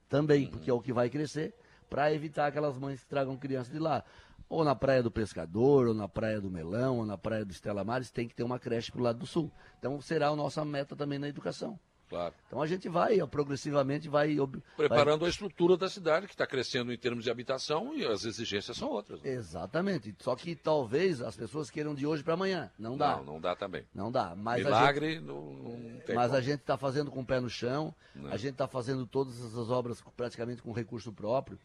também, 0.08 0.44
uhum. 0.44 0.50
porque 0.50 0.70
é 0.70 0.72
o 0.72 0.80
que 0.80 0.92
vai 0.92 1.08
crescer, 1.08 1.54
para 1.88 2.12
evitar 2.12 2.46
aquelas 2.46 2.76
mães 2.76 3.00
que 3.00 3.06
tragam 3.06 3.36
crianças 3.36 3.72
de 3.72 3.78
lá 3.78 4.04
ou 4.48 4.64
na 4.64 4.74
Praia 4.74 5.02
do 5.02 5.10
Pescador, 5.10 5.88
ou 5.88 5.94
na 5.94 6.08
Praia 6.08 6.40
do 6.40 6.50
Melão, 6.50 6.98
ou 6.98 7.06
na 7.06 7.18
Praia 7.18 7.44
do 7.44 7.52
Estela 7.52 7.84
Mares, 7.84 8.10
tem 8.10 8.28
que 8.28 8.34
ter 8.34 8.42
uma 8.42 8.58
creche 8.58 8.92
para 8.92 9.00
o 9.00 9.04
lado 9.04 9.18
do 9.18 9.26
sul. 9.26 9.50
Então 9.78 10.00
será 10.00 10.28
a 10.28 10.36
nossa 10.36 10.64
meta 10.64 10.94
também 10.94 11.18
na 11.18 11.28
educação. 11.28 11.78
Claro. 12.08 12.34
Então 12.46 12.62
a 12.62 12.66
gente 12.66 12.88
vai, 12.88 13.18
progressivamente, 13.26 14.08
vai. 14.08 14.36
Preparando 14.76 15.20
vai... 15.20 15.28
a 15.28 15.30
estrutura 15.30 15.76
da 15.76 15.88
cidade, 15.88 16.26
que 16.26 16.34
está 16.34 16.46
crescendo 16.46 16.92
em 16.92 16.96
termos 16.96 17.24
de 17.24 17.30
habitação 17.30 17.96
e 17.96 18.06
as 18.06 18.24
exigências 18.24 18.76
são 18.76 18.88
outras. 18.88 19.20
Né? 19.22 19.30
Exatamente. 19.30 20.14
Só 20.20 20.36
que 20.36 20.54
talvez 20.54 21.20
as 21.20 21.36
pessoas 21.36 21.68
queiram 21.68 21.94
de 21.94 22.06
hoje 22.06 22.22
para 22.22 22.34
amanhã. 22.34 22.70
Não 22.78 22.96
dá. 22.96 23.16
Não, 23.16 23.24
não 23.24 23.40
dá 23.40 23.56
também. 23.56 23.84
Não 23.92 24.12
dá. 24.12 24.34
Mas 24.36 24.62
Milagre 24.62 25.14
gente... 25.14 25.24
não, 25.24 25.52
não 25.52 26.00
tem. 26.00 26.14
Mas 26.14 26.26
como. 26.26 26.38
a 26.38 26.40
gente 26.40 26.60
está 26.60 26.78
fazendo 26.78 27.10
com 27.10 27.20
o 27.20 27.26
pé 27.26 27.40
no 27.40 27.50
chão, 27.50 27.92
não. 28.14 28.30
a 28.30 28.36
gente 28.36 28.52
está 28.52 28.68
fazendo 28.68 29.04
todas 29.06 29.44
essas 29.44 29.68
obras 29.68 30.00
praticamente 30.16 30.62
com 30.62 30.70
recurso 30.70 31.12
próprio. 31.12 31.58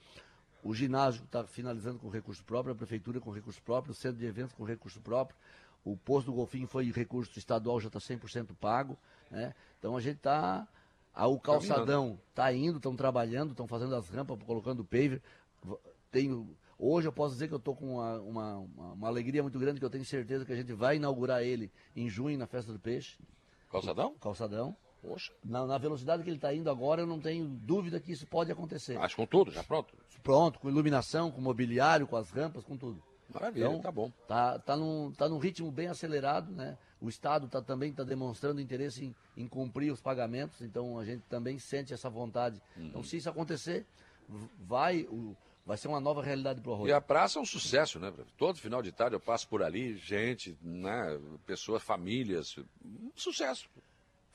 O 0.64 0.74
ginásio 0.74 1.24
está 1.24 1.44
finalizando 1.44 1.98
com 1.98 2.10
recurso 2.10 2.44
próprio, 2.44 2.74
a 2.74 2.76
prefeitura 2.76 3.20
com 3.20 3.32
recurso 3.32 3.62
próprio, 3.62 3.92
o 3.92 3.96
centro 3.96 4.20
de 4.20 4.26
eventos 4.26 4.54
com 4.54 4.64
recurso 4.64 5.02
próprio. 5.02 5.38
O 5.84 5.98
posto 5.98 6.28
do 6.28 6.34
Golfinho 6.34 6.68
foi 6.68 6.92
recurso 6.92 7.38
estadual, 7.40 7.80
já 7.80 7.88
está 7.88 8.00
100% 8.00 8.56
pago. 8.60 8.98
Né? 9.30 9.56
Então 9.80 9.98
a 9.98 10.02
gente 10.02 10.18
está. 10.18 10.68
O 11.16 11.40
calçadão 11.40 12.20
está 12.30 12.54
indo, 12.54 12.78
estão 12.78 12.96
trabalhando, 12.96 13.52
estão 13.52 13.68
fazendo 13.68 13.96
as 13.96 14.08
rampas, 14.10 14.38
colocando 14.44 14.82
o 14.82 14.86
paver. 14.86 15.22
Tenho, 16.12 16.56
hoje 16.78 17.08
eu 17.08 17.12
posso 17.12 17.34
dizer 17.34 17.48
que 17.48 17.54
eu 17.54 17.58
estou 17.58 17.76
com 17.76 17.96
uma, 17.96 18.20
uma, 18.20 18.58
uma, 18.94 19.08
alegria 19.08 19.42
muito 19.42 19.60
grande, 19.60 19.80
que 19.80 19.86
eu 19.86 19.90
tenho 19.90 20.06
certeza 20.06 20.46
que 20.46 20.54
a 20.54 20.56
gente 20.56 20.72
vai 20.74 20.96
inaugurar 20.98 21.42
ele 21.42 21.72
em 21.96 22.08
junho 22.08 22.38
na 22.38 22.48
Festa 22.48 22.72
do 22.72 22.80
Peixe. 22.80 23.18
Calçadão? 23.70 24.16
Calçadão. 24.22 24.76
Poxa. 25.02 25.32
Na, 25.44 25.66
na, 25.66 25.78
velocidade 25.78 26.22
que 26.24 26.30
ele 26.30 26.38
está 26.38 26.54
indo 26.54 26.70
agora, 26.70 27.02
eu 27.02 27.08
não 27.08 27.20
tenho 27.20 27.46
dúvida 27.48 28.00
que 28.00 28.12
isso 28.12 28.28
pode 28.28 28.52
acontecer. 28.52 28.98
Mas 28.98 29.16
com 29.16 29.26
tudo, 29.26 29.52
já 29.52 29.64
pronto? 29.64 29.94
Pronto, 30.22 30.60
com 30.60 30.70
iluminação, 30.70 31.32
com 31.32 31.42
mobiliário, 31.42 32.08
com 32.08 32.16
as 32.16 32.30
rampas, 32.30 32.64
com 32.64 32.78
tudo. 32.78 33.02
Maravilha, 33.34 33.66
então, 33.66 33.82
tá 33.82 33.92
bom. 33.92 34.12
Tá, 34.28 34.60
tá, 34.60 34.76
num, 34.76 35.12
tá 35.12 35.28
num 35.28 35.40
ritmo 35.40 35.72
bem 35.72 35.88
acelerado, 35.88 36.52
né? 36.52 36.78
O 37.00 37.10
Estado 37.10 37.48
tá, 37.48 37.62
também 37.62 37.90
está 37.90 38.04
demonstrando 38.04 38.62
interesse 38.62 39.06
em, 39.06 39.16
em, 39.44 39.48
cumprir 39.48 39.92
os 39.92 40.02
pagamentos, 40.02 40.62
então 40.62 41.00
a 41.00 41.06
gente 41.06 41.24
também 41.30 41.58
sente 41.58 41.94
essa 41.94 42.10
vontade. 42.10 42.62
Uhum. 42.78 42.86
Então, 42.86 43.04
se 43.04 43.18
isso 43.18 43.30
acontecer, 43.30 43.88
vai, 44.60 45.02
o, 45.04 45.36
vai 45.66 45.78
ser 45.78 45.88
uma 45.88 46.00
nova 46.00 46.22
realidade 46.22 46.62
para 46.62 46.70
o 46.70 46.74
Arroio. 46.74 46.90
E 46.90 46.94
a 46.94 47.02
praça 47.02 47.40
é 47.40 47.42
um 47.42 47.46
sucesso, 47.46 48.00
né? 48.00 48.14
Todo 48.38 48.60
final 48.60 48.84
de 48.84 48.92
tarde 48.92 49.16
eu 49.16 49.20
passo 49.20 49.48
por 49.48 49.64
ali, 49.64 49.98
gente, 49.98 50.56
né? 50.62 51.20
pessoas, 51.46 51.82
famílias, 51.82 52.58
um 52.86 53.12
sucesso 53.16 53.68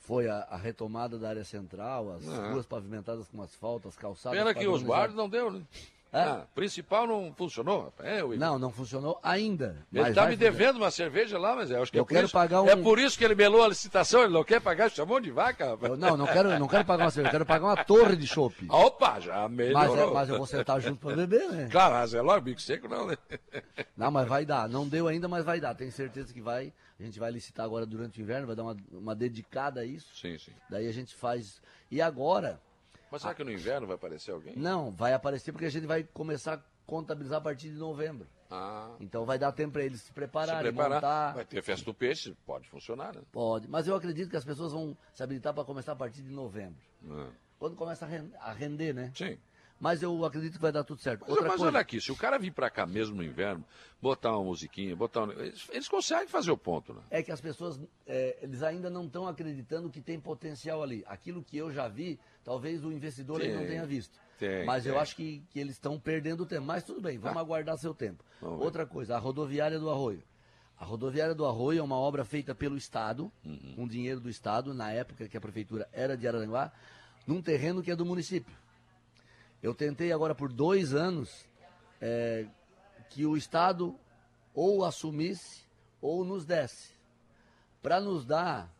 foi 0.07 0.29
a, 0.29 0.47
a, 0.49 0.55
retomada 0.55 1.19
da 1.19 1.27
área 1.27 1.43
central, 1.43 2.13
as 2.13 2.25
é. 2.25 2.51
ruas 2.51 2.65
pavimentadas 2.65 3.27
com 3.27 3.41
asfalto, 3.41 3.89
as 3.89 3.97
calçadas. 3.97 4.39
Pena 4.39 4.53
que 4.53 4.65
os 4.65 4.81
guardas 4.81 5.17
não 5.17 5.27
deu, 5.27 5.51
né? 5.51 5.61
É? 6.11 6.21
Ah, 6.21 6.47
principal 6.55 7.05
não 7.05 7.33
funcionou? 7.33 7.93
É, 7.99 8.23
não, 8.23 8.57
não 8.57 8.71
funcionou 8.71 9.19
ainda. 9.21 9.85
Ele 9.93 10.09
está 10.09 10.25
me 10.25 10.37
devendo 10.37 10.77
uma 10.77 10.89
cerveja 10.89 11.37
lá, 11.37 11.55
mas 11.55 11.69
eu 11.69 11.81
acho 11.81 11.91
que 11.91 11.99
eu 11.99 12.03
é 12.03 12.07
quero 12.07 12.25
isso, 12.25 12.33
pagar 12.33 12.61
um... 12.61 12.69
É 12.69 12.75
por 12.75 12.97
isso 12.97 13.17
que 13.17 13.25
ele 13.25 13.35
melou 13.35 13.61
a 13.63 13.67
licitação, 13.67 14.23
ele 14.23 14.33
não 14.33 14.43
quer 14.43 14.61
pagar, 14.61 14.89
chamou 14.89 15.19
de 15.19 15.31
vaca. 15.31 15.77
Eu, 15.81 15.97
não, 15.97 16.15
não 16.15 16.25
quero, 16.25 16.57
não 16.57 16.67
quero 16.67 16.85
pagar 16.85 17.05
uma 17.05 17.11
cerveja, 17.11 17.29
eu 17.29 17.31
quero 17.31 17.45
pagar 17.45 17.65
uma 17.65 17.83
torre 17.83 18.15
de 18.15 18.25
chopp. 18.25 18.55
Opa, 18.71 19.19
já 19.19 19.49
melhorou. 19.49 19.95
Mas, 19.95 19.99
é, 19.99 20.13
mas 20.13 20.29
eu 20.29 20.37
vou 20.37 20.47
sentar 20.47 20.79
junto 20.79 20.99
para 20.99 21.15
beber, 21.15 21.49
né? 21.49 21.67
Claro, 21.69 21.95
mas 21.95 22.13
é 22.13 22.21
logo, 22.21 22.41
bico 22.41 22.61
seco 22.61 22.87
não, 22.87 23.07
né? 23.07 23.17
Não, 23.97 24.11
mas 24.11 24.27
vai 24.27 24.45
dar. 24.45 24.69
Não 24.69 24.87
deu 24.87 25.07
ainda, 25.07 25.27
mas 25.27 25.43
vai 25.43 25.59
dar. 25.59 25.73
Tenho 25.73 25.91
certeza 25.91 26.31
que 26.31 26.39
vai. 26.39 26.71
A 26.99 27.03
gente 27.03 27.19
vai 27.19 27.31
licitar 27.31 27.65
agora 27.65 27.83
durante 27.85 28.19
o 28.19 28.21
inverno, 28.21 28.45
vai 28.45 28.55
dar 28.55 28.63
uma, 28.63 28.77
uma 28.91 29.15
dedicada 29.15 29.81
a 29.81 29.85
isso. 29.85 30.15
Sim, 30.15 30.37
sim. 30.37 30.51
Daí 30.69 30.87
a 30.87 30.91
gente 30.91 31.15
faz... 31.15 31.59
E 31.89 31.99
agora... 31.99 32.59
Mas 33.11 33.21
será 33.21 33.33
que 33.33 33.43
no 33.43 33.51
inverno 33.51 33.87
vai 33.87 33.95
aparecer 33.95 34.31
alguém? 34.31 34.55
Não, 34.55 34.91
vai 34.91 35.13
aparecer 35.13 35.51
porque 35.51 35.65
a 35.65 35.71
gente 35.71 35.85
vai 35.85 36.03
começar 36.03 36.63
contabilizar 36.87 37.39
a 37.39 37.41
partir 37.41 37.69
de 37.69 37.75
novembro. 37.75 38.25
Ah. 38.49 38.95
Então 39.01 39.25
vai 39.25 39.37
dar 39.37 39.51
tempo 39.51 39.73
para 39.73 39.83
eles 39.83 40.01
se 40.01 40.13
prepararem, 40.13 40.71
se 40.71 40.73
preparar. 40.73 40.95
montar. 40.95 41.33
Vai 41.33 41.45
ter 41.45 41.61
festa 41.61 41.85
do 41.85 41.93
peixe, 41.93 42.33
pode 42.45 42.67
funcionar, 42.69 43.13
né? 43.13 43.21
Pode, 43.31 43.67
mas 43.67 43.87
eu 43.87 43.95
acredito 43.95 44.29
que 44.29 44.37
as 44.37 44.45
pessoas 44.45 44.71
vão 44.71 44.97
se 45.13 45.21
habilitar 45.21 45.53
para 45.53 45.65
começar 45.65 45.91
a 45.91 45.95
partir 45.95 46.21
de 46.21 46.31
novembro. 46.31 46.79
Ah. 47.09 47.27
Quando 47.59 47.75
começa 47.75 48.07
a 48.39 48.53
render, 48.53 48.93
né? 48.93 49.11
Sim. 49.15 49.37
Mas 49.79 50.01
eu 50.01 50.25
acredito 50.25 50.53
que 50.53 50.61
vai 50.61 50.71
dar 50.71 50.83
tudo 50.83 51.01
certo. 51.01 51.21
Mas, 51.21 51.29
Outra 51.29 51.47
mas 51.47 51.57
coisa... 51.57 51.67
olha 51.67 51.79
aqui, 51.79 52.01
se 52.01 52.11
o 52.11 52.15
cara 52.15 52.39
vir 52.39 52.51
para 52.51 52.69
cá 52.69 52.85
mesmo 52.85 53.15
no 53.15 53.23
inverno, 53.23 53.63
botar 54.01 54.31
uma 54.31 54.43
musiquinha, 54.43 54.95
botar 54.95 55.25
um... 55.25 55.31
eles, 55.31 55.67
eles, 55.71 55.87
conseguem 55.87 56.27
fazer 56.27 56.51
o 56.51 56.57
ponto, 56.57 56.93
né? 56.93 57.01
É 57.11 57.21
que 57.21 57.31
as 57.31 57.39
pessoas, 57.39 57.79
é, 58.05 58.39
eles 58.41 58.63
ainda 58.63 58.89
não 58.89 59.05
estão 59.05 59.27
acreditando 59.27 59.89
que 59.89 60.01
tem 60.01 60.19
potencial 60.19 60.81
ali. 60.81 61.03
Aquilo 61.07 61.43
que 61.43 61.57
eu 61.57 61.71
já 61.71 61.87
vi, 61.87 62.19
talvez 62.43 62.83
o 62.83 62.91
investidor 62.91 63.39
não 63.39 63.65
tenha 63.67 63.85
visto. 63.85 64.19
Tem, 64.39 64.65
mas 64.65 64.83
tem. 64.83 64.91
eu 64.91 64.99
acho 64.99 65.15
que, 65.15 65.43
que 65.49 65.59
eles 65.59 65.73
estão 65.73 65.99
perdendo 65.99 66.45
tempo. 66.45 66.65
Mas 66.65 66.83
tudo 66.83 67.01
bem, 67.01 67.17
vamos 67.17 67.37
ah. 67.37 67.41
aguardar 67.41 67.77
seu 67.77 67.93
tempo. 67.93 68.23
Vamos 68.41 68.63
Outra 68.63 68.83
ver. 68.83 68.91
coisa, 68.91 69.15
a 69.15 69.19
rodoviária 69.19 69.79
do 69.79 69.89
Arroio. 69.89 70.23
A 70.79 70.85
rodoviária 70.85 71.33
do 71.33 71.45
Arroio 71.45 71.79
é 71.79 71.83
uma 71.83 71.97
obra 71.97 72.23
feita 72.23 72.53
pelo 72.53 72.77
Estado, 72.77 73.31
uhum. 73.43 73.73
com 73.75 73.87
dinheiro 73.87 74.19
do 74.19 74.29
Estado, 74.29 74.75
na 74.75 74.91
época 74.91 75.27
que 75.27 75.35
a 75.35 75.41
prefeitura 75.41 75.89
era 75.91 76.15
de 76.15 76.27
Araranguá, 76.27 76.71
num 77.25 77.41
terreno 77.41 77.81
que 77.81 77.89
é 77.89 77.95
do 77.95 78.05
município. 78.05 78.55
Eu 79.61 79.73
tentei 79.73 80.11
agora 80.11 80.35
por 80.35 80.51
dois 80.51 80.93
anos 80.93 81.47
é, 81.99 82.45
que 83.09 83.25
o 83.25 83.35
Estado 83.35 83.95
ou 84.53 84.85
assumisse 84.85 85.61
ou 86.01 86.23
nos 86.23 86.45
desse. 86.45 86.91
Para 87.81 87.99
nos 87.99 88.25
dar, 88.25 88.71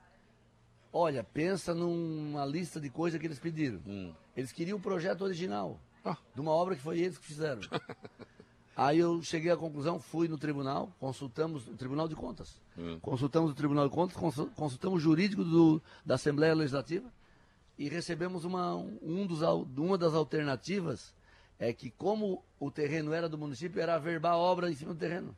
olha, 0.92 1.24
pensa 1.24 1.74
numa 1.74 2.46
lista 2.46 2.80
de 2.80 2.90
coisas 2.90 3.20
que 3.20 3.26
eles 3.26 3.40
pediram. 3.40 3.82
Hum. 3.86 4.14
Eles 4.36 4.52
queriam 4.52 4.78
o 4.78 4.82
projeto 4.82 5.24
original 5.24 5.80
ah. 6.06 6.18
de 6.34 6.42
uma 6.42 6.52
obra 6.52 6.76
que 6.76 6.82
foi 6.82 7.00
eles 7.00 7.18
que 7.18 7.26
fizeram. 7.26 7.62
Aí 8.76 9.00
eu 9.00 9.24
cheguei 9.24 9.52
à 9.52 9.58
conclusão, 9.58 10.00
fui 10.00 10.28
no 10.28 10.38
tribunal, 10.38 10.92
consultamos 11.00 11.68
o 11.68 11.74
Tribunal 11.74 12.08
de 12.08 12.14
Contas. 12.14 12.62
Hum. 12.78 13.00
Consultamos 13.02 13.50
o 13.50 13.56
Tribunal 13.56 13.90
de 13.90 13.96
Contas, 13.96 14.16
consultamos 14.56 15.00
o 15.00 15.00
jurídico 15.00 15.44
do, 15.44 15.82
da 16.06 16.14
Assembleia 16.14 16.54
Legislativa 16.54 17.12
e 17.78 17.88
recebemos 17.88 18.44
uma, 18.44 18.76
um 18.76 19.26
dos, 19.26 19.42
uma 19.42 19.98
das 19.98 20.14
alternativas 20.14 21.14
é 21.60 21.72
que 21.74 21.90
como 21.92 22.44
o 22.60 22.72
terreno 22.72 23.14
era 23.14 23.28
do 23.28 23.38
município, 23.38 23.82
era 23.82 23.96
averbar 23.96 24.34
a 24.34 24.38
obra 24.38 24.70
em 24.70 24.76
cima 24.76 24.94
do 24.94 25.00
terreno 25.00 25.36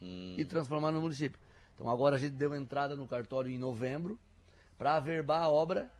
hum. 0.00 0.34
e 0.38 0.44
transformar 0.44 0.92
no 0.92 1.00
município. 1.00 1.38
Então 1.74 1.88
agora 1.88 2.16
a 2.16 2.18
gente 2.18 2.32
deu 2.32 2.54
entrada 2.54 2.94
no 2.94 3.06
cartório 3.06 3.50
em 3.50 3.58
novembro 3.58 4.18
para 4.76 4.96
averbar 4.96 5.42
a 5.42 5.48
obra 5.48 5.90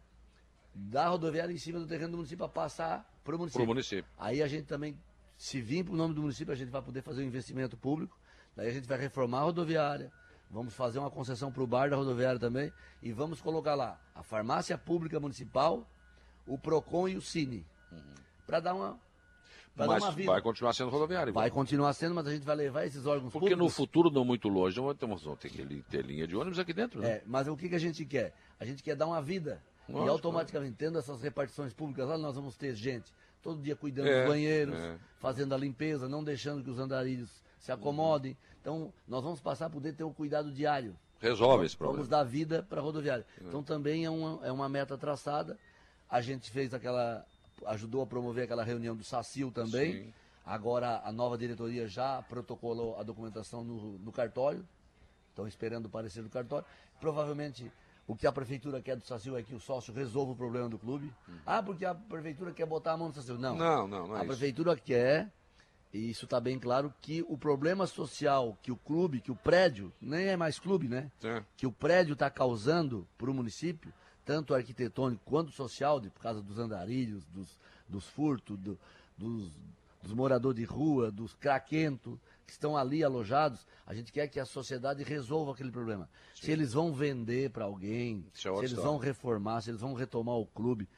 da 0.74 1.08
rodoviária 1.08 1.52
em 1.52 1.58
cima 1.58 1.78
do 1.78 1.86
terreno 1.86 2.12
do 2.12 2.16
município 2.18 2.38
para 2.38 2.48
passar 2.48 3.20
para 3.24 3.34
o 3.34 3.38
município. 3.38 3.66
município. 3.66 4.10
Aí 4.18 4.42
a 4.42 4.48
gente 4.48 4.66
também 4.66 4.96
se 5.36 5.60
vir 5.60 5.84
para 5.84 5.94
o 5.94 5.96
nome 5.96 6.14
do 6.14 6.20
município, 6.20 6.52
a 6.52 6.56
gente 6.56 6.68
vai 6.68 6.82
poder 6.82 7.02
fazer 7.02 7.22
um 7.22 7.26
investimento 7.26 7.76
público. 7.76 8.18
Daí 8.54 8.68
a 8.68 8.72
gente 8.72 8.86
vai 8.86 8.98
reformar 8.98 9.38
a 9.38 9.42
rodoviária, 9.42 10.12
vamos 10.50 10.74
fazer 10.74 10.98
uma 10.98 11.10
concessão 11.10 11.52
para 11.52 11.62
o 11.62 11.66
bar 11.66 11.88
da 11.88 11.96
rodoviária 11.96 12.38
também 12.38 12.72
e 13.02 13.12
vamos 13.12 13.40
colocar 13.40 13.74
lá 13.74 13.98
a 14.14 14.22
farmácia 14.22 14.76
pública 14.76 15.20
municipal, 15.20 15.86
o 16.46 16.58
PROCON 16.58 17.08
e 17.08 17.16
o 17.16 17.22
Cine. 17.22 17.64
Uhum. 17.92 18.14
Para 18.46 18.60
dar 18.60 18.74
uma. 18.74 18.98
Mas 19.76 19.88
dar 19.88 19.98
uma 19.98 20.12
vida. 20.12 20.32
vai 20.32 20.42
continuar 20.42 20.72
sendo 20.72 20.90
rodoviária. 20.90 21.32
Vai 21.32 21.50
continuar 21.50 21.92
sendo, 21.92 22.14
mas 22.14 22.26
a 22.26 22.32
gente 22.32 22.44
vai 22.44 22.56
levar 22.56 22.84
esses 22.84 23.06
órgãos 23.06 23.32
Porque 23.32 23.50
públicos. 23.50 23.64
no 23.64 23.70
futuro, 23.70 24.10
não 24.10 24.24
muito 24.24 24.48
longe, 24.48 24.78
vamos 24.80 25.22
ter 25.38 25.48
que 25.48 25.82
ter 25.88 26.04
linha 26.04 26.26
de 26.26 26.36
ônibus 26.36 26.58
aqui 26.58 26.72
dentro, 26.72 27.00
né? 27.00 27.08
É, 27.08 27.22
mas 27.24 27.46
o 27.46 27.56
que, 27.56 27.68
que 27.68 27.74
a 27.76 27.78
gente 27.78 28.04
quer? 28.04 28.34
A 28.58 28.64
gente 28.64 28.82
quer 28.82 28.96
dar 28.96 29.06
uma 29.06 29.22
vida. 29.22 29.62
Nossa, 29.88 30.06
e 30.06 30.08
automaticamente, 30.08 30.76
tendo 30.76 30.98
essas 30.98 31.22
repartições 31.22 31.72
públicas 31.72 32.08
lá, 32.08 32.18
nós 32.18 32.34
vamos 32.34 32.56
ter 32.56 32.74
gente 32.74 33.12
todo 33.42 33.62
dia 33.62 33.74
cuidando 33.74 34.08
é, 34.08 34.20
dos 34.20 34.28
banheiros, 34.28 34.78
é. 34.78 34.98
fazendo 35.18 35.54
a 35.54 35.58
limpeza, 35.58 36.08
não 36.08 36.22
deixando 36.22 36.62
que 36.62 36.70
os 36.70 36.78
andarilhos 36.78 37.30
se 37.60 37.70
acomodem. 37.70 38.36
Então, 38.60 38.92
nós 39.06 39.22
vamos 39.22 39.40
passar 39.40 39.66
a 39.66 39.70
poder 39.70 39.94
ter 39.94 40.04
o 40.04 40.10
cuidado 40.10 40.50
diário. 40.50 40.96
Resolve 41.20 41.66
esse 41.66 41.76
problema. 41.76 41.98
Vamos 41.98 42.08
dar 42.08 42.24
vida 42.24 42.66
para 42.68 42.80
a 42.80 42.82
rodoviária. 42.82 43.24
É. 43.40 43.44
Então, 43.44 43.62
também 43.62 44.04
é 44.04 44.10
uma, 44.10 44.46
é 44.46 44.50
uma 44.50 44.68
meta 44.68 44.96
traçada. 44.98 45.56
A 46.08 46.20
gente 46.20 46.50
fez 46.50 46.74
aquela. 46.74 47.24
ajudou 47.66 48.02
a 48.02 48.06
promover 48.06 48.44
aquela 48.44 48.64
reunião 48.64 48.96
do 48.96 49.04
SACIL 49.04 49.50
também. 49.52 50.04
Sim. 50.04 50.14
Agora, 50.44 51.00
a 51.04 51.12
nova 51.12 51.36
diretoria 51.38 51.86
já 51.86 52.22
protocolou 52.22 52.98
a 52.98 53.02
documentação 53.02 53.62
no, 53.62 53.98
no 53.98 54.10
cartório. 54.10 54.66
Estão 55.28 55.46
esperando 55.46 55.86
o 55.86 55.88
parecer 55.90 56.22
do 56.22 56.30
cartório. 56.30 56.66
Provavelmente 56.98 57.70
o 58.06 58.16
que 58.16 58.26
a 58.26 58.32
prefeitura 58.32 58.80
quer 58.80 58.96
do 58.96 59.06
Sacil 59.06 59.36
é 59.36 59.42
que 59.42 59.54
o 59.54 59.60
sócio 59.60 59.94
resolva 59.94 60.32
o 60.32 60.36
problema 60.36 60.68
do 60.68 60.78
clube. 60.78 61.12
Hum. 61.28 61.36
Ah, 61.46 61.62
porque 61.62 61.84
a 61.84 61.94
prefeitura 61.94 62.52
quer 62.52 62.66
botar 62.66 62.92
a 62.92 62.96
mão 62.96 63.08
no 63.08 63.14
Sacil. 63.14 63.38
Não. 63.38 63.54
Não, 63.54 63.86
não, 63.86 64.08
não 64.08 64.16
é 64.16 64.20
A 64.20 64.24
isso. 64.24 64.26
prefeitura 64.28 64.76
quer, 64.76 65.30
e 65.92 66.10
isso 66.10 66.24
está 66.24 66.40
bem 66.40 66.58
claro, 66.58 66.94
que 67.00 67.24
o 67.28 67.36
problema 67.36 67.86
social 67.86 68.56
que 68.62 68.70
o 68.70 68.76
clube, 68.76 69.20
que 69.20 69.32
o 69.32 69.36
prédio, 69.36 69.92
nem 70.00 70.26
é 70.26 70.36
mais 70.36 70.58
clube, 70.58 70.88
né? 70.88 71.10
É. 71.22 71.42
Que 71.56 71.66
o 71.66 71.72
prédio 71.72 72.12
está 72.12 72.30
causando 72.30 73.06
para 73.18 73.30
o 73.30 73.34
município, 73.34 73.92
tanto 74.24 74.54
arquitetônico 74.54 75.22
quanto 75.24 75.50
social, 75.50 75.98
de, 75.98 76.08
por 76.10 76.22
causa 76.22 76.40
dos 76.40 76.58
andarilhos, 76.58 77.24
dos, 77.26 77.58
dos 77.88 78.06
furtos, 78.06 78.56
do, 78.58 78.78
dos, 79.18 79.50
dos 80.02 80.12
moradores 80.12 80.58
de 80.58 80.64
rua, 80.64 81.10
dos 81.10 81.34
craquentos 81.34 82.18
que 82.46 82.52
estão 82.52 82.76
ali 82.76 83.02
alojados, 83.02 83.66
a 83.86 83.94
gente 83.94 84.12
quer 84.12 84.28
que 84.28 84.40
a 84.40 84.44
sociedade 84.44 85.02
resolva 85.02 85.52
aquele 85.52 85.70
problema. 85.70 86.08
Sim. 86.34 86.46
Se 86.46 86.50
eles 86.52 86.72
vão 86.72 86.92
vender 86.92 87.50
para 87.50 87.64
alguém, 87.64 88.24
é 88.34 88.38
se 88.38 88.48
eles 88.48 88.72
vão 88.72 88.96
reformar, 88.96 89.60
se 89.60 89.70
eles 89.70 89.80
vão 89.80 89.94
retomar 89.94 90.36
o 90.36 90.46
clube, 90.46 90.88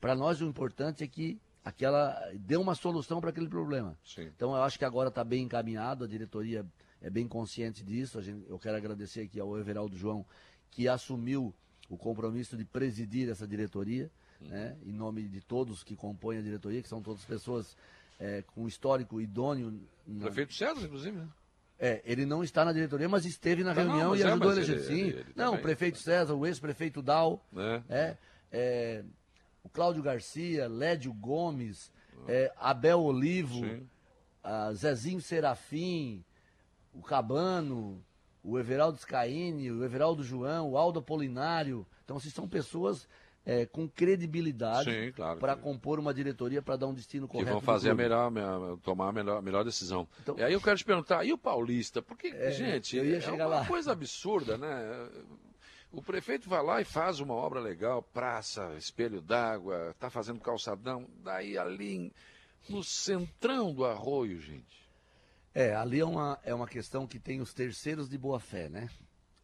para 0.00 0.14
nós 0.14 0.40
o 0.40 0.44
importante 0.44 1.04
é 1.04 1.06
que 1.06 1.40
aquela 1.64 2.18
dê 2.34 2.56
uma 2.56 2.74
solução 2.74 3.20
para 3.20 3.30
aquele 3.30 3.48
problema. 3.48 3.96
Sim. 4.04 4.30
Então 4.34 4.54
eu 4.54 4.62
acho 4.62 4.78
que 4.78 4.84
agora 4.84 5.08
está 5.08 5.24
bem 5.24 5.44
encaminhado, 5.44 6.04
a 6.04 6.08
diretoria 6.08 6.64
é 7.00 7.10
bem 7.10 7.26
consciente 7.26 7.84
disso. 7.84 8.20
Gente, 8.20 8.44
eu 8.48 8.58
quero 8.58 8.76
agradecer 8.76 9.22
aqui 9.22 9.40
ao 9.40 9.58
Everaldo 9.58 9.96
João 9.96 10.24
que 10.70 10.88
assumiu 10.88 11.54
o 11.88 11.96
compromisso 11.96 12.56
de 12.56 12.64
presidir 12.64 13.28
essa 13.28 13.46
diretoria, 13.46 14.10
hum. 14.40 14.48
né, 14.48 14.76
em 14.84 14.92
nome 14.92 15.22
de 15.28 15.40
todos 15.40 15.82
que 15.82 15.96
compõem 15.96 16.38
a 16.38 16.42
diretoria, 16.42 16.80
que 16.80 16.88
são 16.88 17.02
todas 17.02 17.24
pessoas 17.24 17.76
é, 18.18 18.42
com 18.42 18.68
histórico 18.68 19.20
idôneo. 19.20 19.82
Na... 20.06 20.26
Prefeito 20.26 20.54
César, 20.54 20.84
inclusive, 20.84 21.16
né? 21.16 21.28
É, 21.82 22.02
ele 22.04 22.26
não 22.26 22.44
está 22.44 22.62
na 22.62 22.74
diretoria, 22.74 23.08
mas 23.08 23.24
esteve 23.24 23.64
na 23.64 23.74
tá, 23.74 23.82
reunião 23.82 24.10
não, 24.10 24.16
e 24.16 24.20
é, 24.20 24.26
ajudou 24.26 24.50
a 24.50 24.52
eleger. 24.52 24.80
Sim. 24.80 25.00
Ele, 25.00 25.08
ele 25.20 25.32
não, 25.34 25.54
o 25.54 25.58
prefeito 25.58 25.96
César, 25.96 26.34
o 26.34 26.46
ex-prefeito 26.46 27.00
Dal, 27.00 27.42
é. 27.56 27.82
é, 27.88 28.16
é, 28.52 29.02
o 29.02 29.19
Cláudio 29.72 30.02
Garcia, 30.02 30.68
Lédio 30.68 31.12
Gomes, 31.12 31.92
é, 32.28 32.52
Abel 32.56 33.00
Olivo, 33.00 33.62
Zezinho 34.74 35.20
Serafim, 35.20 36.24
o 36.92 37.02
Cabano, 37.02 38.02
o 38.42 38.58
Everaldo 38.58 38.98
Scaini, 38.98 39.70
o 39.70 39.84
Everaldo 39.84 40.22
João, 40.22 40.70
o 40.70 40.76
Aldo 40.76 40.98
Apolinário. 40.98 41.86
Então, 42.04 42.16
assim, 42.16 42.30
são 42.30 42.48
pessoas 42.48 43.06
é, 43.44 43.66
com 43.66 43.88
credibilidade 43.88 45.12
claro, 45.12 45.38
para 45.40 45.56
compor 45.56 45.98
uma 45.98 46.12
diretoria 46.12 46.60
para 46.60 46.76
dar 46.76 46.86
um 46.86 46.94
destino 46.94 47.26
correto. 47.26 47.46
Que 47.46 47.52
vão 47.52 47.60
fazer 47.60 47.90
a 47.90 47.94
melhor, 47.94 48.30
tomar 48.82 49.08
a 49.08 49.12
melhor, 49.12 49.42
melhor 49.42 49.64
decisão. 49.64 50.06
Então, 50.22 50.38
e 50.38 50.42
aí 50.42 50.52
eu 50.52 50.60
quero 50.60 50.76
te 50.76 50.84
perguntar, 50.84 51.24
e 51.24 51.32
o 51.32 51.38
Paulista? 51.38 52.02
Porque, 52.02 52.28
é, 52.28 52.50
gente, 52.50 52.98
é 52.98 53.30
uma 53.30 53.46
lá. 53.46 53.66
coisa 53.66 53.92
absurda, 53.92 54.58
né? 54.58 55.08
O 55.92 56.00
prefeito 56.00 56.48
vai 56.48 56.62
lá 56.62 56.80
e 56.80 56.84
faz 56.84 57.18
uma 57.18 57.34
obra 57.34 57.58
legal, 57.58 58.00
praça, 58.00 58.74
espelho 58.76 59.20
d'água, 59.20 59.90
está 59.90 60.08
fazendo 60.08 60.38
calçadão, 60.38 61.08
daí 61.24 61.58
ali 61.58 62.12
no 62.68 62.84
centrão 62.84 63.74
do 63.74 63.84
arroio, 63.84 64.40
gente. 64.40 64.88
É, 65.52 65.74
ali 65.74 65.98
é 65.98 66.04
uma, 66.04 66.38
é 66.44 66.54
uma 66.54 66.68
questão 66.68 67.08
que 67.08 67.18
tem 67.18 67.40
os 67.40 67.52
terceiros 67.52 68.08
de 68.08 68.16
boa 68.16 68.38
fé, 68.38 68.68
né? 68.68 68.88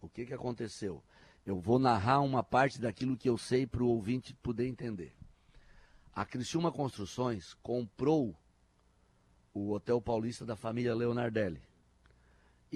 O 0.01 0.09
que, 0.09 0.25
que 0.25 0.35
aconteceu? 0.35 1.03
Eu 1.45 1.59
vou 1.59 1.81
narrar 1.81 2.21
uma 2.21 2.45
parte 2.45 2.81
daquilo 2.81 3.17
que 3.17 3.29
eu 3.29 3.37
sei 3.37 3.67
para 3.67 3.83
o 3.83 3.89
ouvinte 3.89 4.33
poder 4.35 4.69
entender. 4.69 5.17
A 6.15 6.25
Criciúma 6.25 6.71
Construções 6.71 7.55
comprou 7.55 8.37
o 9.53 9.73
Hotel 9.73 10.01
Paulista 10.01 10.47
da 10.47 10.55
família 10.55 10.95
Leonardelli 10.95 11.61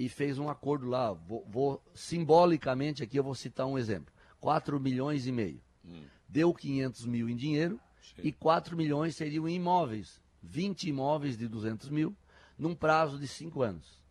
e 0.05 0.09
fez 0.09 0.37
um 0.37 0.49
acordo 0.49 0.87
lá. 0.87 1.13
Vou, 1.13 1.45
vou 1.49 1.83
simbolicamente 1.93 3.03
aqui 3.03 3.17
eu 3.17 3.23
vou 3.23 3.35
citar 3.35 3.65
um 3.65 3.77
exemplo: 3.77 4.13
4 4.39 4.79
milhões 4.79 5.27
e 5.27 5.31
meio. 5.31 5.61
Hum. 5.85 6.03
Deu 6.27 6.53
500 6.53 7.05
mil 7.05 7.29
em 7.29 7.35
dinheiro 7.35 7.79
Sim. 8.01 8.21
e 8.23 8.31
4 8.31 8.75
milhões 8.75 9.15
seriam 9.15 9.47
em 9.47 9.55
imóveis. 9.55 10.21
20 10.43 10.89
imóveis 10.89 11.37
de 11.37 11.47
200 11.47 11.89
mil 11.89 12.15
num 12.57 12.73
prazo 12.73 13.19
de 13.19 13.27
5 13.27 13.61
anos 13.61 14.01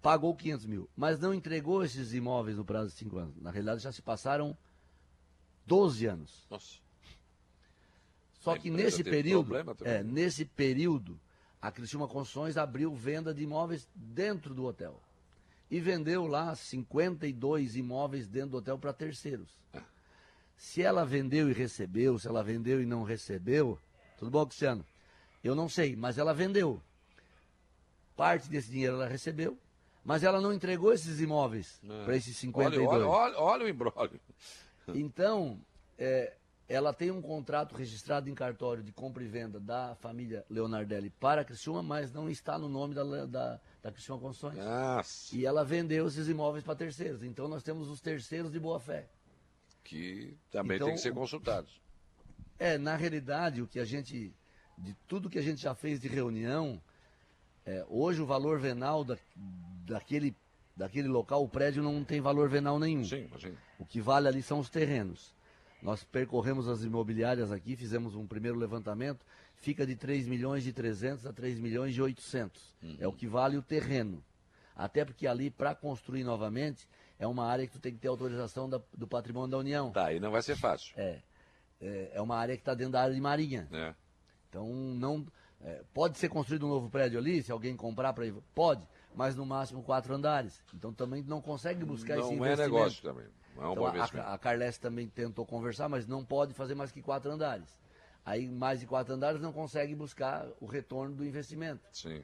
pagou 0.00 0.34
500 0.34 0.66
mil, 0.66 0.88
mas 0.96 1.18
não 1.18 1.34
entregou 1.34 1.84
esses 1.84 2.12
imóveis 2.12 2.56
no 2.56 2.64
prazo 2.64 2.90
de 2.90 2.96
5 2.96 3.18
anos. 3.18 3.40
Na 3.40 3.50
realidade, 3.50 3.82
já 3.82 3.92
se 3.92 4.02
passaram 4.02 4.56
12 5.66 6.06
anos. 6.06 6.46
Nossa. 6.50 6.78
Só 8.40 8.56
que 8.56 8.70
nesse 8.70 9.04
período, 9.04 9.54
é, 9.84 10.02
nesse 10.02 10.46
período, 10.46 11.20
a 11.60 11.70
Criciúma 11.70 12.08
Construções 12.08 12.56
abriu 12.56 12.94
venda 12.94 13.34
de 13.34 13.42
imóveis 13.42 13.88
dentro 13.94 14.54
do 14.54 14.64
hotel. 14.64 15.00
E 15.70 15.78
vendeu 15.78 16.26
lá 16.26 16.54
52 16.54 17.76
imóveis 17.76 18.26
dentro 18.26 18.50
do 18.50 18.56
hotel 18.58 18.78
para 18.78 18.92
terceiros. 18.92 19.50
É. 19.72 19.80
Se 20.56 20.82
ela 20.82 21.04
vendeu 21.04 21.48
e 21.48 21.52
recebeu, 21.52 22.18
se 22.18 22.26
ela 22.26 22.42
vendeu 22.42 22.82
e 22.82 22.86
não 22.86 23.02
recebeu, 23.02 23.78
tudo 24.18 24.30
bom, 24.30 24.44
Cristiano? 24.46 24.84
Eu 25.44 25.54
não 25.54 25.68
sei, 25.68 25.94
mas 25.96 26.18
ela 26.18 26.34
vendeu. 26.34 26.82
Parte 28.16 28.48
desse 28.50 28.70
dinheiro 28.70 28.96
ela 28.96 29.06
recebeu, 29.06 29.56
mas 30.04 30.22
ela 30.22 30.40
não 30.40 30.52
entregou 30.52 30.92
esses 30.92 31.20
imóveis 31.20 31.80
é. 31.88 32.04
para 32.04 32.16
esses 32.16 32.36
52. 32.36 32.88
Olha, 32.88 33.06
olha, 33.06 33.38
olha, 33.38 33.64
o 33.64 33.68
embrólio. 33.68 34.20
Então, 34.88 35.60
é, 35.96 36.34
ela 36.70 36.94
tem 36.94 37.10
um 37.10 37.20
contrato 37.20 37.74
registrado 37.74 38.30
em 38.30 38.34
cartório 38.34 38.80
de 38.80 38.92
compra 38.92 39.24
e 39.24 39.26
venda 39.26 39.58
da 39.58 39.96
família 39.96 40.44
Leonardelli 40.48 41.10
para 41.10 41.40
a 41.40 41.44
Criciúma, 41.44 41.82
mas 41.82 42.12
não 42.12 42.30
está 42.30 42.56
no 42.56 42.68
nome 42.68 42.94
da, 42.94 43.02
da, 43.26 43.60
da 43.82 43.90
Criciúma 43.90 44.20
Construções. 44.20 44.56
Nossa. 44.56 45.34
E 45.34 45.44
ela 45.44 45.64
vendeu 45.64 46.06
esses 46.06 46.28
imóveis 46.28 46.62
para 46.62 46.76
terceiros. 46.76 47.24
Então, 47.24 47.48
nós 47.48 47.64
temos 47.64 47.88
os 47.88 48.00
terceiros 48.00 48.52
de 48.52 48.60
boa-fé. 48.60 49.08
Que 49.82 50.38
também 50.48 50.76
então, 50.76 50.86
tem 50.86 50.94
que 50.94 51.02
ser 51.02 51.12
consultados. 51.12 51.82
É, 52.56 52.78
na 52.78 52.94
realidade, 52.94 53.60
o 53.60 53.66
que 53.66 53.80
a 53.80 53.84
gente, 53.84 54.32
de 54.78 54.94
tudo 55.08 55.28
que 55.28 55.40
a 55.40 55.42
gente 55.42 55.60
já 55.60 55.74
fez 55.74 55.98
de 55.98 56.06
reunião, 56.06 56.80
é, 57.66 57.84
hoje 57.88 58.22
o 58.22 58.26
valor 58.26 58.60
venal 58.60 59.02
da, 59.02 59.18
daquele, 59.86 60.36
daquele 60.76 61.08
local, 61.08 61.42
o 61.42 61.48
prédio 61.48 61.82
não 61.82 62.04
tem 62.04 62.20
valor 62.20 62.48
venal 62.48 62.78
nenhum. 62.78 63.04
Sim, 63.04 63.24
imagina. 63.24 63.56
O 63.76 63.84
que 63.84 64.00
vale 64.00 64.28
ali 64.28 64.40
são 64.40 64.60
os 64.60 64.70
terrenos. 64.70 65.34
Nós 65.82 66.04
percorremos 66.04 66.68
as 66.68 66.82
imobiliárias 66.84 67.50
aqui, 67.50 67.74
fizemos 67.76 68.14
um 68.14 68.26
primeiro 68.26 68.58
levantamento, 68.58 69.24
fica 69.56 69.86
de 69.86 69.96
3 69.96 70.26
milhões 70.26 70.62
de 70.62 70.72
300 70.72 71.26
a 71.26 71.32
3 71.32 71.58
milhões 71.58 71.94
de 71.94 72.02
800. 72.02 72.74
Uhum. 72.82 72.96
É 73.00 73.08
o 73.08 73.12
que 73.12 73.26
vale 73.26 73.56
o 73.56 73.62
terreno. 73.62 74.22
Até 74.76 75.04
porque 75.04 75.26
ali, 75.26 75.50
para 75.50 75.74
construir 75.74 76.24
novamente, 76.24 76.88
é 77.18 77.26
uma 77.26 77.46
área 77.46 77.66
que 77.66 77.72
tu 77.72 77.78
tem 77.78 77.92
que 77.92 77.98
ter 77.98 78.08
autorização 78.08 78.68
da, 78.68 78.80
do 78.96 79.06
patrimônio 79.06 79.50
da 79.50 79.58
União. 79.58 79.90
Tá, 79.90 80.12
e 80.12 80.20
não 80.20 80.30
vai 80.30 80.42
ser 80.42 80.56
fácil. 80.56 80.94
É. 80.96 81.18
É, 81.80 82.12
é 82.14 82.20
uma 82.20 82.36
área 82.36 82.56
que 82.56 82.62
está 82.62 82.74
dentro 82.74 82.92
da 82.92 83.02
área 83.02 83.14
de 83.14 83.20
Marinha. 83.20 83.68
É. 83.72 83.94
Então, 84.48 84.66
não. 84.66 85.26
É, 85.62 85.82
pode 85.92 86.16
ser 86.16 86.30
construído 86.30 86.64
um 86.64 86.70
novo 86.70 86.88
prédio 86.88 87.18
ali, 87.18 87.42
se 87.42 87.52
alguém 87.52 87.76
comprar 87.76 88.14
para 88.14 88.24
Pode, 88.54 88.82
mas 89.14 89.36
no 89.36 89.44
máximo 89.44 89.82
quatro 89.82 90.14
andares. 90.14 90.62
Então 90.74 90.92
também 90.92 91.22
não 91.22 91.42
consegue 91.42 91.84
buscar 91.84 92.16
não 92.16 92.24
esse 92.24 92.34
investimento. 92.34 92.70
Não 92.70 92.78
é 92.78 92.78
negócio 92.78 93.02
também. 93.02 93.26
É 93.60 93.66
um 93.66 93.72
então, 93.72 93.86
a, 93.86 94.34
a 94.34 94.38
Carles 94.38 94.78
também 94.78 95.06
tentou 95.06 95.44
conversar, 95.44 95.88
mas 95.88 96.06
não 96.06 96.24
pode 96.24 96.54
fazer 96.54 96.74
mais 96.74 96.90
que 96.90 97.02
quatro 97.02 97.30
andares. 97.30 97.78
Aí 98.24 98.48
mais 98.48 98.80
de 98.80 98.86
quatro 98.86 99.14
andares 99.14 99.40
não 99.40 99.52
consegue 99.52 99.94
buscar 99.94 100.48
o 100.60 100.66
retorno 100.66 101.14
do 101.14 101.24
investimento. 101.24 101.82
Sim. 101.92 102.22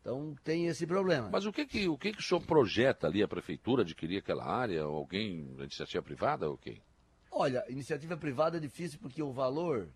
Então 0.00 0.36
tem 0.44 0.66
esse 0.66 0.86
problema. 0.86 1.28
Mas 1.30 1.46
o 1.46 1.52
que 1.52 1.66
que 1.66 1.88
o 1.88 1.98
que 1.98 2.12
que 2.12 2.20
o 2.20 2.22
senhor 2.22 2.40
projeta 2.40 3.08
ali 3.08 3.22
a 3.22 3.28
prefeitura 3.28 3.82
adquirir 3.82 4.18
aquela 4.18 4.46
área? 4.46 4.82
Alguém 4.82 5.50
iniciativa 5.58 6.02
privada 6.02 6.48
ou 6.48 6.56
quem? 6.56 6.80
Olha, 7.30 7.64
iniciativa 7.68 8.16
privada 8.16 8.56
é 8.56 8.60
difícil 8.60 8.98
porque 9.00 9.22
o 9.22 9.32
valor 9.32 9.88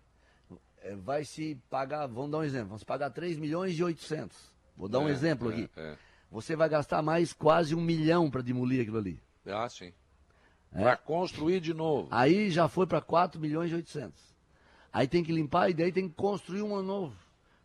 é, 0.79 0.95
vai 0.95 1.23
se 1.23 1.55
pagar, 1.69 2.07
vamos 2.07 2.31
dar 2.31 2.39
um 2.39 2.43
exemplo, 2.43 2.67
vamos 2.69 2.83
pagar 2.83 3.09
3 3.09 3.37
milhões 3.37 3.77
e 3.77 3.83
800. 3.83 4.53
Vou 4.75 4.89
dar 4.89 4.99
é, 4.99 5.01
um 5.01 5.09
exemplo 5.09 5.49
é, 5.49 5.53
aqui. 5.53 5.69
É. 5.77 5.97
Você 6.29 6.55
vai 6.55 6.67
gastar 6.67 7.01
mais 7.01 7.31
quase 7.31 7.73
um 7.73 7.81
milhão 7.81 8.29
para 8.29 8.41
demolir 8.41 8.81
aquilo 8.81 8.97
ali. 8.97 9.21
Ah, 9.45 9.67
sim. 9.69 9.93
É. 10.73 10.81
Para 10.81 10.97
construir 10.97 11.59
de 11.59 11.73
novo. 11.73 12.07
Aí 12.11 12.49
já 12.49 12.67
foi 12.67 12.87
para 12.87 13.01
4 13.01 13.39
milhões 13.39 13.71
e 13.71 13.75
800. 13.75 14.33
Aí 14.91 15.07
tem 15.07 15.23
que 15.23 15.31
limpar 15.31 15.69
e 15.69 15.73
daí 15.73 15.91
tem 15.91 16.07
que 16.07 16.15
construir 16.15 16.61
um 16.61 16.81
novo. 16.81 17.15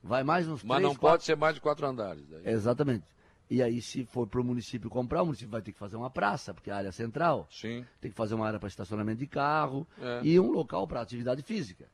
Vai 0.03 0.23
mais 0.23 0.47
uns 0.47 0.63
Mas 0.63 0.79
3, 0.79 0.83
não 0.83 0.91
4... 0.91 1.01
pode 1.01 1.25
ser 1.25 1.37
mais 1.37 1.55
de 1.55 1.61
quatro 1.61 1.87
andares. 1.87 2.27
Daí. 2.29 2.43
Exatamente. 2.47 3.05
E 3.51 3.63
aí, 3.63 3.81
se 3.81 4.05
for 4.05 4.27
para 4.27 4.41
o 4.41 4.45
município 4.45 4.91
comprar, 4.91 5.23
o 5.23 5.27
município 5.27 5.51
vai 5.51 5.63
ter 5.63 5.73
que 5.73 5.79
fazer 5.79 5.97
uma 5.97 6.11
praça, 6.11 6.53
porque 6.53 6.71
é 6.71 6.73
a 6.73 6.77
área 6.77 6.93
central. 6.93 7.49
Sim. 7.51 7.85
Tem 8.01 8.11
que 8.11 8.17
fazer 8.17 8.35
uma 8.35 8.47
área 8.47 8.59
para 8.59 8.69
estacionamento 8.69 9.19
de 9.19 9.27
carro 9.27 9.87
é. 9.99 10.21
e 10.23 10.39
um 10.39 10.51
local 10.51 10.87
para 10.87 11.01
atividade 11.01 11.43
física. 11.43 11.89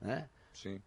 Né? 0.00 0.28
Sim. 0.52 0.80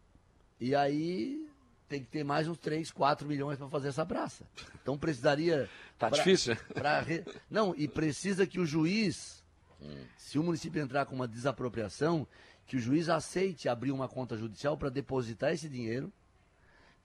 E 0.60 0.76
aí 0.76 1.48
tem 1.88 2.02
que 2.02 2.08
ter 2.08 2.24
mais 2.24 2.48
uns 2.48 2.58
3, 2.58 2.92
4 2.92 3.28
milhões 3.28 3.58
para 3.58 3.70
fazer 3.70 3.88
essa 3.88 4.06
praça. 4.06 4.46
Então 4.82 4.98
precisaria. 4.98 5.70
Tá 5.98 6.10
pra, 6.10 6.18
difícil, 6.18 6.54
né? 6.54 6.62
Pra 6.74 7.00
re... 7.00 7.24
Não, 7.50 7.74
e 7.78 7.88
precisa 7.88 8.46
que 8.46 8.60
o 8.60 8.66
juiz, 8.66 9.39
hum. 9.82 10.06
se 10.18 10.38
o 10.38 10.44
município 10.44 10.82
entrar 10.82 11.06
com 11.06 11.16
uma 11.16 11.28
desapropriação, 11.28 12.28
que 12.66 12.78
o 12.78 12.80
juiz 12.80 13.10
aceite 13.10 13.68
abrir 13.68 13.92
uma 13.92 14.08
conta 14.08 14.38
judicial 14.38 14.78
para 14.78 14.90
depositar 14.90 15.52
esse 15.52 15.68
dinheiro 15.68 16.12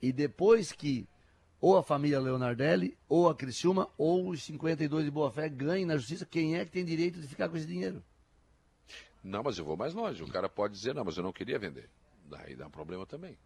e 0.00 0.12
depois 0.12 0.72
que 0.72 1.08
ou 1.64 1.78
a 1.78 1.82
família 1.82 2.20
Leonardelli, 2.20 2.94
ou 3.08 3.26
a 3.26 3.34
Criciúma, 3.34 3.88
ou 3.96 4.28
os 4.28 4.42
52 4.42 5.06
de 5.06 5.10
Boa 5.10 5.30
Fé 5.30 5.48
ganhem 5.48 5.86
na 5.86 5.96
justiça, 5.96 6.26
quem 6.26 6.58
é 6.58 6.64
que 6.66 6.70
tem 6.70 6.84
direito 6.84 7.18
de 7.18 7.26
ficar 7.26 7.48
com 7.48 7.56
esse 7.56 7.66
dinheiro? 7.66 8.04
Não, 9.22 9.42
mas 9.42 9.56
eu 9.56 9.64
vou 9.64 9.74
mais 9.74 9.94
longe. 9.94 10.22
O 10.22 10.28
cara 10.28 10.46
pode 10.46 10.74
dizer, 10.74 10.94
não, 10.94 11.02
mas 11.02 11.16
eu 11.16 11.22
não 11.22 11.32
queria 11.32 11.58
vender. 11.58 11.88
Daí 12.26 12.54
dá 12.54 12.66
um 12.66 12.70
problema 12.70 13.06
também. 13.06 13.38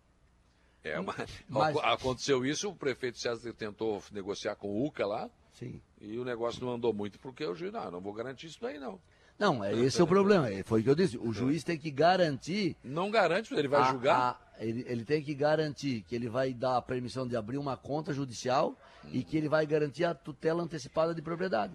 É, 0.82 0.98
mas... 1.00 1.76
Aconteceu 1.84 2.44
isso, 2.44 2.70
o 2.70 2.74
prefeito 2.74 3.18
César 3.18 3.52
tentou 3.52 4.02
negociar 4.10 4.56
com 4.56 4.68
o 4.68 4.84
UCA 4.84 5.06
lá. 5.06 5.30
Sim. 5.52 5.80
E 6.00 6.18
o 6.18 6.24
negócio 6.24 6.64
não 6.64 6.72
andou 6.72 6.92
muito, 6.92 7.20
porque 7.20 7.44
o 7.44 7.54
juiz, 7.54 7.72
não, 7.72 7.88
não 7.88 8.00
vou 8.00 8.12
garantir 8.12 8.46
isso 8.46 8.60
daí, 8.60 8.80
não. 8.80 9.00
Não, 9.38 9.62
é, 9.62 9.72
esse 9.72 10.00
é 10.00 10.04
o 10.04 10.06
problema. 10.06 10.50
É, 10.50 10.62
foi 10.64 10.80
o 10.80 10.84
que 10.84 10.90
eu 10.90 10.94
disse. 10.94 11.16
O 11.16 11.32
juiz 11.32 11.62
tem 11.62 11.78
que 11.78 11.90
garantir. 11.90 12.76
Não 12.82 13.10
garante, 13.10 13.54
ele 13.54 13.68
vai 13.68 13.82
a, 13.82 13.84
julgar. 13.84 14.40
A, 14.58 14.64
ele, 14.64 14.84
ele 14.88 15.04
tem 15.04 15.22
que 15.22 15.32
garantir 15.32 16.02
que 16.08 16.14
ele 16.14 16.28
vai 16.28 16.52
dar 16.52 16.76
a 16.76 16.82
permissão 16.82 17.26
de 17.26 17.36
abrir 17.36 17.56
uma 17.56 17.76
conta 17.76 18.12
judicial 18.12 18.76
hum. 19.04 19.10
e 19.12 19.22
que 19.22 19.36
ele 19.36 19.48
vai 19.48 19.64
garantir 19.64 20.04
a 20.04 20.12
tutela 20.14 20.62
antecipada 20.62 21.14
de 21.14 21.22
propriedade. 21.22 21.74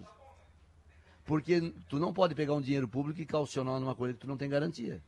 Porque 1.24 1.72
tu 1.88 1.98
não 1.98 2.12
pode 2.12 2.34
pegar 2.34 2.52
um 2.52 2.60
dinheiro 2.60 2.86
público 2.86 3.20
e 3.20 3.24
calcionar 3.24 3.80
numa 3.80 3.94
coisa 3.94 4.12
que 4.12 4.20
tu 4.20 4.26
não 4.28 4.36
tem 4.36 4.48
garantia. 4.48 5.00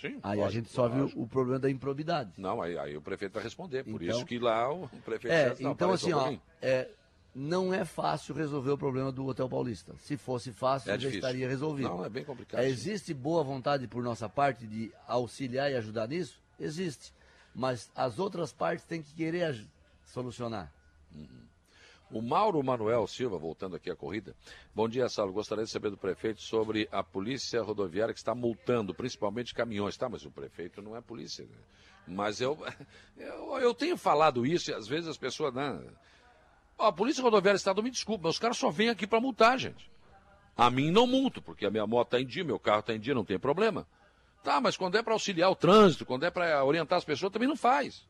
Sim, 0.00 0.18
aí 0.22 0.38
pode, 0.38 0.48
a 0.48 0.50
gente 0.50 0.70
só 0.70 0.88
viu 0.88 1.10
o 1.14 1.28
problema 1.28 1.58
da 1.58 1.70
improbidade. 1.70 2.32
Não, 2.38 2.62
aí, 2.62 2.78
aí 2.78 2.96
o 2.96 3.02
prefeito 3.02 3.34
vai 3.34 3.42
responder. 3.42 3.84
Por 3.84 4.02
então, 4.02 4.16
isso 4.16 4.24
que 4.24 4.38
lá 4.38 4.72
o 4.72 4.88
prefeito... 5.04 5.30
É, 5.30 5.54
não, 5.60 5.72
então 5.72 5.92
assim, 5.92 6.14
um 6.14 6.16
ó, 6.16 6.34
é, 6.62 6.88
não 7.34 7.72
é 7.72 7.84
fácil 7.84 8.34
resolver 8.34 8.70
o 8.70 8.78
problema 8.78 9.12
do 9.12 9.26
Hotel 9.26 9.48
Paulista. 9.48 9.94
Se 9.98 10.16
fosse 10.16 10.52
fácil, 10.52 10.90
é 10.90 10.98
já 10.98 11.08
estaria 11.08 11.48
resolvido. 11.48 11.88
Não, 11.88 12.04
é 12.04 12.08
bem 12.08 12.24
complicado. 12.24 12.60
É, 12.60 12.68
existe 12.68 13.14
boa 13.14 13.42
vontade 13.42 13.86
por 13.86 14.02
nossa 14.02 14.28
parte 14.28 14.66
de 14.66 14.92
auxiliar 15.06 15.70
e 15.70 15.76
ajudar 15.76 16.08
nisso? 16.08 16.40
Existe. 16.58 17.12
Mas 17.54 17.90
as 17.94 18.18
outras 18.18 18.52
partes 18.52 18.84
têm 18.84 19.02
que 19.02 19.14
querer 19.14 19.66
solucionar. 20.04 20.72
Uhum. 21.14 21.50
O 22.10 22.20
Mauro 22.20 22.60
Manuel 22.62 23.06
Silva, 23.06 23.38
voltando 23.38 23.76
aqui 23.76 23.88
à 23.88 23.94
corrida. 23.94 24.34
Bom 24.74 24.88
dia, 24.88 25.08
Saulo. 25.08 25.32
Gostaria 25.32 25.64
de 25.64 25.70
saber 25.70 25.90
do 25.90 25.96
prefeito 25.96 26.42
sobre 26.42 26.88
a 26.90 27.04
polícia 27.04 27.62
rodoviária 27.62 28.12
que 28.12 28.18
está 28.18 28.34
multando, 28.34 28.92
principalmente 28.92 29.54
caminhões. 29.54 29.96
Tá, 29.96 30.08
mas 30.08 30.24
o 30.24 30.30
prefeito 30.30 30.82
não 30.82 30.96
é 30.96 31.00
polícia. 31.00 31.44
Né? 31.44 31.56
Mas 32.08 32.40
eu, 32.40 32.58
eu, 33.16 33.58
eu, 33.58 33.72
tenho 33.72 33.96
falado 33.96 34.44
isso 34.44 34.72
e 34.72 34.74
às 34.74 34.88
vezes 34.88 35.08
as 35.08 35.16
pessoas. 35.16 35.54
Né? 35.54 35.80
A 36.80 36.92
Polícia 36.92 37.22
Rodoviária 37.22 37.56
do 37.56 37.60
Estado, 37.60 37.82
me 37.82 37.90
desculpa, 37.90 38.24
mas 38.24 38.34
os 38.34 38.38
caras 38.38 38.56
só 38.56 38.70
vêm 38.70 38.88
aqui 38.88 39.06
para 39.06 39.20
multar, 39.20 39.58
gente. 39.58 39.90
A 40.56 40.70
mim 40.70 40.90
não 40.90 41.06
multo, 41.06 41.40
porque 41.40 41.64
a 41.64 41.70
minha 41.70 41.86
moto 41.86 42.08
está 42.08 42.20
em 42.20 42.26
dia, 42.26 42.44
meu 42.44 42.58
carro 42.58 42.80
está 42.80 42.94
em 42.94 43.00
dia, 43.00 43.14
não 43.14 43.24
tem 43.24 43.38
problema. 43.38 43.86
Tá, 44.42 44.60
mas 44.60 44.76
quando 44.76 44.96
é 44.96 45.02
para 45.02 45.12
auxiliar 45.12 45.50
o 45.50 45.54
trânsito, 45.54 46.06
quando 46.06 46.24
é 46.24 46.30
para 46.30 46.64
orientar 46.64 46.98
as 46.98 47.04
pessoas, 47.04 47.32
também 47.32 47.48
não 47.48 47.56
faz. 47.56 48.06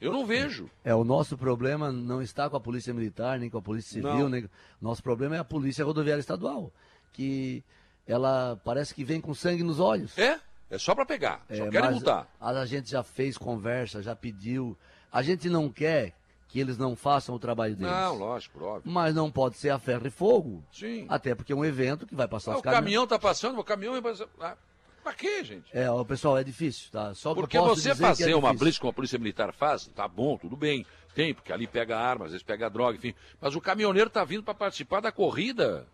Eu 0.00 0.12
não 0.12 0.26
vejo. 0.26 0.70
É, 0.84 0.94
o 0.94 1.04
nosso 1.04 1.38
problema 1.38 1.90
não 1.90 2.20
está 2.20 2.50
com 2.50 2.56
a 2.56 2.60
Polícia 2.60 2.92
Militar, 2.92 3.38
nem 3.38 3.48
com 3.48 3.58
a 3.58 3.62
Polícia 3.62 3.94
Civil, 3.94 4.10
não. 4.10 4.28
nem. 4.28 4.48
Nosso 4.80 5.02
problema 5.02 5.36
é 5.36 5.38
a 5.38 5.44
Polícia 5.44 5.84
Rodoviária 5.84 6.20
Estadual, 6.20 6.70
que 7.12 7.64
ela 8.06 8.60
parece 8.64 8.94
que 8.94 9.04
vem 9.04 9.20
com 9.20 9.34
sangue 9.34 9.62
nos 9.62 9.80
olhos. 9.80 10.16
É? 10.18 10.38
É 10.68 10.78
só 10.78 10.94
para 10.94 11.06
pegar, 11.06 11.44
só 11.48 11.66
é, 11.66 11.70
querem 11.70 11.90
multar. 11.92 12.28
A 12.40 12.66
gente 12.66 12.90
já 12.90 13.02
fez 13.02 13.38
conversa, 13.38 14.02
já 14.02 14.14
pediu. 14.14 14.76
A 15.10 15.22
gente 15.22 15.48
não 15.48 15.70
quer 15.70 16.12
que 16.48 16.60
eles 16.60 16.78
não 16.78 16.94
façam 16.94 17.34
o 17.34 17.38
trabalho 17.38 17.74
deles. 17.74 17.92
Não, 17.92 18.14
lógico, 18.14 18.62
óbvio. 18.64 18.90
Mas 18.90 19.14
não 19.14 19.30
pode 19.30 19.56
ser 19.56 19.70
a 19.70 19.78
ferro 19.78 20.06
e 20.06 20.10
fogo. 20.10 20.64
Sim. 20.72 21.06
Até 21.08 21.34
porque 21.34 21.52
é 21.52 21.56
um 21.56 21.64
evento 21.64 22.06
que 22.06 22.14
vai 22.14 22.28
passar 22.28 22.52
ah, 22.52 22.54
os 22.54 22.60
O 22.60 22.62
caminhão 22.62 23.04
está 23.04 23.18
passando, 23.18 23.58
o 23.58 23.64
caminhão 23.64 23.92
vai 23.92 24.02
passar. 24.02 24.28
Ah, 24.40 24.56
pra 25.02 25.12
quê, 25.12 25.42
gente? 25.42 25.64
É, 25.72 25.90
o 25.90 26.04
pessoal, 26.04 26.38
é 26.38 26.44
difícil, 26.44 26.90
tá? 26.90 27.14
Só 27.14 27.34
porque 27.34 27.58
você 27.58 27.94
fazer 27.94 28.30
é 28.30 28.36
uma 28.36 28.54
blitz 28.54 28.78
como 28.78 28.90
a 28.90 28.94
Polícia 28.94 29.18
Militar 29.18 29.52
faz, 29.52 29.86
tá 29.88 30.06
bom, 30.06 30.36
tudo 30.38 30.56
bem. 30.56 30.86
Tem, 31.14 31.32
porque 31.32 31.52
ali 31.52 31.66
pega 31.66 31.98
armas, 31.98 32.26
às 32.26 32.32
vezes 32.32 32.46
pega 32.46 32.68
droga, 32.68 32.96
enfim. 32.96 33.14
Mas 33.40 33.56
o 33.56 33.60
caminhoneiro 33.60 34.08
está 34.08 34.22
vindo 34.22 34.42
para 34.42 34.54
participar 34.54 35.00
da 35.00 35.10
corrida. 35.10 35.86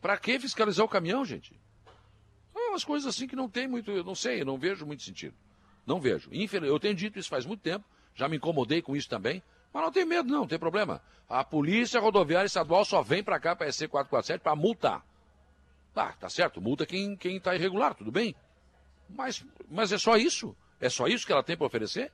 Para 0.00 0.16
que 0.16 0.38
fiscalizar 0.38 0.84
o 0.84 0.88
caminhão, 0.88 1.24
gente? 1.24 1.58
São 2.52 2.70
umas 2.70 2.84
coisas 2.84 3.08
assim 3.08 3.26
que 3.26 3.34
não 3.34 3.48
tem 3.48 3.66
muito, 3.66 3.90
eu 3.90 4.04
não 4.04 4.14
sei, 4.14 4.42
eu 4.42 4.44
não 4.44 4.58
vejo 4.58 4.86
muito 4.86 5.02
sentido. 5.02 5.34
Não 5.86 5.98
vejo. 6.00 6.30
Eu 6.30 6.78
tenho 6.78 6.94
dito 6.94 7.18
isso 7.18 7.30
faz 7.30 7.46
muito 7.46 7.60
tempo, 7.60 7.84
já 8.14 8.28
me 8.28 8.36
incomodei 8.36 8.82
com 8.82 8.94
isso 8.94 9.08
também. 9.08 9.42
Mas 9.72 9.82
não 9.82 9.92
tem 9.92 10.04
medo, 10.04 10.28
não, 10.28 10.40
não 10.40 10.46
tem 10.46 10.58
problema. 10.58 11.00
A 11.28 11.44
Polícia 11.44 12.00
Rodoviária 12.00 12.46
Estadual 12.46 12.84
só 12.84 13.02
vem 13.02 13.22
para 13.22 13.38
cá, 13.38 13.54
para 13.54 13.66
a 13.66 13.72
SC 13.72 13.88
447, 13.88 14.42
para 14.42 14.56
multar. 14.56 15.04
Tá, 15.94 16.12
tá 16.12 16.28
certo, 16.28 16.60
multa 16.60 16.86
quem 16.86 17.18
está 17.24 17.54
irregular, 17.54 17.94
tudo 17.94 18.10
bem. 18.10 18.34
Mas, 19.08 19.44
mas 19.70 19.92
é 19.92 19.98
só 19.98 20.16
isso? 20.16 20.56
É 20.80 20.88
só 20.88 21.06
isso 21.06 21.26
que 21.26 21.32
ela 21.32 21.42
tem 21.42 21.56
para 21.56 21.66
oferecer? 21.66 22.12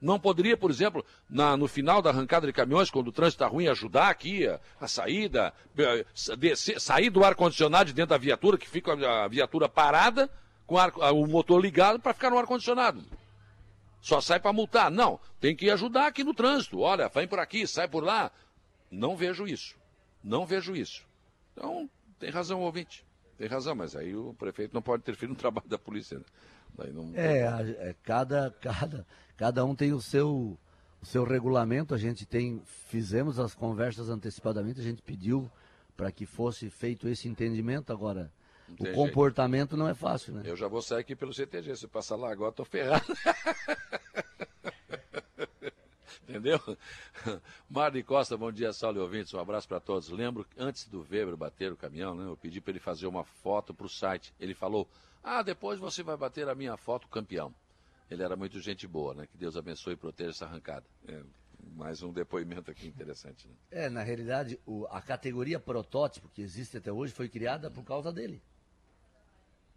Não 0.00 0.18
poderia, 0.18 0.56
por 0.56 0.70
exemplo, 0.70 1.04
na, 1.28 1.56
no 1.56 1.66
final 1.66 2.00
da 2.00 2.10
arrancada 2.10 2.46
de 2.46 2.52
caminhões, 2.52 2.88
quando 2.88 3.08
o 3.08 3.12
trânsito 3.12 3.42
está 3.42 3.52
ruim, 3.52 3.66
ajudar 3.66 4.08
aqui 4.08 4.46
a, 4.46 4.60
a 4.80 4.86
saída, 4.86 5.52
descer, 6.38 6.80
sair 6.80 7.10
do 7.10 7.24
ar-condicionado 7.24 7.86
de 7.86 7.94
dentro 7.94 8.10
da 8.10 8.18
viatura, 8.18 8.56
que 8.56 8.68
fica 8.68 8.92
a 8.92 9.26
viatura 9.26 9.68
parada, 9.68 10.30
com 10.66 10.78
ar, 10.78 10.92
o 11.12 11.26
motor 11.26 11.60
ligado, 11.60 11.98
para 11.98 12.14
ficar 12.14 12.30
no 12.30 12.38
ar-condicionado. 12.38 13.02
Só 14.00 14.20
sai 14.20 14.40
para 14.40 14.52
multar. 14.52 14.90
Não, 14.90 15.18
tem 15.40 15.54
que 15.54 15.70
ajudar 15.70 16.06
aqui 16.06 16.22
no 16.22 16.34
trânsito. 16.34 16.80
Olha, 16.80 17.08
vem 17.08 17.26
por 17.26 17.38
aqui, 17.38 17.66
sai 17.66 17.88
por 17.88 18.02
lá. 18.02 18.30
Não 18.90 19.16
vejo 19.16 19.46
isso. 19.46 19.76
Não 20.22 20.46
vejo 20.46 20.74
isso. 20.74 21.06
Então, 21.52 21.88
tem 22.18 22.30
razão 22.30 22.60
o 22.60 22.64
ouvinte. 22.64 23.04
Tem 23.36 23.46
razão, 23.46 23.74
mas 23.74 23.94
aí 23.94 24.16
o 24.16 24.34
prefeito 24.34 24.74
não 24.74 24.82
pode 24.82 25.02
interferir 25.02 25.30
no 25.30 25.36
trabalho 25.36 25.68
da 25.68 25.78
polícia. 25.78 26.18
Né? 26.18 26.24
Não... 26.92 27.12
É, 27.14 27.88
é, 27.90 27.94
cada, 28.02 28.54
cada, 28.60 29.06
cada 29.36 29.64
um 29.64 29.74
tem 29.74 29.92
o 29.92 30.00
seu, 30.00 30.58
o 31.00 31.06
seu 31.06 31.24
regulamento. 31.24 31.94
A 31.94 31.98
gente 31.98 32.26
tem, 32.26 32.62
fizemos 32.88 33.38
as 33.38 33.54
conversas 33.54 34.08
antecipadamente, 34.08 34.80
a 34.80 34.84
gente 34.84 35.02
pediu 35.02 35.50
para 35.96 36.12
que 36.12 36.26
fosse 36.26 36.70
feito 36.70 37.08
esse 37.08 37.28
entendimento. 37.28 37.92
Agora, 37.92 38.32
o 38.78 38.92
comportamento 38.92 39.76
não 39.76 39.88
é 39.88 39.94
fácil, 39.94 40.34
né? 40.34 40.42
Eu 40.44 40.56
já 40.56 40.68
vou 40.68 40.82
sair 40.82 41.00
aqui 41.00 41.16
pelo 41.16 41.32
CTG. 41.32 41.76
Se 41.76 41.86
passar 41.88 42.16
lá 42.16 42.30
agora, 42.30 42.50
estou 42.50 42.66
ferrado. 42.66 43.06
Entendeu? 46.28 46.60
Marli 47.70 48.02
Costa, 48.02 48.36
bom 48.36 48.52
dia, 48.52 48.70
Saulo 48.72 48.98
e 48.98 49.00
ouvintes. 49.00 49.32
Um 49.32 49.40
abraço 49.40 49.66
para 49.66 49.80
todos. 49.80 50.10
Lembro 50.10 50.44
que 50.44 50.60
antes 50.60 50.86
do 50.86 51.00
Weber 51.00 51.36
bater 51.36 51.72
o 51.72 51.76
caminhão, 51.76 52.14
né, 52.14 52.26
eu 52.26 52.36
pedi 52.36 52.60
para 52.60 52.72
ele 52.72 52.80
fazer 52.80 53.06
uma 53.06 53.24
foto 53.24 53.72
para 53.72 53.86
o 53.86 53.88
site. 53.88 54.34
Ele 54.38 54.54
falou: 54.54 54.86
Ah, 55.22 55.42
depois 55.42 55.80
você 55.80 56.02
vai 56.02 56.16
bater 56.16 56.46
a 56.48 56.54
minha 56.54 56.76
foto 56.76 57.08
campeão. 57.08 57.54
Ele 58.10 58.22
era 58.22 58.36
muito 58.36 58.60
gente 58.60 58.86
boa, 58.86 59.14
né? 59.14 59.26
Que 59.26 59.36
Deus 59.38 59.56
abençoe 59.56 59.94
e 59.94 59.96
proteja 59.96 60.30
essa 60.30 60.44
arrancada. 60.44 60.84
É, 61.06 61.20
mais 61.74 62.02
um 62.02 62.12
depoimento 62.12 62.70
aqui 62.70 62.86
interessante. 62.86 63.46
Né? 63.46 63.54
É, 63.70 63.88
na 63.88 64.02
realidade, 64.02 64.58
o, 64.66 64.86
a 64.90 65.00
categoria 65.00 65.58
protótipo 65.58 66.28
que 66.28 66.42
existe 66.42 66.76
até 66.76 66.92
hoje 66.92 67.12
foi 67.12 67.28
criada 67.28 67.70
por 67.70 67.84
causa 67.84 68.12
dele. 68.12 68.42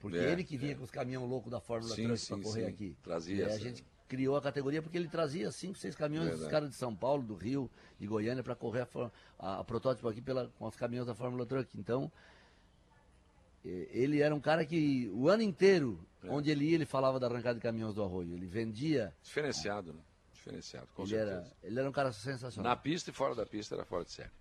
Porque 0.02 0.18
é, 0.18 0.32
ele 0.32 0.44
que 0.44 0.57
vinha 0.57 0.72
é. 0.72 0.76
com 0.76 0.84
os 0.84 0.91
caminhões 0.91 1.30
loucos 1.30 1.52
da 1.52 1.60
Fórmula 1.60 1.94
Truck 1.95 2.28
para 2.28 2.38
correr 2.41 2.64
sim. 2.64 2.68
aqui. 2.68 2.98
Trazia. 3.03 3.36
E 3.36 3.44
a 3.44 3.57
gente 3.57 3.86
criou 4.07 4.36
a 4.36 4.41
categoria 4.41 4.82
porque 4.82 4.98
ele 4.98 5.07
trazia 5.07 5.52
cinco, 5.52 5.78
seis 5.78 5.95
caminhões 5.95 6.38
dos 6.38 6.48
caras 6.48 6.69
de 6.69 6.76
São 6.76 6.94
Paulo, 6.94 7.23
do 7.23 7.36
Rio 7.36 7.69
e 7.99 8.06
Goiânia 8.06 8.44
para 8.44 8.56
correr 8.56 8.82
a, 8.82 9.11
a, 9.40 9.60
a, 9.60 9.64
protótipo 9.64 10.07
aqui 10.10 10.22
pela, 10.22 10.52
com 10.57 10.65
os 10.65 10.76
caminhões 10.76 11.07
da 11.07 11.15
Fórmula 11.15 11.45
Truck. 11.45 11.69
Então, 11.78 12.11
ele 13.64 14.22
era 14.22 14.34
um 14.34 14.40
cara 14.41 14.65
que 14.65 15.10
o 15.14 15.30
ano 15.30 15.44
inteiro, 15.44 16.03
é. 16.23 16.30
onde 16.30 16.49
ele 16.49 16.65
ia, 16.65 16.76
ele 16.76 16.86
falava 16.86 17.19
da 17.19 17.28
arrancada 17.28 17.56
de 17.56 17.61
caminhões 17.61 17.94
do 17.94 18.03
arroio. 18.03 18.34
Ele 18.34 18.48
vendia. 18.48 19.14
Diferenciado, 19.23 19.94
né? 19.94 20.02
Diferenciado, 20.34 20.88
com 20.95 21.03
ele 21.03 21.11
certeza. 21.11 21.32
Era, 21.32 21.52
ele 21.64 21.80
era 21.80 21.88
um 21.88 21.94
cara 21.94 22.11
sensacional. 22.11 22.72
Na 22.72 22.76
pista 22.76 23.11
e 23.11 23.14
fora 23.14 23.36
da 23.36 23.45
pista 23.45 23.76
era 23.76 23.86
fora 23.86 24.03
de 24.03 24.11
série. 24.11 24.32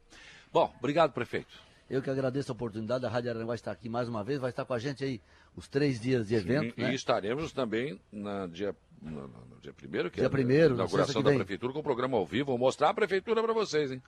Bom, 0.51 0.75
obrigado, 0.79 1.13
prefeito. 1.13 1.71
Eu 1.89 2.01
que 2.01 2.09
agradeço 2.09 2.51
a 2.51 2.55
oportunidade, 2.55 3.05
a 3.05 3.09
Rádio 3.09 3.31
Aranguá 3.31 3.55
está 3.55 3.73
aqui 3.73 3.89
mais 3.89 4.09
uma 4.09 4.23
vez, 4.23 4.41
vai 4.41 4.51
estar 4.51 4.65
com 4.65 4.73
a 4.73 4.79
gente 4.79 5.05
aí 5.05 5.21
os 5.57 5.69
três 5.69 6.01
dias 6.01 6.29
de 6.29 6.35
evento. 6.35 6.75
Sim, 6.75 6.83
né? 6.83 6.93
E 6.93 6.95
estaremos 6.95 7.53
também 7.53 8.01
na 8.13 8.47
dia, 8.47 8.75
no, 9.01 9.29
no 9.29 9.61
dia 9.61 9.73
primeiro, 9.73 10.11
que 10.11 10.17
dia 10.19 10.27
é 10.27 10.29
primeiro, 10.29 10.75
a 10.75 10.77
inauguração 10.77 11.23
da 11.23 11.33
prefeitura, 11.33 11.73
com 11.73 11.81
o 11.81 11.83
programa 11.83 12.17
ao 12.17 12.27
vivo. 12.27 12.47
Vou 12.47 12.59
mostrar 12.59 12.91
a 12.91 12.95
prefeitura 12.95 13.43
para 13.43 13.53
vocês, 13.53 13.91
hein? 13.93 14.03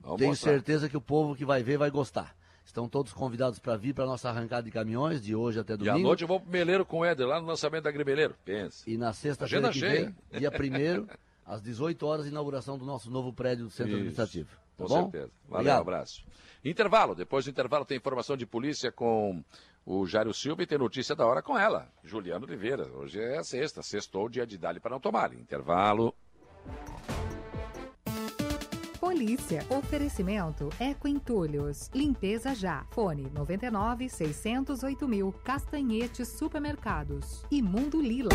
Vamos 0.00 0.18
Tenho 0.18 0.30
mostrar. 0.30 0.52
certeza 0.52 0.88
que 0.88 0.96
o 0.96 1.00
povo 1.00 1.36
que 1.36 1.44
vai 1.44 1.62
ver 1.62 1.78
vai 1.78 1.90
gostar. 1.90 2.34
Estão 2.64 2.88
todos 2.88 3.12
convidados 3.12 3.58
para 3.58 3.76
vir 3.76 3.94
para 3.94 4.04
a 4.04 4.06
nossa 4.06 4.28
arrancada 4.28 4.62
de 4.62 4.70
caminhões, 4.70 5.22
de 5.22 5.34
hoje 5.34 5.60
até 5.60 5.76
domingo. 5.76 5.98
E 5.98 6.00
à 6.00 6.02
noite 6.02 6.22
eu 6.22 6.28
vou 6.28 6.40
para 6.40 6.50
Meleiro 6.50 6.84
com 6.84 7.00
o 7.00 7.04
Éder, 7.04 7.26
lá 7.26 7.40
no 7.40 7.46
lançamento 7.46 7.84
da 7.84 7.90
Grimeleiro. 7.90 8.34
Pensa. 8.44 8.88
E 8.88 8.96
na 8.96 9.12
sexta-feira 9.12 9.70
que 9.70 9.80
vem, 9.80 10.14
dia 10.32 10.50
primeiro, 10.50 11.06
às 11.44 11.62
18 11.62 12.06
horas, 12.06 12.26
inauguração 12.26 12.78
do 12.78 12.84
nosso 12.84 13.10
novo 13.10 13.32
prédio 13.32 13.66
do 13.66 13.70
Centro 13.70 13.90
Isso. 13.92 13.96
Administrativo. 13.98 14.48
Tá 14.76 14.84
com 14.84 14.88
bom? 14.88 15.02
certeza. 15.02 15.30
Valeu, 15.46 15.58
Obrigado. 15.60 15.78
um 15.78 15.82
abraço. 15.82 16.24
Intervalo. 16.64 17.14
Depois 17.14 17.44
do 17.44 17.50
intervalo 17.50 17.84
tem 17.84 17.98
informação 17.98 18.36
de 18.36 18.46
polícia 18.46 18.90
com 18.90 19.44
o 19.84 20.06
Jário 20.06 20.32
Silva 20.32 20.62
e 20.62 20.66
tem 20.66 20.78
notícia 20.78 21.14
da 21.14 21.26
hora 21.26 21.42
com 21.42 21.58
ela, 21.58 21.90
Juliano 22.02 22.46
Oliveira. 22.46 22.86
Hoje 22.94 23.20
é 23.20 23.42
sexta, 23.42 23.82
sextou, 23.82 24.28
dia 24.28 24.46
de 24.46 24.56
Dali 24.56 24.80
para 24.80 24.92
não 24.92 25.00
tomar. 25.00 25.32
Intervalo. 25.34 26.14
Polícia. 28.98 29.64
Oferecimento 29.68 30.70
Eco 30.80 31.06
Entulhos. 31.06 31.90
Limpeza 31.94 32.54
já. 32.54 32.84
Fone 32.90 33.30
99 33.30 34.08
608 34.08 35.06
mil. 35.06 35.32
Castanhetes 35.44 36.28
Supermercados. 36.28 37.44
E 37.50 37.60
Mundo 37.60 38.00
Lila. 38.00 38.30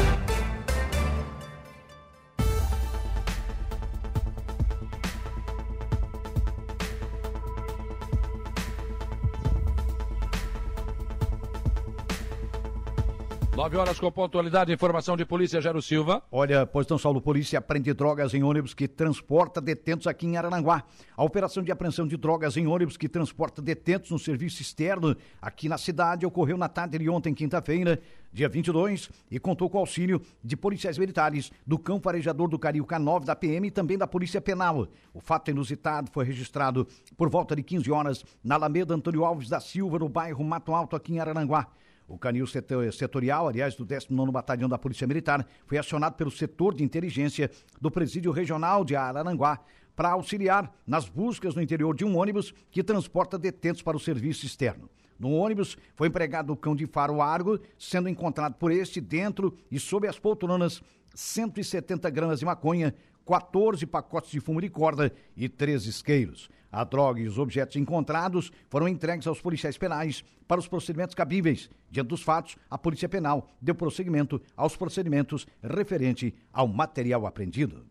9 13.60 13.76
horas 13.76 14.00
com 14.00 14.10
pontualidade, 14.10 14.72
informação 14.72 15.18
de 15.18 15.26
polícia, 15.26 15.60
Gero 15.60 15.82
Silva. 15.82 16.24
Olha, 16.32 16.66
pois 16.66 16.88
não, 16.88 16.98
Saulo, 16.98 17.20
polícia 17.20 17.60
prende 17.60 17.94
drogas 17.94 18.34
em 18.34 18.42
ônibus 18.42 18.74
que 18.74 18.88
transporta 18.88 19.60
detentos 19.60 20.08
aqui 20.08 20.26
em 20.26 20.38
Araranguá. 20.38 20.86
A 21.14 21.26
operação 21.26 21.62
de 21.62 21.70
apreensão 21.70 22.08
de 22.08 22.16
drogas 22.16 22.56
em 22.56 22.68
ônibus 22.68 22.96
que 22.96 23.10
transporta 23.10 23.62
detentos 23.62 24.12
no 24.12 24.18
serviço 24.18 24.62
externo 24.62 25.14
aqui 25.42 25.68
na 25.68 25.78
cidade 25.78 26.26
ocorreu 26.26 26.58
na 26.58 26.70
tarde 26.70 27.00
de 27.00 27.10
ontem, 27.10 27.34
quinta-feira, 27.34 28.00
dia 28.32 28.48
22, 28.48 29.10
e 29.30 29.38
contou 29.38 29.70
com 29.70 29.78
o 29.78 29.82
auxílio 29.82 30.22
de 30.42 30.56
policiais 30.56 30.98
militares 30.98 31.52
do 31.68 31.78
cão 31.78 32.00
farejador 32.00 32.48
do 32.48 32.58
Carioca 32.58 32.98
9 32.98 33.26
da 33.26 33.36
PM 33.36 33.68
e 33.68 33.72
também 33.72 33.98
da 33.98 34.08
Polícia 34.08 34.40
Penal. 34.40 34.88
O 35.14 35.20
fato 35.20 35.52
inusitado 35.52 36.10
foi 36.14 36.24
registrado 36.24 36.88
por 37.18 37.30
volta 37.30 37.58
de 37.58 37.64
15 37.64 37.92
horas 37.92 38.26
na 38.42 38.56
Alameda 38.56 38.96
Antônio 38.96 39.26
Alves 39.26 39.50
da 39.50 39.60
Silva, 39.60 40.00
no 40.00 40.08
bairro 40.08 40.46
Mato 40.46 40.74
Alto, 40.74 40.96
aqui 40.96 41.12
em 41.12 41.20
Araranguá. 41.20 41.68
O 42.10 42.18
canil 42.18 42.48
setorial, 42.92 43.48
aliás, 43.48 43.76
do 43.76 43.86
19º 43.86 44.32
Batalhão 44.32 44.68
da 44.68 44.80
Polícia 44.80 45.06
Militar, 45.06 45.48
foi 45.68 45.78
acionado 45.78 46.16
pelo 46.16 46.32
setor 46.32 46.74
de 46.74 46.84
inteligência 46.84 47.52
do 47.80 47.92
Presídio 47.92 48.32
Regional 48.32 48.84
de 48.84 48.96
Araranguá 48.96 49.60
para 49.96 50.10
auxiliar 50.10 50.74
nas 50.88 51.08
buscas 51.08 51.54
no 51.54 51.62
interior 51.62 51.96
de 51.96 52.04
um 52.04 52.18
ônibus 52.18 52.52
que 52.72 52.84
transporta 52.84 53.38
detentos 53.38 53.84
para 53.84 53.96
o 53.96 54.00
serviço 54.00 54.44
externo. 54.44 54.90
No 55.20 55.34
ônibus 55.34 55.78
foi 55.96 56.08
empregado 56.08 56.52
o 56.52 56.58
cão 56.58 56.76
de 56.76 56.88
faro 56.88 57.22
Argo, 57.22 57.60
sendo 57.78 58.10
encontrado 58.10 58.56
por 58.56 58.72
este 58.72 59.00
dentro 59.00 59.56
e 59.70 59.80
sob 59.80 60.08
as 60.08 60.18
poltronas 60.18 60.82
170 61.14 62.10
gramas 62.10 62.40
de 62.40 62.46
maconha, 62.46 62.96
14 63.24 63.86
pacotes 63.86 64.32
de 64.32 64.40
fumo 64.40 64.60
de 64.60 64.70
corda 64.70 65.14
e 65.38 65.48
três 65.48 65.86
isqueiros. 65.86 66.50
A 66.72 66.84
droga 66.84 67.20
e 67.20 67.28
os 67.28 67.38
objetos 67.38 67.76
encontrados 67.76 68.52
foram 68.70 68.88
entregues 68.88 69.28
aos 69.28 69.42
policiais 69.42 69.78
penais 69.78 70.24
para 70.48 70.60
os 70.60 70.68
procedimentos 70.68 71.16
cabíveis. 71.16 71.70
Diante 71.90 72.10
dos 72.10 72.22
fatos, 72.22 72.56
a 72.70 72.78
Polícia 72.78 73.10
Penal 73.10 73.50
deu 73.62 73.74
prosseguimento 73.74 74.42
aos 74.56 74.76
procedimentos 74.76 75.48
referente 75.64 76.34
ao 76.54 76.68
material 76.68 77.26
apreendido. 77.26 77.86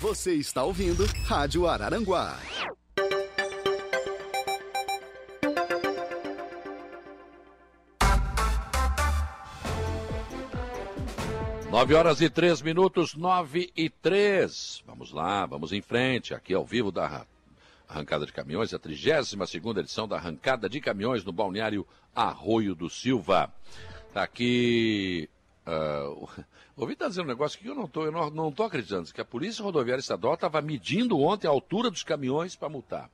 Você 0.00 0.34
está 0.34 0.62
ouvindo 0.62 1.06
Rádio 1.24 1.66
Araranguá. 1.66 2.38
9 11.76 11.94
horas 11.94 12.22
e 12.22 12.30
3 12.30 12.62
minutos, 12.62 13.14
9 13.14 13.70
e 13.76 13.90
3. 13.90 14.82
Vamos 14.86 15.12
lá, 15.12 15.44
vamos 15.44 15.74
em 15.74 15.82
frente, 15.82 16.32
aqui 16.32 16.54
ao 16.54 16.64
vivo 16.64 16.90
da 16.90 17.26
Arrancada 17.86 18.24
de 18.24 18.32
Caminhões, 18.32 18.72
a 18.72 18.78
32 18.78 19.34
segunda 19.46 19.80
edição 19.80 20.08
da 20.08 20.16
Arrancada 20.16 20.70
de 20.70 20.80
Caminhões 20.80 21.22
no 21.22 21.32
balneário 21.32 21.86
Arroio 22.14 22.74
do 22.74 22.88
Silva. 22.88 23.52
Tá 24.14 24.22
aqui. 24.22 25.28
Uh, 25.66 26.26
ouvi 26.78 26.94
estar 26.94 27.08
dizendo 27.08 27.26
um 27.26 27.28
negócio 27.28 27.58
que 27.58 27.68
eu 27.68 27.74
não 27.74 27.84
estou 27.84 28.10
não, 28.10 28.30
não 28.30 28.50
tô 28.50 28.62
acreditando, 28.62 29.12
que 29.12 29.20
a 29.20 29.24
Polícia 29.26 29.62
Rodoviária 29.62 30.00
Estadual 30.00 30.32
estava 30.32 30.62
medindo 30.62 31.20
ontem 31.20 31.46
a 31.46 31.50
altura 31.50 31.90
dos 31.90 32.02
caminhões 32.02 32.56
para 32.56 32.70
multar. 32.70 33.10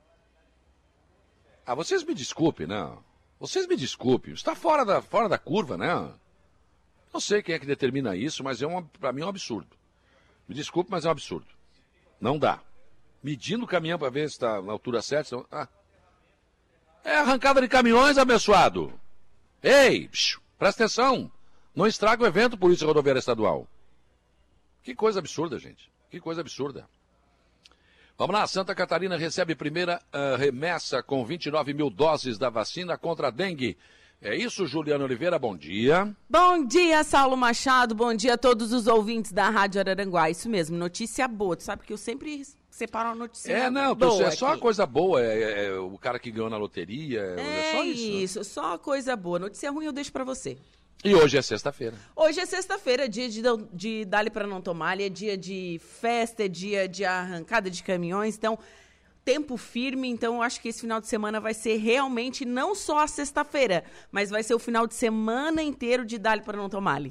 Ah, 1.65 1.75
vocês 1.75 2.01
me 2.01 2.15
desculpem, 2.15 2.65
não. 2.65 3.03
Vocês 3.41 3.67
me 3.67 3.75
desculpem, 3.75 4.33
está 4.33 4.55
fora 4.55 4.85
da, 4.85 5.01
fora 5.01 5.27
da 5.27 5.37
curva, 5.37 5.75
né? 5.75 6.13
Não 7.13 7.19
sei 7.19 7.43
quem 7.43 7.53
é 7.53 7.59
que 7.59 7.65
determina 7.67 8.15
isso, 8.15 8.43
mas 8.43 8.61
é 8.61 8.65
para 8.99 9.13
mim 9.13 9.21
é 9.21 9.25
um 9.25 9.29
absurdo. 9.29 9.69
Me 10.47 10.55
desculpe, 10.55 10.89
mas 10.89 11.05
é 11.05 11.07
um 11.07 11.11
absurdo. 11.11 11.47
Não 12.19 12.39
dá. 12.39 12.59
Medindo 13.21 13.65
o 13.65 13.67
caminhão 13.67 13.99
para 13.99 14.09
ver 14.09 14.27
se 14.27 14.35
está 14.35 14.61
na 14.61 14.71
altura 14.71 15.01
certa. 15.01 15.45
Ah. 15.51 15.67
É 17.03 17.17
arrancada 17.17 17.61
de 17.61 17.67
caminhões, 17.67 18.17
abençoado. 18.17 18.99
Ei, 19.61 20.07
psiu, 20.07 20.41
presta 20.57 20.83
atenção. 20.83 21.31
Não 21.75 21.85
estraga 21.85 22.23
o 22.23 22.27
evento 22.27 22.57
Polícia 22.57 22.87
Rodoviária 22.87 23.19
Estadual. 23.19 23.67
Que 24.81 24.95
coisa 24.95 25.19
absurda, 25.19 25.59
gente. 25.59 25.91
Que 26.09 26.19
coisa 26.19 26.41
absurda. 26.41 26.87
Vamos 28.17 28.35
lá, 28.35 28.45
Santa 28.45 28.75
Catarina 28.75 29.17
recebe 29.17 29.55
primeira 29.55 30.01
uh, 30.13 30.35
remessa 30.37 31.01
com 31.01 31.25
29 31.25 31.73
mil 31.73 31.89
doses 31.89 32.37
da 32.37 32.49
vacina 32.49 32.97
contra 32.97 33.27
a 33.27 33.31
dengue. 33.31 33.77
É 34.23 34.33
isso, 34.37 34.65
Juliana 34.65 35.03
Oliveira, 35.03 35.37
bom 35.37 35.53
dia. 35.53 36.15
Bom 36.29 36.65
dia, 36.65 37.03
Saulo 37.03 37.35
Machado, 37.35 37.93
bom 37.93 38.13
dia 38.13 38.35
a 38.35 38.37
todos 38.37 38.71
os 38.71 38.87
ouvintes 38.87 39.33
da 39.33 39.49
Rádio 39.49 39.81
Araranguá. 39.81 40.29
Isso 40.29 40.47
mesmo, 40.47 40.77
notícia 40.77 41.27
boa. 41.27 41.57
Tu 41.57 41.63
sabe 41.63 41.83
que 41.83 41.91
eu 41.91 41.97
sempre 41.97 42.41
separo 42.69 43.09
uma 43.09 43.15
notícia 43.15 43.51
é, 43.51 43.69
não, 43.69 43.93
boa. 43.93 44.23
É 44.23 44.31
só 44.31 44.53
aqui. 44.53 44.61
coisa 44.61 44.85
boa, 44.85 45.21
é, 45.21 45.43
é, 45.43 45.65
é, 45.65 45.73
o 45.73 45.97
cara 45.97 46.17
que 46.19 46.31
ganhou 46.31 46.49
na 46.49 46.55
loteria, 46.55 47.19
é, 47.37 47.41
é 47.41 47.71
só 47.73 47.83
isso. 47.83 48.01
Né? 48.01 48.23
isso, 48.23 48.43
só 48.45 48.77
coisa 48.77 49.13
boa. 49.13 49.39
Notícia 49.39 49.69
ruim 49.69 49.87
eu 49.87 49.91
deixo 49.91 50.13
para 50.13 50.23
você. 50.23 50.57
E 51.03 51.13
hoje 51.13 51.37
é 51.37 51.41
sexta-feira. 51.41 51.97
Hoje 52.15 52.39
é 52.39 52.45
sexta-feira, 52.45 53.09
dia 53.09 53.27
de, 53.27 53.41
de 53.73 54.05
Dali 54.05 54.29
para 54.29 54.47
não 54.47 54.61
tomar, 54.61 55.01
é 55.01 55.09
dia 55.09 55.37
de 55.37 55.81
festa, 55.99 56.45
é 56.45 56.47
dia 56.47 56.87
de 56.87 57.03
arrancada 57.03 57.69
de 57.69 57.83
caminhões, 57.83 58.37
então 58.37 58.57
tempo 59.25 59.57
firme, 59.57 60.07
então 60.07 60.35
eu 60.35 60.41
acho 60.41 60.61
que 60.61 60.69
esse 60.69 60.81
final 60.81 61.01
de 61.01 61.07
semana 61.07 61.39
vai 61.39 61.53
ser 61.53 61.77
realmente 61.77 62.45
não 62.45 62.75
só 62.75 62.99
a 62.99 63.07
sexta-feira, 63.07 63.83
mas 64.11 64.29
vai 64.29 64.43
ser 64.43 64.53
o 64.53 64.59
final 64.59 64.87
de 64.87 64.93
semana 64.93 65.61
inteiro 65.61 66.05
de 66.05 66.17
Dali 66.17 66.41
para 66.41 66.57
não 66.57 66.69
tomar. 66.69 67.01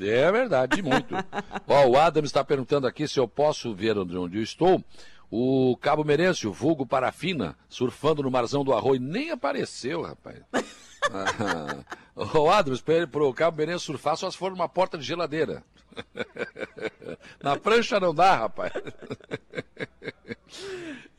É 0.00 0.32
verdade, 0.32 0.82
muito. 0.82 1.14
Ó, 1.66 1.86
o 1.86 1.96
Adam 1.96 2.24
está 2.24 2.44
perguntando 2.44 2.86
aqui 2.86 3.06
se 3.06 3.18
eu 3.18 3.28
posso 3.28 3.74
ver 3.74 3.96
onde, 3.98 4.16
onde 4.16 4.38
eu 4.38 4.42
estou. 4.42 4.82
O 5.30 5.76
Cabo 5.80 6.04
Merêncio, 6.04 6.52
vulgo 6.52 6.86
Parafina, 6.86 7.56
surfando 7.68 8.22
no 8.22 8.30
Marzão 8.30 8.64
do 8.64 8.72
Arroio, 8.72 9.00
nem 9.00 9.30
apareceu, 9.30 10.02
rapaz. 10.02 10.38
O 12.34 12.50
Adams, 12.50 12.80
para 12.80 13.24
o 13.24 13.32
Cabo 13.32 13.56
Benê 13.58 13.78
surfar 13.78 14.16
só 14.16 14.28
se 14.28 14.36
for 14.36 14.50
numa 14.50 14.68
porta 14.68 14.98
de 14.98 15.04
geladeira. 15.04 15.62
Na 17.40 17.56
prancha 17.56 18.00
não 18.00 18.14
dá, 18.14 18.36
rapaz. 18.36 18.72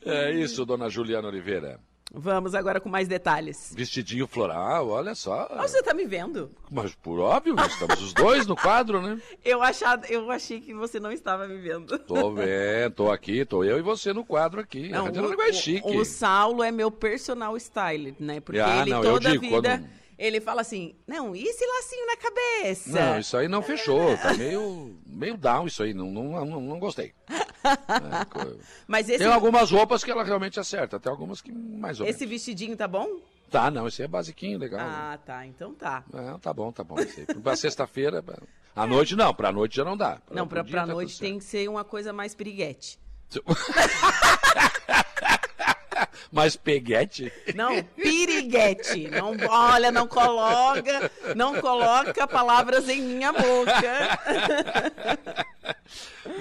É 0.02 0.32
isso, 0.32 0.64
dona 0.64 0.88
Juliana 0.88 1.28
Oliveira. 1.28 1.78
Vamos 2.12 2.56
agora 2.56 2.80
com 2.80 2.88
mais 2.88 3.06
detalhes. 3.06 3.72
Vestidinho 3.76 4.26
floral, 4.26 4.88
olha 4.88 5.14
só. 5.14 5.46
Ah, 5.50 5.62
você 5.66 5.80
tá 5.80 5.94
me 5.94 6.04
vendo? 6.06 6.50
Mas 6.68 6.92
por 6.94 7.20
óbvio, 7.20 7.54
nós 7.54 7.72
estamos 7.72 8.02
os 8.02 8.12
dois 8.12 8.46
no 8.48 8.56
quadro, 8.56 9.00
né? 9.00 9.20
Eu, 9.44 9.62
achado, 9.62 10.06
eu 10.06 10.30
achei 10.30 10.60
que 10.60 10.74
você 10.74 11.00
não 11.00 11.10
estava 11.10 11.46
me 11.46 11.56
vendo. 11.56 11.98
Tô 12.00 12.32
vendo, 12.32 12.92
tô 12.94 13.10
aqui, 13.10 13.44
tô 13.44 13.64
eu 13.64 13.78
e 13.78 13.82
você 13.82 14.12
no 14.12 14.24
quadro 14.24 14.60
aqui. 14.60 14.88
Não, 14.88 15.06
o, 15.06 15.42
é 15.42 15.52
chique. 15.52 15.86
O, 15.86 16.00
o 16.00 16.04
Saulo 16.04 16.62
é 16.62 16.70
meu 16.70 16.90
personal 16.90 17.56
style, 17.56 18.14
né? 18.18 18.40
Porque 18.40 18.60
ah, 18.60 18.82
ele 18.82 18.90
não, 18.90 19.02
toda 19.02 19.30
a 19.30 19.38
vida... 19.38 19.78
Quando 19.78 19.99
ele 20.20 20.38
fala 20.38 20.60
assim: 20.60 20.94
não, 21.06 21.34
e 21.34 21.42
esse 21.42 21.64
lacinho 21.66 22.06
na 22.06 22.16
cabeça? 22.16 22.90
Não, 22.90 23.18
isso 23.18 23.36
aí 23.36 23.48
não 23.48 23.62
fechou. 23.62 24.16
Tá 24.18 24.34
meio, 24.38 24.94
meio 25.06 25.36
down 25.36 25.66
isso 25.66 25.82
aí. 25.82 25.94
Não, 25.94 26.10
não, 26.10 26.44
não, 26.44 26.60
não 26.60 26.78
gostei. 26.78 27.12
É, 27.62 28.56
Mas 28.88 29.06
esse... 29.10 29.18
Tem 29.18 29.26
algumas 29.26 29.70
roupas 29.70 30.02
que 30.02 30.10
ela 30.10 30.24
realmente 30.24 30.58
acerta, 30.58 30.98
tem 30.98 31.12
algumas 31.12 31.42
que 31.42 31.52
mais 31.52 32.00
ou 32.00 32.06
menos. 32.06 32.16
Esse 32.16 32.24
vestidinho 32.26 32.74
tá 32.74 32.88
bom? 32.88 33.20
Tá, 33.50 33.70
não, 33.70 33.86
esse 33.86 34.02
é 34.02 34.08
basiquinho, 34.08 34.58
legal. 34.58 34.80
Ah, 34.80 35.18
tá, 35.26 35.44
então 35.44 35.74
tá. 35.74 36.02
É, 36.12 36.38
tá 36.38 36.54
bom, 36.54 36.72
tá 36.72 36.82
bom. 36.82 36.96
Pra 37.42 37.54
sexta-feira, 37.56 38.24
à 38.74 38.86
noite 38.86 39.14
não, 39.14 39.34
pra 39.34 39.52
noite 39.52 39.76
já 39.76 39.84
não 39.84 39.94
dá. 39.94 40.16
Pra 40.24 40.34
não, 40.34 40.48
pra, 40.48 40.64
pra 40.64 40.86
tá 40.86 40.92
noite 40.92 41.20
tem 41.20 41.38
que 41.38 41.44
ser 41.44 41.68
uma 41.68 41.84
coisa 41.84 42.14
mais 42.14 42.34
piriguete. 42.34 42.98
Mas 46.30 46.56
peguete? 46.56 47.32
Não, 47.54 47.82
piriguete. 47.82 49.08
Não, 49.08 49.36
olha, 49.48 49.90
não 49.90 50.06
coloca, 50.06 51.10
não 51.34 51.60
coloca 51.60 52.26
palavras 52.26 52.88
em 52.88 53.00
minha 53.02 53.32
boca. 53.32 54.18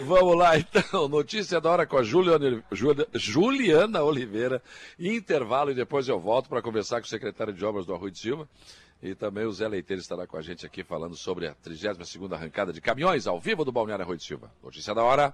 Vamos 0.05 0.37
lá, 0.37 0.57
então. 0.57 1.07
Notícia 1.07 1.59
da 1.59 1.69
hora 1.69 1.85
com 1.85 1.97
a 1.97 2.03
Juliana, 2.03 2.63
Juliana 3.13 4.03
Oliveira. 4.03 4.61
Intervalo 4.99 5.71
e 5.71 5.75
depois 5.75 6.07
eu 6.07 6.19
volto 6.19 6.49
para 6.49 6.61
conversar 6.61 6.99
com 6.99 7.05
o 7.05 7.09
secretário 7.09 7.53
de 7.53 7.63
Obras 7.65 7.85
do 7.85 7.93
Arroio 7.93 8.11
de 8.11 8.19
Silva. 8.19 8.47
E 9.01 9.15
também 9.15 9.45
o 9.45 9.51
Zé 9.51 9.67
Leiteiro 9.67 10.01
estará 10.01 10.27
com 10.27 10.35
a 10.35 10.41
gente 10.41 10.65
aqui 10.65 10.83
falando 10.83 11.15
sobre 11.15 11.47
a 11.47 11.55
32ª 11.55 12.33
arrancada 12.33 12.73
de 12.73 12.81
caminhões 12.81 13.27
ao 13.27 13.39
vivo 13.39 13.63
do 13.63 13.71
Balneário 13.71 14.03
Arroio 14.03 14.17
de 14.17 14.25
Silva. 14.25 14.51
Notícia 14.61 14.93
da 14.93 15.03
hora. 15.03 15.33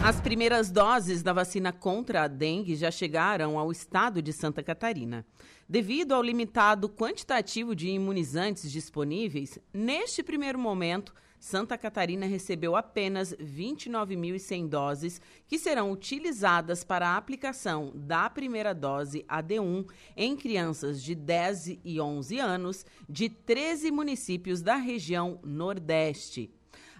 As 0.00 0.20
primeiras 0.20 0.70
doses 0.70 1.22
da 1.22 1.32
vacina 1.32 1.72
contra 1.72 2.22
a 2.22 2.28
dengue 2.28 2.76
já 2.76 2.90
chegaram 2.90 3.58
ao 3.58 3.72
estado 3.72 4.22
de 4.22 4.32
Santa 4.32 4.62
Catarina. 4.62 5.26
Devido 5.68 6.14
ao 6.14 6.22
limitado 6.22 6.88
quantitativo 6.88 7.74
de 7.74 7.88
imunizantes 7.88 8.70
disponíveis, 8.70 9.58
neste 9.74 10.22
primeiro 10.22 10.58
momento, 10.58 11.12
Santa 11.38 11.76
Catarina 11.76 12.26
recebeu 12.26 12.74
apenas 12.74 13.34
29.100 13.34 14.68
doses 14.68 15.20
que 15.46 15.58
serão 15.58 15.92
utilizadas 15.92 16.84
para 16.84 17.08
a 17.08 17.16
aplicação 17.16 17.92
da 17.94 18.30
primeira 18.30 18.72
dose 18.72 19.24
AD1 19.28 19.84
em 20.16 20.36
crianças 20.36 21.02
de 21.02 21.14
10 21.14 21.80
e 21.84 22.00
11 22.00 22.38
anos 22.38 22.86
de 23.08 23.28
13 23.28 23.90
municípios 23.90 24.62
da 24.62 24.76
região 24.76 25.38
Nordeste. 25.44 26.50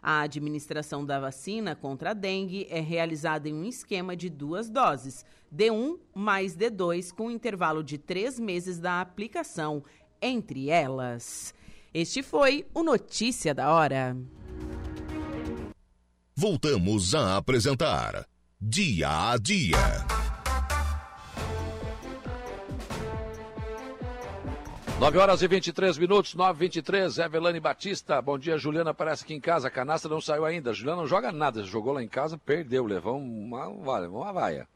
A 0.03 0.21
administração 0.21 1.05
da 1.05 1.19
vacina 1.19 1.75
contra 1.75 2.11
a 2.11 2.15
dengue 2.15 2.67
é 2.71 2.81
realizada 2.81 3.49
em 3.49 3.55
um 3.55 3.65
esquema 3.65 4.17
de 4.17 4.29
duas 4.29 4.71
doses, 4.71 5.25
D1 5.55 5.99
mais 6.15 6.57
D2, 6.57 7.13
com 7.13 7.31
intervalo 7.31 7.83
de 7.83 7.99
três 7.99 8.39
meses 8.39 8.79
da 8.79 9.01
aplicação 9.01 9.83
entre 10.21 10.71
elas. 10.71 11.55
Este 11.93 12.23
foi 12.23 12.67
o 12.75 12.83
Notícia 12.83 13.55
da 13.55 13.73
Hora. 13.73 14.17
Voltamos 16.35 17.15
a 17.15 17.37
apresentar 17.37 18.27
Dia 18.61 19.31
a 19.33 19.37
Dia. 19.37 20.18
9 24.99 25.17
horas 25.17 25.43
e 25.43 25.47
23 25.47 25.97
minutos, 25.97 26.35
9 26.35 26.57
e 26.57 26.67
23 26.67 27.19
Evelane 27.19 27.61
Batista. 27.61 28.21
Bom 28.21 28.37
dia, 28.37 28.59
Juliana. 28.59 28.93
Parece 28.93 29.25
que 29.25 29.33
em 29.33 29.39
casa 29.39 29.69
a 29.69 29.71
canastra 29.71 30.11
não 30.11 30.21
saiu 30.21 30.45
ainda. 30.45 30.75
Juliana 30.75 31.03
não 31.03 31.07
joga 31.07 31.31
nada. 31.31 31.63
Jogou 31.63 31.93
lá 31.93 32.03
em 32.03 32.09
casa, 32.09 32.37
perdeu. 32.37 32.85
Levou 32.85 33.17
uma, 33.17 33.69
uma, 33.69 34.33
vaia. 34.33 34.67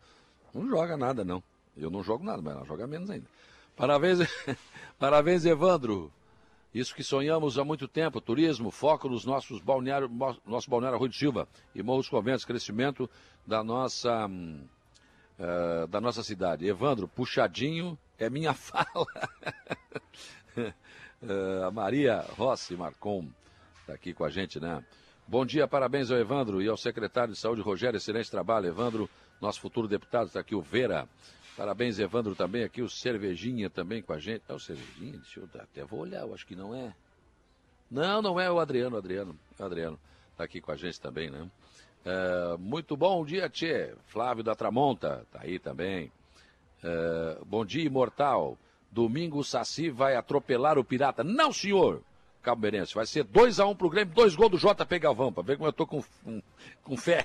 Não 0.55 0.69
joga 0.69 0.97
nada, 0.97 1.24
não. 1.24 1.43
Eu 1.77 1.90
não 1.90 2.05
jogo 2.05 2.24
nada, 2.24 2.40
mas 2.40 2.55
ela 2.55 2.65
joga 2.65 2.86
menos 2.86 3.11
ainda. 3.11 3.27
Parabéns, 3.77 4.20
parabéns, 4.97 5.44
Evandro. 5.44 6.12
Isso 6.73 6.94
que 6.94 7.03
sonhamos 7.03 7.59
há 7.59 7.65
muito 7.65 7.89
tempo, 7.89 8.20
turismo, 8.20 8.70
foco 8.70 9.09
nos 9.09 9.24
nossos 9.24 9.61
balneários, 9.61 10.09
nosso 10.47 10.70
balneário 10.70 11.01
Rui 11.01 11.09
de 11.09 11.16
Silva 11.16 11.49
e 11.74 11.82
Morros 11.82 12.09
Conventos, 12.09 12.44
crescimento 12.44 13.11
da 13.44 13.65
nossa, 13.65 14.27
uh, 14.28 15.86
da 15.89 16.01
nossa 16.01 16.23
cidade. 16.23 16.65
Evandro, 16.65 17.09
puxadinho 17.09 17.99
é 18.19 18.31
minha 18.31 18.53
fala. 18.55 19.07
uh, 20.57 21.65
a 21.67 21.71
Maria 21.71 22.25
Rossi 22.37 22.75
Marcon 22.75 23.29
está 23.81 23.95
aqui 23.95 24.13
com 24.13 24.25
a 24.25 24.31
gente, 24.31 24.61
né? 24.61 24.85
Bom 25.27 25.47
dia, 25.47 25.67
parabéns 25.67 26.11
ao 26.11 26.19
Evandro 26.19 26.61
e 26.61 26.69
ao 26.69 26.77
secretário 26.77 27.33
de 27.33 27.39
Saúde, 27.39 27.61
Rogério. 27.63 27.97
Excelente 27.97 28.31
trabalho, 28.31 28.67
Evandro, 28.67 29.09
nosso 29.41 29.61
futuro 29.61 29.89
deputado. 29.89 30.27
Está 30.27 30.41
aqui 30.41 30.55
o 30.55 30.61
Vera. 30.61 31.09
Parabéns, 31.57 31.99
Evandro, 31.99 32.35
também. 32.35 32.65
Aqui 32.65 32.83
o 32.83 32.89
Cervejinha 32.89 33.71
também 33.71 34.03
com 34.03 34.13
a 34.13 34.19
gente. 34.19 34.43
É 34.49 34.53
o 34.53 34.59
Cervejinha? 34.59 35.19
Deixa 35.19 35.41
eu 35.41 35.49
até 35.61 35.85
vou 35.85 36.01
olhar, 36.01 36.23
eu 36.23 36.35
acho 36.35 36.47
que 36.47 36.57
não 36.57 36.75
é. 36.75 36.95
Não, 37.91 38.23
não 38.23 38.41
é 38.41 38.51
o 38.51 38.59
Adriano, 38.59 38.97
Adriano. 38.97 39.39
O 39.59 39.63
Adriano 39.63 39.99
está 40.33 40.45
aqui 40.45 40.61
com 40.61 40.73
a 40.73 40.77
gente 40.77 41.01
também, 41.01 41.31
né? 41.31 41.49
É, 42.05 42.57
muito 42.59 42.97
bom 42.97 43.25
dia, 43.25 43.49
Tchê. 43.49 43.95
Flávio 44.07 44.43
da 44.43 44.55
Tramonta 44.55 45.23
está 45.25 45.43
aí 45.43 45.59
também. 45.59 46.11
É, 46.83 47.39
bom 47.47 47.65
dia, 47.65 47.85
imortal. 47.85 48.59
Domingo 48.91 49.39
o 49.39 49.45
Saci 49.45 49.89
vai 49.89 50.17
atropelar 50.17 50.79
o 50.79 50.85
Pirata. 50.85 51.23
Não, 51.23 51.53
senhor! 51.53 52.03
Cabo 52.43 52.63
Merense, 52.63 52.93
vai 52.93 53.07
ser 53.07 53.25
2x1 53.25 53.71
um 53.71 53.77
pro 53.77 53.89
Grêmio, 53.89 54.13
dois 54.13 54.35
gols 54.35 54.51
do 54.51 54.59
JP 54.59 54.99
Galvão, 54.99 55.33
pra 55.33 55.45
ver 55.45 55.57
como 55.57 55.69
eu 55.69 55.73
tô 55.73 55.87
com, 55.87 56.03
com, 56.25 56.43
com 56.83 56.97
fé. 56.97 57.25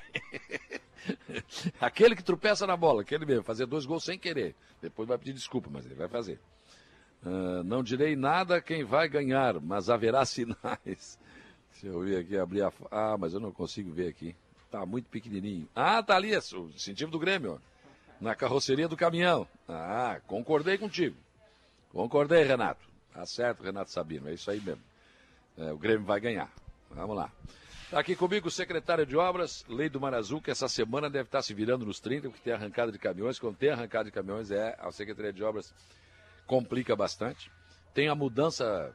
aquele 1.81 2.15
que 2.15 2.23
tropeça 2.23 2.67
na 2.67 2.77
bola, 2.77 3.01
aquele 3.01 3.25
mesmo, 3.25 3.43
fazer 3.43 3.65
dois 3.65 3.83
gols 3.83 4.03
sem 4.03 4.19
querer. 4.19 4.53
Depois 4.79 5.07
vai 5.07 5.17
pedir 5.17 5.33
desculpa, 5.33 5.71
mas 5.73 5.87
ele 5.87 5.95
vai 5.95 6.07
fazer. 6.07 6.39
Uh, 7.25 7.63
não 7.63 7.81
direi 7.81 8.15
nada 8.15 8.61
quem 8.61 8.83
vai 8.83 9.09
ganhar, 9.09 9.59
mas 9.59 9.89
haverá 9.89 10.23
sinais. 10.23 11.19
Deixa 11.73 11.87
eu 11.87 11.99
ver 12.01 12.19
aqui, 12.19 12.37
abrir 12.37 12.61
a. 12.61 12.71
Ah, 12.91 13.17
mas 13.19 13.33
eu 13.33 13.39
não 13.39 13.51
consigo 13.51 13.91
ver 13.91 14.09
aqui. 14.09 14.35
Tá 14.69 14.85
muito 14.85 15.09
pequenininho. 15.09 15.67
Ah, 15.75 16.03
tá 16.03 16.15
ali, 16.15 16.35
o 16.35 16.69
incentivo 16.75 17.09
do 17.09 17.17
Grêmio, 17.17 17.53
ó 17.53 17.76
na 18.19 18.35
carroceria 18.35 18.87
do 18.87 18.97
caminhão. 18.97 19.47
Ah, 19.67 20.19
concordei 20.27 20.77
contigo. 20.77 21.15
Concordei, 21.91 22.43
Renato. 22.43 22.85
Tá 23.13 23.25
certo, 23.25 23.63
Renato 23.63 23.91
Sabino, 23.91 24.29
é 24.29 24.33
isso 24.33 24.49
aí 24.51 24.59
mesmo. 24.59 24.81
É, 25.57 25.71
o 25.71 25.77
Grêmio 25.77 26.05
vai 26.05 26.19
ganhar. 26.19 26.51
Vamos 26.91 27.15
lá. 27.15 27.31
Está 27.85 27.99
aqui 27.99 28.15
comigo 28.15 28.47
o 28.47 28.51
secretário 28.51 29.05
de 29.05 29.15
Obras, 29.15 29.65
Lei 29.67 29.89
do 29.89 29.99
Mar 29.99 30.13
Azul, 30.13 30.41
que 30.41 30.51
essa 30.51 30.67
semana 30.67 31.09
deve 31.09 31.27
estar 31.27 31.41
se 31.41 31.53
virando 31.53 31.85
nos 31.85 31.99
30, 31.99 32.29
porque 32.29 32.43
tem 32.43 32.53
arrancada 32.53 32.91
de 32.91 32.99
caminhões. 32.99 33.39
Quando 33.39 33.55
tem 33.55 33.69
arrancada 33.69 34.05
de 34.05 34.11
caminhões, 34.11 34.51
é 34.51 34.75
a 34.77 34.91
Secretaria 34.91 35.31
de 35.31 35.43
Obras 35.43 35.73
complica 36.45 36.95
bastante. 36.95 37.49
Tem 37.93 38.09
a 38.09 38.15
mudança 38.15 38.93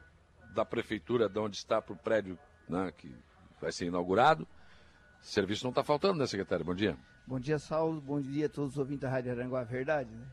da 0.53 0.63
prefeitura 0.63 1.27
de 1.27 1.39
onde 1.39 1.57
está 1.57 1.81
para 1.81 1.93
o 1.93 1.97
prédio 1.97 2.37
né, 2.69 2.93
que 2.95 3.13
vai 3.59 3.71
ser 3.71 3.87
inaugurado. 3.87 4.47
Serviço 5.21 5.63
não 5.63 5.71
está 5.71 5.83
faltando, 5.83 6.19
né, 6.19 6.27
secretário? 6.27 6.63
Bom 6.63 6.75
dia. 6.75 6.97
Bom 7.25 7.39
dia, 7.39 7.57
Saulo. 7.57 8.01
Bom 8.01 8.19
dia 8.19 8.47
a 8.47 8.49
todos 8.49 8.73
os 8.73 8.77
ouvintes 8.77 9.01
da 9.01 9.09
Rádio 9.09 9.31
Aranguá 9.31 9.63
Verdade, 9.63 10.13
né? 10.13 10.25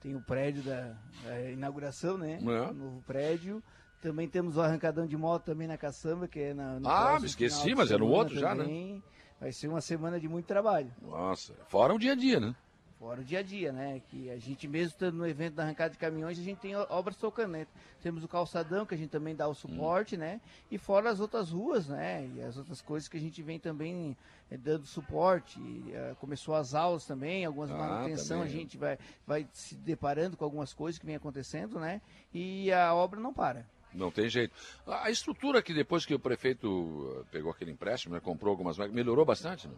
Tem 0.00 0.14
o 0.14 0.20
prédio 0.20 0.62
da, 0.62 0.94
da 1.24 1.50
inauguração, 1.50 2.16
né? 2.16 2.38
É. 2.40 2.70
O 2.70 2.74
novo 2.74 3.02
prédio. 3.06 3.62
Também 4.00 4.28
temos 4.28 4.56
o 4.56 4.60
arrancadão 4.60 5.04
de 5.04 5.16
moto 5.16 5.44
também 5.44 5.66
na 5.66 5.76
caçamba, 5.76 6.28
que 6.28 6.38
é 6.38 6.54
na. 6.54 6.78
No 6.78 6.88
ah, 6.88 7.18
me 7.18 7.26
esqueci, 7.26 7.74
mas 7.74 7.90
é 7.90 7.96
no 7.96 8.06
outro 8.06 8.40
também. 8.40 8.94
já, 8.94 8.94
né? 8.94 9.02
Vai 9.40 9.52
ser 9.52 9.66
uma 9.66 9.80
semana 9.80 10.20
de 10.20 10.28
muito 10.28 10.46
trabalho. 10.46 10.92
Nossa, 11.02 11.54
fora 11.68 11.92
o 11.92 11.98
dia 11.98 12.12
a 12.12 12.14
dia, 12.14 12.38
né? 12.38 12.54
Fora 12.98 13.20
o 13.20 13.24
dia 13.24 13.38
a 13.38 13.42
dia, 13.42 13.70
né? 13.70 14.02
Que 14.08 14.28
a 14.28 14.38
gente 14.38 14.66
mesmo 14.66 14.88
estando 14.88 15.16
no 15.16 15.26
evento 15.26 15.54
da 15.54 15.62
arrancada 15.62 15.90
de 15.90 15.98
caminhões, 15.98 16.36
a 16.36 16.42
gente 16.42 16.58
tem 16.58 16.74
obras 16.74 17.16
tocando, 17.16 17.52
né? 17.52 17.66
Temos 18.02 18.24
o 18.24 18.28
calçadão, 18.28 18.84
que 18.84 18.92
a 18.92 18.98
gente 18.98 19.10
também 19.10 19.36
dá 19.36 19.46
o 19.46 19.54
suporte, 19.54 20.16
hum. 20.16 20.18
né? 20.18 20.40
E 20.68 20.78
fora 20.78 21.08
as 21.08 21.20
outras 21.20 21.50
ruas, 21.50 21.86
né? 21.86 22.28
E 22.34 22.42
as 22.42 22.56
outras 22.56 22.80
coisas 22.80 23.08
que 23.08 23.16
a 23.16 23.20
gente 23.20 23.40
vem 23.40 23.56
também 23.56 24.16
é, 24.50 24.56
dando 24.56 24.84
suporte. 24.84 25.60
E, 25.60 25.92
uh, 25.92 26.16
começou 26.16 26.56
as 26.56 26.74
aulas 26.74 27.06
também, 27.06 27.44
algumas 27.44 27.70
ah, 27.70 27.76
manutenção, 27.76 28.40
também. 28.40 28.52
a 28.52 28.56
gente 28.58 28.76
vai, 28.76 28.98
vai 29.24 29.48
se 29.52 29.76
deparando 29.76 30.36
com 30.36 30.44
algumas 30.44 30.72
coisas 30.72 30.98
que 30.98 31.06
vem 31.06 31.14
acontecendo, 31.14 31.78
né? 31.78 32.00
E 32.34 32.72
a 32.72 32.92
obra 32.92 33.20
não 33.20 33.32
para. 33.32 33.64
Não 33.94 34.10
tem 34.10 34.28
jeito. 34.28 34.52
A 34.86 35.08
estrutura 35.08 35.62
que 35.62 35.72
depois 35.72 36.04
que 36.04 36.14
o 36.14 36.18
prefeito 36.18 37.24
pegou 37.30 37.52
aquele 37.52 37.70
empréstimo, 37.70 38.14
né, 38.14 38.20
comprou 38.20 38.50
algumas 38.50 38.76
melhorou 38.76 39.24
bastante, 39.24 39.68
né? 39.68 39.74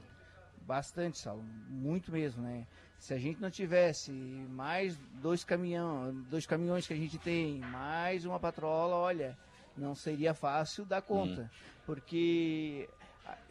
Bastante, 0.62 1.18
Saulo. 1.18 1.42
Muito 1.68 2.10
mesmo, 2.10 2.42
né? 2.42 2.66
Se 3.00 3.14
a 3.14 3.18
gente 3.18 3.40
não 3.40 3.50
tivesse 3.50 4.12
mais 4.12 4.94
dois, 5.22 5.42
caminhão, 5.42 6.14
dois 6.28 6.44
caminhões 6.44 6.86
que 6.86 6.92
a 6.92 6.96
gente 6.96 7.16
tem, 7.16 7.58
mais 7.58 8.26
uma 8.26 8.38
patrola, 8.38 8.94
olha, 8.94 9.38
não 9.74 9.94
seria 9.94 10.34
fácil 10.34 10.84
dar 10.84 11.00
conta. 11.00 11.42
Hum. 11.42 11.48
Porque, 11.86 12.90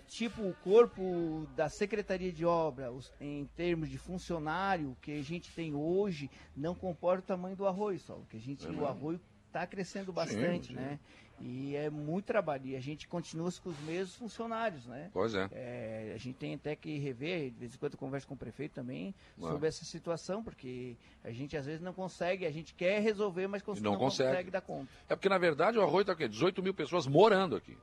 tipo, 0.08 0.44
o 0.44 0.54
corpo 0.64 1.48
da 1.56 1.68
Secretaria 1.68 2.32
de 2.32 2.46
Obra, 2.46 2.92
os, 2.92 3.12
em 3.20 3.50
termos 3.58 3.90
de 3.90 3.98
funcionário 3.98 4.96
que 5.02 5.14
a 5.14 5.24
gente 5.24 5.52
tem 5.52 5.74
hoje, 5.74 6.30
não 6.56 6.76
comporta 6.76 7.24
o 7.24 7.26
tamanho 7.26 7.56
do 7.56 7.66
arroz, 7.66 8.04
só. 8.04 8.22
Que 8.30 8.38
a 8.38 8.40
gente, 8.40 8.68
é 8.68 8.70
o 8.70 8.86
arroz 8.86 9.20
está 9.48 9.66
crescendo 9.66 10.14
bastante, 10.14 10.68
sim, 10.68 10.74
sim. 10.76 10.80
né? 10.80 11.00
E 11.42 11.76
é 11.76 11.90
muito 11.90 12.26
trabalho. 12.26 12.66
E 12.66 12.76
a 12.76 12.80
gente 12.80 13.08
continua 13.08 13.50
com 13.64 13.70
os 13.70 13.80
mesmos 13.82 14.16
funcionários, 14.16 14.86
né? 14.86 15.10
Pois 15.14 15.34
é. 15.34 15.50
é. 15.52 16.12
A 16.14 16.18
gente 16.18 16.36
tem 16.36 16.56
até 16.56 16.76
que 16.76 16.98
rever, 16.98 17.52
de 17.52 17.60
vez 17.60 17.76
em 17.76 17.78
quando 17.78 17.94
eu 17.94 18.00
converso 18.00 18.28
com 18.28 18.34
o 18.34 18.38
prefeito 18.38 18.74
também, 18.74 19.14
sobre 19.38 19.68
essa 19.68 19.86
situação, 19.86 20.44
porque 20.44 20.96
a 21.24 21.32
gente 21.32 21.56
às 21.56 21.66
vezes 21.66 21.82
não 21.82 21.94
consegue, 21.94 22.46
a 22.46 22.52
gente 22.52 22.74
quer 22.74 23.02
resolver, 23.02 23.48
mas 23.48 23.64
não, 23.66 23.92
não 23.94 23.98
consegue. 23.98 24.30
consegue. 24.30 24.52
dar 24.52 24.62
conta. 24.62 24.92
É 25.08 25.16
porque, 25.16 25.30
na 25.30 25.38
verdade, 25.38 25.78
o 25.78 25.82
Arroio 25.82 26.02
está 26.02 26.14
aqui, 26.14 26.28
18 26.28 26.62
mil 26.62 26.74
pessoas 26.74 27.08
morando 27.08 27.56
aqui. 27.56 27.78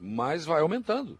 Mas 0.00 0.44
vai 0.44 0.60
aumentando. 0.60 1.18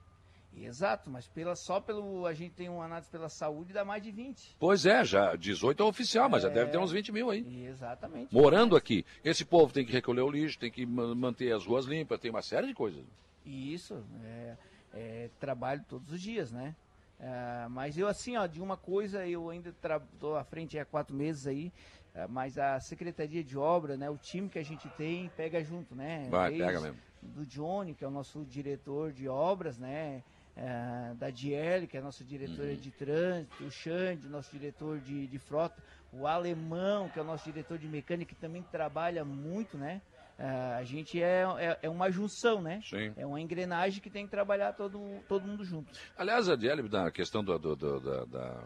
Exato, 0.56 1.10
mas 1.10 1.26
pela, 1.26 1.56
só 1.56 1.80
pelo. 1.80 2.26
A 2.26 2.32
gente 2.32 2.52
tem 2.52 2.68
um 2.68 2.80
análise 2.80 3.10
pela 3.10 3.28
saúde 3.28 3.72
dá 3.72 3.84
mais 3.84 4.02
de 4.02 4.10
20. 4.10 4.56
Pois 4.58 4.86
é, 4.86 5.04
já 5.04 5.34
18 5.34 5.82
é 5.82 5.86
oficial, 5.86 6.28
mas 6.28 6.44
é, 6.44 6.48
já 6.48 6.54
deve 6.54 6.70
ter 6.70 6.78
uns 6.78 6.92
20 6.92 7.12
mil 7.12 7.30
aí. 7.30 7.66
Exatamente. 7.66 8.32
Morando 8.32 8.76
aqui. 8.76 9.04
Esse 9.24 9.44
povo 9.44 9.72
tem 9.72 9.84
que 9.84 9.92
recolher 9.92 10.22
o 10.22 10.30
lixo, 10.30 10.58
tem 10.58 10.70
que 10.70 10.86
manter 10.86 11.52
as 11.52 11.66
ruas 11.66 11.86
limpas, 11.86 12.20
tem 12.20 12.30
uma 12.30 12.42
série 12.42 12.66
de 12.68 12.74
coisas. 12.74 13.04
Isso, 13.44 14.02
é, 14.24 14.56
é 14.94 15.30
trabalho 15.38 15.84
todos 15.88 16.12
os 16.12 16.20
dias, 16.20 16.50
né? 16.50 16.74
É, 17.18 17.68
mas 17.68 17.96
eu, 17.96 18.08
assim, 18.08 18.36
ó, 18.36 18.46
de 18.46 18.60
uma 18.60 18.76
coisa, 18.76 19.26
eu 19.26 19.50
ainda 19.50 19.70
estou 19.70 20.36
à 20.36 20.44
frente 20.44 20.78
há 20.78 20.84
quatro 20.84 21.14
meses 21.14 21.46
aí, 21.46 21.72
é, 22.14 22.26
mas 22.26 22.58
a 22.58 22.78
Secretaria 22.80 23.42
de 23.42 23.56
Obra, 23.56 23.96
né, 23.96 24.10
o 24.10 24.16
time 24.16 24.48
que 24.48 24.58
a 24.58 24.62
gente 24.62 24.88
tem, 24.90 25.30
pega 25.36 25.62
junto, 25.62 25.94
né? 25.94 26.26
Vai, 26.30 26.50
Desde 26.50 26.66
pega 26.66 26.80
mesmo. 26.80 26.98
Do 27.22 27.46
Johnny, 27.46 27.94
que 27.94 28.04
é 28.04 28.08
o 28.08 28.10
nosso 28.10 28.44
diretor 28.44 29.12
de 29.12 29.26
obras, 29.28 29.78
né? 29.78 30.22
É, 30.56 31.14
da 31.14 31.30
Diele, 31.30 31.86
que 31.86 31.96
é 31.96 32.00
a 32.00 32.02
nossa 32.02 32.24
diretora 32.24 32.70
uhum. 32.70 32.76
de 32.76 32.90
trânsito, 32.90 33.64
o 33.64 33.70
Xande, 33.70 34.28
nosso 34.28 34.50
diretor 34.52 35.00
de, 35.00 35.26
de 35.26 35.38
frota, 35.38 35.82
o 36.12 36.26
Alemão, 36.26 37.08
que 37.08 37.18
é 37.18 37.22
o 37.22 37.24
nosso 37.24 37.44
diretor 37.44 37.78
de 37.78 37.88
mecânica, 37.88 38.34
que 38.34 38.40
também 38.40 38.62
trabalha 38.62 39.24
muito, 39.24 39.76
né? 39.76 40.00
É, 40.38 40.46
a 40.74 40.82
gente 40.84 41.22
é, 41.22 41.44
é, 41.58 41.78
é, 41.82 41.88
uma 41.88 42.10
junção, 42.10 42.60
né? 42.60 42.80
Sim. 42.84 43.12
É 43.16 43.24
uma 43.24 43.40
engrenagem 43.40 44.00
que 44.00 44.10
tem 44.10 44.24
que 44.24 44.30
trabalhar 44.30 44.72
todo, 44.72 45.00
todo 45.28 45.46
mundo 45.46 45.64
junto. 45.64 45.92
Aliás, 46.16 46.48
a 46.48 46.56
Diele, 46.56 46.88
na 46.88 47.10
questão 47.10 47.42
do, 47.42 47.56
do, 47.58 47.76
do, 47.76 48.00
do, 48.00 48.26
da, 48.26 48.64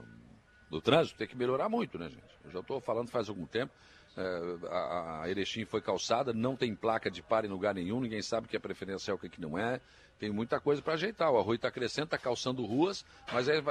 do 0.70 0.81
trânsito, 0.81 1.19
tem 1.19 1.28
que 1.28 1.36
melhorar 1.36 1.69
muito, 1.69 1.98
né, 1.98 2.09
gente? 2.09 2.39
Eu 2.44 2.51
já 2.51 2.60
estou 2.60 2.81
falando 2.81 3.10
faz 3.10 3.28
algum 3.28 3.47
tempo. 3.47 3.73
É, 4.16 4.66
a, 4.70 5.23
a 5.23 5.31
Erechim 5.31 5.65
foi 5.65 5.82
calçada, 5.82 6.32
não 6.32 6.56
tem 6.56 6.74
placa 6.74 7.10
de 7.10 7.23
par 7.23 7.44
em 7.44 7.48
lugar 7.48 7.74
nenhum, 7.74 8.01
ninguém 8.01 8.23
sabe 8.23 8.47
o 8.47 8.51
que 8.51 8.56
é 8.56 8.60
preferencial 8.60 9.19
e 9.23 9.27
o 9.27 9.31
que 9.31 9.40
não 9.40 9.59
é 9.59 9.81
tem 10.19 10.31
muita 10.31 10.61
coisa 10.61 10.82
para 10.82 10.95
ajeitar. 10.95 11.31
O 11.31 11.39
Arroio 11.39 11.57
está 11.57 11.70
crescendo, 11.70 12.05
está 12.05 12.19
calçando 12.19 12.65
ruas, 12.65 13.05
mas 13.32 13.49
é, 13.49 13.62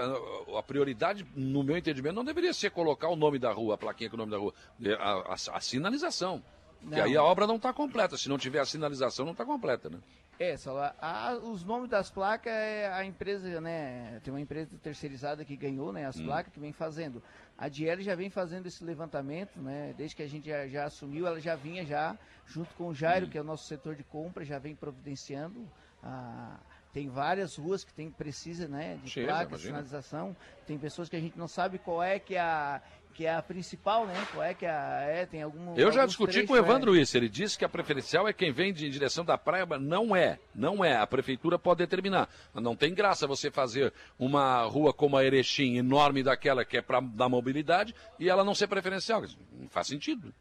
a 0.58 0.64
prioridade, 0.64 1.26
no 1.36 1.64
meu 1.64 1.78
entendimento, 1.78 2.16
não 2.16 2.24
deveria 2.26 2.54
ser 2.54 2.72
colocar 2.72 3.10
o 3.10 3.16
nome 3.16 3.38
da 3.38 3.52
rua, 3.52 3.76
a 3.76 3.78
plaquinha 3.78 4.10
com 4.10 4.16
o 4.16 4.20
nome 4.20 4.32
da 4.32 4.38
rua, 4.38 4.54
é, 4.84 4.94
a, 4.94 5.34
a, 5.34 5.34
a 5.34 5.60
sinalização. 5.60 6.42
E 6.90 7.00
aí 7.00 7.18
a 7.18 7.24
obra 7.24 7.48
não 7.48 7.56
está 7.56 7.74
completa. 7.74 8.18
Se 8.18 8.30
não 8.30 8.38
tiver 8.38 8.60
a 8.60 8.66
sinalização, 8.66 9.26
não 9.26 9.32
está 9.32 9.44
completa, 9.44 9.90
né? 9.90 10.00
É, 10.40 10.56
só 10.56 10.94
a, 11.02 11.34
os 11.34 11.64
nomes 11.64 11.90
das 11.90 12.12
placas 12.12 12.54
é 12.54 12.88
a 12.94 13.04
empresa, 13.04 13.60
né? 13.60 14.22
Tem 14.24 14.32
uma 14.32 14.40
empresa 14.40 14.78
terceirizada 14.78 15.44
que 15.44 15.56
ganhou, 15.56 15.92
né? 15.92 16.06
As 16.06 16.18
hum. 16.18 16.26
placas 16.26 16.54
que 16.54 16.60
vem 16.60 16.72
fazendo. 16.72 17.22
A 17.58 17.68
Diel 17.68 18.02
já 18.02 18.14
vem 18.14 18.30
fazendo 18.30 18.68
esse 18.68 18.84
levantamento, 18.84 19.60
né? 19.60 19.96
Desde 19.98 20.16
que 20.16 20.22
a 20.22 20.28
gente 20.28 20.48
já, 20.48 20.68
já 20.68 20.86
assumiu, 20.86 21.26
ela 21.26 21.40
já 21.40 21.56
vinha 21.56 21.84
já 21.84 22.16
junto 22.46 22.74
com 22.76 22.90
o 22.90 22.94
Jairo, 22.94 23.26
hum. 23.26 23.30
que 23.30 23.38
é 23.38 23.42
o 23.42 23.44
nosso 23.44 23.68
setor 23.68 23.96
de 23.96 24.04
compra, 24.04 24.46
já 24.46 24.60
vem 24.60 24.76
providenciando 24.76 25.68
ah, 26.08 26.60
tem 26.94 27.10
várias 27.10 27.58
ruas 27.58 27.84
que 27.84 27.94
tem 27.94 28.10
precisa 28.10 28.68
né, 28.68 28.98
de 29.04 29.10
Chega, 29.10 29.28
placa, 29.28 29.56
de 29.56 29.62
sinalização. 29.62 30.36
Tem 30.66 30.78
pessoas 30.78 31.10
que 31.10 31.16
a 31.16 31.20
gente 31.20 31.38
não 31.38 31.48
sabe 31.48 31.78
qual 31.78 32.02
é 32.02 32.18
que 32.18 32.36
é 32.36 32.40
a 32.40 32.82
que 33.14 33.26
é 33.26 33.34
a 33.34 33.42
principal, 33.42 34.06
né? 34.06 34.28
Qual 34.32 34.44
é 34.44 34.54
que 34.54 34.64
é, 34.64 34.70
a, 34.70 35.02
é 35.02 35.26
tem 35.26 35.42
algum 35.42 35.76
Eu 35.76 35.92
já 35.92 36.06
discuti 36.06 36.34
trechos, 36.34 36.48
com 36.48 36.54
o 36.54 36.58
Evandro 36.58 36.96
é. 36.96 37.00
isso, 37.00 37.18
ele 37.18 37.28
disse 37.28 37.58
que 37.58 37.66
a 37.66 37.70
preferencial 37.70 38.28
é 38.28 38.32
quem 38.32 38.52
vem 38.52 38.72
de, 38.72 38.86
em 38.86 38.92
direção 38.92 39.26
da 39.26 39.36
praia, 39.36 39.66
mas 39.66 39.82
não 39.82 40.16
é, 40.16 40.38
não 40.54 40.86
é, 40.86 40.96
a 40.96 41.08
prefeitura 41.08 41.58
pode 41.58 41.80
determinar. 41.80 42.30
Não 42.54 42.76
tem 42.76 42.94
graça 42.94 43.26
você 43.26 43.50
fazer 43.50 43.92
uma 44.20 44.62
rua 44.64 44.94
como 44.94 45.18
a 45.18 45.26
Erechim, 45.26 45.78
enorme 45.78 46.22
daquela 46.22 46.64
que 46.64 46.78
é 46.78 46.82
para 46.82 47.00
dar 47.00 47.28
mobilidade, 47.28 47.96
e 48.20 48.30
ela 48.30 48.44
não 48.44 48.54
ser 48.54 48.68
preferencial, 48.68 49.24
não 49.52 49.68
faz 49.68 49.88
sentido. 49.88 50.32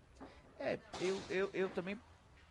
É, 0.60 0.78
eu, 1.01 1.18
eu, 1.30 1.51
eu 1.55 1.68
também 1.70 1.98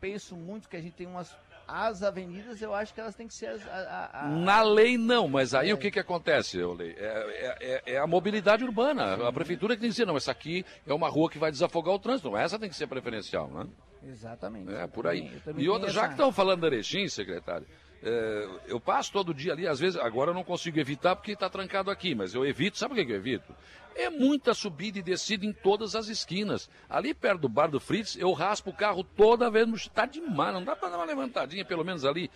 penso 0.01 0.35
muito 0.35 0.67
que 0.67 0.75
a 0.75 0.81
gente 0.81 0.93
tem 0.93 1.07
umas 1.07 1.35
as 1.67 2.03
avenidas 2.03 2.61
eu 2.61 2.73
acho 2.73 2.93
que 2.93 2.99
elas 2.99 3.15
têm 3.15 3.27
que 3.27 3.33
ser. 3.33 3.47
As, 3.47 3.67
a, 3.67 4.09
a... 4.13 4.29
Na 4.29 4.61
lei 4.61 4.97
não, 4.97 5.27
mas 5.27 5.53
aí 5.53 5.69
é. 5.69 5.73
o 5.73 5.77
que, 5.77 5.91
que 5.91 5.99
acontece, 5.99 6.57
Lei? 6.57 6.95
É, 6.97 7.03
é, 7.03 7.57
é, 7.59 7.93
é, 7.93 7.97
a 7.97 8.07
mobilidade 8.07 8.63
urbana. 8.63 9.17
Sim. 9.17 9.27
A 9.27 9.31
prefeitura 9.31 9.75
que 9.75 9.81
tem 9.81 9.89
que 9.89 9.93
dizer, 9.93 10.05
não, 10.05 10.17
essa 10.17 10.31
aqui 10.31 10.65
é 10.85 10.93
uma 10.93 11.09
rua 11.09 11.29
que 11.29 11.37
vai 11.37 11.51
desafogar 11.51 11.93
o 11.93 11.99
trânsito. 11.99 12.35
Essa 12.35 12.59
tem 12.59 12.69
que 12.69 12.75
ser 12.75 12.87
preferencial, 12.87 13.47
né? 13.47 13.67
Exatamente. 14.07 14.73
É, 14.73 14.85
por 14.87 15.07
aí. 15.07 15.31
e 15.57 15.67
outra, 15.67 15.89
já 15.89 16.07
que 16.07 16.13
estão 16.13 16.31
falando 16.31 16.61
da 16.61 16.67
Erechim, 16.67 17.07
secretário, 17.07 17.65
é, 18.03 18.47
eu 18.67 18.79
passo 18.79 19.11
todo 19.11 19.33
dia 19.33 19.53
ali, 19.53 19.67
às 19.67 19.79
vezes, 19.79 19.99
agora 19.99 20.29
eu 20.29 20.35
não 20.35 20.43
consigo 20.43 20.79
evitar 20.79 21.15
porque 21.15 21.31
está 21.31 21.49
trancado 21.49 21.89
aqui, 21.89 22.13
mas 22.13 22.35
eu 22.35 22.45
evito, 22.45 22.77
sabe 22.77 22.93
o 22.93 23.05
que 23.05 23.11
eu 23.11 23.15
evito? 23.15 23.55
É 23.95 24.09
muita 24.09 24.53
subida 24.53 24.99
e 24.99 25.01
descida 25.01 25.45
em 25.45 25.53
todas 25.53 25.95
as 25.95 26.07
esquinas. 26.07 26.69
Ali 26.89 27.13
perto 27.13 27.41
do 27.41 27.49
bar 27.49 27.67
do 27.67 27.80
Fritz, 27.80 28.17
eu 28.17 28.34
raspo 28.34 28.72
o 28.72 28.76
carro 28.76 29.03
toda 29.03 29.49
vez, 29.49 29.67
está 29.73 30.05
demais, 30.05 30.53
não 30.53 30.63
dá 30.63 30.76
para 30.76 30.89
dar 30.89 30.97
uma 30.97 31.05
levantadinha, 31.05 31.63
pelo 31.63 31.85
menos 31.85 32.03
ali. 32.03 32.30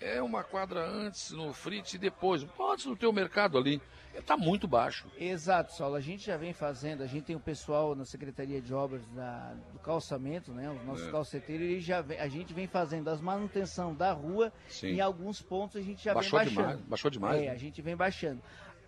É 0.00 0.22
uma 0.22 0.42
quadra 0.42 0.88
antes 0.88 1.30
no 1.32 1.52
Fritz 1.52 1.92
e 1.94 1.98
depois, 1.98 2.46
antes 2.72 2.86
no 2.86 2.96
teu 2.96 3.12
mercado 3.12 3.58
ali 3.58 3.82
está 4.18 4.36
muito 4.36 4.66
baixo. 4.66 5.06
Exato, 5.18 5.72
Saulo. 5.72 5.94
A 5.94 6.00
gente 6.00 6.24
já 6.26 6.36
vem 6.36 6.52
fazendo, 6.52 7.02
a 7.02 7.06
gente 7.06 7.24
tem 7.24 7.36
o 7.36 7.40
pessoal 7.40 7.94
na 7.94 8.04
Secretaria 8.04 8.60
de 8.60 8.72
Obras 8.72 9.06
da, 9.08 9.54
do 9.72 9.78
calçamento, 9.78 10.52
né? 10.52 10.70
Os 10.70 10.84
nossos 10.84 11.08
é. 11.08 11.10
calceteiros, 11.10 11.68
e 11.68 11.80
já 11.80 12.00
vem, 12.00 12.18
a 12.18 12.28
gente 12.28 12.52
vem 12.52 12.66
fazendo 12.66 13.08
as 13.08 13.20
manutenção 13.20 13.94
da 13.94 14.12
rua. 14.12 14.52
Sim. 14.68 14.88
Em 14.88 15.00
alguns 15.00 15.40
pontos 15.42 15.76
a 15.76 15.82
gente 15.82 16.02
já 16.02 16.14
baixou 16.14 16.38
vem 16.38 16.48
baixando. 16.48 16.66
Demais, 16.68 16.88
baixou 16.88 17.10
demais. 17.10 17.42
É, 17.42 17.46
né? 17.46 17.50
a 17.50 17.56
gente 17.56 17.82
vem 17.82 17.96
baixando. 17.96 18.40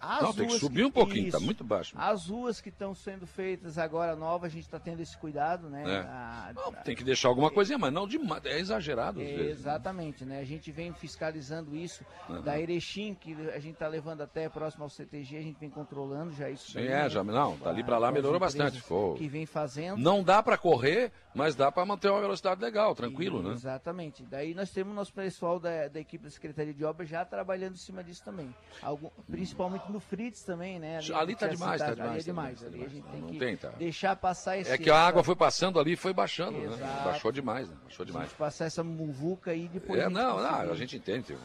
As 0.02 0.20
não, 0.20 0.34
tem 0.34 0.48
que 0.48 0.58
subir 0.58 0.84
um 0.84 0.90
pouquinho, 0.90 1.26
está 1.26 1.38
muito 1.38 1.62
baixo. 1.62 1.94
As 1.96 2.26
ruas 2.26 2.60
que 2.60 2.70
estão 2.70 2.92
sendo 2.92 3.24
feitas 3.24 3.78
agora 3.78 4.16
novas, 4.16 4.50
a 4.50 4.52
gente 4.52 4.64
está 4.64 4.80
tendo 4.80 5.00
esse 5.00 5.16
cuidado, 5.16 5.70
né? 5.70 5.84
É. 5.86 5.98
A, 5.98 6.52
não, 6.56 6.72
tem 6.72 6.96
que 6.96 7.04
deixar 7.04 7.28
alguma 7.28 7.52
coisinha, 7.52 7.78
mas 7.78 7.92
não 7.92 8.08
demais, 8.08 8.44
é 8.44 8.58
exagerado. 8.58 9.22
É, 9.22 9.24
vezes, 9.24 9.60
exatamente, 9.60 10.24
né? 10.24 10.40
A 10.40 10.44
gente 10.44 10.72
vem 10.72 10.92
fiscalizando 10.92 11.76
isso 11.76 12.04
uhum. 12.28 12.42
da 12.42 12.58
Erechim, 12.58 13.14
que 13.14 13.32
a 13.50 13.60
gente 13.60 13.74
está 13.74 13.86
levando 13.86 14.22
até 14.22 14.48
próximo 14.48 14.82
ao 14.82 14.90
CTG, 14.90 15.36
a 15.36 15.42
gente 15.42 15.60
vem 15.60 15.70
controlando 15.70 16.32
já 16.32 16.50
isso. 16.50 16.72
Sim, 16.72 16.80
daí, 16.80 16.88
é, 16.88 17.08
já, 17.08 17.22
não, 17.22 17.56
dali 17.58 17.84
para 17.84 17.96
lá 17.96 18.10
melhorou 18.10 18.40
bastante. 18.40 18.80
Ficou... 18.80 19.14
Que 19.14 19.28
vem 19.28 19.46
fazendo. 19.46 19.98
Não 19.98 20.24
dá 20.24 20.42
para 20.42 20.58
correr, 20.58 21.12
mas 21.32 21.54
dá 21.54 21.70
para 21.70 21.86
manter 21.86 22.10
uma 22.10 22.20
velocidade 22.20 22.60
legal, 22.60 22.92
tranquilo, 22.94 23.40
e, 23.40 23.44
né? 23.44 23.52
Exatamente. 23.52 24.24
Daí 24.24 24.52
nós 24.52 24.70
temos 24.70 24.94
nosso 24.94 25.12
pessoal 25.12 25.60
da, 25.60 25.86
da 25.86 26.00
equipe 26.00 26.24
da 26.24 26.30
Secretaria 26.30 26.74
de 26.74 26.84
Obras 26.84 27.08
já 27.08 27.24
trabalhando 27.24 27.74
em 27.74 27.78
cima 27.78 28.02
disso 28.02 28.24
também. 28.24 28.52
Algum, 28.82 29.08
principalmente 29.30 29.91
no 29.92 30.00
Fritz 30.00 30.42
também, 30.42 30.78
né? 30.78 30.98
Ali, 30.98 31.14
ali 31.14 31.36
tá 31.36 31.46
demais, 31.46 31.80
tá 31.80 31.94
demais. 31.94 32.10
Ali 32.10 32.20
é 32.20 32.22
demais. 32.22 32.60
Tá 32.60 32.66
ali 32.66 32.84
a 32.84 32.88
gente 32.88 33.06
tem 33.06 33.20
não 33.20 33.28
que 33.28 33.38
tem, 33.38 33.56
tá. 33.56 33.68
deixar 33.70 34.16
passar 34.16 34.58
esse... 34.58 34.70
É 34.70 34.78
que 34.78 34.90
a 34.90 34.96
água 34.96 35.22
foi 35.22 35.36
passando 35.36 35.78
ali 35.78 35.92
e 35.92 35.96
foi 35.96 36.12
baixando, 36.12 36.58
né? 36.58 36.64
Exato. 36.64 36.80
né? 36.80 37.02
Baixou 37.04 37.32
demais, 37.32 37.68
né? 37.68 37.76
Baixou 37.82 38.04
demais. 38.04 38.24
A 38.24 38.28
gente 38.28 38.38
passar 38.38 38.64
essa 38.64 38.82
muvuca 38.82 39.50
aí 39.50 39.68
depois... 39.68 40.00
É, 40.00 40.08
não, 40.08 40.38
não, 40.42 40.72
a 40.72 40.74
gente 40.74 40.96
entende. 40.96 41.36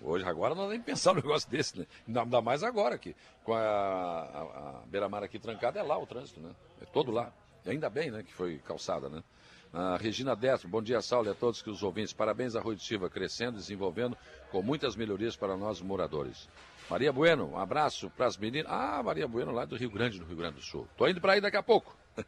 Hoje, 0.00 0.24
agora, 0.24 0.54
não 0.54 0.68
nem 0.68 0.80
pensar 0.80 1.12
um 1.12 1.16
negócio 1.26 1.50
desse, 1.50 1.78
né? 1.78 1.86
Ainda 2.06 2.40
mais 2.40 2.62
agora 2.62 2.96
que 2.96 3.14
com 3.44 3.54
a, 3.54 3.60
a, 3.60 4.80
a 4.80 4.82
beira-mar 4.86 5.22
aqui 5.22 5.38
trancada, 5.38 5.78
é 5.78 5.82
lá 5.82 5.98
o 5.98 6.06
trânsito, 6.06 6.40
né? 6.40 6.50
É 6.80 6.84
todo 6.84 7.10
lá. 7.10 7.32
E 7.64 7.70
ainda 7.70 7.90
bem, 7.90 8.10
né, 8.10 8.22
que 8.22 8.32
foi 8.32 8.58
calçada, 8.58 9.08
né? 9.08 9.22
A 9.72 9.96
Regina 9.96 10.34
Destro, 10.34 10.68
bom 10.68 10.80
dia, 10.80 11.02
Saulo, 11.02 11.28
e 11.28 11.30
a 11.30 11.34
todos 11.34 11.60
que 11.60 11.68
os 11.68 11.82
ouvintes. 11.82 12.12
Parabéns 12.12 12.56
a 12.56 12.60
Rui 12.60 12.76
de 12.76 12.82
Silva, 12.82 13.10
crescendo, 13.10 13.58
desenvolvendo, 13.58 14.16
com 14.50 14.62
muitas 14.62 14.96
melhorias 14.96 15.36
para 15.36 15.56
nós 15.56 15.80
moradores. 15.80 16.48
Maria 16.88 17.12
Bueno, 17.12 17.50
um 17.52 17.58
abraço 17.58 18.10
para 18.10 18.26
as 18.26 18.36
meninas. 18.36 18.70
Ah, 18.70 19.02
Maria 19.02 19.26
Bueno, 19.26 19.50
lá 19.50 19.64
do 19.64 19.76
Rio 19.76 19.90
Grande, 19.90 20.20
no 20.20 20.26
Rio 20.26 20.36
Grande 20.36 20.56
do 20.56 20.62
Sul. 20.62 20.86
Tô 20.96 21.08
indo 21.08 21.20
para 21.20 21.32
aí 21.32 21.40
daqui 21.40 21.56
a 21.56 21.62
pouco. 21.62 21.96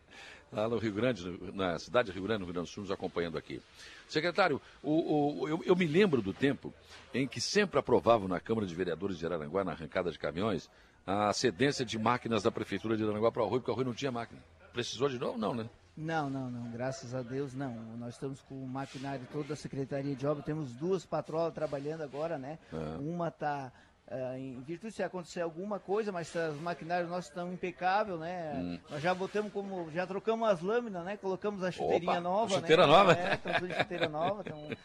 lá 0.52 0.68
no 0.68 0.78
Rio 0.78 0.92
Grande, 0.92 1.38
na 1.54 1.78
cidade 1.78 2.08
de 2.08 2.14
Rio 2.14 2.24
Grande, 2.24 2.40
no 2.40 2.46
Rio 2.46 2.54
Grande 2.54 2.68
do 2.68 2.72
Sul, 2.72 2.82
nos 2.82 2.90
acompanhando 2.90 3.38
aqui. 3.38 3.62
Secretário, 4.08 4.60
o, 4.82 5.42
o, 5.42 5.48
eu, 5.48 5.62
eu, 5.64 5.76
me 5.76 5.86
lembro 5.86 6.20
do 6.20 6.32
tempo 6.32 6.74
em 7.14 7.28
que 7.28 7.40
sempre 7.40 7.78
aprovavam 7.78 8.26
na 8.26 8.40
Câmara 8.40 8.66
de 8.66 8.74
Vereadores 8.74 9.18
de 9.18 9.26
Araranguá, 9.26 9.62
na 9.62 9.72
arrancada 9.72 10.10
de 10.10 10.18
caminhões, 10.18 10.68
a 11.06 11.32
cedência 11.32 11.84
de 11.84 11.98
máquinas 11.98 12.42
da 12.42 12.50
Prefeitura 12.50 12.96
de 12.96 13.04
Araranguá 13.04 13.30
para 13.30 13.42
o 13.42 13.46
Arroio, 13.46 13.60
porque 13.60 13.70
o 13.70 13.74
Arroio 13.74 13.88
não 13.88 13.94
tinha 13.94 14.10
máquina. 14.10 14.42
Precisou 14.72 15.08
de 15.08 15.18
novo? 15.18 15.38
Não, 15.38 15.54
né? 15.54 15.68
Não, 15.96 16.30
não, 16.30 16.48
não. 16.48 16.70
Graças 16.70 17.12
a 17.12 17.22
Deus, 17.22 17.54
não. 17.54 17.74
Nós 17.98 18.14
estamos 18.14 18.40
com 18.42 18.54
o 18.54 18.68
maquinário 18.68 19.26
todo 19.32 19.48
da 19.48 19.56
Secretaria 19.56 20.14
de 20.14 20.26
Obras. 20.26 20.44
Temos 20.44 20.72
duas 20.72 21.04
patrolas 21.04 21.52
trabalhando 21.52 22.02
agora, 22.02 22.38
né? 22.38 22.58
É. 22.72 22.98
Uma 22.98 23.28
está 23.28 23.72
Uh, 24.10 24.38
em 24.38 24.60
virtude 24.62 24.94
se 24.94 25.02
acontecer 25.02 25.42
alguma 25.42 25.78
coisa, 25.78 26.10
mas 26.10 26.34
os 26.34 26.58
maquinários 26.62 27.10
nossos 27.10 27.28
estão 27.28 27.52
impecáveis, 27.52 28.18
né? 28.18 28.54
Hum. 28.56 28.78
Nós 28.88 29.02
já 29.02 29.12
botamos 29.12 29.52
como. 29.52 29.90
Já 29.90 30.06
trocamos 30.06 30.48
as 30.48 30.62
lâminas, 30.62 31.04
né? 31.04 31.18
Colocamos 31.18 31.62
a 31.62 31.70
chuteirinha 31.70 32.12
Opa, 32.12 32.20
nova. 32.20 32.54
Chuteira 32.54 32.86
né? 32.86 32.92
nova? 32.92 33.12
É, 33.12 33.34
estão 33.34 33.52
tudo 33.52 33.74
chuteira 33.74 34.08
nova, 34.08 34.44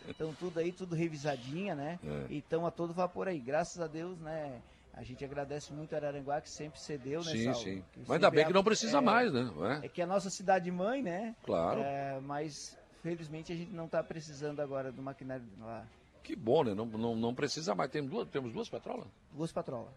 estão 0.09 0.33
tudo 0.33 0.59
aí, 0.59 0.71
tudo 0.73 0.93
revisadinha, 0.93 1.73
né? 1.73 1.99
É. 2.03 2.33
E 2.33 2.39
estão 2.39 2.65
a 2.65 2.71
todo 2.71 2.93
vapor 2.93 3.29
aí. 3.29 3.39
Graças 3.39 3.81
a 3.81 3.87
Deus, 3.87 4.19
né? 4.19 4.59
A 4.93 5.03
gente 5.03 5.23
agradece 5.23 5.71
muito 5.71 5.93
a 5.93 5.97
Araranguá 5.97 6.41
que 6.41 6.49
sempre 6.49 6.79
cedeu, 6.79 7.23
né, 7.23 7.31
Sim, 7.31 7.53
sim. 7.53 7.83
Mas 7.97 8.11
ainda 8.11 8.29
bem 8.29 8.45
que 8.45 8.53
não 8.53 8.63
precisa 8.63 8.97
é, 8.97 9.01
mais, 9.01 9.33
né? 9.33 9.49
É? 9.81 9.85
é 9.85 9.89
que 9.89 10.01
é 10.01 10.03
a 10.03 10.07
nossa 10.07 10.29
cidade 10.29 10.69
mãe, 10.69 11.01
né? 11.01 11.33
Claro. 11.43 11.79
É, 11.79 12.19
mas 12.21 12.77
felizmente 13.01 13.53
a 13.53 13.55
gente 13.55 13.71
não 13.71 13.85
está 13.85 14.03
precisando 14.03 14.59
agora 14.59 14.91
do 14.91 15.01
maquinário 15.01 15.45
lá. 15.61 15.85
Que 16.23 16.35
bom, 16.35 16.63
né? 16.63 16.73
Não, 16.73 16.85
não, 16.85 17.15
não 17.15 17.35
precisa 17.35 17.75
mais. 17.75 17.91
Tem 17.91 18.03
duas, 18.03 18.27
temos 18.29 18.53
duas 18.53 18.69
patrolas? 18.69 19.07
Duas 19.31 19.51
patrolas. 19.51 19.91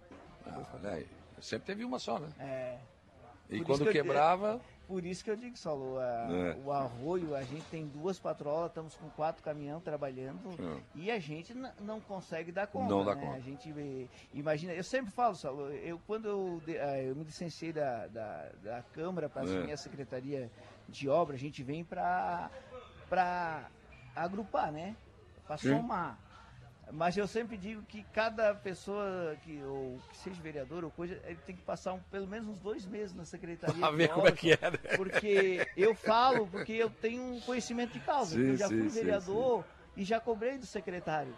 Ah, 0.45 1.01
Sempre 1.41 1.67
teve 1.67 1.85
uma 1.85 1.99
só, 1.99 2.19
né? 2.19 2.29
É. 2.39 2.79
E 3.49 3.59
por 3.59 3.67
quando 3.67 3.87
que 3.87 3.93
quebrava. 3.93 4.55
Eu, 4.55 4.61
por 4.89 5.05
isso 5.05 5.25
que 5.25 5.31
eu 5.31 5.37
digo, 5.37 5.57
Saulo, 5.57 5.99
a, 5.99 6.29
é. 6.31 6.57
o 6.65 6.71
arroio, 6.71 7.35
a 7.35 7.43
gente 7.43 7.65
tem 7.71 7.87
duas 7.87 8.19
patrolas, 8.19 8.69
estamos 8.69 8.95
com 8.95 9.09
quatro 9.11 9.43
caminhões 9.43 9.83
trabalhando 9.83 10.51
é. 10.61 10.81
e 10.95 11.11
a 11.11 11.19
gente 11.19 11.55
não 11.81 12.01
consegue 12.01 12.53
dar 12.53 12.69
conta. 12.69 12.95
Não 12.95 13.05
dá 13.05 13.15
né? 13.15 13.25
conta. 13.25 13.37
A 13.37 13.41
gente 13.41 14.09
imagina, 14.33 14.73
eu 14.73 14.85
sempre 14.85 15.11
falo, 15.11 15.35
Saulo, 15.35 15.71
eu 15.73 16.01
quando 16.07 16.27
eu, 16.29 16.63
ah, 16.81 16.99
eu 17.01 17.17
me 17.17 17.25
licenciei 17.25 17.73
da, 17.73 18.07
da, 18.07 18.51
da 18.63 18.83
Câmara 18.93 19.29
para 19.29 19.43
assumir 19.43 19.71
é. 19.71 19.75
a 19.75 19.77
Secretaria 19.77 20.51
de 20.89 21.09
Obra, 21.09 21.35
a 21.35 21.39
gente 21.39 21.63
vem 21.63 21.85
para 21.85 22.51
agrupar, 24.15 24.71
né? 24.71 24.97
Para 25.47 25.57
somar. 25.57 26.19
Mas 26.93 27.17
eu 27.17 27.27
sempre 27.27 27.57
digo 27.57 27.83
que 27.83 28.05
cada 28.13 28.55
pessoa 28.55 29.37
que, 29.43 29.61
ou, 29.65 29.99
que 30.11 30.17
seja 30.19 30.41
vereador 30.41 30.85
ou 30.85 30.91
coisa, 30.91 31.21
ele 31.25 31.39
tem 31.45 31.57
que 31.57 31.63
passar 31.63 31.95
um, 31.95 31.99
pelo 31.99 32.29
menos 32.29 32.49
uns 32.49 32.61
dois 32.61 32.87
meses 32.87 33.15
na 33.15 33.25
secretaria. 33.25 33.81
Pra 33.81 33.91
ver 33.91 34.09
como 34.09 34.29
é 34.29 34.33
que 34.33 34.53
é, 34.53 34.59
né? 34.61 34.79
Porque 34.97 35.67
eu 35.77 35.95
falo, 35.97 36.47
porque 36.47 36.75
eu 36.75 36.89
tenho 36.89 37.23
um 37.23 37.41
conhecimento 37.41 37.93
de 37.93 38.01
causa. 38.01 38.37
Sim, 38.37 38.51
eu 38.51 38.57
já 38.57 38.69
sim, 38.69 38.79
fui 38.79 38.89
vereador 38.89 39.65
sim, 39.65 40.01
e 40.01 40.05
já 40.05 40.21
cobrei 40.21 40.59
do 40.59 40.67
secretário. 40.67 41.35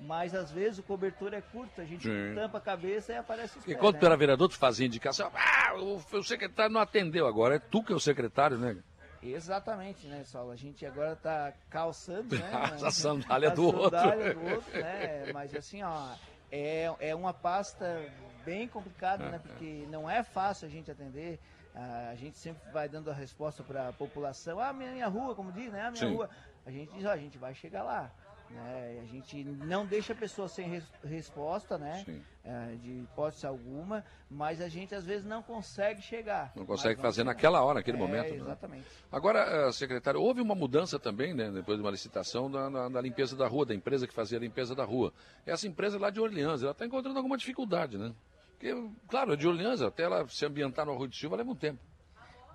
Mas 0.00 0.34
às 0.34 0.50
vezes 0.50 0.78
o 0.78 0.82
cobertor 0.82 1.34
é 1.34 1.40
curto, 1.40 1.80
a 1.80 1.84
gente 1.84 2.08
tampa 2.34 2.58
a 2.58 2.60
cabeça 2.60 3.12
e 3.12 3.16
aparece 3.16 3.58
os 3.58 3.68
E 3.68 3.74
quando 3.74 3.94
né? 3.94 4.00
tu 4.00 4.06
era 4.06 4.16
vereador, 4.16 4.48
tu 4.48 4.56
fazia 4.56 4.86
indicação, 4.86 5.30
ah, 5.34 5.74
o, 5.78 5.96
o 5.96 6.24
secretário 6.24 6.72
não 6.72 6.80
atendeu 6.80 7.26
agora, 7.26 7.56
é 7.56 7.58
tu 7.58 7.82
que 7.82 7.92
é 7.92 7.94
o 7.96 8.00
secretário, 8.00 8.56
né? 8.58 8.78
Exatamente, 9.22 10.06
né, 10.06 10.24
Saulo? 10.24 10.50
A 10.50 10.56
gente 10.56 10.84
agora 10.86 11.12
está 11.12 11.52
calçando, 11.68 12.38
né? 12.38 12.50
a 12.82 12.90
sandália 12.90 13.50
do 13.50 13.66
outro. 13.66 13.96
A 13.96 14.00
sandália 14.00 14.34
do 14.34 14.44
outro, 14.44 14.72
né? 14.72 15.32
Mas 15.32 15.54
assim, 15.54 15.82
ó, 15.82 16.14
é, 16.50 16.90
é 17.00 17.14
uma 17.14 17.32
pasta 17.32 18.10
bem 18.44 18.66
complicada, 18.66 19.28
né? 19.28 19.38
Porque 19.38 19.86
não 19.90 20.08
é 20.08 20.22
fácil 20.22 20.66
a 20.66 20.70
gente 20.70 20.90
atender. 20.90 21.38
A 21.74 22.14
gente 22.16 22.36
sempre 22.38 22.62
vai 22.72 22.88
dando 22.88 23.10
a 23.10 23.14
resposta 23.14 23.62
para 23.62 23.88
a 23.88 23.92
população. 23.92 24.58
Ah, 24.58 24.72
minha, 24.72 24.90
minha 24.90 25.06
rua, 25.06 25.34
como 25.34 25.52
diz, 25.52 25.70
né? 25.70 25.82
A 25.82 25.90
minha 25.90 26.06
Sim. 26.06 26.14
rua. 26.14 26.28
A 26.66 26.70
gente 26.70 26.92
diz, 26.92 27.04
ó, 27.04 27.10
a 27.10 27.16
gente 27.16 27.38
vai 27.38 27.54
chegar 27.54 27.82
lá. 27.82 28.10
Né? 28.50 29.00
A 29.00 29.06
gente 29.06 29.44
não 29.44 29.86
deixa 29.86 30.12
a 30.12 30.16
pessoa 30.16 30.48
sem 30.48 30.68
res 30.68 30.84
resposta, 31.04 31.78
né? 31.78 32.04
É, 32.42 32.74
de 32.76 33.02
hipótese 33.02 33.46
alguma, 33.46 34.04
mas 34.28 34.60
a 34.60 34.68
gente 34.68 34.94
às 34.94 35.04
vezes 35.04 35.24
não 35.24 35.42
consegue 35.42 36.02
chegar. 36.02 36.52
Não 36.56 36.66
consegue 36.66 37.00
fazer 37.00 37.22
naquela 37.22 37.62
hora, 37.62 37.74
naquele 37.74 37.96
é, 37.96 38.00
momento. 38.00 38.30
Né? 38.30 38.36
Exatamente. 38.36 38.82
Né? 38.82 39.08
Agora, 39.12 39.40
eh, 39.40 39.72
secretário, 39.72 40.20
houve 40.20 40.40
uma 40.40 40.54
mudança 40.54 40.98
também, 40.98 41.32
né, 41.32 41.50
depois 41.50 41.78
de 41.78 41.84
uma 41.84 41.90
licitação, 41.90 42.50
da, 42.50 42.68
na, 42.68 42.88
na, 42.88 43.00
limpeza 43.00 43.36
da 43.36 43.46
rua, 43.46 43.66
da 43.66 43.74
empresa 43.74 44.06
que 44.06 44.14
fazia 44.14 44.38
a 44.38 44.40
limpeza 44.40 44.74
da 44.74 44.84
rua. 44.84 45.12
Essa 45.46 45.68
empresa 45.68 45.98
lá 45.98 46.10
de 46.10 46.18
Orleans, 46.18 46.62
ela 46.62 46.72
está 46.72 46.84
encontrando 46.84 47.18
alguma 47.18 47.36
dificuldade, 47.36 47.98
né? 47.98 48.12
Porque, 48.58 48.74
claro, 49.08 49.34
é 49.34 49.36
de 49.36 49.46
Orleans, 49.46 49.80
até 49.80 50.02
ela 50.04 50.26
se 50.28 50.44
ambientar 50.44 50.84
no 50.86 50.92
Arroio 50.92 51.08
de 51.08 51.16
Silva 51.16 51.36
leva 51.36 51.50
um 51.50 51.56
tempo. 51.56 51.80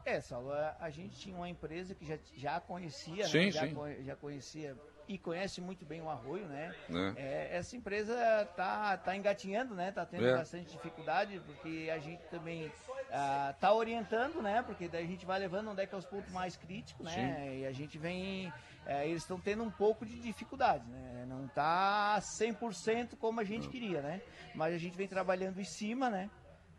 É, 0.03 0.19
Saulo, 0.22 0.51
a, 0.51 0.76
a 0.80 0.89
gente 0.89 1.17
tinha 1.17 1.35
uma 1.35 1.49
empresa 1.49 1.95
que 1.95 2.05
já, 2.05 2.17
já 2.35 2.59
conhecia, 2.59 3.27
sim, 3.27 3.45
né? 3.45 3.51
já, 3.51 3.67
sim. 3.67 3.76
já 4.03 4.15
conhecia 4.15 4.76
e 5.07 5.18
conhece 5.18 5.61
muito 5.61 5.86
bem 5.86 6.02
o 6.02 6.10
arroio, 6.10 6.45
né? 6.48 6.73
É. 6.90 7.22
É, 7.22 7.57
essa 7.57 7.76
empresa 7.76 8.15
tá, 8.56 8.98
tá 8.98 9.15
engatinhando, 9.15 9.76
né? 9.76 9.91
Tá 9.91 10.06
tendo 10.06 10.27
é. 10.27 10.38
bastante 10.38 10.72
dificuldade, 10.72 11.40
porque 11.45 11.91
a 11.94 11.99
gente 11.99 12.23
também 12.30 12.72
ah, 13.11 13.53
tá 13.60 13.73
orientando, 13.73 14.41
né? 14.41 14.64
Porque 14.64 14.88
daí 14.88 15.03
a 15.03 15.07
gente 15.07 15.26
vai 15.26 15.40
levando 15.40 15.69
onde 15.69 15.82
é 15.82 15.86
que 15.86 15.94
é 15.94 15.98
os 15.98 16.06
pontos 16.06 16.32
mais 16.32 16.57
críticos, 16.57 17.06
né? 17.06 17.36
Sim. 17.38 17.60
E 17.60 17.65
a 17.65 17.72
gente 17.72 17.98
vem... 17.98 18.52
É, 18.88 19.07
eles 19.07 19.23
estão 19.23 19.40
tendo 19.40 19.64
um 19.64 19.72
pouco 19.72 20.06
de 20.06 20.19
dificuldade, 20.19 20.88
né? 20.88 21.26
Não 21.27 21.48
tá 21.48 22.19
100% 22.19 23.15
como 23.18 23.40
a 23.40 23.44
gente 23.44 23.68
queria, 23.68 24.02
né? 24.02 24.22
Mas 24.53 24.76
a 24.76 24.77
gente 24.77 24.95
vem 24.95 25.07
trabalhando 25.07 25.60
em 25.60 25.64
cima, 25.64 26.10
né? 26.10 26.30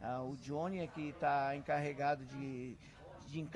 Ah, 0.01 0.23
o 0.23 0.36
Johnny 0.36 0.82
aqui 0.82 1.09
está 1.09 1.57
encarregado 1.57 2.24
de, 2.24 2.77
de 3.27 3.48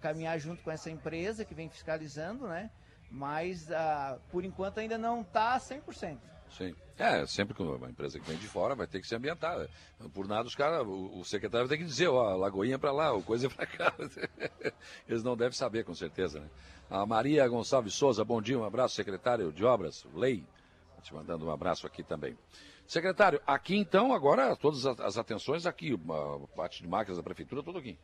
caminhar 0.00 0.38
junto 0.38 0.62
com 0.62 0.70
essa 0.70 0.90
empresa 0.90 1.44
que 1.44 1.54
vem 1.54 1.68
fiscalizando, 1.68 2.48
né? 2.48 2.70
Mas 3.14 3.68
uh, 3.70 4.20
por 4.30 4.44
enquanto 4.44 4.78
ainda 4.78 4.98
não 4.98 5.20
está 5.20 5.56
100%. 5.56 6.18
Sim. 6.50 6.74
É, 6.96 7.26
sempre 7.26 7.54
que 7.54 7.62
uma 7.62 7.88
empresa 7.88 8.20
que 8.20 8.28
vem 8.28 8.36
de 8.36 8.46
fora 8.46 8.74
vai 8.74 8.86
ter 8.86 9.00
que 9.00 9.06
se 9.06 9.14
ambientar. 9.14 9.68
Por 10.12 10.28
nada, 10.28 10.46
os 10.46 10.54
caras, 10.54 10.86
o, 10.86 11.18
o 11.18 11.24
secretário 11.24 11.68
ter 11.68 11.78
que 11.78 11.84
dizer, 11.84 12.08
ó, 12.08 12.36
Lagoinha 12.36 12.78
para 12.78 12.92
lá, 12.92 13.12
o 13.12 13.22
coisa 13.22 13.48
para 13.48 13.66
cá. 13.66 13.92
Eles 15.08 15.24
não 15.24 15.36
devem 15.36 15.52
saber, 15.52 15.84
com 15.84 15.94
certeza, 15.94 16.40
né? 16.40 16.48
A 16.90 17.04
Maria 17.06 17.46
Gonçalves 17.48 17.94
Souza, 17.94 18.24
bom 18.24 18.40
dia, 18.40 18.58
um 18.58 18.64
abraço, 18.64 18.94
secretário 18.94 19.52
de 19.52 19.64
Obras, 19.64 20.06
Lei. 20.14 20.44
Te 21.02 21.12
mandando 21.12 21.46
um 21.46 21.50
abraço 21.50 21.86
aqui 21.86 22.02
também. 22.02 22.36
Secretário, 22.86 23.40
aqui 23.46 23.76
então, 23.76 24.12
agora, 24.12 24.54
todas 24.56 24.86
as 24.86 25.18
atenções 25.18 25.66
aqui, 25.66 25.92
a 25.92 26.56
parte 26.56 26.82
de 26.82 26.88
máquinas 26.88 27.16
da 27.16 27.22
prefeitura, 27.22 27.62
tudo 27.62 27.78
aqui. 27.78 27.98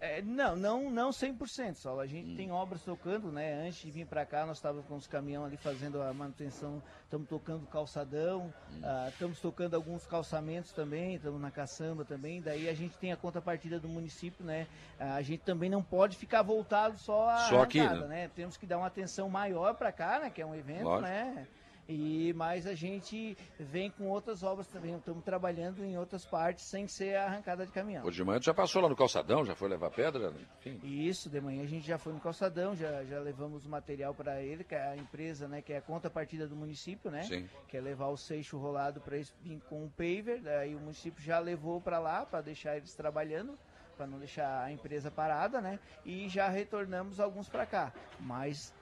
É, 0.00 0.22
não, 0.22 0.56
não, 0.56 0.90
não 0.90 1.10
100%, 1.10 1.74
só. 1.74 2.00
A 2.00 2.06
gente 2.06 2.30
hum. 2.30 2.36
tem 2.36 2.50
obras 2.50 2.82
tocando, 2.82 3.30
né? 3.30 3.66
Antes 3.66 3.82
de 3.82 3.90
vir 3.90 4.06
para 4.06 4.24
cá, 4.24 4.46
nós 4.46 4.56
estávamos 4.56 4.86
com 4.86 4.96
os 4.96 5.06
caminhões 5.06 5.48
ali 5.48 5.56
fazendo 5.58 6.00
a 6.00 6.12
manutenção, 6.14 6.82
estamos 7.04 7.28
tocando 7.28 7.66
calçadão, 7.66 8.52
hum. 8.72 8.80
ah, 8.82 9.08
estamos 9.10 9.38
tocando 9.40 9.74
alguns 9.74 10.06
calçamentos 10.06 10.72
também, 10.72 11.16
estamos 11.16 11.38
na 11.38 11.50
caçamba 11.50 12.02
também. 12.02 12.40
Daí 12.40 12.68
a 12.68 12.74
gente 12.74 12.96
tem 12.96 13.12
a 13.12 13.16
contrapartida 13.16 13.78
do 13.78 13.88
município, 13.88 14.42
né? 14.42 14.66
Ah, 14.98 15.16
a 15.16 15.22
gente 15.22 15.42
também 15.42 15.68
não 15.68 15.82
pode 15.82 16.16
ficar 16.16 16.40
voltado 16.40 16.98
só 16.98 17.28
a 17.28 17.38
só 17.48 17.62
aqui, 17.62 17.80
né? 17.80 18.06
né? 18.06 18.30
Temos 18.34 18.56
que 18.56 18.66
dar 18.66 18.78
uma 18.78 18.86
atenção 18.86 19.28
maior 19.28 19.74
para 19.74 19.92
cá, 19.92 20.18
né? 20.18 20.30
Que 20.30 20.40
é 20.40 20.46
um 20.46 20.54
evento, 20.54 20.84
Lógico. 20.84 21.08
né? 21.08 21.46
E, 21.88 22.32
mas 22.34 22.66
a 22.66 22.74
gente 22.74 23.36
vem 23.58 23.90
com 23.90 24.08
outras 24.08 24.42
obras 24.42 24.66
também. 24.68 24.94
Estamos 24.94 25.24
trabalhando 25.24 25.84
em 25.84 25.98
outras 25.98 26.24
partes 26.24 26.64
sem 26.64 26.86
ser 26.86 27.16
arrancada 27.16 27.66
de 27.66 27.72
caminhão. 27.72 28.04
Hoje 28.04 28.18
de 28.18 28.24
manhã 28.24 28.40
já 28.40 28.54
passou 28.54 28.80
lá 28.82 28.88
no 28.88 28.96
calçadão, 28.96 29.44
já 29.44 29.54
foi 29.54 29.68
levar 29.68 29.90
pedra? 29.90 30.32
Enfim. 30.60 30.80
Isso, 30.84 31.28
de 31.28 31.40
manhã 31.40 31.62
a 31.62 31.66
gente 31.66 31.86
já 31.86 31.98
foi 31.98 32.12
no 32.12 32.20
calçadão, 32.20 32.76
já, 32.76 33.04
já 33.04 33.18
levamos 33.18 33.66
o 33.66 33.68
material 33.68 34.14
para 34.14 34.40
ele, 34.40 34.62
que 34.62 34.74
é 34.74 34.82
a 34.82 34.96
empresa, 34.96 35.48
né, 35.48 35.60
que 35.62 35.72
é 35.72 35.78
a 35.78 35.82
contrapartida 35.82 36.46
do 36.46 36.54
município, 36.54 37.10
né? 37.10 37.22
Sim. 37.24 37.48
Que 37.68 37.76
é 37.76 37.80
levar 37.80 38.08
o 38.08 38.16
seixo 38.16 38.56
rolado 38.58 39.00
para 39.00 39.16
eles 39.16 39.34
vir 39.42 39.60
com 39.68 39.84
o 39.84 39.90
paver. 39.90 40.40
Daí 40.42 40.74
o 40.74 40.80
município 40.80 41.22
já 41.22 41.38
levou 41.38 41.80
para 41.80 41.98
lá 41.98 42.24
para 42.24 42.40
deixar 42.40 42.76
eles 42.76 42.94
trabalhando 42.94 43.58
para 44.00 44.06
não 44.06 44.18
deixar 44.18 44.64
a 44.64 44.72
empresa 44.72 45.10
parada, 45.10 45.60
né? 45.60 45.78
E 46.06 46.26
já 46.26 46.48
retornamos 46.48 47.20
alguns 47.20 47.50
para 47.50 47.66
cá. 47.66 47.92
Mas 48.18 48.72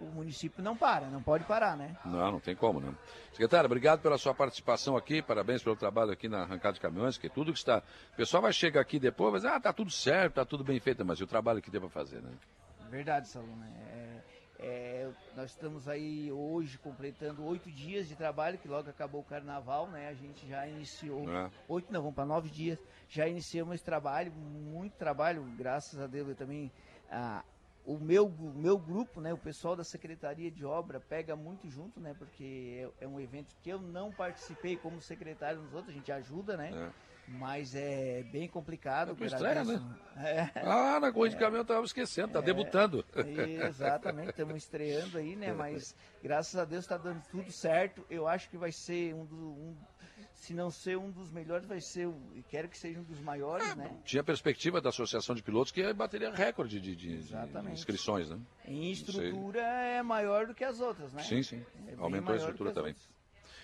o 0.00 0.04
município 0.06 0.62
não 0.62 0.76
para, 0.76 1.06
não 1.08 1.22
pode 1.22 1.44
parar, 1.44 1.76
né? 1.76 1.96
Não, 2.04 2.32
não 2.32 2.40
tem 2.40 2.54
como, 2.54 2.80
né? 2.80 2.94
Secretário, 3.30 3.66
obrigado 3.66 4.00
pela 4.00 4.18
sua 4.18 4.34
participação 4.34 4.96
aqui, 4.96 5.22
parabéns 5.22 5.62
pelo 5.62 5.76
trabalho 5.76 6.10
aqui 6.10 6.28
na 6.28 6.42
arrancada 6.42 6.74
de 6.74 6.80
caminhões, 6.80 7.16
que 7.16 7.28
tudo 7.28 7.52
que 7.52 7.58
está... 7.58 7.82
O 8.12 8.16
pessoal 8.16 8.42
vai 8.42 8.52
chegar 8.52 8.80
aqui 8.80 8.98
depois, 8.98 9.32
vai 9.32 9.40
dizer, 9.40 9.52
ah, 9.52 9.60
tá 9.60 9.72
tudo 9.72 9.90
certo, 9.90 10.34
tá 10.34 10.44
tudo 10.44 10.62
bem 10.62 10.78
feito, 10.80 11.04
mas 11.04 11.18
e 11.18 11.24
o 11.24 11.26
trabalho 11.26 11.62
que 11.62 11.70
tem 11.70 11.80
para 11.80 11.88
fazer, 11.88 12.20
né? 12.20 12.30
Verdade, 12.90 13.28
Salomé. 13.28 13.68
É, 13.90 14.20
é, 14.58 15.10
nós 15.34 15.50
estamos 15.50 15.88
aí 15.88 16.30
hoje 16.30 16.78
completando 16.78 17.44
oito 17.44 17.70
dias 17.70 18.08
de 18.08 18.14
trabalho, 18.14 18.58
que 18.58 18.68
logo 18.68 18.88
acabou 18.88 19.20
o 19.20 19.24
carnaval, 19.24 19.88
né? 19.88 20.08
A 20.08 20.14
gente 20.14 20.46
já 20.48 20.66
iniciou, 20.66 21.28
é. 21.30 21.50
oito 21.68 21.92
não, 21.92 22.00
vamos 22.00 22.14
para 22.14 22.24
nove 22.24 22.48
dias, 22.48 22.78
já 23.08 23.26
iniciamos 23.26 23.74
esse 23.74 23.84
trabalho, 23.84 24.32
muito 24.32 24.94
trabalho, 24.94 25.42
graças 25.56 25.98
a 26.00 26.06
Deus 26.06 26.28
eu 26.28 26.36
também... 26.36 26.70
Ah, 27.10 27.44
o 27.86 27.98
meu, 27.98 28.26
o 28.26 28.52
meu 28.54 28.76
grupo, 28.76 29.20
né, 29.20 29.32
o 29.32 29.38
pessoal 29.38 29.76
da 29.76 29.84
Secretaria 29.84 30.50
de 30.50 30.64
Obra 30.64 30.98
pega 30.98 31.36
muito 31.36 31.70
junto, 31.70 32.00
né, 32.00 32.14
porque 32.18 32.90
é, 33.00 33.04
é 33.04 33.08
um 33.08 33.20
evento 33.20 33.54
que 33.62 33.70
eu 33.70 33.80
não 33.80 34.10
participei 34.10 34.76
como 34.76 35.00
secretário 35.00 35.62
nos 35.62 35.72
outros, 35.72 35.90
a 35.94 35.96
gente 35.96 36.10
ajuda, 36.10 36.56
né? 36.56 36.72
É. 36.74 37.16
Mas 37.28 37.74
é 37.74 38.22
bem 38.30 38.48
complicado. 38.48 39.16
É 39.20 39.26
estreia, 39.26 39.64
né? 39.64 39.82
É. 40.16 40.60
Ah, 40.60 41.00
na 41.00 41.12
corrida 41.12 41.34
de 41.34 41.40
caminhão 41.40 41.60
eu 41.60 41.62
estava 41.62 41.84
esquecendo, 41.84 42.32
tá 42.32 42.38
é, 42.38 42.42
debutando. 42.42 43.04
Exatamente, 43.66 44.30
estamos 44.30 44.56
estreando 44.56 45.18
aí, 45.18 45.34
né? 45.34 45.50
Mas 45.52 45.94
graças 46.22 46.54
a 46.54 46.64
Deus 46.64 46.84
está 46.84 46.96
dando 46.96 47.20
tudo 47.28 47.50
certo. 47.50 48.06
Eu 48.08 48.28
acho 48.28 48.48
que 48.48 48.56
vai 48.56 48.70
ser 48.70 49.12
um, 49.12 49.24
do, 49.24 49.36
um 49.36 49.76
se 50.36 50.54
não 50.54 50.70
ser 50.70 50.96
um 50.96 51.10
dos 51.10 51.32
melhores, 51.32 51.66
vai 51.66 51.80
ser, 51.80 52.08
e 52.34 52.42
quero 52.42 52.68
que 52.68 52.78
seja 52.78 53.00
um 53.00 53.02
dos 53.02 53.18
maiores, 53.20 53.74
né? 53.74 53.90
Tinha 54.04 54.20
a 54.20 54.24
perspectiva 54.24 54.80
da 54.80 54.90
Associação 54.90 55.34
de 55.34 55.42
Pilotos 55.42 55.72
que 55.72 55.92
bateria 55.92 56.30
recorde 56.30 56.78
de, 56.78 56.94
de, 56.94 57.18
de 57.18 57.72
inscrições, 57.72 58.28
né? 58.28 58.38
Em 58.66 58.92
estrutura 58.92 59.60
é 59.60 60.02
maior 60.02 60.46
do 60.46 60.54
que 60.54 60.62
as 60.62 60.80
outras, 60.80 61.12
né? 61.12 61.22
Sim, 61.22 61.42
sim. 61.42 61.64
É 61.88 61.94
Aumentou 61.98 62.34
a 62.34 62.36
estrutura 62.36 62.72
também. 62.72 62.92
Outras. 62.92 63.08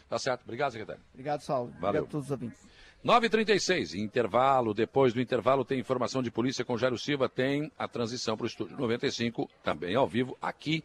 Tá 0.09 0.19
certo. 0.19 0.43
Obrigado, 0.43 0.73
secretário. 0.73 1.03
Obrigado, 1.12 1.40
Saulo. 1.40 1.70
Valeu. 1.73 2.03
Obrigado 2.03 2.05
a 2.05 2.11
todos 2.11 2.27
os 2.27 2.31
ouvintes. 2.31 2.59
9h36, 3.05 3.94
intervalo. 3.99 4.74
Depois 4.74 5.12
do 5.12 5.20
intervalo 5.20 5.65
tem 5.65 5.78
informação 5.78 6.23
de 6.23 6.31
polícia 6.31 6.65
com 6.65 6.77
Jairo 6.77 6.99
Silva. 6.99 7.28
Tem 7.28 7.70
a 7.78 7.86
transição 7.86 8.36
para 8.36 8.44
o 8.44 8.47
estúdio 8.47 8.77
95, 8.78 9.49
também 9.62 9.94
ao 9.94 10.07
vivo, 10.07 10.36
aqui 10.40 10.82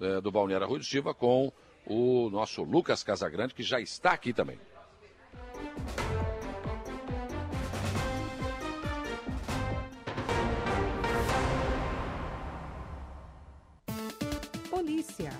eh, 0.00 0.20
do 0.20 0.30
Balneário 0.30 0.66
Rui 0.66 0.78
do 0.78 0.84
Silva, 0.84 1.14
com 1.14 1.52
o 1.86 2.30
nosso 2.30 2.62
Lucas 2.62 3.02
Casagrande, 3.02 3.54
que 3.54 3.62
já 3.62 3.80
está 3.80 4.12
aqui 4.12 4.32
também. 4.32 4.58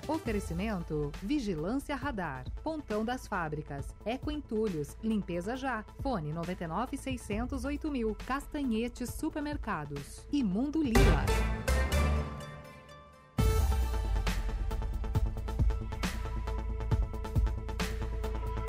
Oferecimento: 0.07 1.11
Vigilância 1.21 1.95
Radar. 1.95 2.45
Pontão 2.63 3.03
das 3.03 3.27
Fábricas. 3.27 3.87
Eco 4.05 4.31
Entulhos. 4.31 4.95
Limpeza 5.03 5.55
Já. 5.55 5.83
Fone 6.01 6.31
99 6.31 6.97
608 6.97 7.91
mil. 7.91 8.15
Castanhetes 8.25 9.09
Supermercados. 9.09 10.25
E 10.31 10.43
Mundo 10.43 10.81
Lila. 10.81 11.25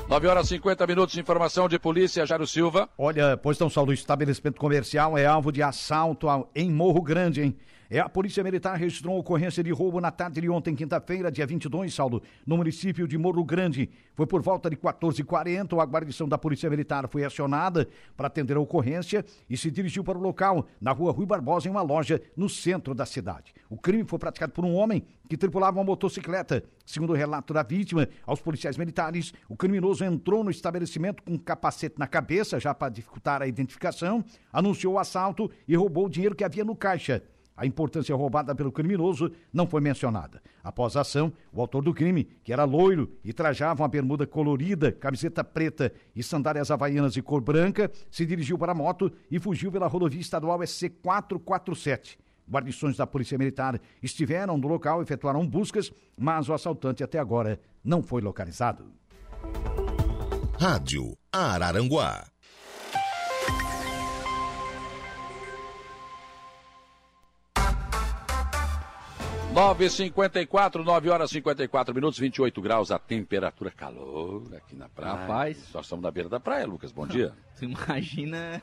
9 0.08 0.28
horas 0.28 0.46
e 0.46 0.50
50 0.50 0.86
minutos, 0.86 1.18
informação 1.18 1.68
de 1.68 1.80
polícia, 1.80 2.24
Jairo 2.24 2.46
Silva. 2.46 2.88
Olha, 2.96 3.36
pois 3.36 3.58
São 3.58 3.68
Saulo, 3.68 3.92
estabelecimento 3.92 4.56
comercial 4.56 5.18
é 5.18 5.26
alvo 5.26 5.50
de 5.50 5.64
assalto 5.64 6.28
em 6.54 6.70
Morro 6.70 7.02
Grande, 7.02 7.42
hein? 7.42 7.56
É, 7.88 8.00
a 8.00 8.08
Polícia 8.08 8.42
Militar 8.42 8.76
registrou 8.76 9.16
ocorrência 9.16 9.62
de 9.62 9.70
roubo 9.70 10.00
na 10.00 10.10
tarde 10.10 10.40
de 10.40 10.50
ontem, 10.50 10.74
quinta-feira, 10.74 11.30
dia 11.30 11.46
22, 11.46 11.94
Saulo, 11.94 12.20
no 12.44 12.56
município 12.56 13.06
de 13.06 13.16
Morro 13.16 13.44
Grande. 13.44 13.88
Foi 14.16 14.26
por 14.26 14.42
volta 14.42 14.68
de 14.68 14.76
14h40, 14.76 15.80
a 15.80 15.86
guarnição 15.86 16.28
da 16.28 16.36
Polícia 16.36 16.68
Militar 16.68 17.08
foi 17.08 17.24
acionada 17.24 17.88
para 18.16 18.26
atender 18.26 18.56
a 18.56 18.60
ocorrência 18.60 19.24
e 19.48 19.56
se 19.56 19.70
dirigiu 19.70 20.02
para 20.02 20.18
o 20.18 20.20
local, 20.20 20.66
na 20.80 20.90
rua 20.90 21.12
Rui 21.12 21.26
Barbosa, 21.26 21.68
em 21.68 21.70
uma 21.70 21.82
loja 21.82 22.20
no 22.36 22.48
centro 22.48 22.92
da 22.92 23.06
cidade. 23.06 23.54
O 23.70 23.76
crime 23.76 24.02
foi 24.04 24.18
praticado 24.18 24.52
por 24.52 24.64
um 24.64 24.74
homem 24.74 25.04
que 25.28 25.36
tripulava 25.36 25.78
uma 25.78 25.84
motocicleta. 25.84 26.64
Segundo 26.84 27.10
o 27.10 27.16
relato 27.16 27.54
da 27.54 27.62
vítima, 27.62 28.08
aos 28.26 28.40
policiais 28.40 28.76
militares, 28.76 29.32
o 29.48 29.56
criminoso 29.56 30.04
entrou 30.04 30.42
no 30.42 30.50
estabelecimento 30.50 31.22
com 31.22 31.34
um 31.34 31.38
capacete 31.38 31.96
na 31.98 32.08
cabeça, 32.08 32.58
já 32.58 32.74
para 32.74 32.88
dificultar 32.88 33.42
a 33.42 33.46
identificação, 33.46 34.24
anunciou 34.52 34.94
o 34.94 34.98
assalto 34.98 35.48
e 35.68 35.76
roubou 35.76 36.06
o 36.06 36.10
dinheiro 36.10 36.34
que 36.34 36.42
havia 36.42 36.64
no 36.64 36.74
caixa. 36.74 37.22
A 37.56 37.64
importância 37.64 38.14
roubada 38.14 38.54
pelo 38.54 38.70
criminoso 38.70 39.32
não 39.52 39.66
foi 39.66 39.80
mencionada. 39.80 40.42
Após 40.62 40.96
a 40.96 41.00
ação, 41.00 41.32
o 41.52 41.60
autor 41.60 41.82
do 41.82 41.94
crime, 41.94 42.24
que 42.44 42.52
era 42.52 42.64
loiro 42.64 43.10
e 43.24 43.32
trajava 43.32 43.82
uma 43.82 43.88
bermuda 43.88 44.26
colorida, 44.26 44.92
camiseta 44.92 45.42
preta 45.42 45.92
e 46.14 46.22
sandálias 46.22 46.70
havaianas 46.70 47.14
de 47.14 47.22
cor 47.22 47.40
branca, 47.40 47.90
se 48.10 48.26
dirigiu 48.26 48.58
para 48.58 48.72
a 48.72 48.74
moto 48.74 49.10
e 49.30 49.38
fugiu 49.38 49.72
pela 49.72 49.86
rodovia 49.86 50.20
estadual 50.20 50.64
SC 50.66 50.90
447. 51.02 52.18
Guarnições 52.48 52.96
da 52.96 53.06
Polícia 53.06 53.38
Militar 53.38 53.80
estiveram 54.02 54.56
no 54.56 54.68
local, 54.68 55.02
efetuaram 55.02 55.46
buscas, 55.46 55.90
mas 56.16 56.48
o 56.48 56.52
assaltante 56.52 57.02
até 57.02 57.18
agora 57.18 57.58
não 57.82 58.02
foi 58.02 58.20
localizado. 58.20 58.92
Rádio 60.58 61.16
Araranguá 61.32 62.24
9h54, 69.56 70.84
9 70.84 71.08
horas 71.08 71.30
e 71.30 71.34
54 71.36 71.94
minutos, 71.94 72.18
28 72.18 72.60
graus 72.60 72.90
a 72.90 72.98
temperatura, 72.98 73.70
calor 73.70 74.54
aqui 74.54 74.76
na 74.76 74.86
praia. 74.86 75.14
Rapaz. 75.14 75.72
Nós 75.72 75.86
estamos 75.86 76.02
na 76.02 76.10
beira 76.10 76.28
da 76.28 76.38
praia, 76.38 76.66
Lucas. 76.66 76.92
Bom 76.92 77.06
dia. 77.06 77.32
Você 77.54 77.64
imagina. 77.64 78.62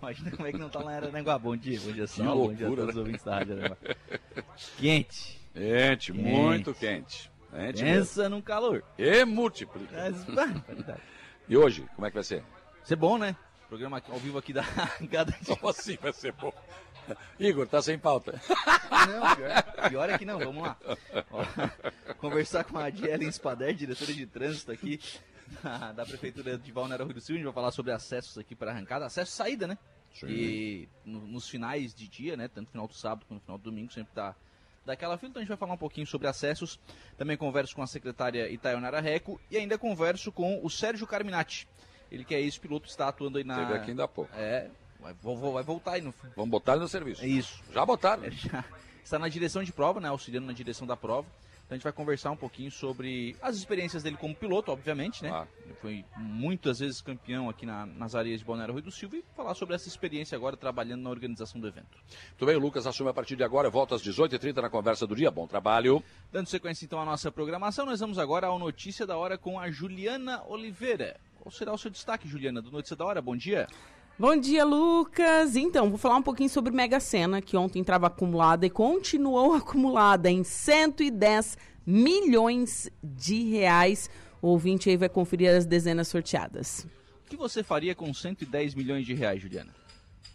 Imagina 0.00 0.32
como 0.32 0.48
é 0.48 0.50
que 0.50 0.58
não 0.58 0.68
tá 0.68 0.80
lá 0.80 0.94
em 0.94 0.96
Araranguá. 0.96 1.38
Bom 1.38 1.56
dia, 1.56 1.78
bom 1.78 1.92
dia, 1.92 2.08
Saulo. 2.08 2.48
Bom 2.48 2.54
dia 2.54 2.66
a 2.66 2.70
todos 2.70 2.88
os 2.88 2.94
né? 2.96 3.00
ouvintes 3.00 3.24
da 3.24 3.34
Rádio 3.36 3.52
Araranguá. 3.52 3.76
Quente. 4.78 5.40
Quente, 5.54 6.12
muito 6.12 6.74
quente. 6.74 7.30
quente 7.52 7.84
Pensa 7.84 8.28
num 8.28 8.40
calor. 8.40 8.82
E 8.98 9.24
multiplica. 9.24 9.94
e 11.48 11.56
hoje, 11.56 11.86
como 11.94 12.04
é 12.04 12.10
que 12.10 12.14
vai 12.14 12.24
ser? 12.24 12.40
Vai 12.40 12.82
ser 12.82 12.96
bom, 12.96 13.16
né? 13.16 13.36
Programa 13.68 14.02
ao 14.08 14.18
vivo 14.18 14.38
aqui 14.38 14.52
da 14.52 14.64
Cada 15.08 15.32
Como 15.46 15.68
assim 15.68 15.96
vai 16.02 16.12
ser 16.12 16.32
bom? 16.32 16.52
Igor, 17.38 17.66
tá 17.66 17.82
sem 17.82 17.98
pauta. 17.98 18.40
Não, 19.08 19.36
pior, 19.36 19.88
pior 19.88 20.10
é 20.10 20.18
que 20.18 20.24
não, 20.24 20.38
vamos 20.38 20.62
lá. 20.62 20.76
Ó, 21.30 21.44
conversar 22.18 22.64
com 22.64 22.78
a 22.78 22.84
Adielen 22.84 23.30
Spader, 23.30 23.74
diretora 23.74 24.12
de 24.12 24.26
trânsito 24.26 24.72
aqui 24.72 25.00
da, 25.62 25.92
da 25.92 26.06
Prefeitura 26.06 26.56
de 26.56 26.72
Balneário 26.72 27.04
Rio 27.04 27.14
do 27.14 27.20
Sul. 27.20 27.34
A 27.34 27.36
gente 27.38 27.44
vai 27.44 27.54
falar 27.54 27.70
sobre 27.70 27.92
acessos 27.92 28.38
aqui 28.38 28.54
para 28.54 28.70
arrancada, 28.70 29.06
acesso 29.06 29.32
e 29.32 29.34
saída, 29.34 29.66
né? 29.66 29.76
Sim. 30.14 30.26
E 30.28 30.88
no, 31.04 31.20
nos 31.20 31.48
finais 31.48 31.94
de 31.94 32.06
dia, 32.06 32.36
né? 32.36 32.48
Tanto 32.48 32.66
no 32.66 32.72
final 32.72 32.88
do 32.88 32.94
sábado 32.94 33.24
quanto 33.26 33.40
no 33.40 33.44
final 33.44 33.58
do 33.58 33.64
domingo, 33.64 33.92
sempre 33.92 34.12
tá 34.14 34.34
daquela 34.84 35.16
fila. 35.16 35.30
Então 35.30 35.40
a 35.40 35.42
gente 35.42 35.48
vai 35.48 35.56
falar 35.56 35.74
um 35.74 35.78
pouquinho 35.78 36.06
sobre 36.06 36.28
acessos. 36.28 36.78
Também 37.16 37.36
converso 37.36 37.74
com 37.74 37.82
a 37.82 37.86
secretária 37.86 38.48
Itayonara 38.48 39.00
Reco 39.00 39.40
e 39.50 39.56
ainda 39.56 39.78
converso 39.78 40.30
com 40.30 40.60
o 40.62 40.70
Sérgio 40.70 41.06
Carminati. 41.06 41.68
Ele 42.10 42.24
que 42.24 42.34
é 42.34 42.40
ex-piloto, 42.40 42.88
está 42.88 43.08
atuando 43.08 43.38
aí 43.38 43.44
na. 43.44 43.56
Teve 43.56 43.74
aqui 43.74 43.90
ainda 43.90 44.04
há 44.04 44.08
pouco. 44.08 44.30
É, 44.36 44.68
Vai, 45.02 45.14
vai 45.14 45.62
voltar 45.64 45.92
aí 45.92 46.00
no. 46.00 46.14
Vamos 46.36 46.50
botar 46.50 46.72
ele 46.72 46.82
no 46.82 46.88
serviço. 46.88 47.22
É 47.22 47.26
isso. 47.26 47.60
Já 47.72 47.84
botaram. 47.84 48.24
É, 48.24 48.30
já. 48.32 48.64
Está 49.04 49.18
na 49.18 49.28
direção 49.28 49.62
de 49.62 49.72
prova, 49.72 50.00
né? 50.00 50.08
Auxiliando 50.08 50.46
na 50.46 50.52
direção 50.52 50.86
da 50.86 50.96
prova. 50.96 51.26
Então 51.64 51.74
a 51.74 51.78
gente 51.78 51.84
vai 51.84 51.92
conversar 51.92 52.30
um 52.30 52.36
pouquinho 52.36 52.70
sobre 52.70 53.34
as 53.40 53.56
experiências 53.56 54.02
dele 54.02 54.16
como 54.16 54.34
piloto, 54.34 54.70
obviamente, 54.70 55.22
né? 55.22 55.46
Ele 55.64 55.74
foi 55.80 56.04
muitas 56.18 56.80
vezes 56.80 57.00
campeão 57.00 57.48
aqui 57.48 57.64
na, 57.64 57.86
nas 57.86 58.14
areias 58.14 58.40
de 58.40 58.46
Balneário 58.46 58.74
Rui 58.74 58.82
do 58.82 58.90
Silva 58.90 59.16
e 59.16 59.24
falar 59.34 59.54
sobre 59.54 59.74
essa 59.74 59.88
experiência 59.88 60.36
agora 60.36 60.54
trabalhando 60.54 61.02
na 61.02 61.08
organização 61.08 61.58
do 61.58 61.66
evento. 61.66 61.98
Muito 62.28 62.46
bem, 62.46 62.56
o 62.56 62.58
Lucas 62.58 62.86
assume 62.86 63.08
a 63.08 63.14
partir 63.14 63.36
de 63.36 63.42
agora, 63.42 63.70
volta 63.70 63.94
às 63.94 64.02
18h30 64.02 64.56
na 64.56 64.68
conversa 64.68 65.06
do 65.06 65.16
dia. 65.16 65.30
Bom 65.30 65.46
trabalho. 65.46 66.02
Dando 66.30 66.46
sequência 66.46 66.84
então 66.84 67.00
à 67.00 67.06
nossa 67.06 67.32
programação, 67.32 67.86
nós 67.86 68.00
vamos 68.00 68.18
agora 68.18 68.48
ao 68.48 68.58
Notícia 68.58 69.06
da 69.06 69.16
Hora 69.16 69.38
com 69.38 69.58
a 69.58 69.70
Juliana 69.70 70.42
Oliveira. 70.46 71.18
Qual 71.40 71.50
será 71.50 71.72
o 71.72 71.78
seu 71.78 71.90
destaque, 71.90 72.28
Juliana, 72.28 72.60
do 72.60 72.70
Notícia 72.70 72.94
da 72.94 73.04
Hora? 73.06 73.22
Bom 73.22 73.36
dia. 73.36 73.66
Bom 74.18 74.36
dia, 74.36 74.64
Lucas. 74.64 75.56
Então, 75.56 75.88
vou 75.88 75.98
falar 75.98 76.16
um 76.16 76.22
pouquinho 76.22 76.48
sobre 76.48 76.70
Mega 76.70 77.00
Sena, 77.00 77.40
que 77.40 77.56
ontem 77.56 77.80
estava 77.80 78.06
acumulada 78.06 78.66
e 78.66 78.70
continuou 78.70 79.54
acumulada 79.56 80.30
em 80.30 80.44
110 80.44 81.56
milhões 81.84 82.90
de 83.02 83.42
reais. 83.44 84.10
O 84.40 84.48
ouvinte 84.48 84.90
aí 84.90 84.96
vai 84.96 85.08
conferir 85.08 85.50
as 85.50 85.64
dezenas 85.64 86.08
sorteadas. 86.08 86.86
O 87.26 87.30
que 87.30 87.36
você 87.36 87.62
faria 87.62 87.94
com 87.94 88.12
110 88.12 88.74
milhões 88.74 89.06
de 89.06 89.14
reais, 89.14 89.40
Juliana? 89.40 89.74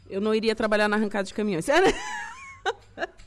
Eu 0.09 0.19
não 0.19 0.33
iria 0.33 0.55
trabalhar 0.55 0.87
na 0.87 0.95
arrancada 0.95 1.25
de 1.25 1.33
caminhões. 1.33 1.67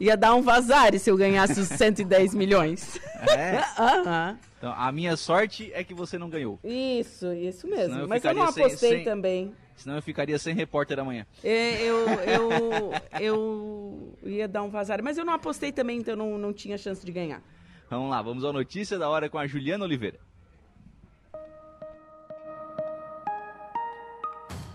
Ia 0.00 0.16
dar 0.16 0.34
um 0.34 0.40
vazare 0.40 0.98
se 0.98 1.10
eu 1.10 1.16
ganhasse 1.16 1.60
os 1.60 1.68
110 1.68 2.34
milhões. 2.34 2.98
É? 3.36 3.58
Aham. 3.78 4.38
Então, 4.56 4.74
a 4.74 4.90
minha 4.90 5.14
sorte 5.16 5.70
é 5.74 5.84
que 5.84 5.92
você 5.92 6.18
não 6.18 6.30
ganhou. 6.30 6.58
Isso, 6.64 7.32
isso 7.34 7.68
mesmo. 7.68 7.98
Eu 7.98 8.08
Mas 8.08 8.24
eu 8.24 8.34
não 8.34 8.42
apostei 8.44 8.76
sem, 8.76 8.90
sem, 8.96 9.04
também. 9.04 9.54
Senão 9.76 9.96
eu 9.96 10.02
ficaria 10.02 10.38
sem 10.38 10.54
repórter 10.54 10.98
amanhã. 10.98 11.26
É, 11.44 11.82
eu, 11.82 12.06
eu, 12.08 12.92
eu 13.20 14.18
ia 14.24 14.48
dar 14.48 14.62
um 14.62 14.70
vazar, 14.70 15.02
mas 15.02 15.16
eu 15.16 15.24
não 15.24 15.34
apostei 15.34 15.72
também, 15.72 15.98
então 15.98 16.16
não, 16.16 16.36
não 16.36 16.52
tinha 16.52 16.76
chance 16.76 17.04
de 17.04 17.12
ganhar. 17.12 17.42
Vamos 17.88 18.10
lá, 18.10 18.20
vamos 18.22 18.44
ao 18.44 18.52
Notícia 18.52 18.98
da 18.98 19.08
Hora 19.08 19.28
com 19.28 19.38
a 19.38 19.46
Juliana 19.46 19.84
Oliveira. 19.84 20.18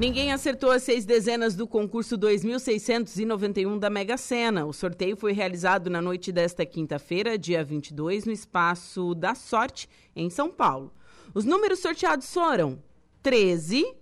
Ninguém 0.00 0.32
acertou 0.32 0.70
as 0.70 0.82
seis 0.82 1.04
dezenas 1.04 1.54
do 1.54 1.68
concurso 1.68 2.16
2691 2.16 3.78
da 3.78 3.90
Mega 3.90 4.16
Sena. 4.16 4.64
O 4.64 4.72
sorteio 4.72 5.14
foi 5.14 5.34
realizado 5.34 5.90
na 5.90 6.00
noite 6.00 6.32
desta 6.32 6.64
quinta-feira, 6.64 7.36
dia 7.36 7.62
22, 7.62 8.24
no 8.24 8.32
Espaço 8.32 9.14
da 9.14 9.34
Sorte, 9.34 9.90
em 10.16 10.30
São 10.30 10.50
Paulo. 10.50 10.90
Os 11.34 11.44
números 11.44 11.80
sorteados 11.80 12.32
foram 12.32 12.82
13, 13.22 13.94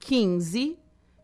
15, 0.00 0.78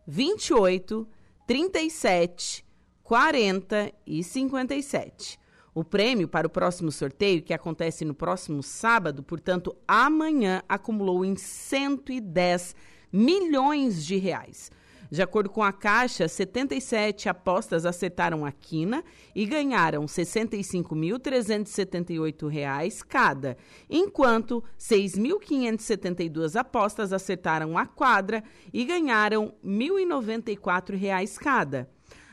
28, 0.07 1.07
37, 1.45 2.65
40 3.03 3.93
e 4.03 4.23
57. 4.23 5.39
O 5.75 5.83
prêmio 5.83 6.27
para 6.27 6.47
o 6.47 6.49
próximo 6.49 6.91
sorteio, 6.91 7.43
que 7.43 7.53
acontece 7.53 8.03
no 8.03 8.15
próximo 8.15 8.63
sábado, 8.63 9.21
portanto, 9.21 9.77
amanhã, 9.87 10.63
acumulou 10.67 11.23
em 11.23 11.35
110 11.35 12.96
milhões 13.11 14.05
de 14.05 14.17
reais. 14.17 14.69
De 15.09 15.21
acordo 15.21 15.49
com 15.49 15.63
a 15.63 15.71
Caixa, 15.71 16.27
77 16.27 17.29
apostas 17.29 17.85
acertaram 17.85 18.45
a 18.45 18.51
quina 18.51 19.01
e 19.33 19.45
ganharam 19.45 20.01
R$ 20.01 20.07
65.378 20.07 23.05
cada, 23.07 23.55
enquanto 23.89 24.61
6.572 24.77 26.59
apostas 26.59 27.13
acertaram 27.13 27.77
a 27.77 27.85
quadra 27.85 28.43
e 28.73 28.83
ganharam 28.83 29.53
R$ 29.63 29.69
1.094 29.69 31.37
cada. 31.37 31.89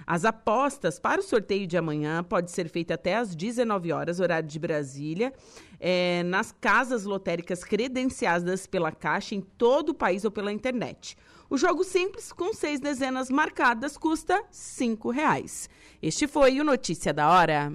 As 0.06 0.24
apostas 0.24 0.98
para 0.98 1.20
o 1.20 1.24
sorteio 1.24 1.66
de 1.66 1.76
amanhã 1.76 2.22
pode 2.22 2.50
ser 2.50 2.68
feita 2.68 2.94
até 2.94 3.16
às 3.16 3.34
19 3.34 3.92
horas, 3.92 4.20
horário 4.20 4.48
de 4.48 4.58
Brasília, 4.58 5.32
é, 5.80 6.22
nas 6.24 6.52
casas 6.52 7.04
lotéricas 7.04 7.64
credenciadas 7.64 8.66
pela 8.66 8.92
Caixa 8.92 9.34
em 9.34 9.40
todo 9.40 9.90
o 9.90 9.94
país 9.94 10.24
ou 10.24 10.30
pela 10.30 10.52
internet. 10.52 11.16
O 11.48 11.56
jogo 11.56 11.84
simples, 11.84 12.32
com 12.32 12.52
seis 12.52 12.80
dezenas 12.80 13.30
marcadas, 13.30 13.96
custa 13.96 14.36
R$ 14.36 15.12
reais. 15.12 15.68
Este 16.02 16.26
foi 16.26 16.60
o 16.60 16.64
Notícia 16.64 17.12
da 17.12 17.30
Hora. 17.30 17.72